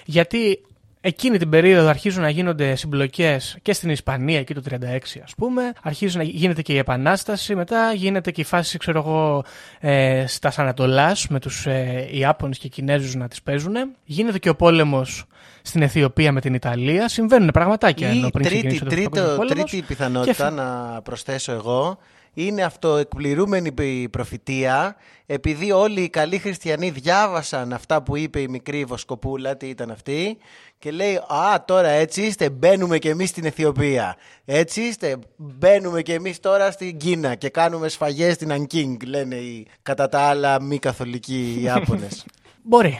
γιατί 0.05 0.61
εκείνη 1.01 1.37
την 1.37 1.49
περίοδο 1.49 1.87
αρχίζουν 1.87 2.21
να 2.21 2.29
γίνονται 2.29 2.75
συμπλοκές 2.75 3.57
και 3.61 3.73
στην 3.73 3.89
Ισπανία 3.89 4.39
εκεί 4.39 4.53
το 4.53 4.61
36 4.69 4.75
ας 5.23 5.33
πούμε. 5.37 5.73
Αρχίζει 5.83 6.17
να 6.17 6.23
γίνεται 6.23 6.61
και 6.61 6.73
η 6.73 6.77
Επανάσταση. 6.77 7.55
Μετά 7.55 7.93
γίνεται 7.93 8.31
και 8.31 8.41
η 8.41 8.43
φάση, 8.43 8.77
ξέρω 8.77 8.99
εγώ, 8.99 9.43
ε, 9.79 10.23
στα 10.27 10.51
Ανατολά 10.57 11.15
με 11.29 11.39
τους 11.39 11.65
ε, 11.65 12.07
Ιάπωνες 12.11 12.57
και 12.57 12.67
Κινέζους 12.67 13.15
να 13.15 13.27
τις 13.27 13.41
παίζουν. 13.41 13.73
Γίνεται 14.03 14.39
και 14.39 14.49
ο 14.49 14.55
πόλεμος 14.55 15.23
στην 15.61 15.81
Αιθιοπία 15.81 16.31
με 16.31 16.41
την 16.41 16.53
Ιταλία. 16.53 17.07
Συμβαίνουν 17.09 17.49
πραγματάκια 17.53 18.07
ενώ 18.07 18.27
Ή 18.27 18.31
πριν 18.31 18.45
τρίτη, 18.45 18.67
ξεκινήσει 18.67 18.83
ο 18.83 18.87
Δεύτερος 18.89 19.09
τρίτο, 19.11 19.27
Παγκόσμιος 19.27 19.47
Πόλεμος. 19.47 19.71
τρίτη 19.71 19.85
πιθανότητα 19.87 20.49
Και- 20.49 20.55
να 20.55 21.01
προσθέσω 21.03 21.51
εγώ 21.51 21.97
είναι 22.33 22.63
αυτοεκπληρούμενη 22.63 23.71
η 23.77 24.09
προφητεία 24.09 24.95
επειδή 25.25 25.71
όλοι 25.71 26.01
οι 26.01 26.09
καλοί 26.09 26.37
χριστιανοί 26.37 26.89
διάβασαν 26.89 27.73
αυτά 27.73 28.03
που 28.03 28.17
είπε 28.17 28.39
η 28.39 28.47
μικρή 28.47 28.83
Βοσκοπούλα, 28.83 29.57
τι 29.57 29.67
ήταν 29.67 29.91
αυτή 29.91 30.37
και 30.79 30.91
λέει 30.91 31.15
«Α, 31.15 31.63
τώρα 31.65 31.89
έτσι 31.89 32.21
είστε, 32.21 32.49
μπαίνουμε 32.49 32.97
και 32.97 33.09
εμείς 33.09 33.29
στην 33.29 33.45
Αιθιοπία. 33.45 34.15
Έτσι 34.45 34.81
είστε, 34.81 35.17
μπαίνουμε 35.35 36.01
και 36.01 36.13
εμείς 36.13 36.39
τώρα 36.39 36.71
στην 36.71 36.97
Κίνα 36.97 37.35
και 37.35 37.49
κάνουμε 37.49 37.87
σφαγές 37.87 38.33
στην 38.33 38.51
Ανκίνγκ», 38.51 39.01
λένε 39.05 39.35
οι 39.35 39.67
κατά 39.81 40.09
τα 40.09 40.19
άλλα 40.19 40.61
μη 40.61 40.79
καθολικοί 40.79 41.57
Ιάπωνες. 41.63 42.25
Μπορεί. 42.63 42.99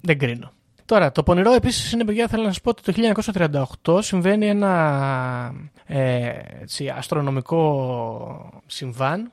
Δεν 0.00 0.18
κρίνω. 0.18 0.52
Τώρα, 0.92 1.12
το 1.12 1.22
πονηρό 1.22 1.52
επίσης 1.52 1.92
είναι, 1.92 2.04
παιδιά, 2.04 2.28
θέλω 2.28 2.42
να 2.42 2.48
σας 2.48 2.60
πω 2.60 2.70
ότι 2.70 2.82
το 2.82 2.92
1938 3.84 4.02
συμβαίνει 4.02 4.46
ένα 4.46 5.54
ε, 5.86 6.32
έτσι, 6.60 6.88
αστρονομικό 6.88 8.62
συμβάν 8.66 9.32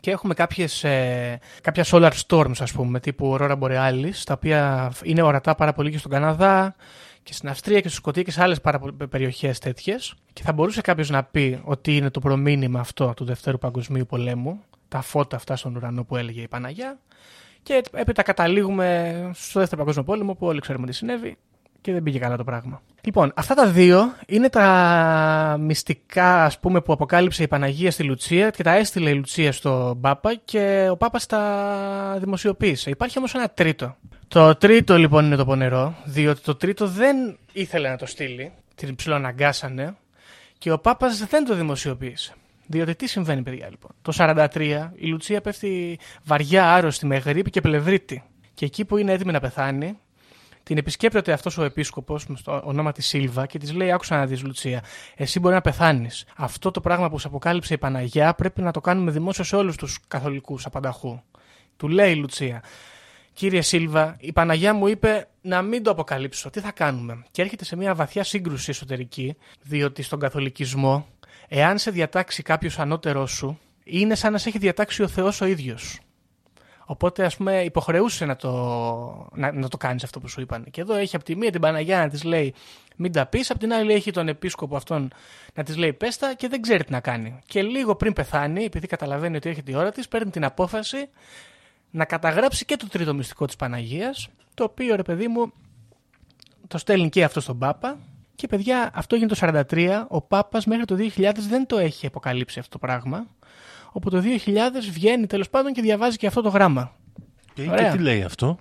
και 0.00 0.10
έχουμε 0.10 0.34
κάποιες, 0.34 0.84
ε, 0.84 1.38
κάποια 1.62 1.84
solar 1.86 2.10
storms, 2.26 2.60
ας 2.60 2.72
πούμε, 2.72 3.00
τύπου 3.00 3.36
Aurora 3.40 3.58
Borealis, 3.58 4.14
τα 4.24 4.32
οποία 4.32 4.92
είναι 5.02 5.22
ορατά 5.22 5.54
πάρα 5.54 5.72
πολύ 5.72 5.90
και 5.90 5.98
στον 5.98 6.10
Καναδά 6.10 6.74
και 7.22 7.32
στην 7.32 7.48
Αυστρία 7.48 7.80
και 7.80 7.88
στη 7.88 7.96
Σκωτία 7.96 8.22
και 8.22 8.30
σε 8.30 8.42
άλλες 8.42 8.60
πάρα 8.60 8.78
πο- 8.78 9.06
περιοχές 9.10 9.58
τέτοιες. 9.58 10.14
Και 10.32 10.42
θα 10.42 10.52
μπορούσε 10.52 10.80
κάποιος 10.80 11.10
να 11.10 11.24
πει 11.24 11.60
ότι 11.64 11.96
είναι 11.96 12.10
το 12.10 12.20
προμήνυμα 12.20 12.80
αυτό 12.80 13.12
του 13.16 13.24
Δευτέρου 13.24 13.58
Παγκοσμίου 13.58 14.06
Πολέμου, 14.06 14.60
τα 14.88 15.00
φώτα 15.00 15.36
αυτά 15.36 15.56
στον 15.56 15.76
ουρανό 15.76 16.04
που 16.04 16.16
έλεγε 16.16 16.40
η 16.42 16.48
Παναγιά. 16.48 16.98
Και 17.62 17.82
έπειτα 17.92 18.22
καταλήγουμε 18.22 19.30
στο 19.34 19.58
Δεύτερο 19.60 19.80
Παγκόσμιο 19.80 20.04
Πόλεμο 20.04 20.34
που 20.34 20.46
όλοι 20.46 20.60
ξέρουμε 20.60 20.86
τι 20.86 20.92
συνέβη 20.92 21.36
και 21.80 21.92
δεν 21.92 22.02
πήγε 22.02 22.18
καλά 22.18 22.36
το 22.36 22.44
πράγμα. 22.44 22.82
Λοιπόν, 23.02 23.32
αυτά 23.34 23.54
τα 23.54 23.66
δύο 23.66 24.14
είναι 24.26 24.48
τα 24.48 25.56
μυστικά 25.60 26.44
ας 26.44 26.58
πούμε, 26.58 26.80
που 26.80 26.92
αποκάλυψε 26.92 27.42
η 27.42 27.48
Παναγία 27.48 27.90
στη 27.90 28.02
Λουτσία 28.02 28.50
και 28.50 28.62
τα 28.62 28.70
έστειλε 28.70 29.10
η 29.10 29.14
Λουτσία 29.14 29.52
στον 29.52 30.00
Πάπα 30.00 30.34
και 30.44 30.88
ο 30.90 30.96
Πάπας 30.96 31.26
τα 31.26 32.16
δημοσιοποίησε. 32.18 32.90
Υπάρχει 32.90 33.18
όμως 33.18 33.34
ένα 33.34 33.48
τρίτο. 33.48 33.96
Το 34.28 34.54
τρίτο 34.54 34.98
λοιπόν 34.98 35.24
είναι 35.24 35.36
το 35.36 35.44
πονερό, 35.44 35.94
διότι 36.04 36.40
το 36.40 36.54
τρίτο 36.54 36.86
δεν 36.86 37.38
ήθελε 37.52 37.88
να 37.88 37.96
το 37.96 38.06
στείλει, 38.06 38.52
την 38.74 38.94
ψιλοαναγκάσανε 38.94 39.96
και 40.58 40.72
ο 40.72 40.78
Πάπας 40.78 41.26
δεν 41.26 41.44
το 41.44 41.54
δημοσιοποίησε. 41.54 42.34
Διότι 42.70 42.94
τι 42.94 43.06
συμβαίνει, 43.06 43.42
παιδιά, 43.42 43.68
λοιπόν; 43.70 43.90
Το 44.02 44.12
43 44.16 44.90
η 44.94 45.06
Λουτσία 45.06 45.40
πέφτει 45.40 45.98
βαριά 46.24 46.74
άρρωστη 46.74 47.06
με 47.06 47.16
γρήπη 47.16 47.50
και 47.50 47.60
πλευρήτη. 47.60 48.22
Και 48.54 48.64
εκεί 48.64 48.84
που 48.84 48.96
είναι 48.96 49.12
έτοιμη 49.12 49.32
να 49.32 49.40
πεθάνει, 49.40 49.98
την 50.62 50.78
επισκέπτεται 50.78 51.32
αυτός 51.32 51.58
ο 51.58 51.64
επίσκοπος 51.64 52.26
με 52.26 52.36
στο 52.36 52.62
όνομα 52.64 52.92
της 52.92 53.06
Σίλβα 53.06 53.46
και 53.46 53.58
της 53.58 53.72
λέει: 53.72 53.92
Άκουσα 53.92 54.16
να 54.16 54.26
δεις, 54.26 54.42
Λουτσία, 54.42 54.84
εσύ 55.16 55.40
μπορεί 55.40 55.54
να 55.54 55.60
πεθάνεις. 55.60 56.24
Αυτό 56.36 56.70
το 56.70 56.80
πράγμα 56.80 57.10
που 57.10 57.18
σου 57.18 57.28
αποκάλυψε 57.28 57.74
η 57.74 57.78
Παναγιά 57.78 58.34
πρέπει 58.34 58.62
να 58.62 58.70
το 58.70 58.80
κάνουμε 58.80 59.10
δημόσιο 59.10 59.44
σε 59.44 59.56
όλους 59.56 59.76
τους 59.76 59.98
καθολικούς 60.08 60.66
απανταχού. 60.66 61.20
Του 61.76 61.88
λέει 61.88 62.10
η 62.10 62.16
Λουτσία: 62.16 62.62
Κύριε 63.32 63.60
Σίλβα, 63.60 64.16
η 64.20 64.32
Παναγιά 64.32 64.74
μου 64.74 64.86
είπε 64.86 65.28
να 65.40 65.62
μην 65.62 65.82
το 65.82 65.90
αποκαλύψω. 65.90 66.50
Τι 66.50 66.60
θα 66.60 66.72
κάνουμε. 66.72 67.24
Και 67.30 67.42
έρχεται 67.42 67.64
σε 67.64 67.76
μια 67.76 67.94
βαθιά 67.94 68.24
σύγκρουση 68.24 68.70
εσωτερική, 68.70 69.36
διότι 69.62 70.02
στον 70.02 70.18
καθολικισμό, 70.18 71.06
εάν 71.52 71.78
σε 71.78 71.90
διατάξει 71.90 72.42
κάποιος 72.42 72.78
ανώτερός 72.78 73.30
σου, 73.30 73.58
είναι 73.84 74.14
σαν 74.14 74.32
να 74.32 74.38
σε 74.38 74.48
έχει 74.48 74.58
διατάξει 74.58 75.02
ο 75.02 75.08
Θεός 75.08 75.40
ο 75.40 75.46
ίδιος. 75.46 76.00
Οπότε, 76.84 77.24
ας 77.24 77.36
πούμε, 77.36 77.62
υποχρεούσε 77.62 78.24
να 78.24 78.36
το, 78.36 78.50
να, 79.34 79.52
να 79.52 79.68
το 79.68 79.76
κάνεις 79.76 80.04
αυτό 80.04 80.20
που 80.20 80.28
σου 80.28 80.40
είπαν. 80.40 80.64
Και 80.70 80.80
εδώ 80.80 80.94
έχει 80.94 81.16
από 81.16 81.24
τη 81.24 81.36
μία 81.36 81.50
την 81.50 81.60
Παναγιά 81.60 81.98
να 81.98 82.08
της 82.08 82.22
λέει 82.22 82.54
μην 82.96 83.12
τα 83.12 83.26
πεις, 83.26 83.50
από 83.50 83.58
την 83.58 83.72
άλλη 83.72 83.92
έχει 83.92 84.10
τον 84.10 84.28
επίσκοπο 84.28 84.76
αυτόν 84.76 85.12
να 85.54 85.62
της 85.62 85.76
λέει 85.76 85.92
πέστα 85.92 86.34
και 86.34 86.48
δεν 86.48 86.60
ξέρει 86.60 86.84
τι 86.84 86.92
να 86.92 87.00
κάνει. 87.00 87.38
Και 87.46 87.62
λίγο 87.62 87.96
πριν 87.96 88.12
πεθάνει, 88.12 88.64
επειδή 88.64 88.86
καταλαβαίνει 88.86 89.36
ότι 89.36 89.48
έρχεται 89.48 89.72
η 89.72 89.74
ώρα 89.74 89.90
της, 89.90 90.08
παίρνει 90.08 90.30
την 90.30 90.44
απόφαση 90.44 91.08
να 91.90 92.04
καταγράψει 92.04 92.64
και 92.64 92.76
το 92.76 92.88
τρίτο 92.88 93.14
μυστικό 93.14 93.46
της 93.46 93.56
Παναγίας, 93.56 94.28
το 94.54 94.64
οποίο 94.64 94.96
ρε 94.96 95.02
παιδί 95.02 95.28
μου 95.28 95.52
το 96.68 96.78
στέλνει 96.78 97.08
και 97.08 97.24
αυτό 97.24 97.40
στον 97.40 97.58
Πάπα. 97.58 97.98
Και 98.40 98.46
παιδιά, 98.46 98.90
αυτό 98.94 99.14
έγινε 99.14 99.30
το 99.30 99.62
1943. 99.70 100.04
Ο 100.08 100.20
Πάπας 100.20 100.66
μέχρι 100.66 100.84
το 100.84 100.96
2000 101.16 101.32
δεν 101.48 101.66
το 101.66 101.78
έχει 101.78 102.06
αποκαλύψει 102.06 102.58
αυτό 102.58 102.78
το 102.78 102.86
πράγμα. 102.86 103.26
Όπου 103.92 104.10
το 104.10 104.22
2000 104.44 104.50
βγαίνει 104.92 105.26
τέλος 105.26 105.50
πάντων 105.50 105.72
και 105.72 105.82
διαβάζει 105.82 106.16
και 106.16 106.26
αυτό 106.26 106.40
το 106.40 106.48
γράμμα. 106.48 106.92
Και, 107.54 107.62
και 107.62 107.90
τι 107.92 107.98
λέει 107.98 108.22
αυτό; 108.22 108.58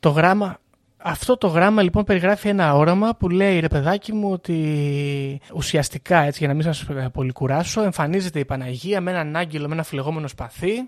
Το 0.00 0.08
γράμμα, 0.08 0.58
αυτό 0.96 1.36
το 1.36 1.46
γράμμα 1.46 1.82
λοιπόν 1.82 2.04
περιγράφει 2.04 2.48
ένα 2.48 2.74
όραμα 2.74 3.16
που 3.16 3.28
λέει 3.28 3.60
ρε 3.60 3.68
παιδάκι 3.68 4.12
μου 4.12 4.30
ότι 4.32 5.40
ουσιαστικά 5.54 6.18
έτσι 6.18 6.38
για 6.38 6.48
να 6.48 6.54
μην 6.54 6.62
σας 6.62 6.86
πολυκουράσω 7.12 7.82
εμφανίζεται 7.82 8.38
η 8.38 8.44
Παναγία 8.44 9.00
με 9.00 9.10
έναν 9.10 9.36
άγγελο 9.36 9.68
με 9.68 9.74
ένα 9.74 9.82
φλεγόμενο 9.82 10.28
σπαθί 10.28 10.78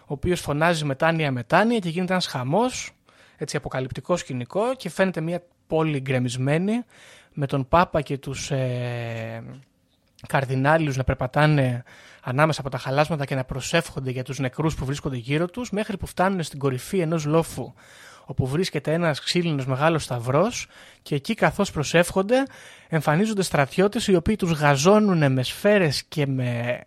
ο 0.00 0.12
οποίος 0.12 0.40
φωνάζει 0.40 0.84
μετάνοια 0.84 1.32
μετάνοια 1.32 1.78
και 1.78 1.88
γίνεται 1.88 2.12
ένας 2.12 2.26
χαμός 2.26 2.92
έτσι 3.36 3.56
αποκαλυπτικός 3.56 4.20
σκηνικό 4.20 4.74
και 4.74 4.90
φαίνεται 4.90 5.20
μια 5.20 5.42
πόλη 5.68 6.00
γκρεμισμένη 6.00 6.84
με 7.32 7.46
τον 7.46 7.68
Πάπα 7.68 8.00
και 8.00 8.18
τους 8.18 8.50
ε, 8.50 9.42
καρδινάλιους 10.28 10.96
να 10.96 11.04
περπατάνε 11.04 11.82
ανάμεσα 12.22 12.60
από 12.60 12.70
τα 12.70 12.78
χαλάσματα 12.78 13.24
και 13.24 13.34
να 13.34 13.44
προσεύχονται 13.44 14.10
για 14.10 14.24
τους 14.24 14.38
νεκρούς 14.38 14.74
που 14.74 14.84
βρίσκονται 14.84 15.16
γύρω 15.16 15.46
τους 15.46 15.70
μέχρι 15.70 15.96
που 15.96 16.06
φτάνουν 16.06 16.42
στην 16.42 16.58
κορυφή 16.58 16.98
ενός 16.98 17.24
λόφου 17.24 17.72
όπου 18.24 18.46
βρίσκεται 18.46 18.92
ένας 18.92 19.20
ξύλινος 19.20 19.66
μεγάλος 19.66 20.04
σταυρός 20.04 20.66
και 21.02 21.14
εκεί 21.14 21.34
καθώς 21.34 21.70
προσεύχονται 21.70 22.42
εμφανίζονται 22.88 23.42
στρατιώτες 23.42 24.06
οι 24.06 24.14
οποίοι 24.14 24.36
τους 24.36 24.50
γαζώνουν 24.50 25.32
με 25.32 25.42
σφαίρες 25.42 26.04
και 26.04 26.26
με 26.26 26.80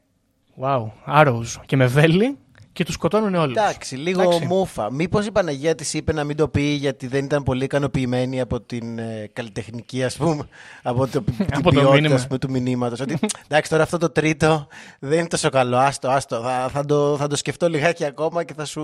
wow, 0.61 0.91
arrows 1.07 1.45
και 1.65 1.75
με 1.75 1.85
βέλη 1.85 2.37
και 2.73 2.85
τους 2.85 2.93
σκοτώνουν 2.93 3.35
όλους. 3.35 3.57
Εντάξει, 3.57 3.95
λίγο 3.95 4.21
Εντάξει. 4.21 4.45
μούφα. 4.45 4.91
Μήπως 4.91 5.25
η 5.25 5.31
Παναγία 5.31 5.75
τη 5.75 5.89
είπε 5.93 6.13
να 6.13 6.23
μην 6.23 6.35
το 6.35 6.47
πει 6.47 6.61
γιατί 6.61 7.07
δεν 7.07 7.25
ήταν 7.25 7.43
πολύ 7.43 7.63
ικανοποιημένη 7.63 8.41
από 8.41 8.61
την 8.61 8.99
ε, 8.99 9.29
καλλιτεχνική, 9.33 10.03
ας 10.03 10.17
πούμε, 10.17 10.47
από 10.83 11.07
το, 11.07 11.23
από 11.57 11.69
την 11.69 11.83
το 11.83 11.91
μήνυμα. 11.91 12.23
Πούμε, 12.27 12.39
του 12.39 12.49
μηνύματος. 12.49 12.99
ότι 12.99 13.19
εντάξει, 13.47 13.69
τώρα 13.69 13.83
αυτό 13.83 13.97
το 13.97 14.09
τρίτο 14.09 14.67
δεν 14.99 15.19
είναι 15.19 15.27
τόσο 15.27 15.49
καλό. 15.49 15.77
Άστο, 15.77 16.09
άστο. 16.09 16.41
Θα, 16.41 16.69
θα, 16.73 16.85
το, 16.85 17.17
θα 17.17 17.27
το 17.27 17.35
σκεφτώ 17.35 17.69
λιγάκι 17.69 18.05
ακόμα 18.05 18.43
και 18.43 18.53
θα 18.53 18.65
σου 18.65 18.83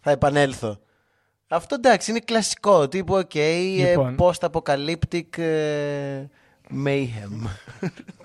θα 0.00 0.10
επανέλθω. 0.10 0.78
Αυτό 1.48 1.74
εντάξει, 1.74 2.10
είναι 2.10 2.20
κλασικό. 2.20 2.88
Τύπου, 2.88 3.14
OK, 3.14 3.30
okay, 3.34 3.76
ε, 3.78 3.88
λοιπόν. 3.88 4.16
post-apocalyptic 4.18 5.38
ε, 5.38 6.24
mayhem. 6.84 7.48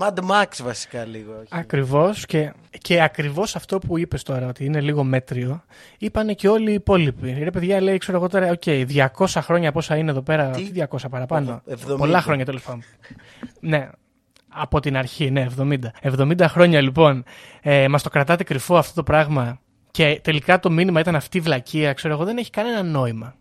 Mad 0.00 0.18
Max 0.30 0.46
βασικά 0.62 1.04
λίγο. 1.04 1.42
Ακριβώς 1.48 2.26
και, 2.26 2.52
και 2.78 3.02
ακριβώς 3.02 3.56
αυτό 3.56 3.78
που 3.78 3.98
είπες 3.98 4.22
τώρα 4.22 4.48
ότι 4.48 4.64
είναι 4.64 4.80
λίγο 4.80 5.04
μέτριο 5.04 5.64
είπανε 5.98 6.32
και 6.32 6.48
όλοι 6.48 6.70
οι 6.70 6.74
υπόλοιποι. 6.74 7.36
Ρε 7.42 7.50
παιδιά 7.50 7.80
λέει 7.80 7.98
ξέρω 7.98 8.16
εγώ 8.16 8.28
τώρα 8.28 8.50
οκ 8.50 8.62
200 9.26 9.26
χρόνια 9.26 9.72
πόσα 9.72 9.96
είναι 9.96 10.10
εδώ 10.10 10.22
πέρα, 10.22 10.50
τι, 10.50 10.70
200 10.90 10.96
παραπάνω. 11.10 11.62
70. 11.68 11.96
Πολλά 11.96 12.20
χρόνια 12.20 12.44
τέλος 12.44 12.62
πάντων. 12.62 12.82
ναι, 13.60 13.88
από 14.48 14.80
την 14.80 14.96
αρχή, 14.96 15.30
ναι, 15.30 15.46
70. 15.58 15.78
70 16.02 16.40
χρόνια 16.48 16.80
λοιπόν 16.80 17.24
ε, 17.62 17.88
μας 17.88 18.02
το 18.02 18.08
κρατάτε 18.08 18.44
κρυφό 18.44 18.76
αυτό 18.76 18.94
το 18.94 19.02
πράγμα 19.02 19.60
και 19.90 20.20
τελικά 20.22 20.58
το 20.58 20.70
μήνυμα 20.70 21.00
ήταν 21.00 21.16
αυτή 21.16 21.36
η 21.36 21.40
βλακεία, 21.40 21.92
ξέρω 21.92 22.14
εγώ, 22.14 22.24
δεν 22.24 22.36
έχει 22.36 22.50
κανένα 22.50 22.82
νόημα. 22.82 23.34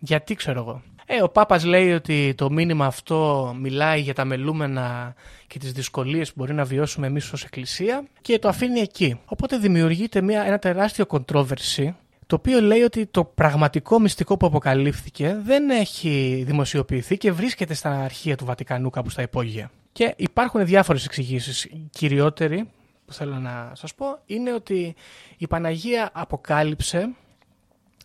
Γιατί 0.00 0.34
ξέρω 0.34 0.60
εγώ. 0.60 0.82
Ε, 1.06 1.22
ο 1.22 1.28
Πάπας 1.28 1.64
λέει 1.64 1.92
ότι 1.92 2.34
το 2.36 2.50
μήνυμα 2.50 2.86
αυτό 2.86 3.54
μιλάει 3.60 4.00
για 4.00 4.14
τα 4.14 4.24
μελούμενα 4.24 5.14
και 5.46 5.58
τις 5.58 5.72
δυσκολίες 5.72 6.28
που 6.28 6.34
μπορεί 6.36 6.54
να 6.54 6.64
βιώσουμε 6.64 7.06
εμείς 7.06 7.32
ως 7.32 7.44
Εκκλησία 7.44 8.04
και 8.20 8.38
το 8.38 8.48
αφήνει 8.48 8.80
εκεί. 8.80 9.20
Οπότε 9.24 9.58
δημιουργείται 9.58 10.20
μια, 10.20 10.42
ένα 10.42 10.58
τεράστιο 10.58 11.04
controversy 11.08 11.92
το 12.26 12.36
οποίο 12.36 12.60
λέει 12.60 12.80
ότι 12.82 13.06
το 13.06 13.24
πραγματικό 13.24 13.98
μυστικό 13.98 14.36
που 14.36 14.46
αποκαλύφθηκε 14.46 15.40
δεν 15.44 15.70
έχει 15.70 16.42
δημοσιοποιηθεί 16.46 17.16
και 17.16 17.32
βρίσκεται 17.32 17.74
στα 17.74 17.90
αρχεία 17.90 18.36
του 18.36 18.44
Βατικανού 18.44 18.90
κάπου 18.90 19.10
στα 19.10 19.22
υπόγεια. 19.22 19.70
Και 19.92 20.14
υπάρχουν 20.16 20.64
διάφορες 20.66 21.04
εξηγήσεις. 21.04 21.68
Κυριότερη 21.90 22.68
που 23.06 23.12
θέλω 23.12 23.34
να 23.34 23.72
σας 23.74 23.94
πω 23.94 24.06
είναι 24.26 24.52
ότι 24.52 24.94
η 25.36 25.46
Παναγία 25.46 26.10
αποκάλυψε 26.12 27.14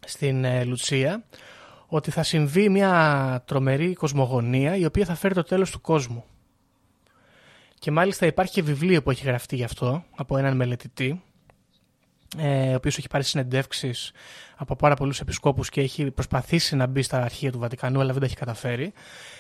στην 0.06 0.43
ε, 0.43 0.64
Λουτσία 0.64 1.24
ότι 1.94 2.12
θα 2.12 2.24
συμβεί 2.24 2.70
μια 2.70 3.44
τρομερή 3.46 3.94
κοσμογονία 3.94 4.76
η 4.76 4.86
οποία 4.86 5.06
θα 5.06 5.16
φέρει 5.16 5.34
το 5.34 5.44
τέλος 5.44 5.72
του 5.72 5.82
κόσμου. 5.82 6.24
Και 7.80 7.92
μάλιστα 7.92 8.26
υπάρχει 8.26 8.54
και 8.54 8.62
βιβλίο 8.62 9.04
που 9.04 9.12
έχει 9.12 9.26
γραφτεί 9.26 9.56
γι' 9.56 9.64
αυτό 9.64 10.04
από 10.16 10.38
έναν 10.38 10.56
μελετητή 10.56 11.22
ε, 12.38 12.72
ο 12.72 12.76
οποίος 12.76 12.98
έχει 12.98 13.08
πάρει 13.08 13.24
συνεντεύξεις 13.24 14.12
από 14.56 14.76
πάρα 14.76 14.96
πολλούς 14.96 15.20
επισκόπους 15.20 15.70
και 15.70 15.82
έχει 15.82 16.12
προσπαθήσει 16.12 16.76
να 16.76 16.88
μπει 16.88 17.02
στα 17.02 17.24
αρχεία 17.24 17.52
του 17.52 17.60
Βατικανού 17.60 18.00
αλλά 18.00 18.12
δεν 18.12 18.20
τα 18.20 18.26
έχει 18.26 18.36
καταφέρει 18.36 18.94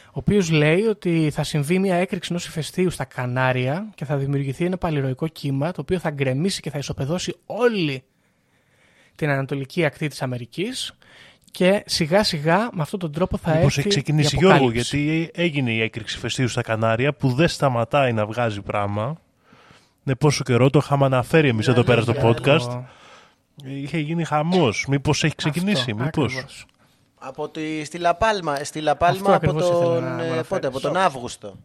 ο 0.05 0.13
οποίος 0.13 0.49
λέει 0.49 0.81
ότι 0.81 1.29
θα 1.33 1.43
συμβεί 1.43 1.79
μια 1.79 1.95
έκρηξη 1.95 2.27
ενός 2.31 2.47
ηφαιστείου 2.47 2.89
στα 2.89 3.05
Κανάρια 3.05 3.91
και 3.95 4.05
θα 4.05 4.17
δημιουργηθεί 4.17 4.65
ένα 4.65 4.77
παλιροϊκό 4.77 5.27
κύμα 5.27 5.71
το 5.71 5.81
οποίο 5.81 5.99
θα 5.99 6.09
γκρεμίσει 6.09 6.61
και 6.61 6.69
θα 6.69 6.77
ισοπεδώσει 6.77 7.35
όλη 7.45 8.03
την 9.15 9.29
ανατολική 9.29 9.85
ακτή 9.85 10.07
της 10.07 10.21
Αμερικής 10.21 10.95
και 11.51 11.83
σιγά 11.85 12.23
σιγά 12.23 12.69
με 12.73 12.81
αυτόν 12.81 12.99
τον 12.99 13.11
τρόπο 13.11 13.37
θα 13.37 13.49
Μήπως 13.49 13.63
έρθει 13.63 13.79
έχει 13.79 13.89
ξεκινήσει 13.89 14.35
Γιώργο 14.35 14.71
γιατί 14.71 15.31
έγινε 15.33 15.71
η 15.71 15.81
έκρηξη 15.81 16.17
φεστίου 16.17 16.47
στα 16.47 16.61
Κανάρια 16.61 17.13
που 17.13 17.33
δεν 17.33 17.47
σταματάει 17.47 18.13
να 18.13 18.25
βγάζει 18.25 18.61
πράγμα. 18.61 19.17
Ναι, 20.03 20.15
πόσο 20.15 20.43
καιρό 20.43 20.69
το 20.69 20.79
είχαμε 20.83 21.05
αναφέρει 21.05 21.47
εμείς 21.47 21.67
εδώ 21.67 21.83
πέρα 21.83 22.01
στο 22.01 22.13
podcast. 22.21 22.83
Είχε 23.63 23.97
γίνει 23.97 24.23
χαμός. 24.23 24.85
Μήπως 24.87 25.23
έχει 25.23 25.35
ξεκινήσει, 25.35 25.91
Αυτό, 25.91 26.03
μήπως. 26.03 26.65
Από 27.19 27.49
τη, 27.49 27.83
στη 27.83 27.97
Λαπάλμα, 27.97 28.55
στη 28.55 28.81
Λαπάλμα 28.81 29.35
από 29.35 29.53
τον, 29.53 30.19
ε, 30.19 30.41
πότε, 30.47 30.67
από 30.67 30.79
τον 30.79 30.97
Αύγουστο. 30.97 31.55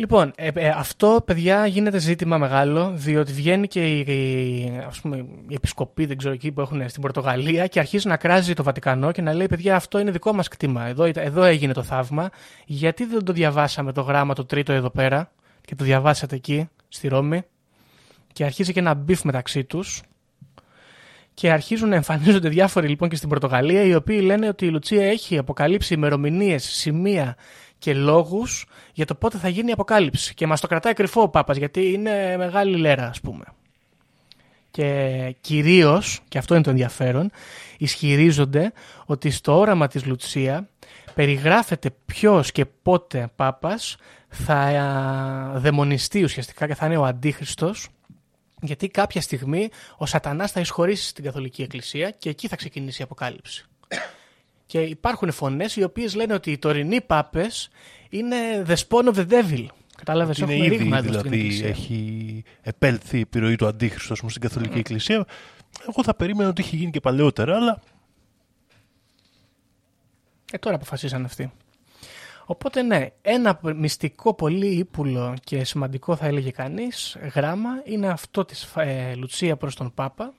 Λοιπόν, 0.00 0.32
ε, 0.36 0.48
ε, 0.54 0.68
αυτό 0.68 1.22
παιδιά 1.26 1.66
γίνεται 1.66 1.98
ζήτημα 1.98 2.38
μεγάλο, 2.38 2.92
διότι 2.94 3.32
βγαίνει 3.32 3.66
και 3.66 3.86
η, 3.86 3.98
η, 3.98 4.82
ας 4.86 5.00
πούμε, 5.00 5.16
η 5.48 5.54
επισκοπή, 5.54 6.06
δεν 6.06 6.16
ξέρω 6.16 6.34
εκεί 6.34 6.52
που 6.52 6.60
έχουν 6.60 6.88
στην 6.88 7.02
Πορτογαλία 7.02 7.66
και 7.66 7.78
αρχίζει 7.78 8.08
να 8.08 8.16
κράζει 8.16 8.54
το 8.54 8.62
Βατικανό 8.62 9.12
και 9.12 9.22
να 9.22 9.32
λέει 9.32 9.46
παιδιά 9.46 9.76
αυτό 9.76 9.98
είναι 9.98 10.10
δικό 10.10 10.32
μας 10.32 10.48
κτήμα, 10.48 10.86
εδώ, 10.86 11.10
εδώ 11.14 11.42
έγινε 11.42 11.72
το 11.72 11.82
θαύμα, 11.82 12.30
γιατί 12.66 13.04
δεν 13.04 13.24
το 13.24 13.32
διαβάσαμε 13.32 13.92
το 13.92 14.00
γράμμα 14.00 14.34
το 14.34 14.44
τρίτο 14.44 14.72
εδώ 14.72 14.90
πέρα 14.90 15.32
και 15.60 15.74
το 15.74 15.84
διαβάσατε 15.84 16.34
εκεί, 16.34 16.68
στη 16.88 17.08
Ρώμη; 17.08 17.42
Και 18.32 18.44
αρχίζει 18.44 18.72
και 18.72 18.80
ένα 18.80 18.94
beef 18.94 19.24
μεταξύ 19.24 19.64
τους. 19.64 20.02
Και 21.34 21.50
αρχίζουν 21.50 21.88
να 21.88 21.94
εμφανίζονται 21.94 22.48
διάφοροι 22.48 22.88
λοιπόν 22.88 23.08
και 23.08 23.16
στην 23.16 23.28
Πορτογαλία 23.28 23.82
οι 23.82 23.94
οποίοι 23.94 24.20
λένε 24.22 24.48
ότι 24.48 24.66
η 24.66 24.70
Λουτσία 24.70 25.06
έχει 25.06 25.38
αποκαλύψει 25.38 25.94
ημερομηνίες, 25.94 26.64
σημεία 26.64 27.36
και 27.80 27.94
λόγους 27.94 28.66
για 28.92 29.04
το 29.04 29.14
πότε 29.14 29.38
θα 29.38 29.48
γίνει 29.48 29.68
η 29.68 29.72
αποκάλυψη. 29.72 30.34
Και 30.34 30.46
μας 30.46 30.60
το 30.60 30.66
κρατάει 30.66 30.92
κρυφό 30.92 31.22
ο 31.22 31.28
Πάπας, 31.28 31.56
γιατί 31.56 31.92
είναι 31.92 32.36
μεγάλη 32.36 32.76
λέρα, 32.76 33.08
ας 33.08 33.20
πούμε. 33.20 33.44
Και 34.70 35.36
κυρίως, 35.40 36.20
και 36.28 36.38
αυτό 36.38 36.54
είναι 36.54 36.62
το 36.62 36.70
ενδιαφέρον, 36.70 37.30
ισχυρίζονται 37.78 38.72
ότι 39.06 39.30
στο 39.30 39.58
όραμα 39.58 39.86
της 39.86 40.06
Λουτσία 40.06 40.68
περιγράφεται 41.14 41.90
ποιος 42.06 42.52
και 42.52 42.64
πότε 42.64 43.30
Πάπας 43.36 43.96
θα 44.28 44.72
δαιμονιστεί 45.56 46.22
ουσιαστικά 46.22 46.66
και 46.66 46.74
θα 46.74 46.86
είναι 46.86 46.96
ο 46.96 47.04
Αντίχριστος 47.04 47.88
γιατί 48.62 48.88
κάποια 48.88 49.20
στιγμή 49.20 49.68
ο 49.96 50.06
σατανάς 50.06 50.52
θα 50.52 50.60
εισχωρήσει 50.60 51.08
στην 51.08 51.24
Καθολική 51.24 51.62
Εκκλησία 51.62 52.10
και 52.10 52.28
εκεί 52.28 52.48
θα 52.48 52.56
ξεκινήσει 52.56 53.00
η 53.00 53.04
αποκάλυψη. 53.04 53.64
Και 54.70 54.80
υπάρχουν 54.80 55.32
φωνές 55.32 55.76
οι 55.76 55.82
οποίες 55.82 56.14
λένε 56.14 56.34
ότι 56.34 56.50
οι 56.50 56.58
τωρινοί 56.58 57.00
πάπες 57.00 57.70
είναι 58.08 58.36
the 58.66 58.74
spawn 58.74 59.12
of 59.12 59.14
the 59.14 59.28
devil. 59.28 59.66
Κατάλαβες, 59.96 60.38
έχουμε 60.40 60.54
είναι 60.54 60.74
ήδη, 60.74 61.00
δηλαδή 61.00 61.60
έχει 61.64 62.42
επέλθει 62.60 63.16
η 63.16 63.20
επιρροή 63.20 63.56
του 63.56 63.66
Αντίχριστο 63.66 64.14
στην 64.14 64.40
Καθολική 64.40 64.78
Εκκλησία. 64.78 65.24
Εγώ 65.88 66.02
θα 66.02 66.14
περίμενα 66.14 66.48
ότι 66.48 66.60
είχε 66.60 66.76
γίνει 66.76 66.90
και 66.90 67.00
παλαιότερα, 67.00 67.56
αλλά. 67.56 67.82
Ε, 70.52 70.58
τώρα 70.58 70.76
αποφασίσαν 70.76 71.24
αυτοί. 71.24 71.52
Οπότε 72.46 72.82
ναι, 72.82 73.06
ένα 73.22 73.60
μυστικό 73.62 74.34
πολύ 74.34 74.66
ύπουλο 74.66 75.36
και 75.44 75.64
σημαντικό 75.64 76.16
θα 76.16 76.26
έλεγε 76.26 76.50
κανείς 76.50 77.16
γράμμα 77.34 77.70
είναι 77.84 78.08
αυτό 78.08 78.44
της 78.44 78.72
ε, 78.76 79.14
Λουτσία 79.14 79.56
προς 79.56 79.74
τον 79.74 79.94
Πάπα 79.94 80.34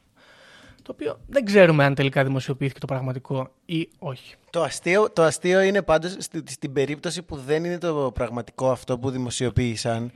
το 0.82 0.92
οποίο 0.92 1.20
δεν 1.28 1.46
ξέρουμε 1.46 1.84
αν 1.84 1.96
τελικά 1.96 2.24
δημοσιοποιήθηκε 2.24 2.80
το 2.80 2.86
πραγματικό 2.86 3.50
ή 3.66 3.90
όχι. 4.00 4.36
Το 4.50 4.62
αστείο, 4.62 5.10
το 5.10 5.24
αστείο 5.24 5.62
είναι 5.62 5.82
πάντως 5.82 6.16
στην 6.46 6.74
περίπτωση 6.74 7.22
που 7.22 7.38
δεν 7.38 7.64
είναι 7.64 7.78
το 7.78 8.12
πραγματικό 8.14 8.72
αυτό 8.72 8.98
που 8.98 9.10
δημοσιοποίησαν. 9.10 10.12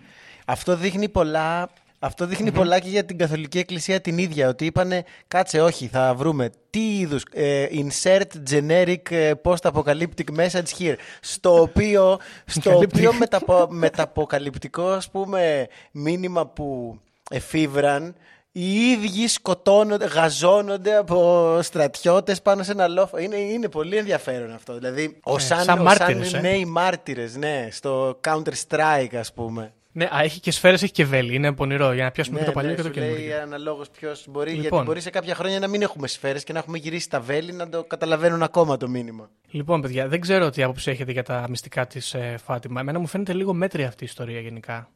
Αυτό 0.45 0.75
δείχνει 0.75 1.09
πολλά 1.09 1.69
Αυτό 1.99 2.25
δείχνει 2.25 2.51
πολλά 2.51 2.79
και 2.79 2.89
για 2.89 3.05
την 3.05 3.17
Καθολική 3.17 3.59
Εκκλησία 3.59 4.01
την 4.01 4.17
ίδια. 4.17 4.49
Ότι 4.49 4.65
είπανε, 4.65 5.03
κάτσε, 5.27 5.61
όχι, 5.61 5.87
θα 5.87 6.13
βρούμε 6.15 6.49
τι 6.69 6.97
είδους. 6.97 7.23
insert 7.71 8.49
generic 8.49 9.11
ε, 9.11 9.31
post-apocalyptic 9.43 10.35
message 10.37 10.69
here. 10.79 10.95
Στο 11.21 11.61
οποίο, 11.61 12.19
στο 12.45 12.77
οποίο 12.77 13.13
μεταπο, 13.13 13.67
μεταποκαλυπτικό, 13.69 14.87
ας 14.87 15.09
πούμε, 15.09 15.67
μήνυμα 15.91 16.47
που 16.47 16.99
εφήβραν 17.29 18.15
οι 18.57 18.73
ίδιοι 18.91 19.27
σκοτώνονται, 19.27 20.05
γαζώνονται 20.05 20.95
από 20.95 21.59
στρατιώτες 21.61 22.41
πάνω 22.41 22.63
σε 22.63 22.71
ένα 22.71 22.87
λόφο. 22.87 23.17
Είναι, 23.17 23.35
είναι 23.35 23.69
πολύ 23.69 23.97
ενδιαφέρον 23.97 24.53
αυτό. 24.53 24.73
Δηλαδή, 24.73 25.17
ο 25.23 25.35
Ε, 25.35 25.39
σαν, 25.39 25.63
σαν 25.63 25.79
ο 25.79 25.83
μάρτυρες, 25.83 26.29
σαν 26.29 26.45
ε. 26.45 26.49
νέοι 26.49 26.65
μάρτυρες, 26.65 27.35
ναι, 27.35 27.67
στο 27.71 28.19
Counter-Strike, 28.27 29.15
ας 29.19 29.33
πούμε. 29.33 29.73
Ναι, 29.91 30.05
α, 30.05 30.21
έχει 30.23 30.39
και 30.39 30.51
σφαίρες, 30.51 30.83
έχει 30.83 30.91
και 30.91 31.05
βέλη. 31.05 31.35
Είναι 31.35 31.53
πονηρό 31.53 31.93
για 31.93 32.03
να 32.03 32.11
πιάσουμε 32.11 32.39
και 32.39 32.45
το 32.45 32.51
παλιό 32.51 32.75
και 32.75 32.81
το 32.81 32.87
Ναι, 32.87 32.93
σου 32.93 32.99
λέει 32.99 33.09
καινούργιο. 33.09 33.41
αναλόγως 33.41 33.89
ποιος 33.89 34.25
μπορεί. 34.29 34.49
Λοιπόν. 34.51 34.61
Γιατί 34.69 34.85
μπορεί 34.85 35.01
σε 35.01 35.09
κάποια 35.09 35.35
χρόνια 35.35 35.59
να 35.59 35.67
μην 35.67 35.81
έχουμε 35.81 36.07
σφαίρες 36.07 36.43
και 36.43 36.53
να 36.53 36.59
έχουμε 36.59 36.77
γυρίσει 36.77 37.09
τα 37.09 37.19
βέλη 37.19 37.51
να 37.51 37.69
το 37.69 37.83
καταλαβαίνουν 37.83 38.43
ακόμα 38.43 38.77
το 38.77 38.87
μήνυμα. 38.87 39.29
Λοιπόν, 39.49 39.81
παιδιά, 39.81 40.07
δεν 40.07 40.21
ξέρω 40.21 40.49
τι 40.49 40.63
άποψη 40.63 40.91
έχετε 40.91 41.11
για 41.11 41.23
τα 41.23 41.45
μυστικά 41.49 41.87
της 41.87 42.13
ε, 42.13 42.35
Φάτιμα. 42.45 42.79
Εμένα 42.79 42.99
μου 42.99 43.07
φαίνεται 43.07 43.33
λίγο 43.33 43.53
μέτρια 43.53 43.87
αυτή 43.87 44.03
η 44.03 44.07
ιστορία 44.09 44.39
γενικά. 44.39 44.89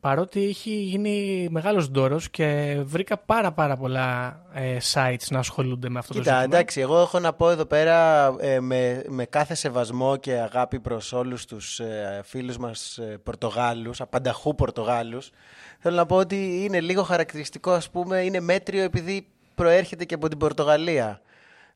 Παρότι 0.00 0.44
έχει 0.44 0.70
γίνει 0.70 1.46
μεγάλος 1.50 1.90
ντόρος 1.90 2.30
και 2.30 2.78
βρήκα 2.82 3.18
πάρα 3.18 3.52
πάρα 3.52 3.76
πολλά 3.76 4.40
ε, 4.54 4.76
sites 4.92 5.26
να 5.30 5.38
ασχολούνται 5.38 5.88
με 5.88 5.98
αυτό 5.98 6.12
το 6.12 6.18
Κοίτα, 6.18 6.38
ζήτημα. 6.38 6.56
εντάξει, 6.56 6.80
εγώ 6.80 7.00
έχω 7.00 7.18
να 7.18 7.32
πω 7.32 7.50
εδώ 7.50 7.64
πέρα 7.64 8.26
ε, 8.38 8.60
με, 8.60 9.04
με 9.08 9.24
κάθε 9.24 9.54
σεβασμό 9.54 10.16
και 10.16 10.32
αγάπη 10.32 10.80
προς 10.80 11.12
όλους 11.12 11.44
τους 11.44 11.80
ε, 11.80 12.20
φίλους 12.24 12.56
μας 12.56 12.98
ε, 12.98 13.18
Πορτογάλους, 13.22 14.00
απανταχού 14.00 14.54
Πορτογάλους. 14.54 15.30
Θέλω 15.78 15.96
να 15.96 16.06
πω 16.06 16.16
ότι 16.16 16.64
είναι 16.64 16.80
λίγο 16.80 17.02
χαρακτηριστικό, 17.02 17.70
ας 17.70 17.90
πούμε, 17.90 18.20
είναι 18.20 18.40
μέτριο 18.40 18.82
επειδή 18.82 19.26
προέρχεται 19.54 20.04
και 20.04 20.14
από 20.14 20.28
την 20.28 20.38
Πορτογαλία. 20.38 21.20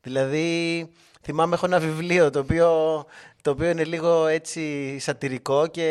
Δηλαδή, 0.02 0.88
θυμάμαι 1.22 1.54
έχω 1.54 1.66
ένα 1.66 1.78
βιβλίο 1.78 2.30
το 2.30 2.38
οποίο, 2.38 2.70
το 3.42 3.50
οποίο 3.50 3.68
είναι 3.70 3.84
λίγο 3.84 4.26
έτσι 4.26 4.98
σατυρικό 4.98 5.66
και 5.66 5.86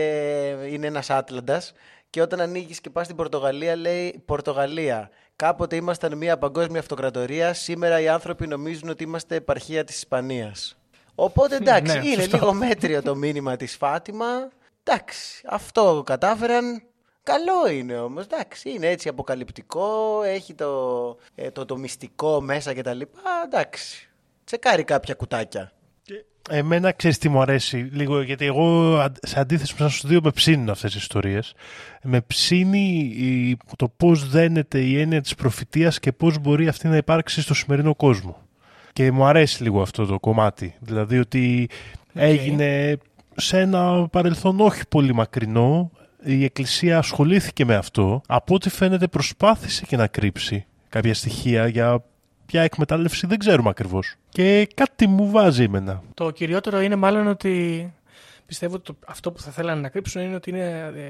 είναι 0.72 0.88
ένας 0.88 1.10
Άτλαντας 1.10 1.74
και 2.14 2.22
όταν 2.22 2.42
ανοίγεις 2.42 2.82
και 2.82 2.90
πας 2.90 3.06
στην 3.06 3.16
Πορτογαλία 3.18 3.76
λέει 3.76 4.22
Πορτογαλία. 4.26 5.10
Κάποτε 5.36 5.76
ήμασταν 5.76 6.18
μια 6.18 6.38
παγκόσμια 6.38 6.80
αυτοκρατορία, 6.80 7.54
σήμερα 7.54 8.00
οι 8.00 8.08
άνθρωποι 8.08 8.48
νομίζουν 8.48 8.90
ότι 8.90 9.04
είμαστε 9.04 9.36
επαρχία 9.36 9.84
της 9.84 9.96
Ισπανίας. 9.96 10.78
Οπότε 11.16 11.56
εντάξει, 11.56 11.98
Ναι, 11.98 12.06
είναι 12.08 12.22
σωστό. 12.22 12.38
λίγο 12.38 12.54
μέτριο 12.54 13.02
το 13.02 13.16
μήνυμα 13.16 13.56
της 13.56 13.76
Φάτιμα. 13.76 14.50
Εντάξει, 14.84 15.44
αυτό 15.48 16.04
κατάφεραν. 16.06 16.84
Καλό 17.24 17.70
είναι 17.70 18.00
όμως, 18.00 18.24
εντάξει, 18.24 18.70
είναι 18.70 18.88
έτσι 18.88 19.10
αποκαλυπτικό, 19.10 20.22
έχει 20.24 20.54
το, 20.54 21.18
ε, 21.36 21.52
το, 21.52 21.66
το 21.66 21.78
μυστικό 21.78 22.42
μέσα 22.42 22.74
κτλ. 22.74 23.02
Εντάξει, 23.46 24.10
τσεκάρει 24.44 24.84
κάποια 24.84 25.14
κουτάκια. 25.14 25.72
Εμένα 26.50 26.92
ξέρεις 26.92 27.18
τι 27.18 27.30
μου 27.30 27.42
αρέσει 27.42 27.78
λίγο, 27.92 28.22
γιατί 28.22 28.46
εγώ 28.46 28.98
αν- 28.98 29.16
σε 29.22 29.40
αντίθεση 29.40 29.76
με 29.80 29.86
εσάς 29.86 30.04
δύο 30.06 30.20
με 30.24 30.32
ψήνουν 30.32 30.70
αυτές 30.70 30.94
οι 30.94 30.98
ιστορίες. 30.98 31.54
Με 32.04 32.22
ψήνει 32.22 32.98
η- 33.18 33.58
το 33.76 33.88
πώς 33.98 34.30
δένεται 34.30 34.80
η 34.80 35.00
έννοια 35.00 35.22
της 35.22 35.36
προφητείας 35.36 36.00
και 36.00 36.12
πώς 36.12 36.38
μπορεί 36.40 36.68
αυτή 36.68 36.88
να 36.88 36.98
υπάρξει 36.98 37.42
στο 37.42 37.54
σημερινό 37.54 37.96
κόσμο. 37.96 38.38
Και 38.94 39.12
μου 39.12 39.26
αρέσει 39.26 39.64
λίγο 39.64 39.82
αυτό 39.82 40.06
το 40.06 40.20
κομμάτι. 40.20 40.74
Δηλαδή 40.80 41.20
ότι 41.20 41.70
έγινε 42.14 42.98
σε 43.36 43.60
ένα 43.60 44.08
παρελθόν 44.08 44.60
όχι 44.60 44.82
πολύ 44.90 45.14
μακρινό. 45.14 45.92
Η 46.26 46.44
Εκκλησία 46.44 46.98
ασχολήθηκε 46.98 47.66
με 47.66 47.76
αυτό. 47.76 48.22
Από 48.28 48.56
ό,τι 48.56 48.70
φαίνεται 48.70 49.08
προσπάθησε 49.08 49.86
και 49.88 49.98
να 49.98 50.08
κρύψει 50.08 50.66
κάποια 50.90 51.14
στοιχεία 51.14 51.68
για 51.68 52.04
ποια 52.46 52.62
εκμετάλλευση 52.62 53.28
δεν 53.28 53.38
ξέρουμε 53.38 53.70
ακριβώς. 53.70 54.16
Και 54.30 54.70
κάτι 54.74 55.08
μου 55.08 55.30
βάζει 55.32 55.64
εμένα. 55.64 56.02
Το 56.14 56.32
κυριότερο 56.32 56.82
είναι 56.82 56.96
μάλλον 56.96 57.28
ότι 57.28 57.94
πιστεύω 58.46 58.76
ότι 58.76 58.84
το, 58.84 58.96
αυτό 59.08 59.32
που 59.32 59.42
θα 59.42 59.52
θέλανε 59.52 59.82
να 59.82 59.90
κρύψουν 59.90 60.22
είναι 60.22 60.36
ότι 60.36 60.50
είναι, 60.50 60.92
ε, 60.96 61.10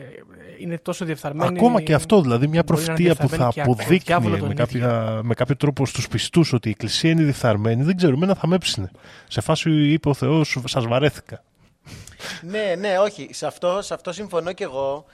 είναι 0.59 0.77
τόσο 0.77 1.05
διεφθαρμένοι. 1.05 1.57
Ακόμα 1.57 1.81
και 1.81 1.93
αυτό, 1.93 2.21
δηλαδή 2.21 2.47
μια 2.47 2.63
μπορεί 2.65 2.85
να 2.85 2.93
είναι 2.93 2.95
προφητεία 2.95 3.15
που 3.15 3.29
θα 3.29 3.37
διεφθαρμένοι 3.37 3.53
και 3.53 3.61
αποδείκνει 3.61 3.97
διάβολο 3.97 4.37
τον 4.37 4.47
με, 4.47 4.53
ίδιο. 4.53 4.65
κάποια, 4.65 5.19
με 5.23 5.33
κάποιο 5.33 5.55
τρόπο 5.55 5.85
στους 5.85 6.07
πιστούς 6.07 6.53
ότι 6.53 6.67
η 6.67 6.71
Εκκλησία 6.71 7.09
είναι 7.09 7.23
διεφθαρμένη, 7.23 7.83
δεν 7.83 7.97
ξέρω, 7.97 8.13
εμένα 8.13 8.35
θα 8.35 8.47
με 8.47 8.55
έψινε. 8.55 8.91
Σε 9.27 9.41
φάση 9.41 9.69
είπε 9.69 10.09
ο 10.09 10.13
Θεός, 10.13 10.57
σας 10.65 10.85
βαρέθηκα. 10.87 11.43
ναι, 12.41 12.75
ναι, 12.79 12.97
όχι. 12.99 13.29
Σε 13.31 13.45
αυτό, 13.45 13.81
σε 13.81 13.93
αυτό 13.93 14.11
συμφωνώ 14.11 14.53
κι 14.53 14.63
εγώ. 14.63 15.05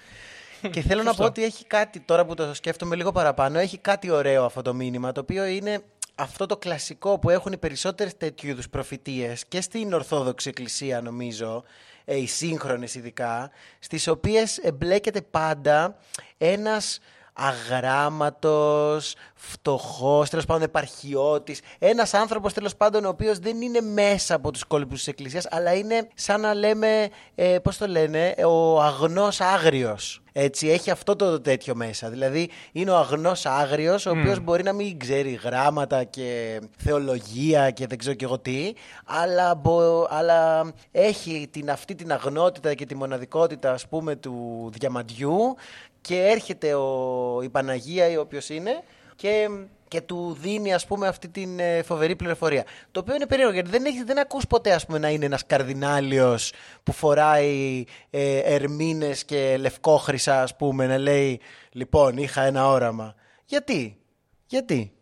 Και 0.72 0.82
θέλω 0.82 1.04
να 1.04 1.14
πω 1.14 1.24
ότι 1.24 1.44
έχει 1.44 1.66
κάτι, 1.66 2.00
τώρα 2.00 2.26
που 2.26 2.34
το 2.34 2.54
σκέφτομαι 2.54 2.96
λίγο 2.96 3.12
παραπάνω, 3.12 3.60
έχει 3.60 3.78
κάτι 3.78 4.10
ωραίο 4.10 4.46
αυτό 4.46 4.62
το 4.62 4.74
μήνυμα, 4.74 5.12
το 5.12 5.20
οποίο 5.20 5.46
είναι 5.46 5.82
αυτό 6.20 6.46
το 6.46 6.58
κλασικό 6.58 7.20
που 7.20 7.30
έχουν 7.30 7.52
οι 7.52 7.58
περισσότερες 7.58 8.18
τέτοιου 8.18 8.50
είδους 8.50 8.70
προφητείες 8.70 9.46
και 9.46 9.62
στην 9.62 9.94
Ορθόδοξη 9.94 10.50
Εκκλησία 10.50 11.02
νομίζω, 11.02 11.64
ε, 12.06 12.18
οι 12.18 12.28
σύγχρονες 12.28 12.96
ειδικά, 12.96 13.52
στις 13.80 14.08
οποίες 14.08 14.58
εμπλέκεται 14.58 15.22
πάντα 15.22 15.98
ένας 16.38 17.00
αγράμματος, 17.48 19.16
φτωχός, 19.34 20.30
τέλος 20.30 20.46
πάντων 20.46 20.64
επαρχιώτης, 20.64 21.62
ένας 21.80 22.14
άνθρωπος 22.14 22.54
τέλος 22.54 22.76
πάντων 22.76 23.06
ο 23.06 23.10
οποίος 23.10 23.40
δεν 23.40 23.62
είναι 23.62 23.82
μέσα 23.82 24.36
από 24.36 24.52
τους 24.52 24.64
κόλπους 24.64 24.98
της 24.98 25.08
Εκκλησίας, 25.08 25.48
αλλά 25.50 25.74
είναι 25.74 26.08
σαν 26.14 26.42
να 26.42 26.54
λέμε, 26.54 27.08
ε, 27.36 27.60
πώς 27.60 27.78
το 27.78 27.88
λένε, 27.88 28.36
ο 28.46 28.82
αγνός 28.82 29.42
άγριος. 29.42 30.22
Έτσι, 30.32 30.68
έχει 30.70 30.92
αυτό 30.92 31.16
το 31.16 31.42
τέτοιο 31.42 31.76
μέσα. 31.76 32.10
Δηλαδή, 32.10 32.50
είναι 32.72 32.92
ο 32.92 32.98
αγνός 32.98 33.46
άγριος, 33.46 34.06
ο 34.06 34.10
οποίος 34.10 34.40
μπορεί 34.40 34.64
να 34.64 34.74
μην 34.74 35.00
ξέρει 35.00 35.40
γράμματα 35.44 36.04
και 36.04 36.60
θεολογία 36.78 37.72
και 37.72 37.88
δεν 37.88 37.98
ξέρω 37.98 38.16
και 38.16 38.26
εγώ 38.26 38.40
τι, 38.40 38.74
αλλά, 39.06 39.56
μπο- 39.56 40.08
αλλά 40.10 40.72
έχει 40.92 41.48
την, 41.52 41.72
αυτή 41.72 41.96
την 41.96 42.12
αγνότητα 42.12 42.74
και 42.74 42.86
τη 42.86 42.96
μοναδικότητα, 42.96 43.72
ας 43.72 43.88
πούμε, 43.88 44.16
του 44.16 44.70
διαμαντιού 44.80 45.56
και 46.02 46.22
έρχεται 46.22 46.74
ο, 46.74 47.42
η 47.44 47.50
Παναγία 47.50 48.10
ή 48.10 48.18
όποιος 48.18 48.50
είναι 48.50 48.84
και, 49.16 49.50
και 49.88 50.02
του 50.02 50.38
δίνει 50.42 50.74
ας 50.74 50.86
πούμε 50.86 51.08
αυτή 51.08 51.30
την 51.30 51.60
ε, 51.60 51.82
φοβερή 51.82 52.16
πληροφορία. 52.16 52.66
Το 52.92 53.00
οποίο 53.00 53.16
είναι 53.16 53.26
περίεργο 53.26 53.54
γιατί 53.54 53.70
δεν, 53.70 53.86
έχεις, 53.86 54.04
δεν 54.04 54.20
ακούς 54.20 54.48
ποτέ 54.48 54.74
ας 54.74 54.86
πούμε 54.86 54.98
να 54.98 55.10
είναι 55.10 55.26
ένας 55.26 55.46
καρδινάλιος 55.46 56.54
που 56.84 56.92
φοράει 56.92 57.84
ε, 58.10 58.38
ερμήνες 58.38 59.26
και 59.26 59.58
λευκόχρυσα 59.60 60.42
ας 60.42 60.56
πούμε 60.56 60.88
να 60.88 60.98
λέει 60.98 61.42
λοιπόν 61.72 62.18
είχα 62.18 62.42
ένα 62.42 62.68
όραμα. 62.68 63.16
Γιατί, 63.46 63.98
γιατί; 64.46 64.94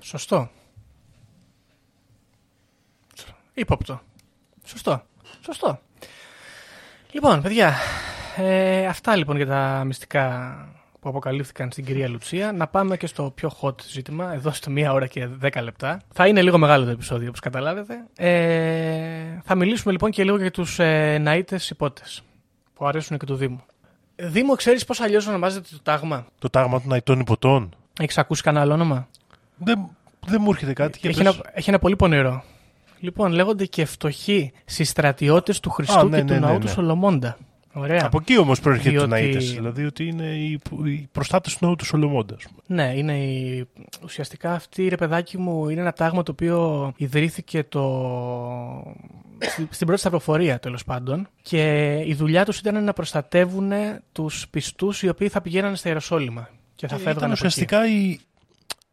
Σωστό. 0.00 0.50
Υπόπτω. 3.54 4.00
Σωστό. 4.64 5.02
Σωστό. 5.40 5.80
Λοιπόν, 7.10 7.42
παιδιά, 7.42 7.74
ε, 8.36 8.86
αυτά 8.86 9.16
λοιπόν 9.16 9.36
για 9.36 9.46
τα 9.46 9.82
μυστικά 9.86 10.56
που 11.00 11.08
αποκαλύφθηκαν 11.08 11.70
στην 11.70 11.84
κυρία 11.84 12.08
Λουτσία. 12.08 12.52
Να 12.52 12.66
πάμε 12.66 12.96
και 12.96 13.06
στο 13.06 13.32
πιο 13.34 13.50
hot 13.60 13.82
ζήτημα, 13.82 14.32
εδώ 14.34 14.50
στο 14.52 14.70
μία 14.70 14.92
ώρα 14.92 15.06
και 15.06 15.26
δέκα 15.26 15.62
λεπτά. 15.62 16.00
Θα 16.12 16.26
είναι 16.26 16.42
λίγο 16.42 16.58
μεγάλο 16.58 16.84
το 16.84 16.90
επεισόδιο, 16.90 17.28
όπως 17.28 17.40
καταλάβετε. 17.40 17.94
Ε, 18.16 19.40
θα 19.44 19.54
μιλήσουμε 19.54 19.92
λοιπόν 19.92 20.10
και 20.10 20.24
λίγο 20.24 20.36
για 20.36 20.50
τους 20.50 20.78
ε, 20.78 21.22
ναΐτες 21.26 21.70
υπότες 21.70 22.22
που 22.74 22.86
αρέσουν 22.86 23.18
και 23.18 23.26
του 23.26 23.34
Δήμου. 23.34 23.60
Ε, 24.16 24.26
Δήμο, 24.26 24.54
ξέρεις 24.54 24.84
πώς 24.84 25.00
αλλιώς 25.00 25.26
ονομάζεται 25.26 25.68
το 25.70 25.78
τάγμα; 25.82 26.26
Το 26.38 26.50
τάγμα 26.50 26.80
των 26.80 26.92
Αϊτών 26.92 27.20
Υποτών. 27.20 27.74
Έχεις 28.00 28.18
ακούσει 28.18 28.42
κανένα 28.42 28.64
άλλο 28.64 28.72
όνομα; 28.72 29.08
Δεν, 29.56 29.88
δεν 30.26 30.40
μου 30.42 30.50
έρχεται 30.50 30.72
κάτι. 30.72 30.98
και 30.98 31.08
Έχει 31.08 31.22
πες. 31.22 31.26
ένα, 31.34 31.50
έχει 31.52 31.68
ένα 31.70 31.78
πολύ 31.78 31.96
πονηρό. 31.96 32.44
Λοιπόν, 33.00 33.32
λέγονται 33.32 33.64
και 33.64 33.84
φτωχοί 33.84 34.52
συστρατιώτες 34.64 35.60
του 35.60 35.70
Χριστού 35.70 35.98
Α, 35.98 36.04
ναι, 36.04 36.16
και 36.16 36.22
ναι, 36.22 36.28
του 36.28 36.32
ναι, 36.32 36.38
ναού 36.38 36.52
ναι. 36.52 36.58
του 36.58 36.68
Σολομώντα. 36.68 37.36
Ωραία. 37.76 38.04
Από 38.04 38.18
εκεί 38.20 38.38
όμως 38.38 38.60
προέρχεται 38.60 38.98
το 38.98 39.06
Διότι- 39.06 39.34
Ναΐτες. 39.36 39.52
Δηλαδή 39.54 39.84
ότι 39.84 40.06
είναι 40.06 40.26
οι, 40.26 40.60
οι 40.84 41.08
προστάτες 41.12 41.56
του 41.56 41.66
ναού 41.66 41.76
του 41.76 41.84
Σολομώντα. 41.84 42.34
ας 42.34 42.42
πούμε. 42.42 42.82
Ναι, 42.82 42.92
είναι 42.96 43.18
η... 43.18 43.68
ουσιαστικά 44.04 44.52
αυτή, 44.52 44.88
ρε 44.88 44.96
παιδάκι 44.96 45.38
μου, 45.38 45.68
είναι 45.68 45.80
ένα 45.80 45.92
τάγμα 45.92 46.22
το 46.22 46.32
οποίο 46.32 46.92
ιδρύθηκε 46.96 47.64
το... 47.64 47.82
στη- 49.38 49.68
στην 49.70 49.86
πρώτη 49.86 50.00
σταυροφορία 50.00 50.58
τέλος 50.58 50.84
πάντων. 50.84 51.28
Και 51.42 51.92
η 52.06 52.14
δουλειά 52.14 52.44
τους 52.44 52.58
ήταν 52.58 52.84
να 52.84 52.92
προστατεύουν 52.92 53.72
τους 54.12 54.46
πιστούς 54.50 55.02
οι 55.02 55.08
οποίοι 55.08 55.28
θα 55.28 55.40
πηγαίνανε 55.40 55.76
στα 55.76 55.88
Ιεροσόλυμα. 55.88 56.48
Και 56.74 56.86
θα 56.86 56.96
Και 56.96 57.02
φεύγανε 57.02 57.18
Ήταν 57.18 57.30
από 57.32 57.46
εκεί. 57.46 57.46
ουσιαστικά 57.46 57.88
οι, 57.88 58.18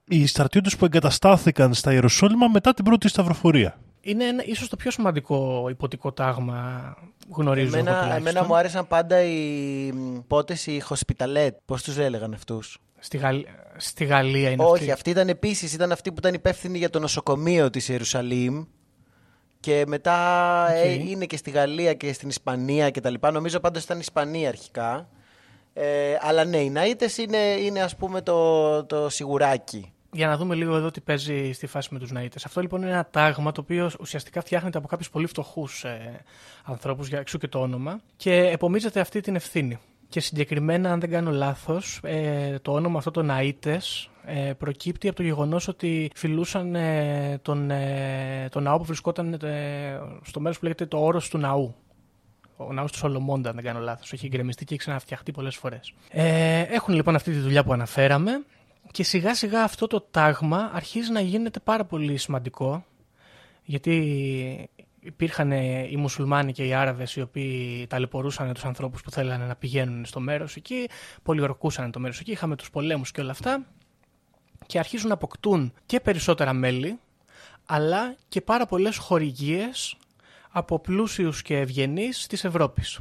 οι 0.07 0.25
στρατιώτες 0.25 0.75
που 0.75 0.86
εγκαταστάθηκαν 0.86 1.73
στα 1.73 1.93
Ιεροσόλυμα 1.93 2.47
μετά 2.47 2.73
την 2.73 2.84
πρώτη 2.86 3.07
σταυροφορία. 3.07 3.77
Είναι 4.01 4.25
ένα, 4.25 4.43
ίσως 4.45 4.69
το 4.69 4.75
πιο 4.75 4.91
σημαντικό 4.91 5.67
υποτικό 5.69 6.11
τάγμα 6.11 6.93
γνωρίζω 7.29 7.67
εγώ 7.67 7.77
Εμένα, 7.77 8.01
τουλάχιστον. 8.01 8.27
εμένα 8.27 8.47
μου 8.47 8.55
άρεσαν 8.55 8.87
πάντα 8.87 9.21
οι 9.21 9.91
πότες 10.27 10.67
οι 10.67 10.81
Hospitalet. 10.89 11.49
Πώς 11.65 11.83
τους 11.83 11.97
έλεγαν 11.97 12.33
αυτούς; 12.33 12.77
Στη, 12.99 13.17
Γαλλ... 13.17 13.45
Στη 13.77 14.05
Γαλλία 14.05 14.49
είναι 14.49 14.63
Όχι, 14.63 14.73
αυτή. 14.73 14.91
αυτή 14.91 15.09
ήταν 15.09 15.29
επίσης 15.29 15.73
ήταν 15.73 15.91
αυτή 15.91 16.09
που 16.11 16.15
ήταν 16.19 16.33
υπεύθυνη 16.33 16.77
για 16.77 16.89
το 16.89 16.99
νοσοκομείο 16.99 17.69
της 17.69 17.89
Ιερουσαλήμ. 17.89 18.63
Και 19.59 19.83
μετά 19.87 20.67
ε, 20.71 20.91
είναι 20.93 21.25
και 21.25 21.37
στη 21.37 21.49
Γαλλία 21.49 21.93
και 21.93 22.13
στην 22.13 22.29
Ισπανία 22.29 22.89
και 22.89 23.01
τα 23.01 23.09
λοιπά. 23.09 23.31
Νομίζω 23.31 23.59
πάντως 23.59 23.83
ήταν 23.83 23.99
Ισπανία 23.99 24.47
αρχικά. 24.49 25.09
Ε, 25.73 26.17
αλλά 26.21 26.45
ναι, 26.45 26.57
οι 26.57 26.73
Ναΐτες 26.75 27.17
είναι, 27.17 27.37
είναι 27.37 27.81
ας 27.81 27.95
πούμε 27.95 28.21
το, 28.21 28.83
το 28.85 29.09
σιγουράκι. 29.09 29.93
Για 30.14 30.28
να 30.28 30.38
δούμε 30.38 30.55
λίγο 30.55 30.76
εδώ 30.76 30.91
τι 30.91 31.01
παίζει 31.01 31.51
στη 31.51 31.68
φάση 31.68 31.89
με 31.91 31.99
τους 31.99 32.12
Ναΐτες. 32.14 32.41
Αυτό 32.45 32.62
λοιπόν 32.62 32.82
είναι 32.82 32.91
ένα 32.91 33.07
τάγμα 33.12 33.51
το 33.51 33.62
οποίο 33.62 33.91
ουσιαστικά 33.99 34.41
φτιάχνεται 34.41 34.78
από 34.78 34.88
κάποιους 34.88 35.09
πολύ 35.09 35.28
φτωχούς 35.28 35.84
ε, 35.84 36.24
ανθρώπους, 36.64 37.07
για 37.07 37.20
εξού 37.20 37.38
και 37.38 37.47
το 37.47 37.59
όνομα, 37.62 37.99
και 38.16 38.34
επομίζεται 38.34 38.99
αυτή 38.99 39.22
την 39.22 39.36
ευθύνη. 39.36 39.80
Και 40.09 40.20
συγκεκριμένα, 40.20 40.91
αν 40.91 40.99
δεν 40.99 41.09
κάνω 41.09 41.32
λάθος, 41.32 41.99
ε, 42.03 42.59
το 42.62 42.74
όνομα 42.74 42.97
αυτό 42.97 43.12
των 43.12 43.32
Ναΐτες 43.32 44.09
ε, 44.26 44.53
προκύπτει 44.53 45.07
από 45.07 45.16
το 45.16 45.24
γεγονός 45.24 45.68
ότι 45.68 46.12
φιλούσαν 46.16 46.76
ε, 46.76 47.39
τον, 47.41 47.72
ε, 47.72 48.47
τον 48.51 48.64
ναό 48.64 48.78
που 48.78 48.84
βρισκόταν 48.84 49.34
ε, 49.34 49.99
στο 50.24 50.39
μέρος 50.39 50.57
που 50.57 50.64
λέγεται 50.64 50.86
το 50.86 50.97
όρος 50.97 51.30
του 51.30 51.38
ναού. 51.38 51.76
Ο 52.57 52.74
ναός 52.74 52.91
του 52.91 52.97
Σολομόντα, 52.97 53.49
αν 53.49 53.55
δεν 53.55 53.64
κάνω 53.64 53.80
λάθος. 53.80 54.14
Έχει 54.14 54.28
γκρεμιστεί 54.28 54.66
και 54.66 54.74
έχει 54.74 54.84
ξαναφτιαχτεί 54.84 55.32
πολλές 55.32 55.55
φορές. 55.55 55.93
Ε, 56.09 56.62
έχουν 56.62 56.93
λοιπόν 56.93 57.16
αυτή 57.16 57.32
τη 57.32 57.38
δουλειά 57.38 57.64
που 57.64 57.74
αναφέραμε 57.74 58.43
και 58.91 59.03
σιγά 59.03 59.35
σιγά 59.35 59.63
αυτό 59.63 59.87
το 59.87 60.01
τάγμα 60.11 60.71
αρχίζει 60.73 61.11
να 61.11 61.21
γίνεται 61.21 61.59
πάρα 61.59 61.85
πολύ 61.85 62.17
σημαντικό 62.17 62.85
γιατί 63.63 64.69
υπήρχαν 64.99 65.51
οι 65.51 65.95
μουσουλμάνοι 65.97 66.51
και 66.51 66.65
οι 66.65 66.73
Άραβες 66.73 67.15
οι 67.15 67.21
οποίοι 67.21 67.87
ταλαιπωρούσαν 67.87 68.53
τους 68.53 68.65
ανθρώπους 68.65 69.01
που 69.01 69.11
θέλανε 69.11 69.45
να 69.45 69.55
πηγαίνουν 69.55 70.05
στο 70.05 70.19
μέρος 70.19 70.55
εκεί, 70.55 70.89
πολιορκούσαν 71.23 71.91
το 71.91 71.99
μέρος 71.99 72.19
εκεί, 72.19 72.31
είχαμε 72.31 72.55
τους 72.55 72.69
πολέμους 72.69 73.11
και 73.11 73.21
όλα 73.21 73.31
αυτά 73.31 73.65
και 74.65 74.79
αρχίζουν 74.79 75.07
να 75.07 75.13
αποκτούν 75.13 75.73
και 75.85 75.99
περισσότερα 75.99 76.53
μέλη 76.53 76.99
αλλά 77.65 78.15
και 78.27 78.41
πάρα 78.41 78.65
πολλές 78.65 78.97
χορηγίες 78.97 79.95
από 80.49 80.79
πλούσιους 80.79 81.41
και 81.41 81.57
ευγενείς 81.57 82.27
της 82.27 82.43
Ευρώπης. 82.43 82.99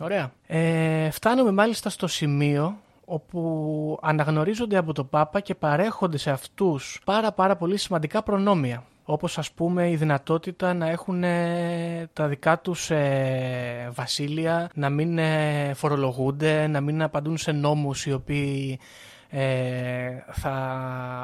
Ωραία. 0.00 0.32
Ε, 0.46 1.10
φτάνουμε 1.10 1.50
μάλιστα 1.50 1.90
στο 1.90 2.06
σημείο 2.06 2.78
όπου 3.04 3.98
αναγνωρίζονται 4.02 4.76
από 4.76 4.92
τον 4.92 5.08
Πάπα 5.08 5.40
και 5.40 5.54
παρέχονται 5.54 6.18
σε 6.18 6.30
αυτούς 6.30 7.00
πάρα 7.04 7.32
πάρα 7.32 7.56
πολύ 7.56 7.76
σημαντικά 7.76 8.22
προνόμια. 8.22 8.84
Όπως 9.06 9.38
ας 9.38 9.50
πούμε 9.52 9.90
η 9.90 9.96
δυνατότητα 9.96 10.74
να 10.74 10.88
έχουν 10.88 11.24
ε, 11.24 12.10
τα 12.12 12.28
δικά 12.28 12.58
τους 12.58 12.90
ε, 12.90 13.90
βασίλεια, 13.94 14.70
να 14.74 14.90
μην 14.90 15.18
ε, 15.18 15.72
φορολογούνται, 15.74 16.66
να 16.66 16.80
μην 16.80 17.02
απαντούν 17.02 17.36
σε 17.36 17.52
νόμους 17.52 18.06
οι 18.06 18.12
οποίοι 18.12 18.78
θα 20.30 20.52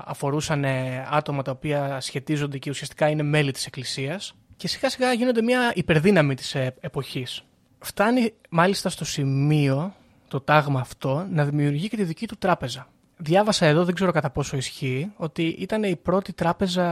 αφορούσαν 0.06 0.64
άτομα 1.10 1.42
τα 1.42 1.50
οποία 1.50 2.00
σχετίζονται 2.00 2.58
και 2.58 2.70
ουσιαστικά 2.70 3.08
είναι 3.08 3.22
μέλη 3.22 3.52
της 3.52 3.66
Εκκλησίας 3.66 4.34
και 4.56 4.68
σιγά 4.68 4.90
σιγά 4.90 5.12
γίνονται 5.12 5.42
μια 5.42 5.72
υπερδύναμη 5.74 6.34
της 6.34 6.54
εποχής. 6.80 7.44
Φτάνει 7.78 8.32
μάλιστα 8.48 8.88
στο 8.88 9.04
σημείο 9.04 9.94
το 10.30 10.40
τάγμα 10.40 10.80
αυτό 10.80 11.26
να 11.30 11.44
δημιουργεί 11.44 11.88
και 11.88 11.96
τη 11.96 12.04
δική 12.04 12.26
του 12.26 12.36
τράπεζα. 12.38 12.86
Διάβασα 13.16 13.66
εδώ, 13.66 13.84
δεν 13.84 13.94
ξέρω 13.94 14.12
κατά 14.12 14.30
πόσο 14.30 14.56
ισχύει, 14.56 15.12
ότι 15.16 15.42
ήταν 15.42 15.82
η 15.82 15.96
πρώτη 15.96 16.32
τράπεζα 16.32 16.86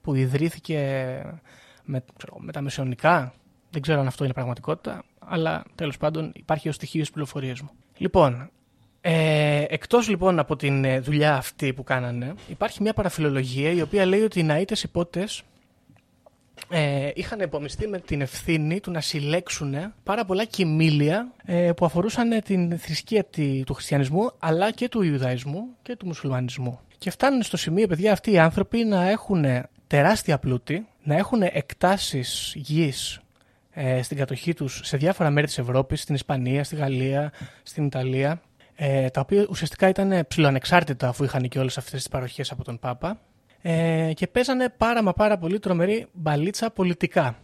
που 0.00 0.14
ιδρύθηκε 0.14 0.78
με, 1.84 2.04
ξέρω, 2.16 2.36
με 2.38 2.52
τα 2.52 2.60
μεσαιωνικά. 2.60 3.34
Δεν 3.70 3.82
ξέρω 3.82 4.00
αν 4.00 4.06
αυτό 4.06 4.24
είναι 4.24 4.32
πραγματικότητα, 4.32 5.02
αλλά 5.18 5.64
τέλος 5.74 5.96
πάντων 5.96 6.32
υπάρχει 6.34 6.68
ως 6.68 6.74
στοιχείο 6.74 7.00
στις 7.00 7.12
πληροφορίες 7.12 7.60
μου. 7.60 7.70
Λοιπόν, 7.96 8.50
ε, 9.00 9.64
εκτός 9.68 10.08
λοιπόν 10.08 10.38
από 10.38 10.56
την 10.56 11.02
δουλειά 11.02 11.36
αυτή 11.36 11.72
που 11.72 11.84
κάνανε, 11.84 12.34
υπάρχει 12.48 12.82
μια 12.82 12.92
παραφιλολογία 12.92 13.70
η 13.70 13.80
οποία 13.80 14.06
λέει 14.06 14.20
ότι 14.20 14.40
οι 14.40 14.46
ναΐτες 14.50 14.82
υπότες 14.82 15.42
ε, 16.68 17.10
είχαν 17.14 17.40
επομιστεί 17.40 17.88
με 17.88 17.98
την 17.98 18.20
ευθύνη 18.20 18.80
του 18.80 18.90
να 18.90 19.00
συλλέξουν 19.00 19.74
πάρα 20.02 20.24
πολλά 20.24 20.44
κοιμήλια 20.44 21.32
ε, 21.44 21.72
που 21.72 21.84
αφορούσαν 21.84 22.42
την 22.42 22.78
θρησκεία 22.78 23.24
του 23.66 23.74
χριστιανισμού 23.74 24.32
αλλά 24.38 24.70
και 24.70 24.88
του 24.88 25.02
Ιουδαϊσμού 25.02 25.66
και 25.82 25.96
του 25.96 26.06
μουσουλμανισμού. 26.06 26.80
Και 26.98 27.10
φτάνουν 27.10 27.42
στο 27.42 27.56
σημείο, 27.56 27.86
παιδιά, 27.86 28.12
αυτοί 28.12 28.30
οι 28.30 28.38
άνθρωποι 28.38 28.84
να 28.84 29.08
έχουν 29.08 29.44
τεράστια 29.86 30.38
πλούτη, 30.38 30.86
να 31.02 31.14
έχουν 31.14 31.42
εκτάσεις 31.42 32.52
γης 32.56 33.20
ε, 33.70 34.02
στην 34.02 34.16
κατοχή 34.16 34.54
τους 34.54 34.80
σε 34.84 34.96
διάφορα 34.96 35.30
μέρη 35.30 35.46
της 35.46 35.58
Ευρώπης, 35.58 36.00
στην 36.00 36.14
Ισπανία, 36.14 36.64
στη 36.64 36.76
Γαλλία, 36.76 37.32
στην 37.62 37.84
Ιταλία, 37.84 38.40
ε, 38.74 39.08
τα 39.08 39.20
οποία 39.20 39.46
ουσιαστικά 39.48 39.88
ήταν 39.88 40.26
ψηλοανεξάρτητα 40.28 41.08
αφού 41.08 41.24
είχαν 41.24 41.48
και 41.48 41.58
όλες 41.58 41.78
αυτές 41.78 41.92
τις 41.92 42.08
παροχές 42.08 42.50
από 42.50 42.64
τον 42.64 42.78
Πάπα 42.78 43.20
ε, 43.68 44.12
και 44.14 44.26
παίζανε 44.26 44.68
πάρα 44.68 45.02
μα 45.02 45.12
πάρα 45.12 45.38
πολύ 45.38 45.58
τρομερή 45.58 46.06
μπαλίτσα 46.12 46.70
πολιτικά 46.70 47.36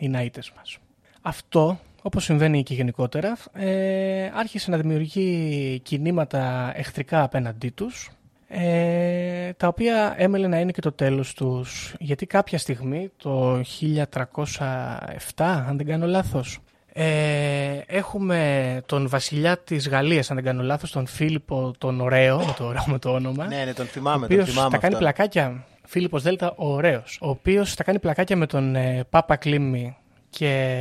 οι 0.00 0.10
ναΐτες 0.14 0.52
μας. 0.56 0.78
Αυτό, 1.20 1.78
όπως 2.02 2.24
συμβαίνει 2.24 2.62
και 2.62 2.74
γενικότερα, 2.74 3.36
ε, 3.52 4.30
άρχισε 4.34 4.70
να 4.70 4.76
δημιουργεί 4.76 5.80
κινήματα 5.82 6.72
εχθρικά 6.76 7.22
απέναντί 7.22 7.70
τους, 7.70 8.10
ε, 8.48 9.52
τα 9.52 9.68
οποία 9.68 10.14
έμελε 10.16 10.46
να 10.46 10.60
είναι 10.60 10.72
και 10.72 10.80
το 10.80 10.92
τέλος 10.92 11.34
τους, 11.34 11.94
γιατί 11.98 12.26
κάποια 12.26 12.58
στιγμή, 12.58 13.10
το 13.16 13.62
1307, 13.62 15.64
αν 15.68 15.76
δεν 15.76 15.86
κάνω 15.86 16.06
λάθος, 16.06 16.58
ε, 16.96 17.80
έχουμε 17.86 18.80
τον 18.86 19.08
βασιλιά 19.08 19.58
της 19.58 19.88
Γαλλίας, 19.88 20.30
αν 20.30 20.36
δεν 20.36 20.44
κάνω 20.44 20.62
λάθος, 20.62 20.90
τον 20.90 21.06
Φίλιππο 21.06 21.72
τον 21.78 22.00
Ωραίο, 22.00 22.38
με 22.38 22.54
το, 22.58 22.64
ωραίο 22.64 22.84
με 22.86 22.98
το 22.98 23.10
όνομα. 23.10 23.46
Ναι, 23.46 23.64
ναι, 23.64 23.72
τον 23.72 23.86
θυμάμαι. 23.86 24.22
Ο 24.22 24.24
οποίος 24.24 24.44
τον 24.44 24.54
θυμάμαι 24.54 24.70
θα 24.70 24.78
κάνει 24.78 24.94
αυτό. 24.94 25.06
πλακάκια, 25.06 25.64
Φίλιππος 25.86 26.22
Δέλτα 26.22 26.54
ο 26.56 26.72
Ωραίος, 26.72 27.18
ο 27.20 27.28
οποίος 27.28 27.74
θα 27.74 27.84
κάνει 27.84 27.98
πλακάκια 27.98 28.36
με 28.36 28.46
τον 28.46 28.76
ε, 28.76 29.04
Πάπα 29.10 29.36
Κλίμη 29.36 29.96
και 30.30 30.74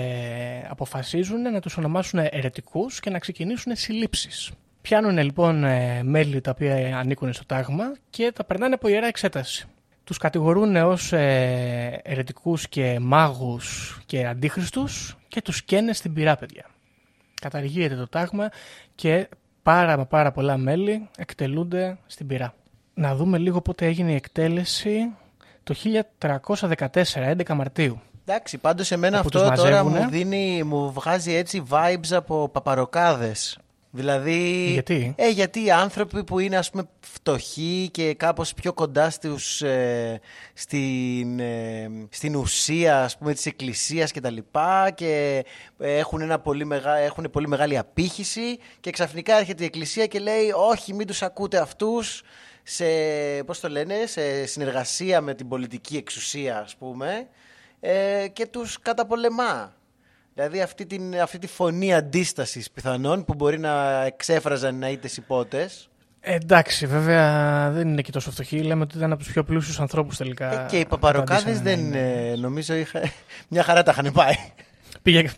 αποφασίζουν 0.69 1.41
να 1.41 1.59
τους 1.59 1.77
ονομάσουν 1.77 2.19
ερετικούς 2.19 2.99
και 2.99 3.09
να 3.09 3.19
ξεκινήσουν 3.19 3.75
συλλήψεις. 3.75 4.51
Πιάνουν 4.81 5.17
λοιπόν 5.17 5.63
ε, 5.63 6.03
μέλη 6.03 6.41
τα 6.41 6.51
οποία 6.51 6.97
ανήκουν 6.97 7.33
στο 7.33 7.45
τάγμα 7.45 7.83
και 8.09 8.31
τα 8.35 8.43
περνάνε 8.43 8.73
από 8.73 8.87
ιερά 8.87 9.07
εξέταση. 9.07 9.67
Τους 10.03 10.17
κατηγορούν 10.17 10.75
ως 10.75 11.13
ε, 11.13 12.01
ερετικούς 12.03 12.67
και 12.67 12.97
μάγους 13.01 13.99
και 14.05 14.25
αντίχριστους 14.25 15.17
και 15.33 15.41
τους 15.41 15.63
καίνε 15.63 15.93
στην 15.93 16.13
πυρά, 16.13 16.35
παιδιά. 16.35 16.65
Καταργείται 17.41 17.95
το 17.95 18.07
τάγμα 18.07 18.49
και 18.95 19.29
πάρα 19.63 19.97
μα 19.97 20.05
πάρα 20.05 20.31
πολλά 20.31 20.57
μέλη 20.57 21.09
εκτελούνται 21.17 21.97
στην 22.05 22.27
πυρά. 22.27 22.53
Να 22.93 23.15
δούμε 23.15 23.37
λίγο 23.37 23.61
πότε 23.61 23.85
έγινε 23.85 24.11
η 24.11 24.15
εκτέλεση 24.15 25.11
το 25.63 25.75
1314, 26.17 26.87
11 27.13 27.53
Μαρτίου. 27.53 28.01
Εντάξει, 28.25 28.57
πάντως 28.57 28.91
εμένα 28.91 29.19
Όπου 29.19 29.27
αυτό 29.27 29.49
τους 29.49 29.57
τώρα 29.59 29.83
μαζεύουνε. 29.83 30.03
μου, 30.03 30.09
δίνει, 30.09 30.63
μου 30.63 30.91
βγάζει 30.91 31.33
έτσι 31.33 31.63
vibes 31.69 32.11
από 32.11 32.49
παπαροκάδες. 32.49 33.57
Δηλαδή, 33.95 34.69
Γιατί; 34.71 35.13
Ε, 35.17 35.29
γιατί 35.29 35.65
οι 35.65 35.71
άνθρωποι 35.71 36.23
που 36.23 36.39
είναι 36.39 36.57
ας 36.57 36.69
πούμε 36.69 36.87
φτωχοί 36.99 37.89
και 37.91 38.13
κάπως 38.13 38.53
πιο 38.53 38.73
κοντά 38.73 39.09
στους, 39.09 39.61
ε, 39.61 40.19
στην, 40.53 41.39
ε, 41.39 41.89
στην 42.09 42.35
ουσία 42.35 43.03
ας 43.03 43.17
πούμε 43.17 43.33
της 43.33 43.45
εκκλησίας 43.45 44.11
και 44.11 44.19
τα 44.19 44.29
λοιπά 44.29 44.91
και 44.91 45.43
ε, 45.79 45.97
έχουν, 45.97 46.21
ένα 46.21 46.39
πολύ 46.39 46.65
μεγα, 46.65 46.95
έχουν 46.95 47.29
πολύ 47.31 47.47
μεγάλη 47.47 47.77
απήχηση 47.77 48.59
και 48.79 48.91
ξαφνικά 48.91 49.37
έρχεται 49.37 49.63
η 49.63 49.65
εκκλησία 49.65 50.05
και 50.05 50.19
λέει 50.19 50.51
όχι 50.69 50.93
μην 50.93 51.07
τους 51.07 51.21
ακούτε 51.21 51.57
αυτούς 51.57 52.23
σε, 52.63 52.85
πώς 53.45 53.59
το 53.59 53.69
λένε, 53.69 53.95
σε 54.05 54.45
συνεργασία 54.45 55.21
με 55.21 55.33
την 55.33 55.47
πολιτική 55.47 55.97
εξουσία 55.97 56.59
ας 56.59 56.75
πούμε 56.75 57.27
ε, 57.79 58.27
και 58.33 58.45
τους 58.45 58.79
καταπολεμά. 58.79 59.73
Δηλαδή 60.33 60.61
αυτή, 60.61 60.85
την, 60.85 61.21
αυτή 61.21 61.37
τη 61.39 61.47
φωνή 61.47 61.93
αντίστασης 61.93 62.71
πιθανόν 62.71 63.25
που 63.25 63.33
μπορεί 63.33 63.59
να 63.59 64.03
εξέφραζαν 64.05 64.75
να 64.75 64.89
είτε 64.89 65.09
υπότες. 65.17 65.89
Ε, 66.25 66.35
εντάξει, 66.35 66.85
βέβαια 66.85 67.69
δεν 67.71 67.87
είναι 67.87 68.01
και 68.01 68.11
τόσο 68.11 68.31
φτωχοί. 68.31 68.61
Λέμε 68.61 68.81
ότι 68.81 68.97
ήταν 68.97 69.11
από 69.11 69.23
τους 69.23 69.31
πιο 69.31 69.43
πλούσιους 69.43 69.79
ανθρώπους 69.79 70.17
τελικά. 70.17 70.63
Ε, 70.63 70.65
και 70.69 70.79
οι 70.79 70.85
παπαροκάδες 70.85 71.43
Απαντήσανε 71.43 71.75
να 71.75 71.81
δεν 71.81 71.85
είναι. 71.85 72.29
ε, 72.31 72.35
νομίζω 72.35 72.73
είχα... 72.73 73.01
μια 73.49 73.63
χαρά 73.63 73.83
τα 73.83 73.91
είχαν 73.91 74.13
πάει. 74.13 74.33
Πήγε, 75.01 75.29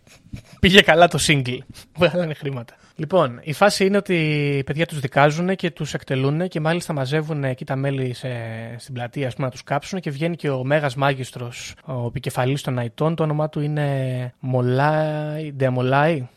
πήγε 0.60 0.82
καλά 0.82 1.08
το 1.08 1.20
single. 1.28 1.58
Βγάλανε 1.98 2.34
χρήματα. 2.34 2.76
Λοιπόν, 2.98 3.40
η 3.44 3.54
φάση 3.54 3.86
είναι 3.86 3.98
ότι 3.98 4.14
οι 4.58 4.64
παιδιά 4.64 4.86
τους 4.86 5.00
δικάζουν 5.00 5.56
και 5.56 5.72
τους 5.72 5.94
εκτελούν 5.94 6.48
και 6.48 6.60
μάλιστα 6.60 6.94
μαζεύουν 6.94 7.44
εκεί 7.44 7.66
τα 7.66 7.76
μέλη 7.76 8.14
σε, 8.14 8.30
στην 8.78 8.94
πλατεία 8.94 9.28
ας 9.28 9.34
πούμε, 9.34 9.46
να 9.46 9.52
τους 9.52 9.64
κάψουν 9.64 10.00
και 10.00 10.10
βγαίνει 10.10 10.36
και 10.36 10.50
ο 10.50 10.64
μέγας 10.64 10.96
μάγιστρος, 10.96 11.74
ο 11.86 12.06
επικεφαλής 12.06 12.62
των 12.62 12.78
Αϊτών. 12.78 13.16
Το 13.16 13.24
όνομά 13.24 13.50
του 13.50 13.60
είναι 13.60 14.34
Μολάι. 14.40 15.52
Ντεμολάι. 15.54 16.28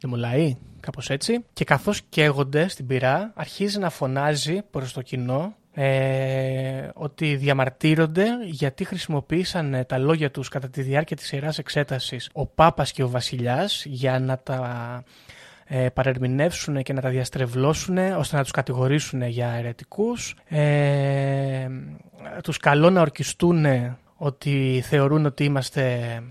Ντεμολάι, 0.00 0.56
κάπως 0.80 1.10
έτσι. 1.10 1.44
Και 1.52 1.64
καθώς 1.64 2.00
καίγονται 2.08 2.68
στην 2.68 2.86
πυρά, 2.86 3.32
αρχίζει 3.34 3.78
να 3.78 3.90
φωνάζει 3.90 4.62
προς 4.70 4.92
το 4.92 5.02
κοινό 5.02 5.54
ε, 5.74 6.88
ότι 6.94 7.36
διαμαρτύρονται 7.36 8.26
γιατί 8.44 8.84
χρησιμοποίησαν 8.84 9.74
ε, 9.74 9.84
τα 9.84 9.98
λόγια 9.98 10.30
τους 10.30 10.48
κατά 10.48 10.68
τη 10.68 10.82
διάρκεια 10.82 11.16
της 11.16 11.32
Ιεράς 11.32 11.58
Εξέτασης 11.58 12.30
ο 12.32 12.46
Πάπας 12.46 12.92
και 12.92 13.02
ο 13.02 13.08
Βασιλιάς 13.08 13.84
για 13.84 14.18
να 14.18 14.38
τα 14.38 15.04
ε, 15.72 15.88
παρερμηνεύσουν 15.88 16.82
και 16.82 16.92
να 16.92 17.00
τα 17.00 17.08
διαστρεβλώσουν 17.08 17.98
ώστε 17.98 18.36
να 18.36 18.42
τους 18.42 18.50
κατηγορήσουν 18.50 19.22
για 19.22 19.48
αιρετικούς. 19.48 20.36
Ε, 20.48 21.68
τους 22.42 22.56
καλώ 22.56 22.90
να 22.90 23.00
ορκιστούν 23.00 23.66
ότι 24.16 24.84
θεωρούν 24.86 25.26
ότι 25.26 25.44
είμαστε 25.44 26.22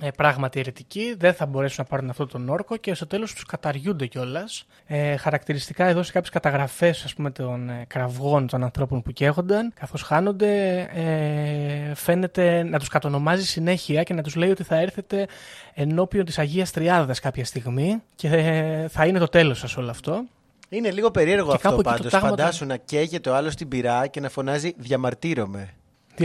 ε, 0.00 0.10
πράγματι 0.10 0.60
αιρετικοί, 0.60 1.14
δεν 1.18 1.34
θα 1.34 1.46
μπορέσουν 1.46 1.76
να 1.78 1.84
πάρουν 1.84 2.10
αυτό 2.10 2.26
τον 2.26 2.48
όρκο 2.48 2.76
και 2.76 2.94
στο 2.94 3.06
τέλος 3.06 3.34
τους 3.34 3.44
καταριούνται 3.44 4.06
κιόλας. 4.06 4.66
Ε, 4.86 5.16
χαρακτηριστικά 5.16 5.86
εδώ 5.86 6.02
σε 6.02 6.12
κάποιες 6.12 6.30
καταγραφές 6.30 7.04
ας 7.04 7.14
πούμε, 7.14 7.30
των 7.30 7.68
ε, 7.68 7.84
κραυγών 7.88 8.46
των 8.46 8.62
ανθρώπων 8.62 9.02
που 9.02 9.12
καίγονταν, 9.12 9.72
καθώς 9.80 10.02
χάνονται, 10.02 10.80
ε, 10.94 11.94
φαίνεται 11.94 12.62
να 12.62 12.78
τους 12.78 12.88
κατονομάζει 12.88 13.46
συνέχεια 13.46 14.02
και 14.02 14.14
να 14.14 14.22
τους 14.22 14.34
λέει 14.34 14.50
ότι 14.50 14.62
θα 14.62 14.76
έρθετε 14.76 15.26
ενώπιον 15.74 16.24
της 16.24 16.38
Αγίας 16.38 16.70
Τριάδας 16.70 17.20
κάποια 17.20 17.44
στιγμή 17.44 18.02
και 18.14 18.28
ε, 18.28 18.88
θα 18.88 19.06
είναι 19.06 19.18
το 19.18 19.28
τέλος 19.28 19.58
σας 19.58 19.76
όλο 19.76 19.90
αυτό. 19.90 20.24
Είναι 20.68 20.90
λίγο 20.90 21.10
περίεργο 21.10 21.48
Και 21.48 21.54
αυτό 21.54 21.68
κάπου 21.68 21.80
εκεί 21.80 21.88
το 21.88 21.96
πάντως. 21.96 22.12
τάγμα 22.12 22.28
Φαντάσου 22.28 22.66
να 22.66 22.76
καίγεται 22.76 23.30
ο 23.30 23.34
άλλος 23.34 23.54
την 23.54 23.68
πυρά 23.68 24.06
και 24.06 24.20
να 24.20 24.28
φωνάζει 24.28 24.72
διαμαρτύρομαι. 24.76 25.68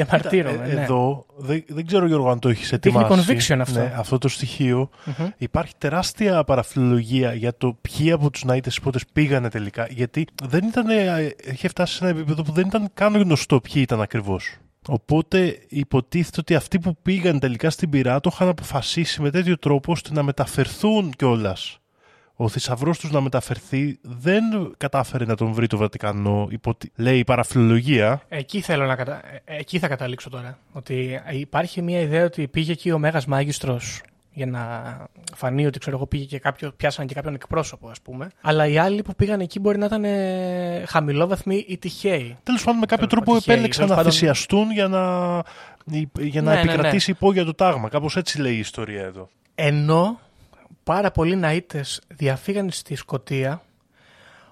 Διαμαρτύρομαι. 0.03 0.69
Ε, 0.69 0.73
ναι. 0.73 0.81
Εδώ, 0.81 1.25
δεν, 1.37 1.63
δεν 1.67 1.85
ξέρω 1.85 2.07
Γιώργο 2.07 2.29
αν 2.29 2.39
το 2.39 2.49
έχεις 2.49 2.69
Δείχνει 2.69 3.03
ετοιμάσει. 3.03 3.35
conviction 3.37 3.57
αυτό. 3.59 3.79
Ναι, 3.79 3.93
αυτό 3.97 4.17
το 4.17 4.27
στοιχειο 4.27 4.89
Υπάρχει 5.37 5.73
τεράστια 5.77 6.43
παραφιλολογία 6.43 7.33
για 7.33 7.57
το 7.57 7.77
ποιοι 7.81 8.11
από 8.11 8.29
τους 8.29 8.43
ναΐτες 8.47 8.75
υπότες 8.77 9.05
πήγανε 9.13 9.49
τελικά. 9.49 9.87
Γιατί 9.89 10.27
δεν 10.43 10.63
ήταν, 10.67 10.89
ε, 10.89 11.35
είχε 11.51 11.67
φτάσει 11.67 11.95
σε 11.95 12.05
ένα 12.05 12.17
επίπεδο 12.17 12.43
που 12.43 12.51
δεν 12.51 12.67
ήταν 12.67 12.89
καν 12.93 13.15
γνωστό 13.15 13.59
ποιοι 13.59 13.81
ήταν 13.85 14.01
ακριβώς. 14.01 14.57
Οπότε 14.87 15.59
υποτίθεται 15.69 16.39
ότι 16.39 16.55
αυτοί 16.55 16.79
που 16.79 16.97
πήγαν 17.01 17.39
τελικά 17.39 17.69
στην 17.69 17.89
πυρά 17.89 18.19
το 18.19 18.29
είχαν 18.33 18.47
αποφασίσει 18.47 19.21
με 19.21 19.29
τέτοιο 19.29 19.57
τρόπο 19.57 19.91
ώστε 19.91 20.09
να 20.13 20.23
μεταφερθούν 20.23 21.11
κιόλας. 21.17 21.79
Ο 22.39 22.49
θησαυρός 22.49 22.99
τους 22.99 23.11
να 23.11 23.21
μεταφερθεί 23.21 23.99
δεν 24.01 24.43
κατάφερε 24.77 25.25
να 25.25 25.35
τον 25.35 25.51
βρει 25.51 25.67
το 25.67 25.77
Βατικανό, 25.77 26.47
υποτι... 26.51 26.91
λέει 26.95 27.17
η 27.19 27.23
παραφιλολογία. 27.23 28.21
Εκεί, 28.29 28.61
θέλω 28.61 28.85
να 28.85 28.95
κατα... 28.95 29.21
ε, 29.45 29.57
εκεί 29.57 29.79
θα 29.79 29.87
καταλήξω 29.87 30.29
τώρα. 30.29 30.57
Ότι 30.71 31.21
υπάρχει 31.31 31.81
μια 31.81 31.99
ιδέα 31.99 32.25
ότι 32.25 32.47
πήγε 32.47 32.71
εκεί 32.71 32.91
ο 32.91 32.97
Μέγας 32.99 33.25
Μάγιστρος 33.25 34.01
για 34.33 34.45
να 34.45 34.61
φανεί 35.35 35.65
ότι 35.65 35.79
ξέρω 35.79 35.95
εγώ 35.95 36.05
πήγε 36.05 36.25
και 36.25 36.39
κάποιο, 36.39 36.71
πιάσαν 36.77 37.07
και 37.07 37.13
κάποιον 37.13 37.33
εκπρόσωπο 37.33 37.89
ας 37.89 38.01
πούμε. 38.01 38.29
Αλλά 38.41 38.67
οι 38.67 38.77
άλλοι 38.77 39.01
που 39.01 39.15
πήγαν 39.15 39.39
εκεί 39.39 39.59
μπορεί 39.59 39.77
να 39.77 39.85
ήταν 39.85 40.03
ε, 40.03 40.83
χαμηλόβαθμοι 40.87 41.65
ή 41.67 41.77
τυχαίοι. 41.77 42.37
Τέλος 42.43 42.63
πάντων, 42.63 42.79
με 42.79 42.85
κάποιο 42.85 43.07
Τέλος 43.07 43.09
τρόπο 43.11 43.25
πάντων, 43.25 43.37
τυχαίοι. 43.39 43.55
επέλεξαν 43.55 43.83
Τέλος 43.85 43.89
να 43.97 44.03
πάντων- 44.03 44.11
θυσιαστούν 44.19 44.71
για 44.71 44.87
να, 44.87 44.99
για 46.19 46.41
να 46.41 46.49
Ναι, 46.51 46.57
ναι, 46.57 46.63
ναι. 46.63 46.71
επικρατήσει 46.71 47.11
υπόγεια 47.11 47.45
το 47.45 47.53
τάγμα. 47.53 47.89
Κάπως 47.89 48.17
έτσι 48.17 48.41
λέει 48.41 48.53
η 48.55 48.59
ιστορία 48.59 49.03
εδώ. 49.03 49.29
Ενώ 49.55 50.19
πάρα 50.87 51.11
πολλοί 51.11 51.39
ναΐτες 51.43 51.99
διαφύγαν 52.07 52.69
στη 52.71 52.95
Σκοτία 52.95 53.61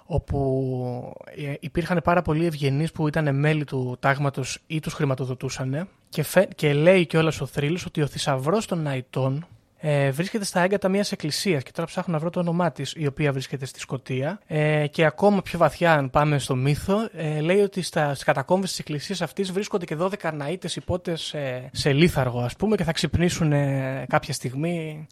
όπου 0.06 1.14
ε, 1.36 1.54
υπήρχαν 1.60 2.00
πάρα 2.04 2.22
πολλοί 2.22 2.46
ευγενείς 2.46 2.92
που 2.92 3.08
ήταν 3.08 3.34
μέλη 3.38 3.64
του 3.64 3.96
τάγματος 4.00 4.58
ή 4.66 4.80
τους 4.80 4.92
χρηματοδοτούσαν 4.92 5.88
και, 6.08 6.22
φε- 6.22 6.54
και 6.54 6.72
λέει 6.72 7.06
κιόλας 7.06 7.40
ο 7.40 7.46
θρύλος 7.46 7.86
ότι 7.86 8.02
ο 8.02 8.06
θησαυρός 8.06 8.66
των 8.66 8.82
Ναϊτών 8.82 9.46
ε, 9.78 10.10
βρίσκεται 10.10 10.44
στα 10.44 10.60
έγκατα 10.60 10.88
μιας 10.88 11.12
εκκλησίας 11.12 11.62
και 11.62 11.70
τώρα 11.72 11.86
ψάχνω 11.86 12.12
να 12.12 12.18
βρω 12.18 12.30
το 12.30 12.40
όνομά 12.40 12.72
της 12.72 12.94
η 12.96 13.06
οποία 13.06 13.32
βρίσκεται 13.32 13.66
στη 13.66 13.80
Σκοτία 13.80 14.40
ε, 14.46 14.86
και 14.86 15.04
ακόμα 15.04 15.42
πιο 15.42 15.58
βαθιά 15.58 15.92
αν 15.92 16.10
πάμε 16.10 16.38
στο 16.38 16.54
μύθο 16.54 17.08
ε, 17.12 17.40
λέει 17.40 17.60
ότι 17.60 17.82
στα, 17.82 18.10
στις 18.10 18.24
κατακόμβες 18.24 18.70
της 18.70 18.78
εκκλησίας 18.78 19.22
αυτής 19.22 19.52
βρίσκονται 19.52 19.84
και 19.84 19.96
12 20.00 20.08
Ναΐτες 20.20 20.76
υπότες 20.76 21.34
ε, 21.34 21.70
σε 21.72 21.92
λίθαργο 21.92 22.40
ας 22.40 22.56
πούμε 22.56 22.76
και 22.76 22.84
θα 22.84 22.92
ξυπνήσουν 22.92 23.52
ε, 23.52 24.06
κάποια 24.08 24.32
στιγμή 24.34 25.06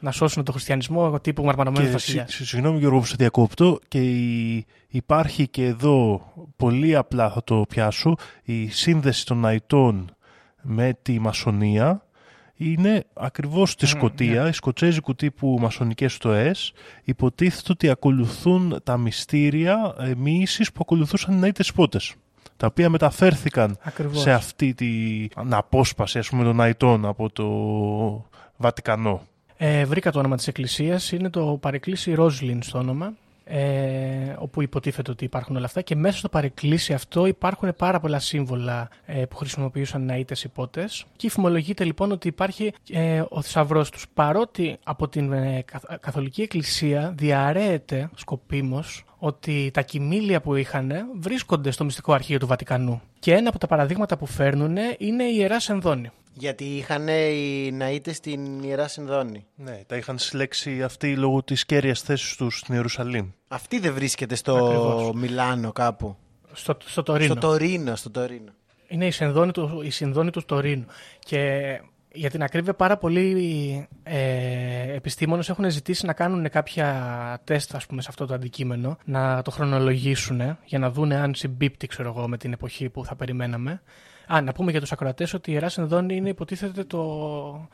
να 0.00 0.10
σώσουν 0.10 0.44
τον 0.44 0.54
χριστιανισμό 0.54 1.20
τύπου 1.20 1.44
μαρμαρωμένου 1.44 1.86
Και 1.86 1.92
βασιλιάς. 1.92 2.34
συ- 2.34 2.46
συγγνώμη 2.46 2.78
Γιώργο 2.78 2.98
που 2.98 3.06
σε 3.06 3.14
διακόπτω 3.18 3.78
και 3.88 3.98
η- 4.02 4.66
υπάρχει 4.88 5.48
και 5.48 5.64
εδώ 5.64 6.20
πολύ 6.56 6.96
απλά 6.96 7.30
θα 7.30 7.44
το 7.44 7.64
πιάσω 7.68 8.14
η 8.42 8.68
σύνδεση 8.68 9.26
των 9.26 9.38
Ναϊτών 9.38 10.14
με 10.62 10.98
τη 11.02 11.18
μασονία 11.18 12.02
είναι 12.56 13.04
ακριβώς 13.14 13.70
στη 13.70 13.86
Σκοτία, 13.86 14.48
οι 14.48 14.52
σκοτσέζικου 14.52 15.14
τύπου 15.14 15.56
μασονικές 15.60 16.12
στοές 16.12 16.72
υποτίθεται 17.04 17.72
ότι 17.72 17.88
ακολουθούν 17.90 18.80
τα 18.84 18.96
μυστήρια 18.96 19.94
ε, 19.98 20.12
μοίησης 20.16 20.72
που 20.72 20.78
ακολουθούσαν 20.82 21.34
οι 21.34 21.40
Ναΐτες 21.50 21.68
πότες 21.74 22.14
τα 22.56 22.66
οποία 22.66 22.90
μεταφέρθηκαν 22.90 23.76
Ακριβώς. 23.82 24.20
σε 24.20 24.32
αυτή 24.32 24.74
την 24.74 25.54
απόσπαση 25.54 26.18
ας 26.18 26.28
πούμε 26.28 26.44
των 26.44 26.56
Ναϊτών 26.56 27.04
από 27.06 27.30
το 27.30 27.46
Βατικανό. 28.56 29.22
Ε, 29.56 29.84
βρήκα 29.84 30.10
το 30.10 30.18
όνομα 30.18 30.36
της 30.36 30.48
εκκλησίας, 30.48 31.12
είναι 31.12 31.30
το 31.30 31.58
παρεκκλήσι 31.60 32.14
Ρόζλιν 32.14 32.62
στο 32.62 32.78
όνομα, 32.78 33.12
ε, 33.44 34.34
όπου 34.38 34.62
υποτίθεται 34.62 35.10
ότι 35.10 35.24
υπάρχουν 35.24 35.56
όλα 35.56 35.64
αυτά. 35.64 35.80
Και 35.80 35.96
μέσα 35.96 36.18
στο 36.18 36.28
παρεκκλήσι 36.28 36.92
αυτό 36.92 37.26
υπάρχουν 37.26 37.74
πάρα 37.76 38.00
πολλά 38.00 38.18
σύμβολα 38.18 38.88
ε, 39.06 39.24
που 39.24 39.36
χρησιμοποιούσαν 39.36 40.10
ναΐτες 40.10 40.44
υπότες 40.44 41.04
και 41.16 41.30
φημολογείται 41.30 41.84
λοιπόν 41.84 42.12
ότι 42.12 42.28
υπάρχει 42.28 42.72
ε, 42.90 43.22
ο 43.28 43.42
θησαυρός 43.42 43.90
τους. 43.90 44.06
Παρότι 44.14 44.76
από 44.84 45.08
την 45.08 45.32
ε, 45.32 45.62
καθ- 45.64 45.98
Καθολική 46.00 46.42
Εκκλησία 46.42 47.14
διαρρέεται 47.16 48.10
σκοπίμως 48.14 49.04
ότι 49.18 49.70
τα 49.72 49.82
κοιμήλια 49.82 50.40
που 50.40 50.54
είχαν 50.54 50.92
βρίσκονται 51.20 51.70
στο 51.70 51.84
μυστικό 51.84 52.12
αρχείο 52.12 52.38
του 52.38 52.46
Βατικανού. 52.46 53.02
Και 53.18 53.34
ένα 53.34 53.48
από 53.48 53.58
τα 53.58 53.66
παραδείγματα 53.66 54.16
που 54.16 54.26
φέρνουν 54.26 54.76
είναι 54.98 55.24
η 55.24 55.34
Ιερά 55.38 55.60
Σενδόνη. 55.60 56.10
Γιατί 56.36 56.64
είχαν 56.64 57.08
οι 57.08 57.76
Ναΐτες 57.80 58.14
στην 58.14 58.62
Ιερά 58.62 58.88
Συνδόνη. 58.88 59.46
Ναι, 59.54 59.80
τα 59.86 59.96
είχαν 59.96 60.18
συλλέξει 60.18 60.82
αυτοί 60.82 61.16
λόγω 61.16 61.42
της 61.42 61.64
κέριας 61.64 62.00
θέσης 62.00 62.36
τους 62.36 62.58
στην 62.58 62.74
Ιερουσαλήμ. 62.74 63.30
Αυτή 63.48 63.78
δεν 63.78 63.94
βρίσκεται 63.94 64.34
στο 64.34 64.54
Ακριβώς. 64.54 65.12
Μιλάνο 65.14 65.72
κάπου. 65.72 66.16
Στο, 66.52 66.76
στο 66.84 67.02
Τωρίνο. 67.02 67.32
Στο 67.32 67.40
Τωρίνο, 67.40 67.96
στο 67.96 68.10
Τωρίνο. 68.10 68.52
Είναι 68.88 69.06
η 69.06 69.10
συνδόνη 69.10 69.52
του, 69.52 69.80
η 69.84 69.90
συνδόνη 69.90 70.30
του 70.30 70.44
Τωρίνου. 70.44 70.86
Και 71.18 71.80
για 72.12 72.30
την 72.30 72.42
ακρίβεια 72.42 72.74
πάρα 72.74 72.96
πολλοί 72.96 73.88
ε, 74.02 74.94
επιστήμονες 74.94 75.48
έχουν 75.48 75.70
ζητήσει 75.70 76.06
να 76.06 76.12
κάνουν 76.12 76.48
κάποια 76.48 77.40
τεστ 77.44 77.74
ας 77.74 77.86
πούμε, 77.86 78.02
σε 78.02 78.08
αυτό 78.10 78.26
το 78.26 78.34
αντικείμενο, 78.34 78.98
να 79.04 79.42
το 79.42 79.50
χρονολογήσουν 79.50 80.58
για 80.64 80.78
να 80.78 80.90
δούνε 80.90 81.16
αν 81.16 81.34
συμπίπτει 81.34 81.86
ξέρω 81.86 82.14
εγώ, 82.16 82.28
με 82.28 82.36
την 82.36 82.52
εποχή 82.52 82.88
που 82.88 83.04
θα 83.04 83.16
περιμέναμε. 83.16 83.82
Α, 84.26 84.40
να 84.40 84.52
πούμε 84.52 84.70
για 84.70 84.80
τους 84.80 84.92
ακροατές 84.92 85.34
ότι 85.34 85.50
η 85.50 85.52
Ιερά 85.54 85.68
Συνδόνη 85.68 86.16
είναι 86.16 86.28
υποτίθεται 86.28 86.84
το, 86.84 86.98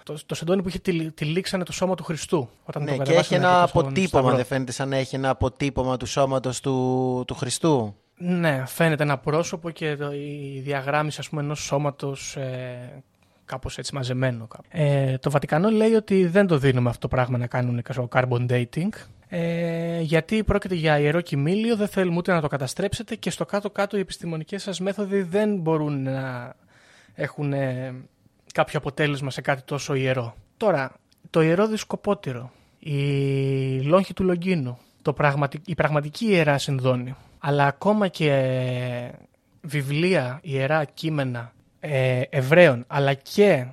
το, 0.02 0.18
το 0.27 0.35
σεντόνι 0.35 0.62
που 0.62 0.68
είχε 0.68 0.78
τυλ- 0.78 1.14
τυλίξανε 1.14 1.64
το 1.64 1.72
σώμα 1.72 1.94
του 1.94 2.05
Χριστού. 2.05 2.48
Όταν 2.64 2.82
Ναι, 2.82 2.89
το 2.97 3.02
και 3.02 3.02
έχει 3.02 3.10
κατεβάσανε 3.10 3.44
ένα 3.47 3.62
από 3.62 3.72
τον 3.72 3.81
αποτύπωμα, 3.82 4.09
Σταυρό. 4.20 4.36
δεν 4.36 4.44
φαίνεται 4.44 4.72
σαν 4.72 4.89
να 4.89 4.97
έχει 4.97 5.14
ένα 5.16 5.31
αποτύπωμα 5.31 5.97
του 5.97 6.06
σώματος 6.06 6.60
του, 6.60 7.24
του 7.27 7.35
Χριστού. 7.35 7.94
Ναι, 8.16 8.62
φαίνεται 8.66 9.02
ένα 9.02 9.18
πρόσωπο 9.18 9.70
και 9.70 9.97
το, 9.97 10.12
η 10.12 10.60
διαγράμμιση 10.64 11.16
ας 11.20 11.28
πούμε, 11.28 11.40
ενός 11.43 11.60
σώματος 11.64 12.36
ε, 12.36 13.02
κάπως 13.44 13.78
έτσι 13.78 13.94
μαζεμένο. 13.94 14.47
Κάπου. 14.47 14.64
Ε, 14.68 15.18
το 15.18 15.31
Βατικανό 15.31 15.68
λέει 15.70 15.93
ότι 15.94 16.27
δεν 16.27 16.47
το 16.47 16.59
δίνουμε 16.59 16.89
αυτό 16.89 17.01
το 17.01 17.09
πράγμα 17.09 17.39
να 17.39 17.47
κάνουν 17.47 17.82
ξέρω, 17.82 18.09
carbon 18.12 18.47
dating 18.51 18.89
ε, 19.32 20.01
γιατί 20.01 20.44
πρόκειται 20.44 20.74
για 20.74 20.98
ιερό 20.98 21.20
κοιμήλιο, 21.20 21.77
δεν 21.77 21.89
θέλουμε 21.89 22.16
ούτε 22.16 22.32
να 22.32 22.40
το 22.40 22.48
καταστρέψετε 22.48 23.15
και 23.15 23.31
στο 23.31 23.44
κάτω-κάτω 23.44 23.97
οι 23.97 24.01
επιστημονικές 24.01 24.62
σας 24.62 24.81
μέθοδοι 24.81 25.23
δεν 25.23 25.57
μπορούν 25.57 26.02
να 26.02 26.55
έχουν 27.15 27.52
ε, 27.52 27.94
κάποιο 28.55 28.78
αποτέλεσμα 28.78 29.31
σε 29.31 29.40
κάτι 29.40 29.62
τόσο 29.62 29.94
ιερό. 29.94 30.35
Τώρα, 30.57 30.93
το 31.31 31.43
ιερό 31.43 31.66
δισκοπότηρο, 31.66 32.51
η 32.78 33.81
λόγχη 33.81 34.12
του 34.12 34.24
Λογκίνου, 34.24 34.78
το 35.02 35.12
πραγματι... 35.12 35.61
η 35.66 35.74
πραγματική 35.74 36.27
ιερά 36.27 36.59
συνδόνη, 36.59 37.15
αλλά 37.39 37.66
ακόμα 37.66 38.09
και 38.09 38.32
ε, 38.32 39.11
βιβλία, 39.61 40.39
ιερά 40.43 40.85
κείμενα 40.85 41.52
ε, 41.81 42.20
Εβραίων, 42.31 42.85
αλλά 42.86 43.15
και 43.15 43.66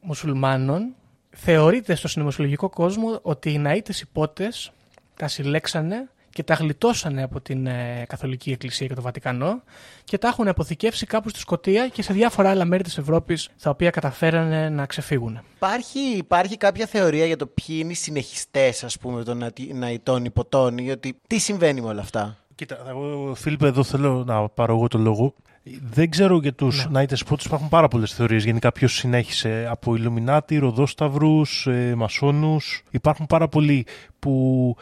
μουσουλμάνων, 0.00 0.94
θεωρείται 1.30 1.94
στο 1.94 2.08
συνωμοσιολογικό 2.08 2.68
κόσμο 2.68 3.18
ότι 3.22 3.52
οι 3.52 3.62
ναΐτες 3.66 4.00
υπότες 4.00 4.72
τα 5.16 5.28
συλλέξανε 5.28 6.08
και 6.30 6.42
τα 6.42 6.54
γλιτώσανε 6.54 7.22
από 7.22 7.40
την 7.40 7.66
ε, 7.66 8.04
Καθολική 8.08 8.50
Εκκλησία 8.50 8.86
και 8.86 8.94
το 8.94 9.02
Βατικανό 9.02 9.62
και 10.04 10.18
τα 10.18 10.28
έχουν 10.28 10.48
αποθηκεύσει 10.48 11.06
κάπου 11.06 11.28
στη 11.28 11.38
Σκωτία 11.38 11.88
και 11.88 12.02
σε 12.02 12.12
διάφορα 12.12 12.50
άλλα 12.50 12.64
μέρη 12.64 12.82
της 12.82 12.98
Ευρώπης 12.98 13.48
τα 13.62 13.70
οποία 13.70 13.90
καταφέρανε 13.90 14.68
να 14.68 14.86
ξεφύγουν. 14.86 15.40
Υπάρχει, 15.54 15.98
υπάρχει 16.16 16.56
κάποια 16.56 16.86
θεωρία 16.86 17.26
για 17.26 17.36
το 17.36 17.46
ποιοι 17.46 17.76
είναι 17.80 17.90
οι 17.92 17.94
συνεχιστές, 17.94 18.84
ας 18.84 18.98
πούμε, 18.98 19.24
των 19.24 19.38
νατι- 19.38 19.72
Ναητών 19.74 20.24
υποτών 20.24 20.78
ή 20.78 20.90
ότι 20.90 21.20
τι 21.26 21.38
συμβαίνει 21.38 21.80
με 21.80 21.88
όλα 21.88 22.00
αυτά; 22.00 22.36
Κοίτα, 22.54 22.78
εγώ 22.88 23.34
Φίλιππε 23.34 23.66
εδώ 23.66 23.82
θέλω 23.82 24.24
να 24.26 24.48
πάρω 24.48 24.74
εγώ 24.74 24.88
το 24.88 24.98
λόγο. 24.98 25.34
Δεν 25.82 26.10
ξέρω 26.10 26.38
για 26.38 26.52
τους 26.54 26.86
Ναι. 26.90 27.00
Night 27.04 27.14
Spots 27.26 27.44
υπάρχουν 27.44 27.68
πάρα 27.68 27.88
πολλές 27.88 28.12
θεωρίες 28.14 28.44
γενικά 28.44 28.72
ποιος 28.72 28.92
συνέχισε 28.92 29.66
από 29.70 29.94
Ιλουμινάτι, 29.96 30.56
Ροδόσταυρους, 30.58 31.66
ε, 31.66 31.94
Μασόνους. 31.96 32.82
Υπάρχουν 32.90 33.26
πάρα 33.26 33.48
πολλοί 33.48 33.86
που 34.18 34.76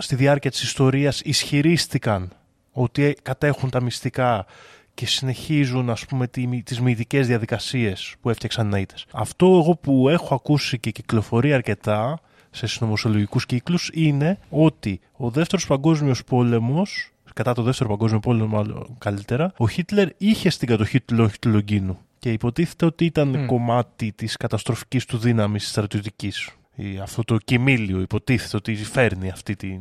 στη 0.00 0.14
διάρκεια 0.14 0.50
της 0.50 0.62
ιστορίας 0.62 1.20
ισχυρίστηκαν 1.20 2.32
ότι 2.72 3.02
ε, 3.04 3.12
κατέχουν 3.22 3.70
τα 3.70 3.82
μυστικά 3.82 4.46
και 4.94 5.06
συνεχίζουν 5.06 5.90
ας 5.90 6.06
πούμε 6.06 6.26
τι- 6.26 6.62
τις 6.62 6.80
μυητικές 6.80 7.26
διαδικασίες 7.26 8.14
που 8.20 8.30
έφτιαξαν 8.30 8.70
οι 8.70 8.70
Ναΐτες. 8.74 9.04
Αυτό 9.12 9.46
εγώ 9.46 9.76
που 9.76 10.08
έχω 10.08 10.34
ακούσει 10.34 10.78
και 10.78 10.90
κυκλοφορεί 10.90 11.52
αρκετά 11.52 12.20
σε 12.50 12.66
συνωμοσιολογικούς 12.66 13.46
κύκλους 13.46 13.90
είναι 13.94 14.38
ότι 14.50 15.00
ο 15.16 15.30
δεύτερος 15.30 15.66
παγκόσμιος 15.66 16.24
πόλεμος 16.24 17.10
κατά 17.34 17.52
το 17.54 17.62
δεύτερο 17.62 17.88
παγκόσμιο 17.88 18.20
πόλεμο 18.20 18.46
μάλλον 18.56 18.96
καλύτερα, 18.98 19.52
ο 19.56 19.68
Χίτλερ 19.68 20.08
είχε 20.16 20.50
στην 20.50 20.68
κατοχή 20.68 21.00
του 21.00 21.14
λόγχη 21.14 21.38
του 21.38 21.48
Λογκίνου. 21.48 21.98
Και 22.18 22.32
υποτίθεται 22.32 22.84
ότι 22.86 23.04
ήταν 23.04 23.46
κομμάτι 23.46 24.12
της 24.12 24.36
καταστροφικής 24.36 25.04
του 25.04 25.18
δύναμης 25.18 25.68
στρατιωτικής. 25.68 26.48
Η- 26.80 26.98
Αυτό 27.02 27.24
το 27.24 27.36
κοιμήλιο 27.44 28.00
υποτίθεται 28.00 28.56
ότι 28.56 28.74
φέρνει 28.74 29.30
αυτή 29.30 29.56
την, 29.56 29.80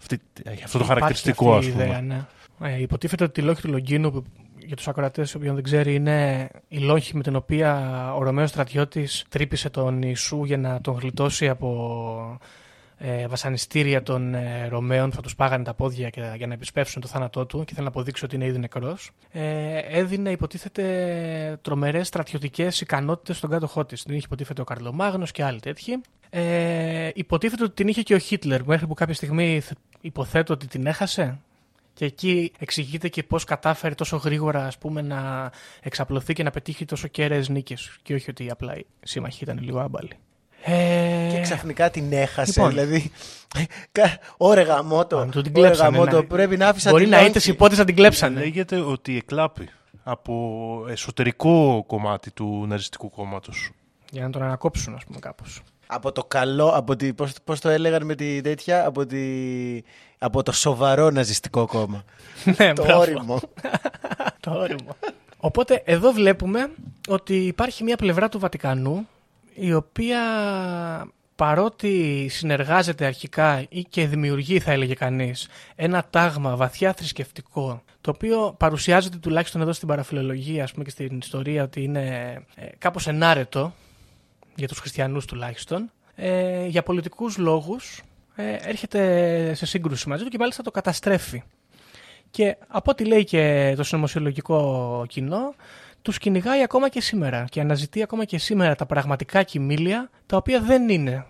αυτή, 0.00 0.20
αυτό 0.64 0.78
το 0.78 0.84
χαρακτηριστικό 0.84 1.44
Υπάρχει 1.46 1.68
ας 1.68 1.74
αυτή 1.74 1.82
η 1.82 1.84
πούμε. 1.86 1.98
ιδέα, 1.98 2.00
ναι. 2.02 2.24
Ε, 2.76 2.80
υποτίθεται 2.80 3.24
ότι 3.24 3.40
η 3.40 3.44
λόγχη 3.44 3.62
του 3.62 3.68
Λογκίνου, 3.68 4.10
που 4.12 4.24
για 4.66 4.76
τους 4.76 4.88
ακροατές, 4.88 5.34
όποιον 5.34 5.54
δεν 5.54 5.64
ξέρει, 5.64 5.94
είναι 5.94 6.48
η 6.68 6.78
λόγχη 6.78 7.16
με 7.16 7.22
την 7.22 7.36
οποία 7.36 7.74
ο 8.14 8.22
Ρωμαίος 8.22 8.50
στρατιώτης 8.50 9.24
τρύπησε 9.28 9.70
τον 9.70 10.02
Ιησού 10.02 10.44
για 10.44 10.56
να 10.58 10.80
τον 10.80 10.94
γλιτώσει 10.98 11.48
από 11.48 12.38
ε, 12.98 13.26
βασανιστήρια 13.26 14.02
των 14.02 14.34
ε, 14.34 14.68
Ρωμαίων, 14.68 15.12
θα 15.12 15.20
τους 15.20 15.34
πάγανε 15.34 15.64
τα 15.64 15.74
πόδια 15.74 16.10
και, 16.10 16.32
για 16.36 16.46
να 16.46 16.54
επισπεύσουν 16.54 17.00
το 17.00 17.08
θάνατό 17.08 17.46
του 17.46 17.64
και 17.64 17.72
θέλει 17.72 17.84
να 17.84 17.90
αποδείξει 17.90 18.24
ότι 18.24 18.34
είναι 18.34 18.44
ήδη 18.44 18.58
νεκρός. 18.58 19.10
Ε, 19.30 19.78
έδινε 19.78 20.30
υποτίθεται 20.30 21.58
τρομερές 21.62 22.06
στρατιωτικές 22.06 22.80
ικανότητες 22.80 23.36
στον 23.36 23.50
κάτοχό 23.50 23.84
της. 23.84 24.02
Την 24.02 24.14
είχε 24.14 24.22
υποτίθεται 24.24 24.60
ο 24.60 24.64
Καρλομάγνος 24.64 25.30
και 25.32 25.44
άλλοι 25.44 25.60
τέτοιοι. 25.60 26.00
Ε, 26.30 27.10
υποτίθεται 27.14 27.64
ότι 27.64 27.74
την 27.74 27.88
είχε 27.88 28.02
και 28.02 28.14
ο 28.14 28.18
Χίτλερ, 28.18 28.64
μέχρι 28.64 28.86
που 28.86 28.94
κάποια 28.94 29.14
στιγμή 29.14 29.60
θ- 29.60 29.78
υποθέτω 30.00 30.52
ότι 30.52 30.66
την 30.66 30.86
έχασε. 30.86 31.38
Και 31.94 32.04
εκεί 32.04 32.52
εξηγείται 32.58 33.08
και 33.08 33.22
πώς 33.22 33.44
κατάφερε 33.44 33.94
τόσο 33.94 34.16
γρήγορα 34.16 34.66
ας 34.66 34.78
πούμε, 34.78 35.02
να 35.02 35.50
εξαπλωθεί 35.82 36.32
και 36.32 36.42
να 36.42 36.50
πετύχει 36.50 36.84
τόσο 36.84 37.08
κέραιες 37.08 37.48
νίκες. 37.48 37.98
Και 38.02 38.14
όχι 38.14 38.30
ότι 38.30 38.50
απλά 38.50 38.76
οι 38.76 38.86
σύμμαχοι 39.00 39.44
ήταν 39.44 39.58
λίγο 39.62 39.78
άμπαλοι. 39.78 40.10
Ε, 40.62 41.28
Και 41.34 41.40
ξαφνικά 41.40 41.90
την 41.90 42.12
έχασε. 42.12 42.52
Λοιπόν. 42.56 42.68
Δηλαδή. 42.68 43.10
κα- 43.92 44.18
Ωρε 44.36 44.62
γαμότο. 44.62 45.18
Αν 45.18 45.30
του 45.30 45.42
την 45.42 45.52
Ωρε 45.56 45.66
κλέψανε, 45.66 45.96
γαμότο, 45.96 46.16
ναι. 46.20 46.26
Πρέπει 46.26 46.56
να 46.56 46.68
άφησα 46.68 46.90
Μπορεί 46.90 47.04
τη 47.04 47.10
να 47.10 47.16
λόγχη. 47.20 47.38
είτε 47.38 47.50
υπότιτλοι 47.50 47.78
να 47.78 47.84
την 47.84 47.94
κλέψανε. 47.94 48.40
Λέγεται 48.40 48.76
ότι 48.76 49.16
εκλάπει 49.16 49.68
από 50.02 50.84
εσωτερικό 50.88 51.84
κομμάτι 51.86 52.30
του 52.30 52.64
ναζιστικού 52.68 53.10
κόμματος. 53.10 53.70
Για 54.10 54.22
να 54.22 54.30
τον 54.30 54.42
ανακόψουν, 54.42 54.94
ας 54.94 55.04
πούμε, 55.04 55.18
κάπως. 55.18 55.60
Από 55.86 56.12
το 56.12 56.24
καλό, 56.24 56.68
από 56.68 56.96
τη, 56.96 57.12
πώς, 57.12 57.32
πώς 57.44 57.60
το 57.60 57.68
έλεγαν 57.68 58.04
με 58.04 58.14
τη 58.14 58.40
τέτοια, 58.40 58.86
από, 58.86 59.06
τη, 59.06 59.18
από 60.18 60.42
το 60.42 60.52
σοβαρό 60.52 61.10
ναζιστικό 61.10 61.66
κόμμα. 61.66 62.04
ναι, 62.58 62.72
το 62.72 62.82
μπράβο. 62.84 63.00
όριμο. 63.00 63.40
το 64.40 64.50
όριμο. 64.50 64.96
Οπότε 65.38 65.82
εδώ 65.84 66.10
βλέπουμε 66.12 66.70
ότι 67.08 67.34
υπάρχει 67.46 67.84
μια 67.84 67.96
πλευρά 67.96 68.28
του 68.28 68.38
Βατικανού 68.38 69.08
η 69.60 69.74
οποία 69.74 70.20
παρότι 71.34 72.26
συνεργάζεται 72.30 73.06
αρχικά 73.06 73.66
ή 73.68 73.82
και 73.82 74.06
δημιουργεί 74.06 74.58
θα 74.58 74.72
έλεγε 74.72 74.94
κανείς 74.94 75.48
ένα 75.74 76.06
τάγμα 76.10 76.56
βαθιά 76.56 76.92
θρησκευτικό 76.92 77.82
το 78.00 78.10
οποίο 78.14 78.54
παρουσιάζεται 78.58 79.16
τουλάχιστον 79.16 79.60
εδώ 79.60 79.72
στην 79.72 79.88
παραφιλολογία 79.88 80.62
ας 80.62 80.72
πούμε 80.72 80.84
και 80.84 80.90
στην 80.90 81.18
ιστορία 81.18 81.62
ότι 81.62 81.82
είναι 81.82 82.34
ε, 82.54 82.66
κάπως 82.78 83.06
ενάρετο 83.06 83.74
για 84.54 84.68
τους 84.68 84.78
χριστιανούς 84.78 85.24
τουλάχιστον 85.24 85.90
ε, 86.14 86.66
για 86.66 86.82
πολιτικούς 86.82 87.36
λόγους 87.36 88.02
ε, 88.34 88.56
έρχεται 88.60 89.54
σε 89.54 89.66
σύγκρουση 89.66 90.08
μαζί 90.08 90.24
του 90.24 90.30
και 90.30 90.38
μάλιστα 90.38 90.62
το 90.62 90.70
καταστρέφει. 90.70 91.42
Και 92.30 92.56
από 92.68 92.90
ό,τι 92.90 93.04
λέει 93.04 93.24
και 93.24 93.74
το 93.76 93.82
συνωμοσιολογικό 93.82 95.04
κοινό, 95.08 95.54
τους 96.08 96.18
κυνηγάει 96.18 96.62
ακόμα 96.62 96.88
και 96.88 97.00
σήμερα 97.00 97.44
και 97.50 97.60
αναζητεί 97.60 98.02
ακόμα 98.02 98.24
και 98.24 98.38
σήμερα 98.38 98.74
τα 98.74 98.86
πραγματικά 98.86 99.42
κοιμήλια, 99.42 100.10
τα 100.26 100.36
οποία 100.36 100.60
δεν 100.60 100.88
είναι 100.88 101.26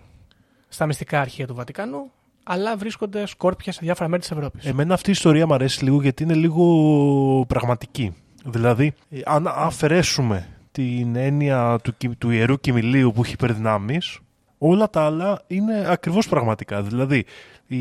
στα 0.67 0.85
μυστικά 0.85 1.21
αρχεία 1.21 1.47
του 1.47 1.55
Βατικανού, 1.55 2.11
αλλά 2.43 2.77
βρίσκονται 2.77 3.25
σκόρπια 3.25 3.71
σε 3.71 3.79
διάφορα 3.81 4.09
μέρη 4.09 4.21
της 4.21 4.31
Ευρώπης. 4.31 4.65
Εμένα 4.65 4.93
αυτή 4.93 5.09
η 5.09 5.11
ιστορία 5.11 5.47
μου 5.47 5.53
αρέσει 5.53 5.83
λίγο 5.83 6.01
γιατί 6.01 6.23
είναι 6.23 6.33
λίγο 6.33 7.45
πραγματική. 7.47 8.13
Δηλαδή, 8.45 8.93
ε, 9.09 9.19
αν 9.25 9.47
αφαιρέσουμε 9.47 10.47
την 10.71 11.15
έννοια 11.15 11.79
του, 11.83 11.97
κοι- 11.97 12.17
του 12.17 12.29
ιερού 12.29 12.59
κοιμηλίου 12.59 13.11
που 13.11 13.21
έχει 13.23 13.33
υπερδυνάμεις, 13.33 14.19
όλα 14.57 14.89
τα 14.89 15.05
άλλα 15.05 15.41
είναι 15.47 15.85
ακριβώς 15.87 16.27
πραγματικά. 16.27 16.81
Δηλαδή, 16.81 17.25
η, 17.67 17.77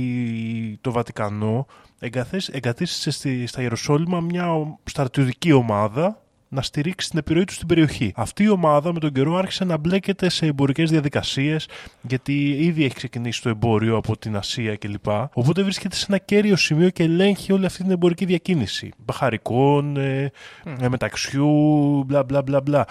το 0.80 0.92
Βατικανό 0.92 1.66
εγκαθές- 1.98 2.48
εγκαθίστησε 2.48 3.10
στη, 3.10 3.46
στα 3.46 3.62
Ιεροσόλυμα 3.62 4.20
μια 4.20 4.52
ο- 4.54 4.78
στρατιωτική 4.84 5.52
ομάδα 5.52 6.22
να 6.48 6.62
στηρίξει 6.62 7.10
την 7.10 7.18
επιρροή 7.18 7.44
τους 7.44 7.54
στην 7.54 7.66
περιοχή. 7.66 8.12
Αυτή 8.16 8.42
η 8.42 8.48
ομάδα 8.48 8.92
με 8.92 8.98
τον 8.98 9.12
καιρό 9.12 9.36
άρχισε 9.36 9.64
να 9.64 9.76
μπλέκεται 9.76 10.28
σε 10.28 10.46
εμπορικές 10.46 10.90
διαδικασίες, 10.90 11.68
γιατί 12.00 12.50
ήδη 12.50 12.84
έχει 12.84 12.94
ξεκινήσει 12.94 13.42
το 13.42 13.48
εμπόριο 13.48 13.96
από 13.96 14.18
την 14.18 14.36
Ασία 14.36 14.76
κλπ. 14.76 15.06
Οπότε 15.32 15.62
βρίσκεται 15.62 15.96
σε 15.96 16.06
ένα 16.08 16.18
κέριο 16.18 16.56
σημείο 16.56 16.90
και 16.90 17.02
ελέγχει 17.02 17.52
όλη 17.52 17.66
αυτή 17.66 17.82
την 17.82 17.90
εμπορική 17.90 18.24
διακίνηση. 18.24 18.92
Μπαχαρικών, 18.98 19.96
ε, 19.96 20.30
ε, 20.80 20.88
μεταξιού, 20.88 22.02
μπλα 22.04 22.24
μπλα 22.24 22.42
μπλα 22.42 22.60
μπλα. 22.60 22.86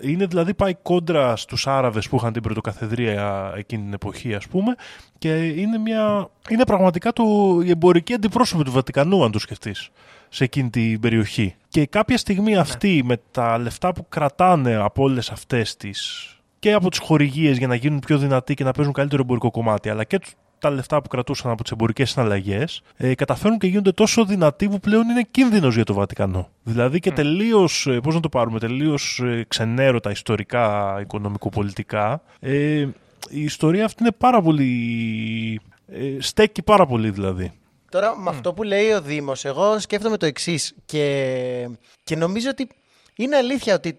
Είναι 0.00 0.26
δηλαδή 0.26 0.54
πάει 0.54 0.74
κόντρα 0.74 1.36
στους 1.36 1.66
Άραβες 1.66 2.08
που 2.08 2.16
είχαν 2.16 2.32
την 2.32 2.42
πρωτοκαθεδρία 2.42 3.52
εκείνη 3.56 3.82
την 3.82 3.92
εποχή 3.92 4.34
ας 4.34 4.46
πούμε 4.46 4.74
και 5.18 5.46
είναι, 5.46 5.78
μια, 5.78 6.28
είναι 6.48 6.64
πραγματικά 6.64 7.12
το, 7.12 7.24
η 7.64 7.70
εμπορική 7.70 8.14
αντιπρόσωπη 8.14 8.64
του 8.64 8.72
Βατικανού 8.72 9.24
αν 9.24 9.30
το 9.30 9.38
σκεφτείς 9.38 9.90
σε 10.32 10.44
εκείνη 10.44 10.70
την 10.70 11.00
περιοχή. 11.00 11.54
Και 11.68 11.86
κάποια 11.86 12.16
στιγμή 12.18 12.56
αυτοί 12.56 13.02
με 13.04 13.16
τα 13.30 13.58
λεφτά 13.58 13.92
που 13.92 14.06
κρατάνε 14.08 14.74
από 14.74 15.02
όλες 15.02 15.30
αυτές 15.30 15.76
τις 15.76 16.26
και 16.58 16.72
από 16.72 16.90
τις 16.90 16.98
χορηγίες 16.98 17.58
για 17.58 17.66
να 17.66 17.74
γίνουν 17.74 17.98
πιο 17.98 18.18
δυνατοί 18.18 18.54
και 18.54 18.64
να 18.64 18.72
παίζουν 18.72 18.92
καλύτερο 18.92 19.22
εμπορικό 19.22 19.50
κομμάτι 19.50 19.88
αλλά 19.88 20.04
και 20.04 20.18
τους- 20.18 20.32
τα 20.58 20.70
λεφτά 20.70 21.02
που 21.02 21.08
κρατούσαν 21.08 21.50
από 21.50 21.62
τις 21.62 21.72
εμπορικές 21.72 22.10
συναλλαγές 22.10 22.82
ε, 22.96 23.14
καταφέρουν 23.14 23.58
και 23.58 23.66
γίνονται 23.66 23.92
τόσο 23.92 24.24
δυνατοί 24.24 24.68
που 24.68 24.80
πλέον 24.80 25.08
είναι 25.08 25.26
κίνδυνος 25.30 25.74
για 25.74 25.84
το 25.84 25.94
Βατικανό. 25.94 26.48
Δηλαδή 26.62 26.98
και 27.00 27.10
τελείως, 27.12 27.86
ε, 27.86 28.00
πώς 28.00 28.14
να 28.14 28.20
το 28.20 28.28
πάρουμε, 28.28 28.58
τελείως 28.58 29.20
ε, 29.24 29.44
ξενέρωτα 29.48 30.10
ιστορικά, 30.10 30.96
οικονομικοπολιτικά. 31.00 32.22
Ε, 32.40 32.86
η 33.30 33.42
ιστορία 33.42 33.84
αυτή 33.84 34.02
είναι 34.02 34.12
πάρα 34.18 34.42
πολύ... 34.42 35.60
Ε, 35.86 36.16
στέκει 36.18 36.62
πάρα 36.62 36.86
πολύ 36.86 37.10
δηλαδή. 37.10 37.52
Τώρα, 37.92 38.18
με 38.18 38.30
αυτό 38.30 38.52
που 38.52 38.62
λέει 38.62 38.92
ο 38.92 39.00
Δήμος, 39.00 39.44
εγώ 39.44 39.78
σκέφτομαι 39.78 40.16
το 40.16 40.26
εξής 40.26 40.74
και, 40.84 41.68
και 42.04 42.16
νομίζω 42.16 42.50
ότι 42.50 42.68
είναι 43.16 43.36
αλήθεια 43.36 43.74
ότι 43.74 43.98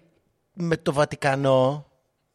με 0.52 0.76
το 0.76 0.92
Βατικανό 0.92 1.86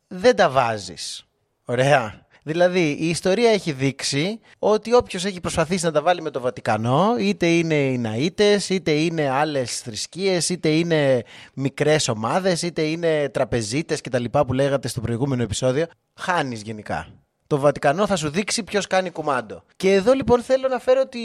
δεν 0.07 0.35
τα 0.35 0.49
βάζεις. 0.49 1.25
Ωραία. 1.65 2.27
Δηλαδή, 2.43 2.97
η 2.99 3.09
ιστορία 3.09 3.49
έχει 3.49 3.71
δείξει 3.71 4.39
ότι 4.59 4.93
όποιος 4.93 5.25
έχει 5.25 5.39
προσπαθήσει 5.39 5.85
να 5.85 5.91
τα 5.91 6.01
βάλει 6.01 6.21
με 6.21 6.29
το 6.29 6.39
Βατικανό, 6.39 7.15
είτε 7.19 7.47
είναι 7.47 7.75
οι 7.75 8.01
Ναΐτες, 8.03 8.69
είτε 8.69 8.91
είναι 8.91 9.29
άλλες 9.29 9.79
θρησκείες, 9.79 10.49
είτε 10.49 10.69
είναι 10.69 11.23
μικρές 11.53 12.07
ομάδες, 12.07 12.61
είτε 12.61 12.81
είναι 12.81 13.29
τραπεζίτες 13.29 14.01
και 14.01 14.09
τα 14.09 14.19
λοιπά 14.19 14.45
που 14.45 14.53
λέγατε 14.53 14.87
στο 14.87 15.01
προηγούμενο 15.01 15.43
επεισόδιο, 15.43 15.85
χάνεις 16.13 16.61
γενικά. 16.61 17.07
Το 17.49 17.59
Βατικανό 17.59 18.07
θα 18.07 18.15
σου 18.15 18.29
δείξει 18.29 18.63
ποιος 18.63 18.87
κάνει 18.87 19.09
κουμάντο. 19.09 19.63
Και 19.75 19.93
εδώ 19.93 20.13
λοιπόν 20.13 20.41
θέλω 20.41 20.67
να 20.67 20.79
φέρω 20.79 21.07
τη, 21.07 21.19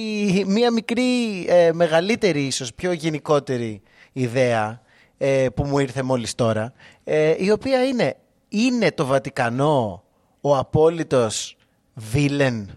μία 0.47 0.71
μικρή, 0.71 1.45
ε, 1.49 1.73
μεγαλύτερη 1.73 2.47
ίσως, 2.47 2.75
πιο 2.75 2.93
γενικότερη 2.93 3.83
ιδέα 4.13 4.81
ε, 5.19 5.47
που 5.55 5.65
μου 5.65 5.79
ήρθε 5.79 6.03
μόλις 6.03 6.35
τώρα, 6.35 6.73
ε, 7.05 7.35
η 7.39 7.51
οποία 7.51 7.85
είναι, 7.85 8.17
είναι 8.49 8.93
το 8.93 9.07
Βατικανό 9.07 10.03
ο 10.41 10.57
απόλυτος 10.57 11.57
βίλεν. 11.95 12.71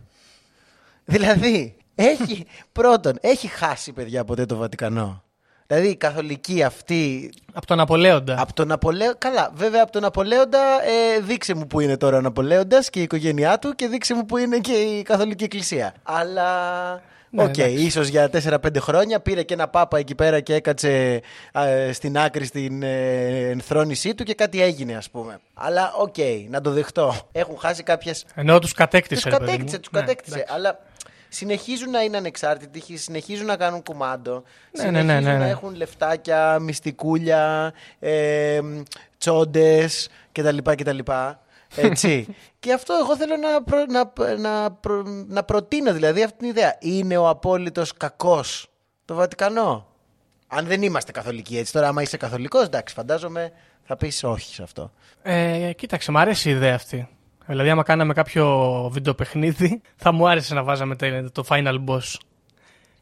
Δηλαδή, 1.06 1.76
έχει, 1.96 2.46
πρώτον, 2.72 3.18
έχει 3.22 3.48
χάσει 3.48 3.94
παιδιά 3.94 4.24
ποτέ 4.24 4.46
το 4.46 4.56
Βατικανό. 4.56 5.24
Δηλαδή 5.68 5.88
η 5.88 5.96
καθολική 5.96 6.64
αυτή 6.64 7.30
Από 7.54 7.66
τον 7.66 7.80
Απολέοντα. 7.80 8.36
από 8.42 8.54
τον 8.54 8.72
Απολέοντα. 8.72 9.16
Καλά, 9.18 9.52
βέβαια 9.56 9.82
από 9.84 9.92
τον 9.92 10.04
Απολέοντα 10.06 10.60
ε, 10.84 11.20
δείξε 11.20 11.54
μου 11.54 11.68
που 11.68 11.80
είναι 11.80 11.98
τώρα 11.98 12.18
ο 12.18 12.22
Απολέοντας 12.26 12.90
και 12.90 13.00
η 13.00 13.02
οικογένειά 13.02 13.60
του 13.60 13.74
και 13.76 13.88
δείξε 13.88 14.14
μου 14.14 14.26
που 14.26 14.38
είναι 14.38 14.58
και 14.58 14.72
η 14.74 15.02
Καθολική 15.02 15.44
Εκκλησία. 15.44 15.94
Αλλά. 16.04 17.02
Ναι, 17.30 17.44
Οκ, 17.44 17.58
εντάξει. 17.58 17.76
ίσως 17.84 18.08
για 18.08 18.30
4-5 18.50 18.58
χρόνια 18.80 19.20
πήρε 19.20 19.44
και 19.44 19.54
ένα 19.54 19.68
πάπα 19.68 19.98
εκεί 19.98 20.16
πέρα 20.16 20.40
και 20.40 20.54
έκατσε 20.54 21.22
α, 21.52 21.64
στην 21.94 22.18
άκρη 22.18 22.46
στην 22.46 22.84
ε, 22.84 23.50
ενθρόνησή 23.50 24.16
του 24.16 24.24
και 24.24 24.34
κάτι 24.34 24.62
έγινε 24.62 24.96
ας 24.96 25.10
πούμε. 25.10 25.40
Αλλά 25.54 25.94
οκ, 25.98 26.16
να 26.50 26.62
το 26.62 26.72
δεχτώ. 26.72 27.16
Έχουν 27.32 27.58
χάσει 27.60 27.84
κάποιες 27.84 28.26
Ενώ 28.36 28.60
τους 28.60 28.74
κατέκτησε. 28.74 29.22
τους 29.22 29.32
ρε 29.32 29.38
παιδί 29.38 29.46
κατέκτησε, 29.52 29.76
μου. 29.76 29.82
τους 29.82 29.92
Ναι, 29.92 30.00
κατέκτησε. 30.00 30.36
εντάξει. 30.36 30.54
αλλά 30.58 30.80
συνεχίζουν 31.30 31.90
να 31.90 32.04
είναι 32.04 32.18
ανεξάρτητοι, 32.18 32.98
συνεχίζουν 32.98 33.46
να 33.46 33.58
κάνουν 33.58 33.84
κουμάντο. 33.84 34.32
Ναι, 34.32 34.84
ναι, 34.84 35.00
συνεχίζουν 35.00 35.06
ναι, 35.06 35.20
ναι, 35.20 35.38
να 35.38 35.46
ναι. 35.46 35.50
έχουν 35.50 35.76
λεφτάκια, 35.76 36.60
μυστικούλια, 36.60 37.74
ε, 38.00 38.60
τσόντες 39.18 40.10
κτλ. 40.32 40.58
κτλ. 40.58 41.00
Έτσι. 41.76 42.28
και 42.60 42.74
αυτό 42.74 42.94
εγώ 43.02 43.18
θέλω 43.18 43.36
να, 43.38 43.64
προ, 43.64 43.86
να, 43.86 44.12
να, 44.38 44.72
προ- 44.72 45.08
να 45.28 45.44
προτείνω 45.44 45.94
δηλαδή 45.94 46.24
αυτή 46.24 46.38
την 46.38 46.48
ιδέα. 46.48 46.78
Είναι 46.80 47.18
ο 47.18 47.30
απόλυτος 47.30 47.94
κακός 47.94 48.70
το 49.06 49.16
Βατικανό; 49.16 49.88
Αν 50.48 50.66
δεν 50.66 50.82
είμαστε 50.82 51.12
καθολικοί 51.12 51.58
έτσι. 51.58 51.74
Τώρα, 51.74 51.88
άμα 51.88 52.02
είσαι 52.02 52.18
καθολικός, 52.18 52.66
εντάξει, 52.66 52.94
φαντάζομαι 52.94 53.52
θα 53.88 53.96
πεις 53.96 54.24
όχι 54.24 54.54
σε 54.54 54.64
αυτό. 54.64 54.92
Ε, 55.22 55.72
κοίταξε, 55.76 56.12
μου 56.12 56.20
αρέσει 56.20 56.50
η 56.50 56.52
ιδέα 56.52 56.76
αυτή. 56.76 57.08
Δηλαδή, 57.48 57.70
άμα 57.70 57.84
κάναμε 57.84 58.14
κάποιο 58.14 58.46
βιντεοπαιχνίδι, 58.92 59.82
θα 59.96 60.12
μου 60.12 60.30
άρεσε 60.30 60.54
να 60.54 60.64
βάζαμε 60.64 60.96
το, 60.96 61.06
το 61.32 61.44
final 61.48 61.76
boss. 61.86 62.16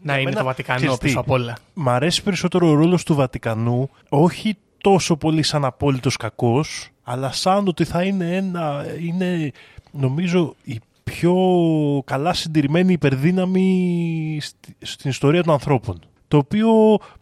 Να 0.02 0.14
είναι 0.14 0.24
μένα, 0.24 0.38
το 0.38 0.46
Βατικανό 0.46 0.78
ξέρεις 0.80 0.98
τι, 0.98 1.06
πίσω 1.06 1.20
απ' 1.20 1.30
όλα. 1.30 1.58
Μ' 1.74 1.90
αρέσει 1.90 2.24
περισσότερο 2.24 2.68
ο 2.70 2.74
ρόλος 2.74 3.04
του 3.04 3.16
Βατικανού, 3.16 3.90
όχι 4.10 4.58
τόσο 4.78 5.16
πολύ 5.16 5.44
σαν 5.44 5.66
απόλυτος 5.66 6.18
κακός, 6.18 6.90
αλλά 7.04 7.32
σαν 7.32 7.68
ότι 7.68 7.84
θα 7.86 8.04
είναι 8.04 8.36
ένα, 8.36 8.86
είναι 9.00 9.52
νομίζω 9.92 10.56
η 10.64 10.80
πιο 11.04 11.36
καλά 12.06 12.34
συντηρημένη 12.34 12.94
υπερδύναμη 12.94 14.38
στη- 14.42 14.76
στην 14.82 15.10
ιστορία 15.10 15.44
των 15.44 15.54
ανθρώπων. 15.54 16.00
Το 16.28 16.38
οποίο 16.38 16.70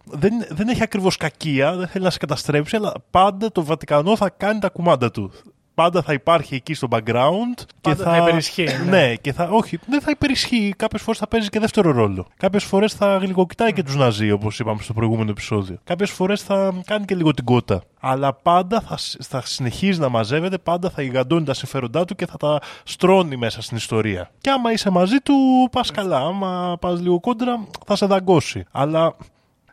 δεν, 0.03 0.33
δεν 0.49 0.67
έχει 0.67 0.83
ακριβώς 0.83 1.17
κακία, 1.17 1.75
δεν 1.75 1.87
θέλει 1.87 2.03
να 2.03 2.09
σε 2.09 2.17
καταστρέψει, 2.17 2.75
αλλά 2.75 2.93
πάντα 3.09 3.51
το 3.51 3.63
Βατικανό 3.63 4.15
θα 4.17 4.29
κάνει 4.29 4.59
τα 4.59 4.69
κουμάντα 4.69 5.11
του. 5.11 5.31
Πάντα 5.75 6.01
θα 6.01 6.13
υπάρχει 6.13 6.55
εκεί 6.55 6.73
στο 6.73 6.87
background 6.91 7.55
και 7.57 7.65
Πάντα 7.81 8.03
θα 8.03 8.17
υπερισχύει, 8.17 8.63
ναι. 8.85 8.89
ναι, 8.89 9.15
και 9.15 9.33
θα, 9.33 9.47
όχι, 9.51 9.79
δεν 9.87 10.01
θα 10.01 10.11
υπερισχύει. 10.11 10.73
Κάποιες 10.77 11.01
φορές 11.01 11.19
θα 11.19 11.27
παίζει 11.27 11.49
και 11.49 11.59
δεύτερο 11.59 11.91
ρόλο. 11.91 12.27
Κάποιες 12.37 12.63
φορές 12.63 12.93
θα 12.93 13.17
γλυκοκοιτάει 13.17 13.73
και 13.73 13.83
τους 13.83 13.95
Ναζί, 13.95 14.31
όπως 14.31 14.59
είπαμε 14.59 14.81
στο 14.81 14.93
προηγούμενο 14.93 15.29
επεισόδιο. 15.29 15.77
Κάποιες 15.83 16.09
φορές 16.11 16.41
θα 16.41 16.73
κάνει 16.85 17.05
και 17.05 17.15
λίγο 17.15 17.31
την 17.33 17.45
κότα. 17.45 17.81
Αλλά 17.99 18.33
πάντα 18.33 18.81
θα, 18.81 18.97
σ- 18.97 19.23
θα 19.23 19.41
συνεχίζει 19.45 19.99
να 19.99 20.09
μαζεύεται, 20.09 20.57
πάντα 20.57 20.89
θα 20.89 21.01
γιγαντώνει 21.01 21.45
τα 21.45 21.53
συμφέροντά 21.53 22.05
του 22.05 22.15
και 22.15 22.25
θα 22.25 22.37
τα 22.37 22.59
στρώνει 22.83 23.35
μέσα 23.37 23.61
στην 23.61 23.77
ιστορία. 23.77 24.31
Και 24.41 24.49
άμα 24.49 24.71
είσαι 24.71 24.89
μαζί 24.89 25.17
του, 25.17 25.33
πας 25.71 25.91
καλά. 25.91 26.17
Άμα 26.17 26.77
πας 26.81 27.01
λίγο 27.01 27.19
κόντρα, 27.19 27.67
θα 27.85 27.95
σε 27.95 28.05
δαγκώσει. 28.05 28.63
Αλλά 28.71 29.15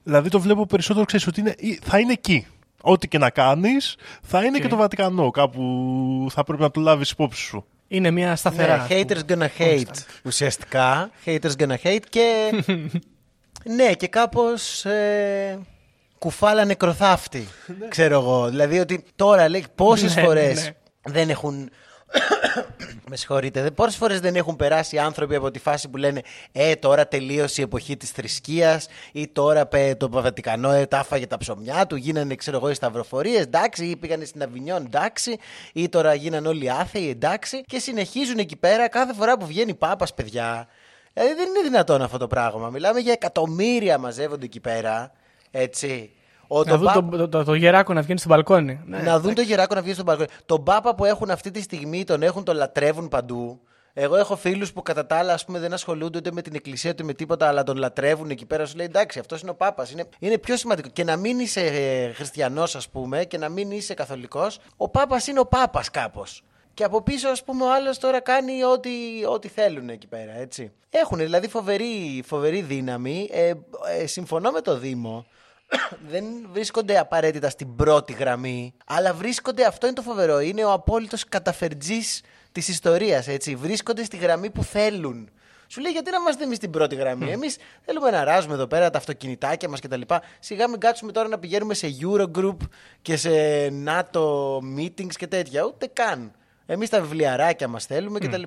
δηλαδή 0.02 0.28
το 0.28 0.40
βλέπω 0.40 0.66
περισσότερο, 0.66 1.04
ξέρεις 1.04 1.26
ότι 1.26 1.40
είναι, 1.40 1.54
θα 1.82 1.98
είναι 1.98 2.12
εκεί. 2.12 2.46
Ό,τι 2.82 3.08
και 3.08 3.18
να 3.18 3.30
κάνεις, 3.30 3.96
θα 4.22 4.44
είναι 4.44 4.58
και 4.58 4.68
το 4.68 4.76
Βατικανό. 4.76 5.30
Κάπου 5.30 5.62
θα 6.30 6.44
πρέπει 6.44 6.62
να 6.62 6.70
το 6.70 6.80
λάβεις 6.80 7.10
υπόψη 7.10 7.42
σου. 7.42 7.64
Είναι 7.88 8.10
μια 8.10 8.36
σταθερά. 8.36 8.76
Ναι, 8.76 9.00
haters 9.06 9.32
gonna 9.32 9.48
hate. 9.58 9.84
Ουσιαστικά, 10.24 11.10
haters 11.24 11.52
gonna 11.58 11.76
hate 11.84 12.02
και. 12.08 12.50
ναι, 13.76 13.92
και 13.92 14.06
κάπως. 14.08 14.84
Ε, 14.84 15.58
κουφάλα 16.18 16.64
νεκροθάφτη. 16.64 17.48
ξέρω 17.88 18.14
εγώ. 18.20 18.48
Δηλαδή 18.48 18.78
ότι 18.78 19.04
τώρα 19.16 19.48
λέει 19.48 19.64
πόσες 19.74 20.14
Ναι, 20.16 20.22
φορές 20.22 20.54
ναι, 20.54 20.62
ναι. 20.62 21.12
δεν 21.12 21.30
έχουν. 21.30 21.70
Με 23.08 23.16
συγχωρείτε. 23.16 23.70
Πόσες 23.70 23.96
φορές 23.96 24.20
δεν 24.20 24.36
έχουν 24.36 24.56
περάσει 24.56 24.98
άνθρωποι 24.98 25.34
από 25.34 25.50
τη 25.50 25.58
φάση 25.58 25.88
που 25.88 25.96
λένε 25.96 26.22
Ε, 26.52 26.74
τώρα 26.74 27.08
τελείωσε 27.08 27.60
η 27.60 27.64
εποχή 27.64 27.96
της 27.96 28.10
θρησκείας 28.10 28.88
ή 29.12 29.28
τώρα 29.28 29.66
πε, 29.66 29.94
το 29.98 30.08
Βατικανό 30.10 30.70
ε, 30.70 30.86
τα 30.86 30.98
άφαγε 30.98 31.26
τα 31.26 31.38
ψωμιά 31.38 31.86
του, 31.86 31.96
γίνανε 31.96 32.34
ξέρω 32.34 32.56
εγώ 32.56 32.70
οι 32.70 32.74
σταυροφορίες, 32.74 33.40
εντάξει, 33.40 33.84
ή 33.84 33.96
πήγανε 33.96 34.24
στην 34.24 34.42
Αβινιόν, 34.42 34.84
εντάξει, 34.84 35.38
ή 35.72 35.88
τώρα 35.88 36.14
γίνανε 36.14 36.48
όλοι 36.48 36.70
άθεοι, 36.70 37.08
εντάξει, 37.08 37.60
και 37.66 37.78
συνεχίζουν 37.78 38.38
εκεί 38.38 38.56
πέρα 38.56 38.88
κάθε 38.88 39.14
φορά 39.14 39.36
που 39.36 39.46
βγαίνει 39.46 39.74
Πάπας, 39.74 40.14
παιδιά. 40.14 40.68
Δηλαδή 41.12 41.34
δεν 41.34 41.48
είναι 41.48 41.60
δυνατόν 41.62 42.02
αυτό 42.02 42.18
το 42.18 42.26
πράγμα. 42.26 42.68
Μιλάμε 42.68 43.00
για 43.00 43.12
εκατομμύρια 43.12 43.98
μαζεύονται 43.98 44.44
εκεί 44.44 44.60
πέρα. 44.60 45.12
Έτσι. 45.50 46.10
Ο, 46.52 46.58
Να 46.58 46.64
τον 46.64 46.78
δουν 46.78 46.86
Πάπα- 46.86 47.10
το, 47.10 47.16
το, 47.16 47.28
το, 47.28 47.44
το 47.44 47.54
γεράκο 47.54 47.92
να 47.92 48.02
βγαίνει 48.02 48.18
στο 48.18 48.28
μπαλκόνι. 48.28 48.80
Ναι. 48.86 48.98
να 48.98 49.20
δουν 49.20 49.34
τον 49.34 49.44
γεράκο 49.44 49.74
να 49.74 49.82
βγει 49.82 49.92
στον 49.92 50.04
μπαλκόνι. 50.04 50.28
Τον 50.46 50.62
Πάπα 50.62 50.94
που 50.94 51.04
έχουν 51.04 51.30
αυτή 51.30 51.50
τη 51.50 51.62
στιγμή, 51.62 52.04
τον 52.04 52.22
έχουν, 52.22 52.44
τον 52.44 52.56
λατρεύουν 52.56 53.08
παντού. 53.08 53.60
Εγώ 53.92 54.16
έχω 54.16 54.36
φίλους 54.36 54.72
που 54.72 54.82
κατά 54.82 55.06
τα 55.06 55.16
άλλα 55.16 55.32
ας 55.32 55.44
πούμε, 55.44 55.58
δεν 55.58 55.72
ασχολούνται 55.72 56.18
ούτε 56.18 56.32
με 56.32 56.42
την 56.42 56.54
εκκλησία 56.54 56.90
ούτε 56.90 57.02
με 57.02 57.12
τίποτα, 57.14 57.46
αλλά 57.48 57.62
τον 57.62 57.76
λατρεύουν 57.76 58.30
εκεί 58.30 58.46
πέρα. 58.46 58.66
Σου 58.66 58.76
λέει 58.76 58.86
εντάξει, 58.86 59.18
αυτός 59.18 59.40
είναι 59.40 59.50
ο 59.50 59.54
Πάπας. 59.54 59.90
Είναι, 59.90 60.04
είναι 60.18 60.38
πιο 60.38 60.56
σημαντικό. 60.56 60.88
Και 60.88 61.04
να 61.04 61.16
μην 61.16 61.38
είσαι 61.38 61.60
ε, 61.60 62.12
χριστιανός, 62.12 62.76
ας 62.76 62.88
πούμε, 62.88 63.24
και 63.24 63.38
να 63.38 63.48
μην 63.48 63.70
είσαι 63.70 63.94
καθολικός, 63.94 64.58
ο 64.76 64.88
Πάπας 64.88 65.26
είναι 65.26 65.40
ο 65.40 65.46
Πάπας 65.46 65.90
κάπως. 65.90 66.42
Και 66.74 66.84
από 66.84 67.02
πίσω, 67.02 67.28
ας 67.28 67.44
πούμε, 67.44 67.64
ο 67.64 67.72
άλλος 67.74 67.98
τώρα 67.98 68.20
κάνει 68.20 68.64
ό,τι, 68.64 68.90
ό,τι 69.32 69.48
θέλουν 69.48 69.88
εκεί 69.88 70.06
πέρα, 70.06 70.32
έτσι. 70.38 70.72
Έχουν 70.90 71.18
δηλαδή 71.18 71.48
φοβερή, 71.48 72.22
φοβερή 72.26 72.62
δύναμη. 72.62 73.28
Ε, 73.32 73.52
ε, 74.00 74.06
συμφωνώ 74.06 74.50
με 74.50 74.60
το 74.60 74.78
Δήμο 74.78 75.26
δεν 76.08 76.24
βρίσκονται 76.52 76.98
απαραίτητα 76.98 77.50
στην 77.50 77.76
πρώτη 77.76 78.12
γραμμή, 78.12 78.74
αλλά 78.86 79.14
βρίσκονται, 79.14 79.64
αυτό 79.64 79.86
είναι 79.86 79.94
το 79.94 80.02
φοβερό, 80.02 80.40
είναι 80.40 80.64
ο 80.64 80.72
απόλυτος 80.72 81.24
καταφερτζής 81.28 82.22
της 82.52 82.68
ιστορίας, 82.68 83.28
έτσι. 83.28 83.54
Βρίσκονται 83.54 84.04
στη 84.04 84.16
γραμμή 84.16 84.50
που 84.50 84.64
θέλουν. 84.64 85.30
Σου 85.66 85.80
λέει 85.80 85.92
γιατί 85.92 86.10
να 86.10 86.16
είμαστε 86.16 86.44
εμεί 86.44 86.54
στην 86.54 86.70
πρώτη 86.70 86.94
γραμμή; 86.94 87.30
Εμείς 87.30 87.56
θέλουμε 87.84 88.10
να 88.10 88.24
ράζουμε 88.24 88.54
εδώ 88.54 88.66
πέρα 88.66 88.90
τα 88.90 88.98
αυτοκινητάκια 88.98 89.68
μας 89.68 89.80
κτλ. 89.80 90.00
Σιγά 90.38 90.68
μην 90.68 90.80
κάτσουμε 90.80 91.12
τώρα 91.12 91.28
να 91.28 91.38
πηγαίνουμε 91.38 91.74
σε 91.74 91.86
Eurogroup 92.02 92.56
και 93.02 93.16
σε 93.16 93.30
NATO 93.66 94.20
meetings 94.78 95.14
και 95.16 95.26
τέτοια. 95.26 95.64
Ούτε 95.64 95.86
καν. 95.92 96.32
Εμείς 96.66 96.88
τα 96.88 97.00
βιβλιαράκια 97.00 97.68
μας 97.68 97.86
θέλουμε 97.86 98.18
κτλ. 98.18 98.42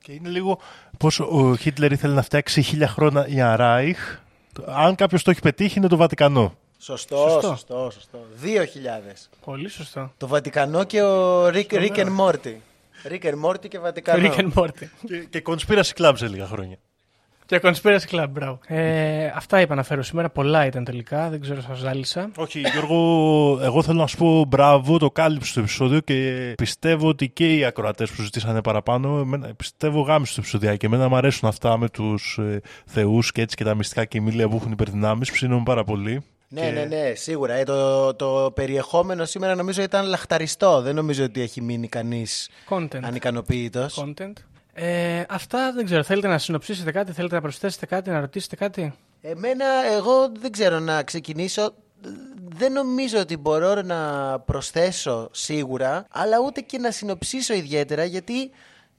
Και 0.00 0.12
είναι 0.12 0.28
λίγο 0.28 0.60
πως 0.98 1.20
ο 1.20 1.56
Χίτλερ 1.56 1.92
ήθελε 1.92 2.14
να 2.14 2.22
φτιάξει 2.22 2.62
χίλια 2.62 2.88
χρόνια 2.88 3.24
για 3.28 3.56
Ράιχ. 3.56 4.18
Αν 4.66 4.94
κάποιος 4.94 5.22
το 5.22 5.30
έχει 5.30 5.40
πετύχει, 5.40 5.78
είναι 5.78 5.88
το 5.88 5.96
Βατικανό. 5.96 6.54
Σωστό, 6.78 7.16
Σωστό. 7.16 7.48
σωστό, 7.48 7.90
σωστό. 7.92 8.18
2000. 8.42 9.28
Πολύ 9.44 9.68
σωστό. 9.68 10.12
Το 10.16 10.26
Βατικανό 10.26 10.84
και 10.84 11.02
ο 11.02 11.46
Rick, 11.46 11.70
Rick 11.70 11.96
and 11.96 12.16
Morty. 12.18 12.54
Rick 13.10 13.22
and 13.22 13.44
Morty 13.44 13.68
και 13.68 13.78
Βατικανό. 13.78 14.28
Rick 14.28 14.38
and 14.38 14.52
Morty. 14.54 14.86
Και, 15.06 15.18
και 15.18 15.42
conspiracy 15.46 15.92
club 15.96 16.12
σε 16.16 16.28
λίγα 16.28 16.46
χρόνια. 16.46 16.76
Και 17.48 17.60
Conspiracy 17.62 18.10
Club, 18.10 18.26
μπράβο. 18.30 18.58
Ε, 18.66 19.26
αυτά 19.34 19.60
είπα 19.60 19.74
να 19.74 19.82
φέρω 19.82 20.02
σήμερα. 20.02 20.30
Πολλά 20.30 20.66
ήταν 20.66 20.84
τελικά. 20.84 21.28
Δεν 21.28 21.40
ξέρω, 21.40 21.60
σας 21.60 21.78
ζάλισα. 21.78 22.30
Όχι, 22.36 22.60
Γιώργο, 22.60 22.96
εγώ 23.62 23.82
θέλω 23.82 23.98
να 23.98 24.06
σου 24.06 24.16
πω 24.16 24.44
μπράβο, 24.48 24.98
το 24.98 25.10
κάλυψε 25.10 25.54
το 25.54 25.60
επεισόδιο 25.60 26.00
και 26.00 26.52
πιστεύω 26.56 27.08
ότι 27.08 27.28
και 27.28 27.54
οι 27.56 27.64
ακροατές 27.64 28.10
που 28.10 28.22
ζητήσανε 28.22 28.60
παραπάνω, 28.62 29.18
εμένα, 29.18 29.54
πιστεύω 29.56 30.00
γάμισε 30.00 30.34
το 30.34 30.40
επεισόδιο 30.40 30.76
και 30.76 30.86
εμένα 30.86 31.08
μου 31.08 31.16
αρέσουν 31.16 31.48
αυτά 31.48 31.78
με 31.78 31.88
τους 31.88 32.38
ε, 32.38 32.60
θεούς 32.86 33.32
και 33.32 33.40
έτσι 33.42 33.56
και 33.56 33.64
τα 33.64 33.74
μυστικά 33.74 34.04
και 34.04 34.16
η 34.18 34.20
μιλία 34.20 34.48
που 34.48 34.56
έχουν 34.56 34.72
υπερδυνάμεις. 34.72 35.30
Ψήνομαι 35.30 35.62
πάρα 35.64 35.84
πολύ. 35.84 36.22
Ναι, 36.50 36.60
Και- 36.60 36.70
ναι, 36.70 36.84
ναι, 36.84 37.14
σίγουρα. 37.14 37.54
Ε, 37.54 37.62
το, 37.64 38.14
το 38.14 38.50
περιεχόμενο 38.54 39.24
σήμερα 39.24 39.54
νομίζω 39.54 39.82
ήταν 39.82 40.06
λαχταριστό. 40.06 40.80
Δεν 40.80 40.94
νομίζω 40.94 41.24
ότι 41.24 41.40
έχει 41.40 41.60
μείνει 41.62 41.88
κανείς 41.88 42.48
Content. 42.68 42.98
ανικανοποίητο. 43.02 43.86
Content. 43.94 44.32
Ε, 44.80 45.24
αυτά 45.28 45.72
δεν 45.72 45.84
ξέρω. 45.84 46.02
Θέλετε 46.02 46.28
να 46.28 46.38
συνοψίσετε 46.38 46.92
κάτι, 46.92 47.12
θέλετε 47.12 47.34
να 47.34 47.40
προσθέσετε 47.40 47.86
κάτι, 47.86 48.10
να 48.10 48.20
ρωτήσετε 48.20 48.56
κάτι; 48.56 48.94
Εμένα, 49.20 49.66
εγώ 49.96 50.32
δεν 50.40 50.52
ξέρω 50.52 50.78
να 50.78 51.02
ξεκινήσω. 51.02 51.74
Δεν 52.48 52.72
νομίζω 52.72 53.18
ότι 53.18 53.36
μπορώ 53.36 53.82
να 53.82 54.40
προσθέσω 54.40 55.28
σίγουρα, 55.32 56.06
αλλά 56.10 56.36
ούτε 56.46 56.60
και 56.60 56.78
να 56.78 56.90
συνοψίσω 56.90 57.54
ιδιαίτερα, 57.54 58.04
γιατί 58.04 58.50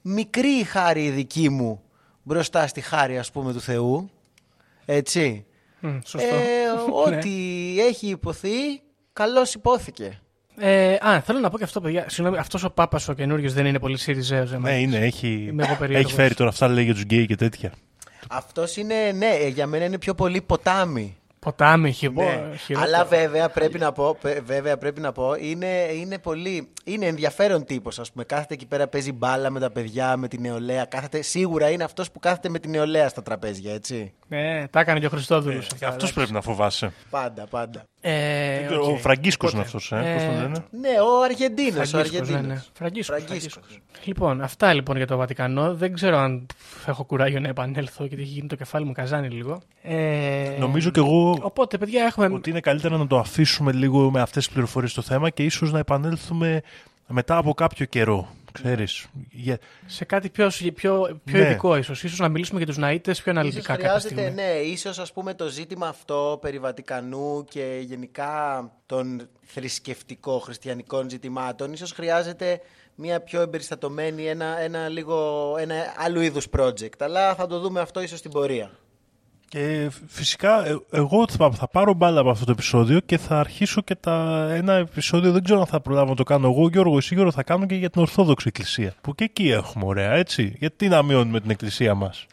μικρή 0.02 0.48
η 0.48 0.62
χάρη 0.64 1.04
η 1.04 1.10
δική 1.10 1.48
μου 1.48 1.82
μπροστά 2.22 2.66
στη 2.66 2.80
χάρη, 2.80 3.18
ας 3.18 3.30
πούμε, 3.30 3.52
του 3.52 3.60
Θεού. 3.60 4.10
Έτσι. 4.84 5.46
Μμ, 5.80 5.98
σωστό. 6.04 6.34
Ε, 6.34 6.70
ό,τι 7.06 7.30
έχει 7.80 8.06
υποθεί, 8.06 8.82
καλώς 9.12 9.54
υπόθηκε. 9.54 10.20
Ε, 10.62 10.96
α, 11.00 11.20
θέλω 11.20 11.38
να 11.38 11.50
πω 11.50 11.58
και 11.58 11.64
αυτό, 11.64 11.80
παιδιά. 11.80 12.04
Συγγνώμη, 12.08 12.38
αυτός 12.38 12.64
ο 12.64 12.70
Πάπας 12.70 13.08
ο 13.08 13.12
καινούριο 13.12 13.50
δεν 13.50 13.66
είναι 13.66 13.78
πολύ 13.78 13.98
Σιριζέο. 13.98 14.44
Ναι, 14.44 14.78
είναι, 14.80 14.96
έχει, 14.96 15.46
Είμαι 15.48 15.64
εγώ 15.64 15.74
περίεργος. 15.78 16.10
έχει 16.10 16.20
φέρει 16.20 16.34
τώρα 16.34 16.50
αυτά 16.50 16.68
λέει 16.68 16.84
για 16.84 16.92
τους 16.94 17.02
γκέι 17.02 17.26
και 17.26 17.36
τέτοια. 17.36 17.72
Αυτός 18.30 18.76
είναι, 18.76 18.94
ναι, 19.14 19.26
ε, 19.26 19.48
για 19.48 19.66
μένα 19.66 19.84
είναι 19.84 19.98
πιο 19.98 20.14
πολύ 20.14 20.40
ποτάμι. 20.40 21.14
Ποτάμι, 21.38 21.92
χειμό. 21.92 22.22
Ναι. 22.22 22.80
Αλλά 22.80 23.04
βέβαια 23.04 23.48
πρέπει 23.48 23.78
να 23.78 23.92
πω, 23.92 24.16
πε- 24.20 24.42
βέβαια 24.44 24.76
πρέπει 24.78 25.00
να 25.00 25.12
πω 25.12 25.34
είναι, 25.40 25.66
είναι 25.94 26.18
πολύ. 26.18 26.68
Είναι 26.84 27.06
ενδιαφέρον 27.06 27.64
τύπος, 27.64 27.98
ας 27.98 28.12
πούμε. 28.12 28.24
Κάθεται 28.24 28.54
εκεί 28.54 28.66
πέρα, 28.66 28.88
παίζει 28.88 29.12
μπάλα 29.12 29.50
με 29.50 29.60
τα 29.60 29.70
παιδιά, 29.70 30.16
με 30.16 30.28
την 30.28 30.40
νεολαία. 30.40 30.84
Κάθεται, 30.84 31.22
σίγουρα 31.22 31.70
είναι 31.70 31.84
αυτός 31.84 32.10
που 32.10 32.18
κάθεται 32.18 32.48
με 32.48 32.58
την 32.58 32.70
νεολαία 32.70 33.08
στα 33.08 33.22
τραπέζια, 33.22 33.74
έτσι. 33.74 34.12
Ναι, 34.28 34.68
τα 34.68 34.80
έκανε 34.80 35.00
και 35.00 35.06
ο 35.06 35.08
Χριστόδουλος. 35.08 35.66
Αυτό 35.86 36.06
πρέπει 36.14 36.32
να 36.32 36.40
φοβάσαι. 36.40 36.92
Πάντα, 37.10 37.46
πάντα. 37.50 37.82
Ε, 38.02 38.66
Ο 38.66 38.90
οκ. 38.92 38.98
Φραγκίσκος 38.98 39.52
Οπότε, 39.54 39.56
είναι 39.56 39.78
αυτός, 39.78 39.92
ε, 39.92 40.12
πώς 40.14 40.22
τον 40.24 40.34
ε, 40.34 40.40
λένε; 40.40 40.64
Ναι, 40.70 41.00
ο 41.00 41.22
Αργεντίνος. 41.24 41.86
Ο 41.86 41.96
Φραγκίσκος, 41.96 42.18
Αργεντίνος. 42.20 42.40
ναι, 42.40 42.54
ναι. 42.54 42.62
Φραγκίσκος, 42.72 43.16
Φραγκίσκος. 43.24 43.52
Φραγκίσκος. 43.52 43.80
Λοιπόν, 44.04 44.40
αυτά 44.42 44.72
λοιπόν 44.74 44.96
για 44.96 45.06
το 45.06 45.16
Βατικανό. 45.16 45.74
Δεν 45.74 45.94
ξέρω 45.94 46.16
αν 46.18 46.46
θα 46.84 46.90
έχω 46.90 47.04
κουράγιο 47.04 47.40
να 47.40 47.48
επανέλθω, 47.48 48.04
γιατί 48.04 48.22
έχει 48.22 48.30
γίνει 48.32 48.48
το 48.48 48.56
κεφάλι 48.56 48.84
μου 48.84 48.92
καζάνι 48.92 49.28
λίγο. 49.28 49.60
Ε, 49.82 50.56
Νομίζω 50.58 50.90
και 50.90 51.00
εγώ 51.00 51.38
Οπότε, 51.42 51.78
παιδιά, 51.78 52.04
έχουμε. 52.04 52.26
ότι 52.26 52.50
είναι 52.50 52.60
καλύτερα 52.60 52.96
να 52.96 53.06
το 53.06 53.18
αφήσουμε 53.18 53.72
λίγο 53.72 54.10
με 54.10 54.20
αυτές 54.20 54.44
τις 54.44 54.52
πληροφορίες 54.52 54.90
στο 54.90 55.02
θέμα 55.02 55.30
και 55.30 55.44
ίσως 55.44 55.72
να 55.72 55.78
επανέλθουμε 55.78 56.60
μετά 57.06 57.36
από 57.36 57.54
κάποιο 57.54 57.86
καιρό. 57.86 58.28
Ξέρεις. 58.52 59.06
Για... 59.30 59.58
σε 59.86 60.04
κάτι 60.04 60.28
πιο, 60.30 60.50
πιο, 60.74 61.20
πιο 61.24 61.38
Ναι. 61.38 61.38
ειδικό, 61.46 61.76
ίσως. 61.76 62.02
Ίσως 62.02 62.18
να 62.18 62.28
μιλήσουμε 62.28 62.58
για 62.58 62.66
τους 62.66 62.76
Ναΐτε 62.80 63.00
πιο 63.22 63.32
αναλυτικά 63.32 63.58
Ίσως 63.58 63.66
κάποια 63.66 63.88
χρειάζεται, 63.88 64.14
στιγμή. 64.14 64.34
ναι, 64.34 64.50
ίσως 64.50 64.98
ας 64.98 65.12
πούμε 65.12 65.34
το 65.34 65.48
ζήτημα 65.48 65.88
αυτό 65.88 66.38
περί 66.40 66.58
Βατικανού 66.58 67.44
και 67.50 67.78
γενικά 67.82 68.64
των 68.86 69.28
θρησκευτικών 69.46 70.40
χριστιανικών 70.40 71.10
ζητημάτων 71.10 71.72
ίσως 71.72 71.92
χρειάζεται 71.92 72.60
μια 72.94 73.20
πιο 73.20 73.40
εμπεριστατωμένη, 73.40 74.26
ένα, 74.26 74.60
ένα 74.60 74.88
λίγο, 74.88 75.54
ένα 75.58 75.74
άλλου 75.96 76.20
είδους 76.20 76.46
project. 76.56 76.98
Αλλά 76.98 77.34
θα 77.34 77.46
το 77.46 77.60
δούμε 77.60 77.80
αυτό 77.80 78.00
ίσως 78.00 78.18
στην 78.18 78.30
πορεία. 78.30 78.70
Και 79.50 79.90
φυσικά 80.06 80.66
ε, 80.66 80.76
εγώ 80.90 81.24
θα, 81.28 81.50
θα 81.50 81.68
πάρω 81.68 81.94
μπάλα 81.94 82.20
από 82.20 82.30
αυτό 82.30 82.44
το 82.44 82.50
επεισόδιο 82.50 83.00
και 83.00 83.18
θα 83.18 83.38
αρχίσω 83.40 83.80
και 83.80 83.94
τα, 83.94 84.48
ένα 84.52 84.72
επεισόδιο, 84.72 85.32
δεν 85.32 85.44
ξέρω 85.44 85.60
αν 85.60 85.66
θα 85.66 85.80
προλάβω 85.80 86.08
να 86.08 86.16
το 86.16 86.22
κάνω 86.22 86.48
εγώ, 86.48 86.68
Γιώργο, 86.68 86.96
εσύ 86.96 87.14
Γιώργο, 87.14 87.32
θα 87.32 87.42
κάνω 87.42 87.66
και 87.66 87.74
για 87.74 87.90
την 87.90 88.00
Ορθόδοξη 88.00 88.48
Εκκλησία. 88.48 88.94
Που 89.00 89.14
και 89.14 89.24
εκεί 89.24 89.50
έχουμε 89.50 89.84
ωραία, 89.84 90.12
έτσι; 90.12 90.54
Γιατί 90.58 90.88
να 90.88 91.02
μειώνουμε 91.02 91.40
την 91.40 91.50
Εκκλησία 91.50 91.94
μας; 91.94 92.26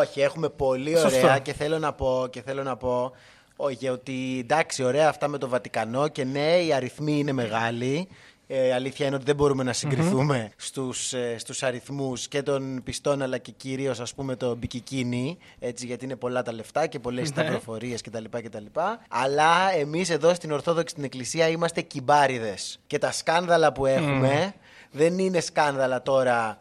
Όχι, 0.00 0.20
έχουμε 0.20 0.48
πολύ 0.48 0.96
Σωστό. 0.96 1.18
ωραία 1.18 1.38
και 1.38 1.52
θέλω 1.52 1.78
να 1.78 1.92
πω, 1.92 2.26
και 2.30 2.42
θέλω 2.42 2.62
να 2.62 2.76
πω 2.76 3.12
Όχι, 3.56 3.88
ότι 3.88 4.38
εντάξει, 4.40 4.82
ωραία 4.82 5.08
αυτά 5.08 5.28
με 5.28 5.38
το 5.38 5.48
Βατικανό 5.48 6.08
και 6.08 6.24
ναι, 6.24 6.56
οι 6.66 6.72
αριθμοί 6.72 7.18
είναι 7.18 7.32
μεγάλοι. 7.32 8.08
Ε, 8.46 8.72
αλήθεια 8.72 9.06
είναι 9.06 9.14
ότι 9.14 9.24
δεν 9.24 9.36
μπορούμε 9.36 9.62
να 9.62 9.72
συγκριθούμε 9.72 10.50
στους, 10.56 11.12
ε, 11.12 11.38
στους 11.38 11.62
αριθμούς 11.62 12.28
και 12.28 12.42
των 12.42 12.82
πιστών 12.82 13.22
αλλά 13.22 13.38
και 13.38 13.50
κυρίως 13.50 14.00
ας 14.00 14.14
πούμε 14.14 14.36
το 14.36 14.54
μπικικίνι 14.54 15.38
έτσι 15.58 15.86
γιατί 15.86 16.04
είναι 16.04 16.16
πολλά 16.16 16.42
τα 16.42 16.52
λεφτά 16.52 16.86
και 16.86 16.98
πολλές 16.98 17.32
τα 17.32 17.44
προφορίες 17.44 18.00
κτλ, 18.02 18.24
κτλ. 18.30 18.64
Αλλά 19.08 19.72
εμείς 19.72 20.10
εδώ 20.10 20.34
στην 20.34 20.52
Ορθόδοξη 20.52 20.94
την 20.94 21.04
Εκκλησία 21.04 21.48
είμαστε 21.48 21.80
κυμπάριδες 21.80 22.80
και 22.86 22.98
τα 22.98 23.12
σκάνδαλα 23.12 23.72
που 23.72 23.86
έχουμε 23.86 24.54
δεν 24.90 25.18
είναι 25.18 25.40
σκάνδαλα 25.40 26.02
τώρα 26.02 26.58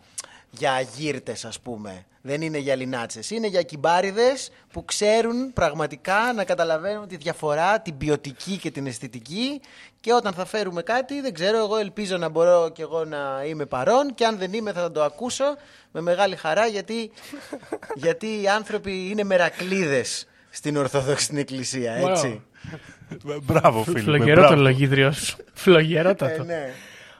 για 0.49 0.81
γύρτες 0.95 1.45
ας 1.45 1.59
πούμε. 1.59 2.05
Δεν 2.25 2.41
είναι 2.41 2.57
για 2.57 2.75
λινάτσες. 2.75 3.29
Είναι 3.29 3.47
για 3.47 3.61
κυμπάριδες 3.61 4.51
που 4.71 4.85
ξέρουν 4.85 5.53
πραγματικά 5.53 6.33
να 6.35 6.43
καταλαβαίνουν 6.43 7.07
τη 7.07 7.15
διαφορά, 7.15 7.79
την 7.79 7.97
ποιοτική 7.97 8.57
και 8.57 8.71
την 8.71 8.87
αισθητική 8.87 9.61
και 9.99 10.13
όταν 10.13 10.33
θα 10.33 10.45
φέρουμε 10.45 10.81
κάτι, 10.81 11.21
δεν 11.21 11.33
ξέρω, 11.33 11.57
εγώ 11.57 11.77
ελπίζω 11.77 12.17
να 12.17 12.29
μπορώ 12.29 12.69
και 12.73 12.81
εγώ 12.81 13.05
να 13.05 13.43
είμαι 13.47 13.65
παρόν 13.65 14.13
και 14.13 14.25
αν 14.25 14.37
δεν 14.37 14.53
είμαι 14.53 14.71
θα 14.71 14.91
το 14.91 15.03
ακούσω 15.03 15.43
με 15.91 16.01
μεγάλη 16.01 16.35
χαρά 16.35 16.65
γιατί, 16.65 17.11
γιατί 18.05 18.41
οι 18.41 18.47
άνθρωποι 18.47 19.07
είναι 19.09 19.23
μερακλείδες 19.23 20.27
στην 20.49 20.77
Ορθόδοξη 20.77 21.27
την 21.27 21.37
Εκκλησία, 21.37 21.93
έτσι. 21.93 22.41
Μπράβο, 23.43 23.83
φίλε. 23.83 23.99
Φλογερό 23.99 24.41
το 24.41 24.47
μπράβο. 24.47 24.61
λογίδριος 24.61 25.17
σου. 25.25 25.37
Φλογερότατο. 25.53 26.41
Ε, 26.41 26.45
ναι. 26.45 26.73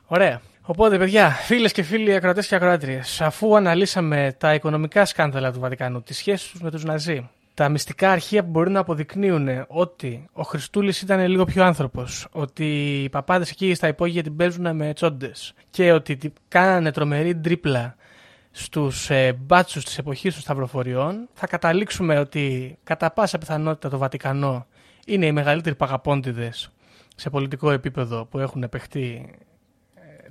Ωραία. 0.06 0.42
Οπότε, 0.66 0.98
παιδιά, 0.98 1.30
φίλες 1.30 1.72
και 1.72 1.84
φίλοι 1.84 2.16
ακροατές 2.16 2.48
και 2.48 2.56
ακροάτριες, 2.56 3.22
αφού 3.22 3.56
αναλύσαμε 3.56 4.36
τα 4.38 4.54
οικονομικά 4.54 5.06
σκάνδαλα 5.06 5.52
του 5.52 5.60
Βατικανού, 5.60 6.02
τις 6.02 6.18
σχέσεις 6.18 6.50
τους 6.52 6.62
με 6.62 6.72
τους 6.72 6.84
Ναζί, 6.84 7.30
τα 7.54 7.70
μυστικά 7.70 8.12
αρχεία 8.12 8.44
που 8.44 8.50
μπορεί 8.50 8.70
να 8.72 8.80
αποδεικνύουν 8.80 9.48
ότι 9.68 10.30
ο 10.34 10.44
Χριστούλης 10.44 11.02
ήταν 11.02 11.28
λίγο 11.28 11.44
πιο 11.44 11.64
άνθρωπος, 11.64 12.28
ότι 12.32 12.66
οι 13.04 13.10
παπάδες 13.10 13.50
εκεί 13.50 13.74
στα 13.74 13.88
υπόγεια 13.88 14.24
την 14.24 14.36
παίζουν 14.36 14.76
με 14.76 14.94
τσόντες 14.94 15.54
και 15.70 15.92
ότι 15.92 16.16
τι- 16.16 16.34
κάνανε 16.48 16.92
τρομερή 16.92 17.36
τρίπλα 17.36 17.96
στους 18.52 19.10
ε, 19.10 19.34
μπάτσους 19.40 19.84
της 19.86 19.98
εποχής 19.98 20.34
των 20.34 20.42
Σταυροφοριών, 20.42 21.28
θα 21.34 21.48
καταλήξουμε 21.48 22.20
ότι 22.20 22.78
κατά 22.84 23.12
πάσα 23.12 23.38
πιθανότητα 23.38 23.90
το 23.90 23.98
Βατικανό 23.98 24.66
είναι 25.06 25.26
οι 25.26 25.32
μεγαλύτεροι 25.32 25.76
παγαπώντιδε 25.76 26.52
σε 27.16 27.30
πολιτικό 27.30 27.72
επίπεδο 27.72 28.26
που 28.26 28.40
έχουν 28.40 28.70
παιχτεί 28.70 29.36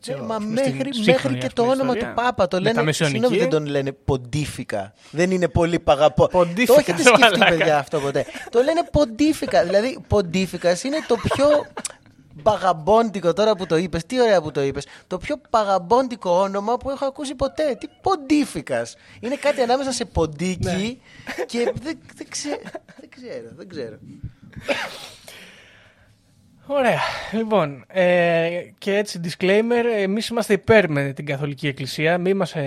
έτσι, 0.09 0.11
Ναι, 0.13 0.21
ο- 0.21 0.25
μα 0.25 0.35
στην 0.35 0.49
μέχρι, 0.49 0.95
σύγχρονη 0.95 1.05
μέχρι 1.07 1.39
και 1.39 1.47
αυτή 1.47 1.53
το 1.53 1.63
όνομα 1.63 1.93
ιστορία. 1.95 2.09
του 2.09 2.15
Πάπα 2.23 2.49
το 2.49 2.57
λένε. 2.57 2.69
Μεταμεσαιωνική. 2.69 3.19
Συγγνώμη, 3.19 3.43
δεν 3.51 3.51
τον 3.61 3.67
λένε 3.67 3.93
ποντίφικα. 3.93 4.93
Δεν 5.11 5.31
είναι 5.31 5.49
πολύ 5.49 5.79
παγαπό. 5.79 6.27
Ποντίφικα, 6.27 6.73
Το 6.73 6.79
έχετε 6.79 6.97
ρε 6.97 7.03
σκεφτεί, 7.03 7.21
μαλάκα. 7.39 7.57
παιδιά, 7.57 7.79
αυτό 7.79 8.01
ποτέ. 8.01 8.25
το 8.51 8.63
λένε 8.63 8.83
ποντίφικα. 8.93 9.65
Δηλαδή, 9.65 9.99
ποντίφικας 10.09 10.83
είναι 10.85 10.97
το 11.07 11.17
πιο 11.17 11.47
παγαμπόντικο 12.43 13.33
τώρα 13.33 13.57
που 13.57 13.67
το 13.67 13.77
είπες. 13.77 14.05
Τι 14.07 14.21
ωραία 14.21 14.43
που 14.43 14.51
το 14.51 14.63
είπες. 14.63 14.87
Το 15.07 15.19
πιο 15.19 15.41
παγαμπόντικο 15.51 16.31
όνομα 16.31 16.77
που 16.77 16.91
έχω 16.91 17.05
ακούσει 17.05 17.35
ποτέ. 17.35 17.77
Τι 17.81 17.87
ποντίφικας. 18.01 18.95
Είναι 19.21 19.35
κάτι 19.35 19.61
ανάμεσα 19.61 19.93
σε 19.93 20.05
ποντίκι 20.05 20.65
Ναι. 21.37 21.45
και 21.47 21.73
δεν, 21.83 21.99
δεν, 22.17 22.27
ξέ- 22.29 22.63
δεν 23.01 23.09
ξέρω. 23.17 23.49
Δεν 23.57 23.69
ξέρω. 23.69 23.99
Ωραία. 26.73 26.99
Λοιπόν, 27.33 27.85
ε, 27.89 28.49
και 28.79 28.97
έτσι 28.97 29.21
disclaimer, 29.25 29.85
εμείς 29.99 30.29
είμαστε 30.29 30.53
υπέρ 30.53 30.91
με 30.91 31.13
την 31.13 31.27
Καθολική 31.27 31.67
Εκκλησία. 31.69 32.19
Μην 32.19 32.37
μας, 32.37 32.55
ε, 32.55 32.61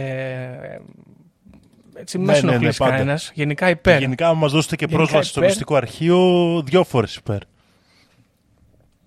ε, 1.93 1.99
έτσι, 1.99 2.17
μην 2.17 2.25
Ναι, 2.27 2.31
μας 2.33 2.41
ναι, 2.41 2.47
ναι, 2.49 2.55
ενοχλήσει 2.55 2.77
πάντα. 2.77 2.91
κανένας. 2.91 3.31
Γενικά 3.33 3.69
υπέρ. 3.69 3.99
Γενικά, 3.99 4.27
άμα 4.27 4.39
μας 4.39 4.51
δώσετε 4.51 4.75
και 4.75 4.85
Γενικά 4.85 5.03
πρόσβαση 5.03 5.29
στο 5.29 5.39
υπέρ. 5.39 5.49
μυστικό 5.49 5.75
αρχείο, 5.75 6.61
δυο 6.65 6.83
φορές 6.83 7.15
υπέρ. 7.15 7.37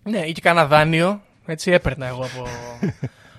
Ναι, 0.02 0.18
ή 0.18 0.32
και 0.32 0.40
κανένα 0.40 0.66
δάνειο. 0.66 1.20
Έτσι 1.46 1.70
έπαιρνα 1.70 2.06
εγώ 2.06 2.22
από, 2.24 2.46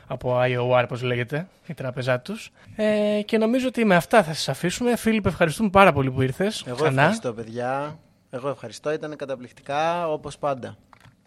από 0.13 0.39
IOR, 0.43 0.83
όπως 0.83 1.01
λέγεται, 1.01 1.47
η 1.67 1.73
τράπεζά 1.73 2.19
τους. 2.19 2.51
Ε, 2.75 3.21
και 3.25 3.37
νομίζω 3.37 3.67
ότι 3.67 3.85
με 3.85 3.95
αυτά 3.95 4.23
θα 4.23 4.33
σας 4.33 4.49
αφήσουμε. 4.49 4.95
Φίλιππ, 4.95 5.25
ευχαριστούμε 5.25 5.69
πάρα 5.69 5.93
πολύ 5.93 6.11
που 6.11 6.21
ήρθες 6.21 6.63
Εγώ 6.67 6.75
ξανά. 6.75 7.01
ευχαριστώ, 7.01 7.33
παιδιά. 7.33 7.99
Εγώ 8.29 8.49
ευχαριστώ. 8.49 8.91
Ήταν 8.93 9.15
καταπληκτικά 9.15 10.09
όπως 10.09 10.37
πάντα. 10.37 10.77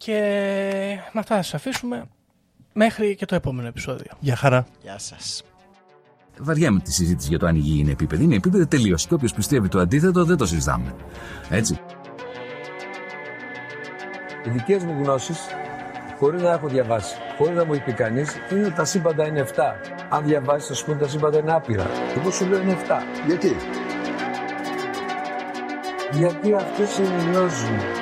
Και 0.05 0.19
με 1.13 1.21
αυτά 1.21 1.37
θα 1.37 1.43
σας 1.43 1.55
αφήσουμε 1.55 2.05
μέχρι 2.73 3.15
και 3.15 3.25
το 3.25 3.35
επόμενο 3.35 3.69
επεισόδιο. 3.69 4.11
Γεια 4.21 4.37
χαρά. 4.37 4.67
Γεια 4.83 4.99
σας. 4.99 5.43
Βαριά 6.39 6.71
με 6.71 6.81
τη 6.81 6.93
συζήτηση 6.93 7.29
για 7.29 7.39
το 7.39 7.47
αν 7.47 7.57
η 7.57 7.59
γη 7.59 7.81
είναι 7.81 7.91
επίπεδη. 7.91 8.25
Είναι 8.25 8.35
επίπεδη 8.35 8.67
τελείως. 8.67 9.07
Και 9.07 9.15
όποιος 9.15 9.33
πιστεύει 9.33 9.69
το 9.69 9.79
αντίθετο 9.79 10.25
δεν 10.25 10.37
το 10.37 10.47
συζητάμε. 10.47 10.95
Έτσι. 11.51 11.79
Οι 14.47 14.51
δικές 14.51 14.85
μου 14.85 15.03
γνώσεις, 15.03 15.39
χωρίς 16.19 16.43
να 16.43 16.53
έχω 16.53 16.69
διαβάσει, 16.69 17.15
χωρίς 17.37 17.57
να 17.57 17.65
μου 17.65 17.73
έχει 17.73 17.83
πει 17.83 17.93
κανείς, 17.93 18.33
είναι 18.53 18.65
ότι 18.65 18.75
τα 18.75 18.85
σύμπαντα 18.85 19.27
είναι 19.27 19.41
7. 19.41 19.77
Αν 20.09 20.25
διαβάσεις, 20.25 20.69
θα 20.69 20.75
σου 20.75 20.85
πούνε 20.85 20.99
τα 20.99 21.09
σύμπαντα 21.09 21.39
είναι 21.39 21.53
άπειρα. 21.53 21.87
Εγώ 22.17 22.31
σου 22.31 22.47
λέω 22.47 22.61
είναι 22.61 22.73
7. 22.73 23.03
Γιατί; 23.27 23.57
Γιατί 26.13 26.55
αυτό 26.55 26.87
συνειδητάζουν. 26.87 28.02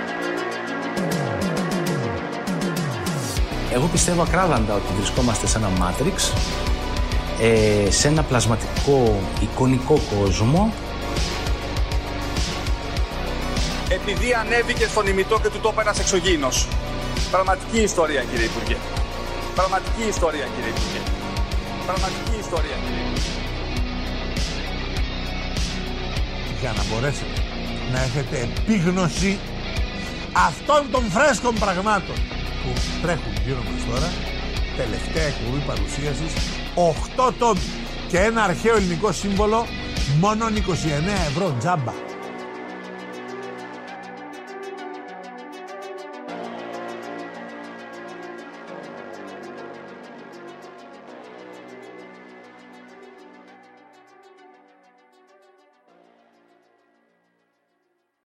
Εγώ 3.72 3.86
πιστεύω 3.86 4.22
ακράδαντα 4.22 4.74
ότι 4.74 4.92
βρισκόμαστε 4.96 5.46
σε 5.46 5.58
ένα 5.58 5.68
Matrix, 5.80 6.32
ε, 7.40 7.90
σε 7.90 8.08
ένα 8.08 8.22
πλασματικό 8.22 9.20
εικονικό 9.40 10.00
κόσμο 10.14 10.72
Επειδή 13.88 14.32
ανέβηκε 14.32 14.84
στον 14.86 15.06
ημιτό 15.06 15.40
και 15.42 15.48
του 15.48 15.58
το 15.60 15.68
είπε 15.72 15.80
ένας 15.80 15.98
εξωγήινος. 15.98 16.68
Πραγματική 17.30 17.78
ιστορία, 17.78 18.22
κύριε 18.22 18.44
Υπουργέ. 18.44 18.76
Πραγματική 19.54 20.02
ιστορία, 20.08 20.46
κύριε 20.54 20.70
Υπουργέ. 20.70 21.00
Πραγματική 21.86 22.34
ιστορία, 22.40 22.76
κύριε 22.84 23.02
Υπουργέ. 23.06 23.30
για 26.60 26.72
να 26.76 26.82
μπορέσετε 26.88 27.40
να 27.92 28.02
έχετε 28.02 28.48
επίγνωση 28.48 29.38
αυτών 30.32 30.90
των 30.90 31.02
φρέσκων 31.10 31.54
πραγμάτων 31.54 32.16
που 32.62 32.70
τρέχουν 33.02 33.34
γύρω 33.44 33.62
μας 33.68 33.82
τώρα. 33.90 34.08
Τελευταία 34.76 35.26
εκπομπή 35.32 35.60
παρουσίασης. 35.66 36.32
8 36.74 37.32
τόμοι 37.38 37.68
και 38.08 38.18
ένα 38.18 38.42
αρχαίο 38.42 38.76
ελληνικό 38.76 39.12
σύμβολο. 39.12 39.66
Μόνο 40.20 40.46
29 40.46 40.50
ευρώ 41.30 41.54
τζάμπα 41.58 42.09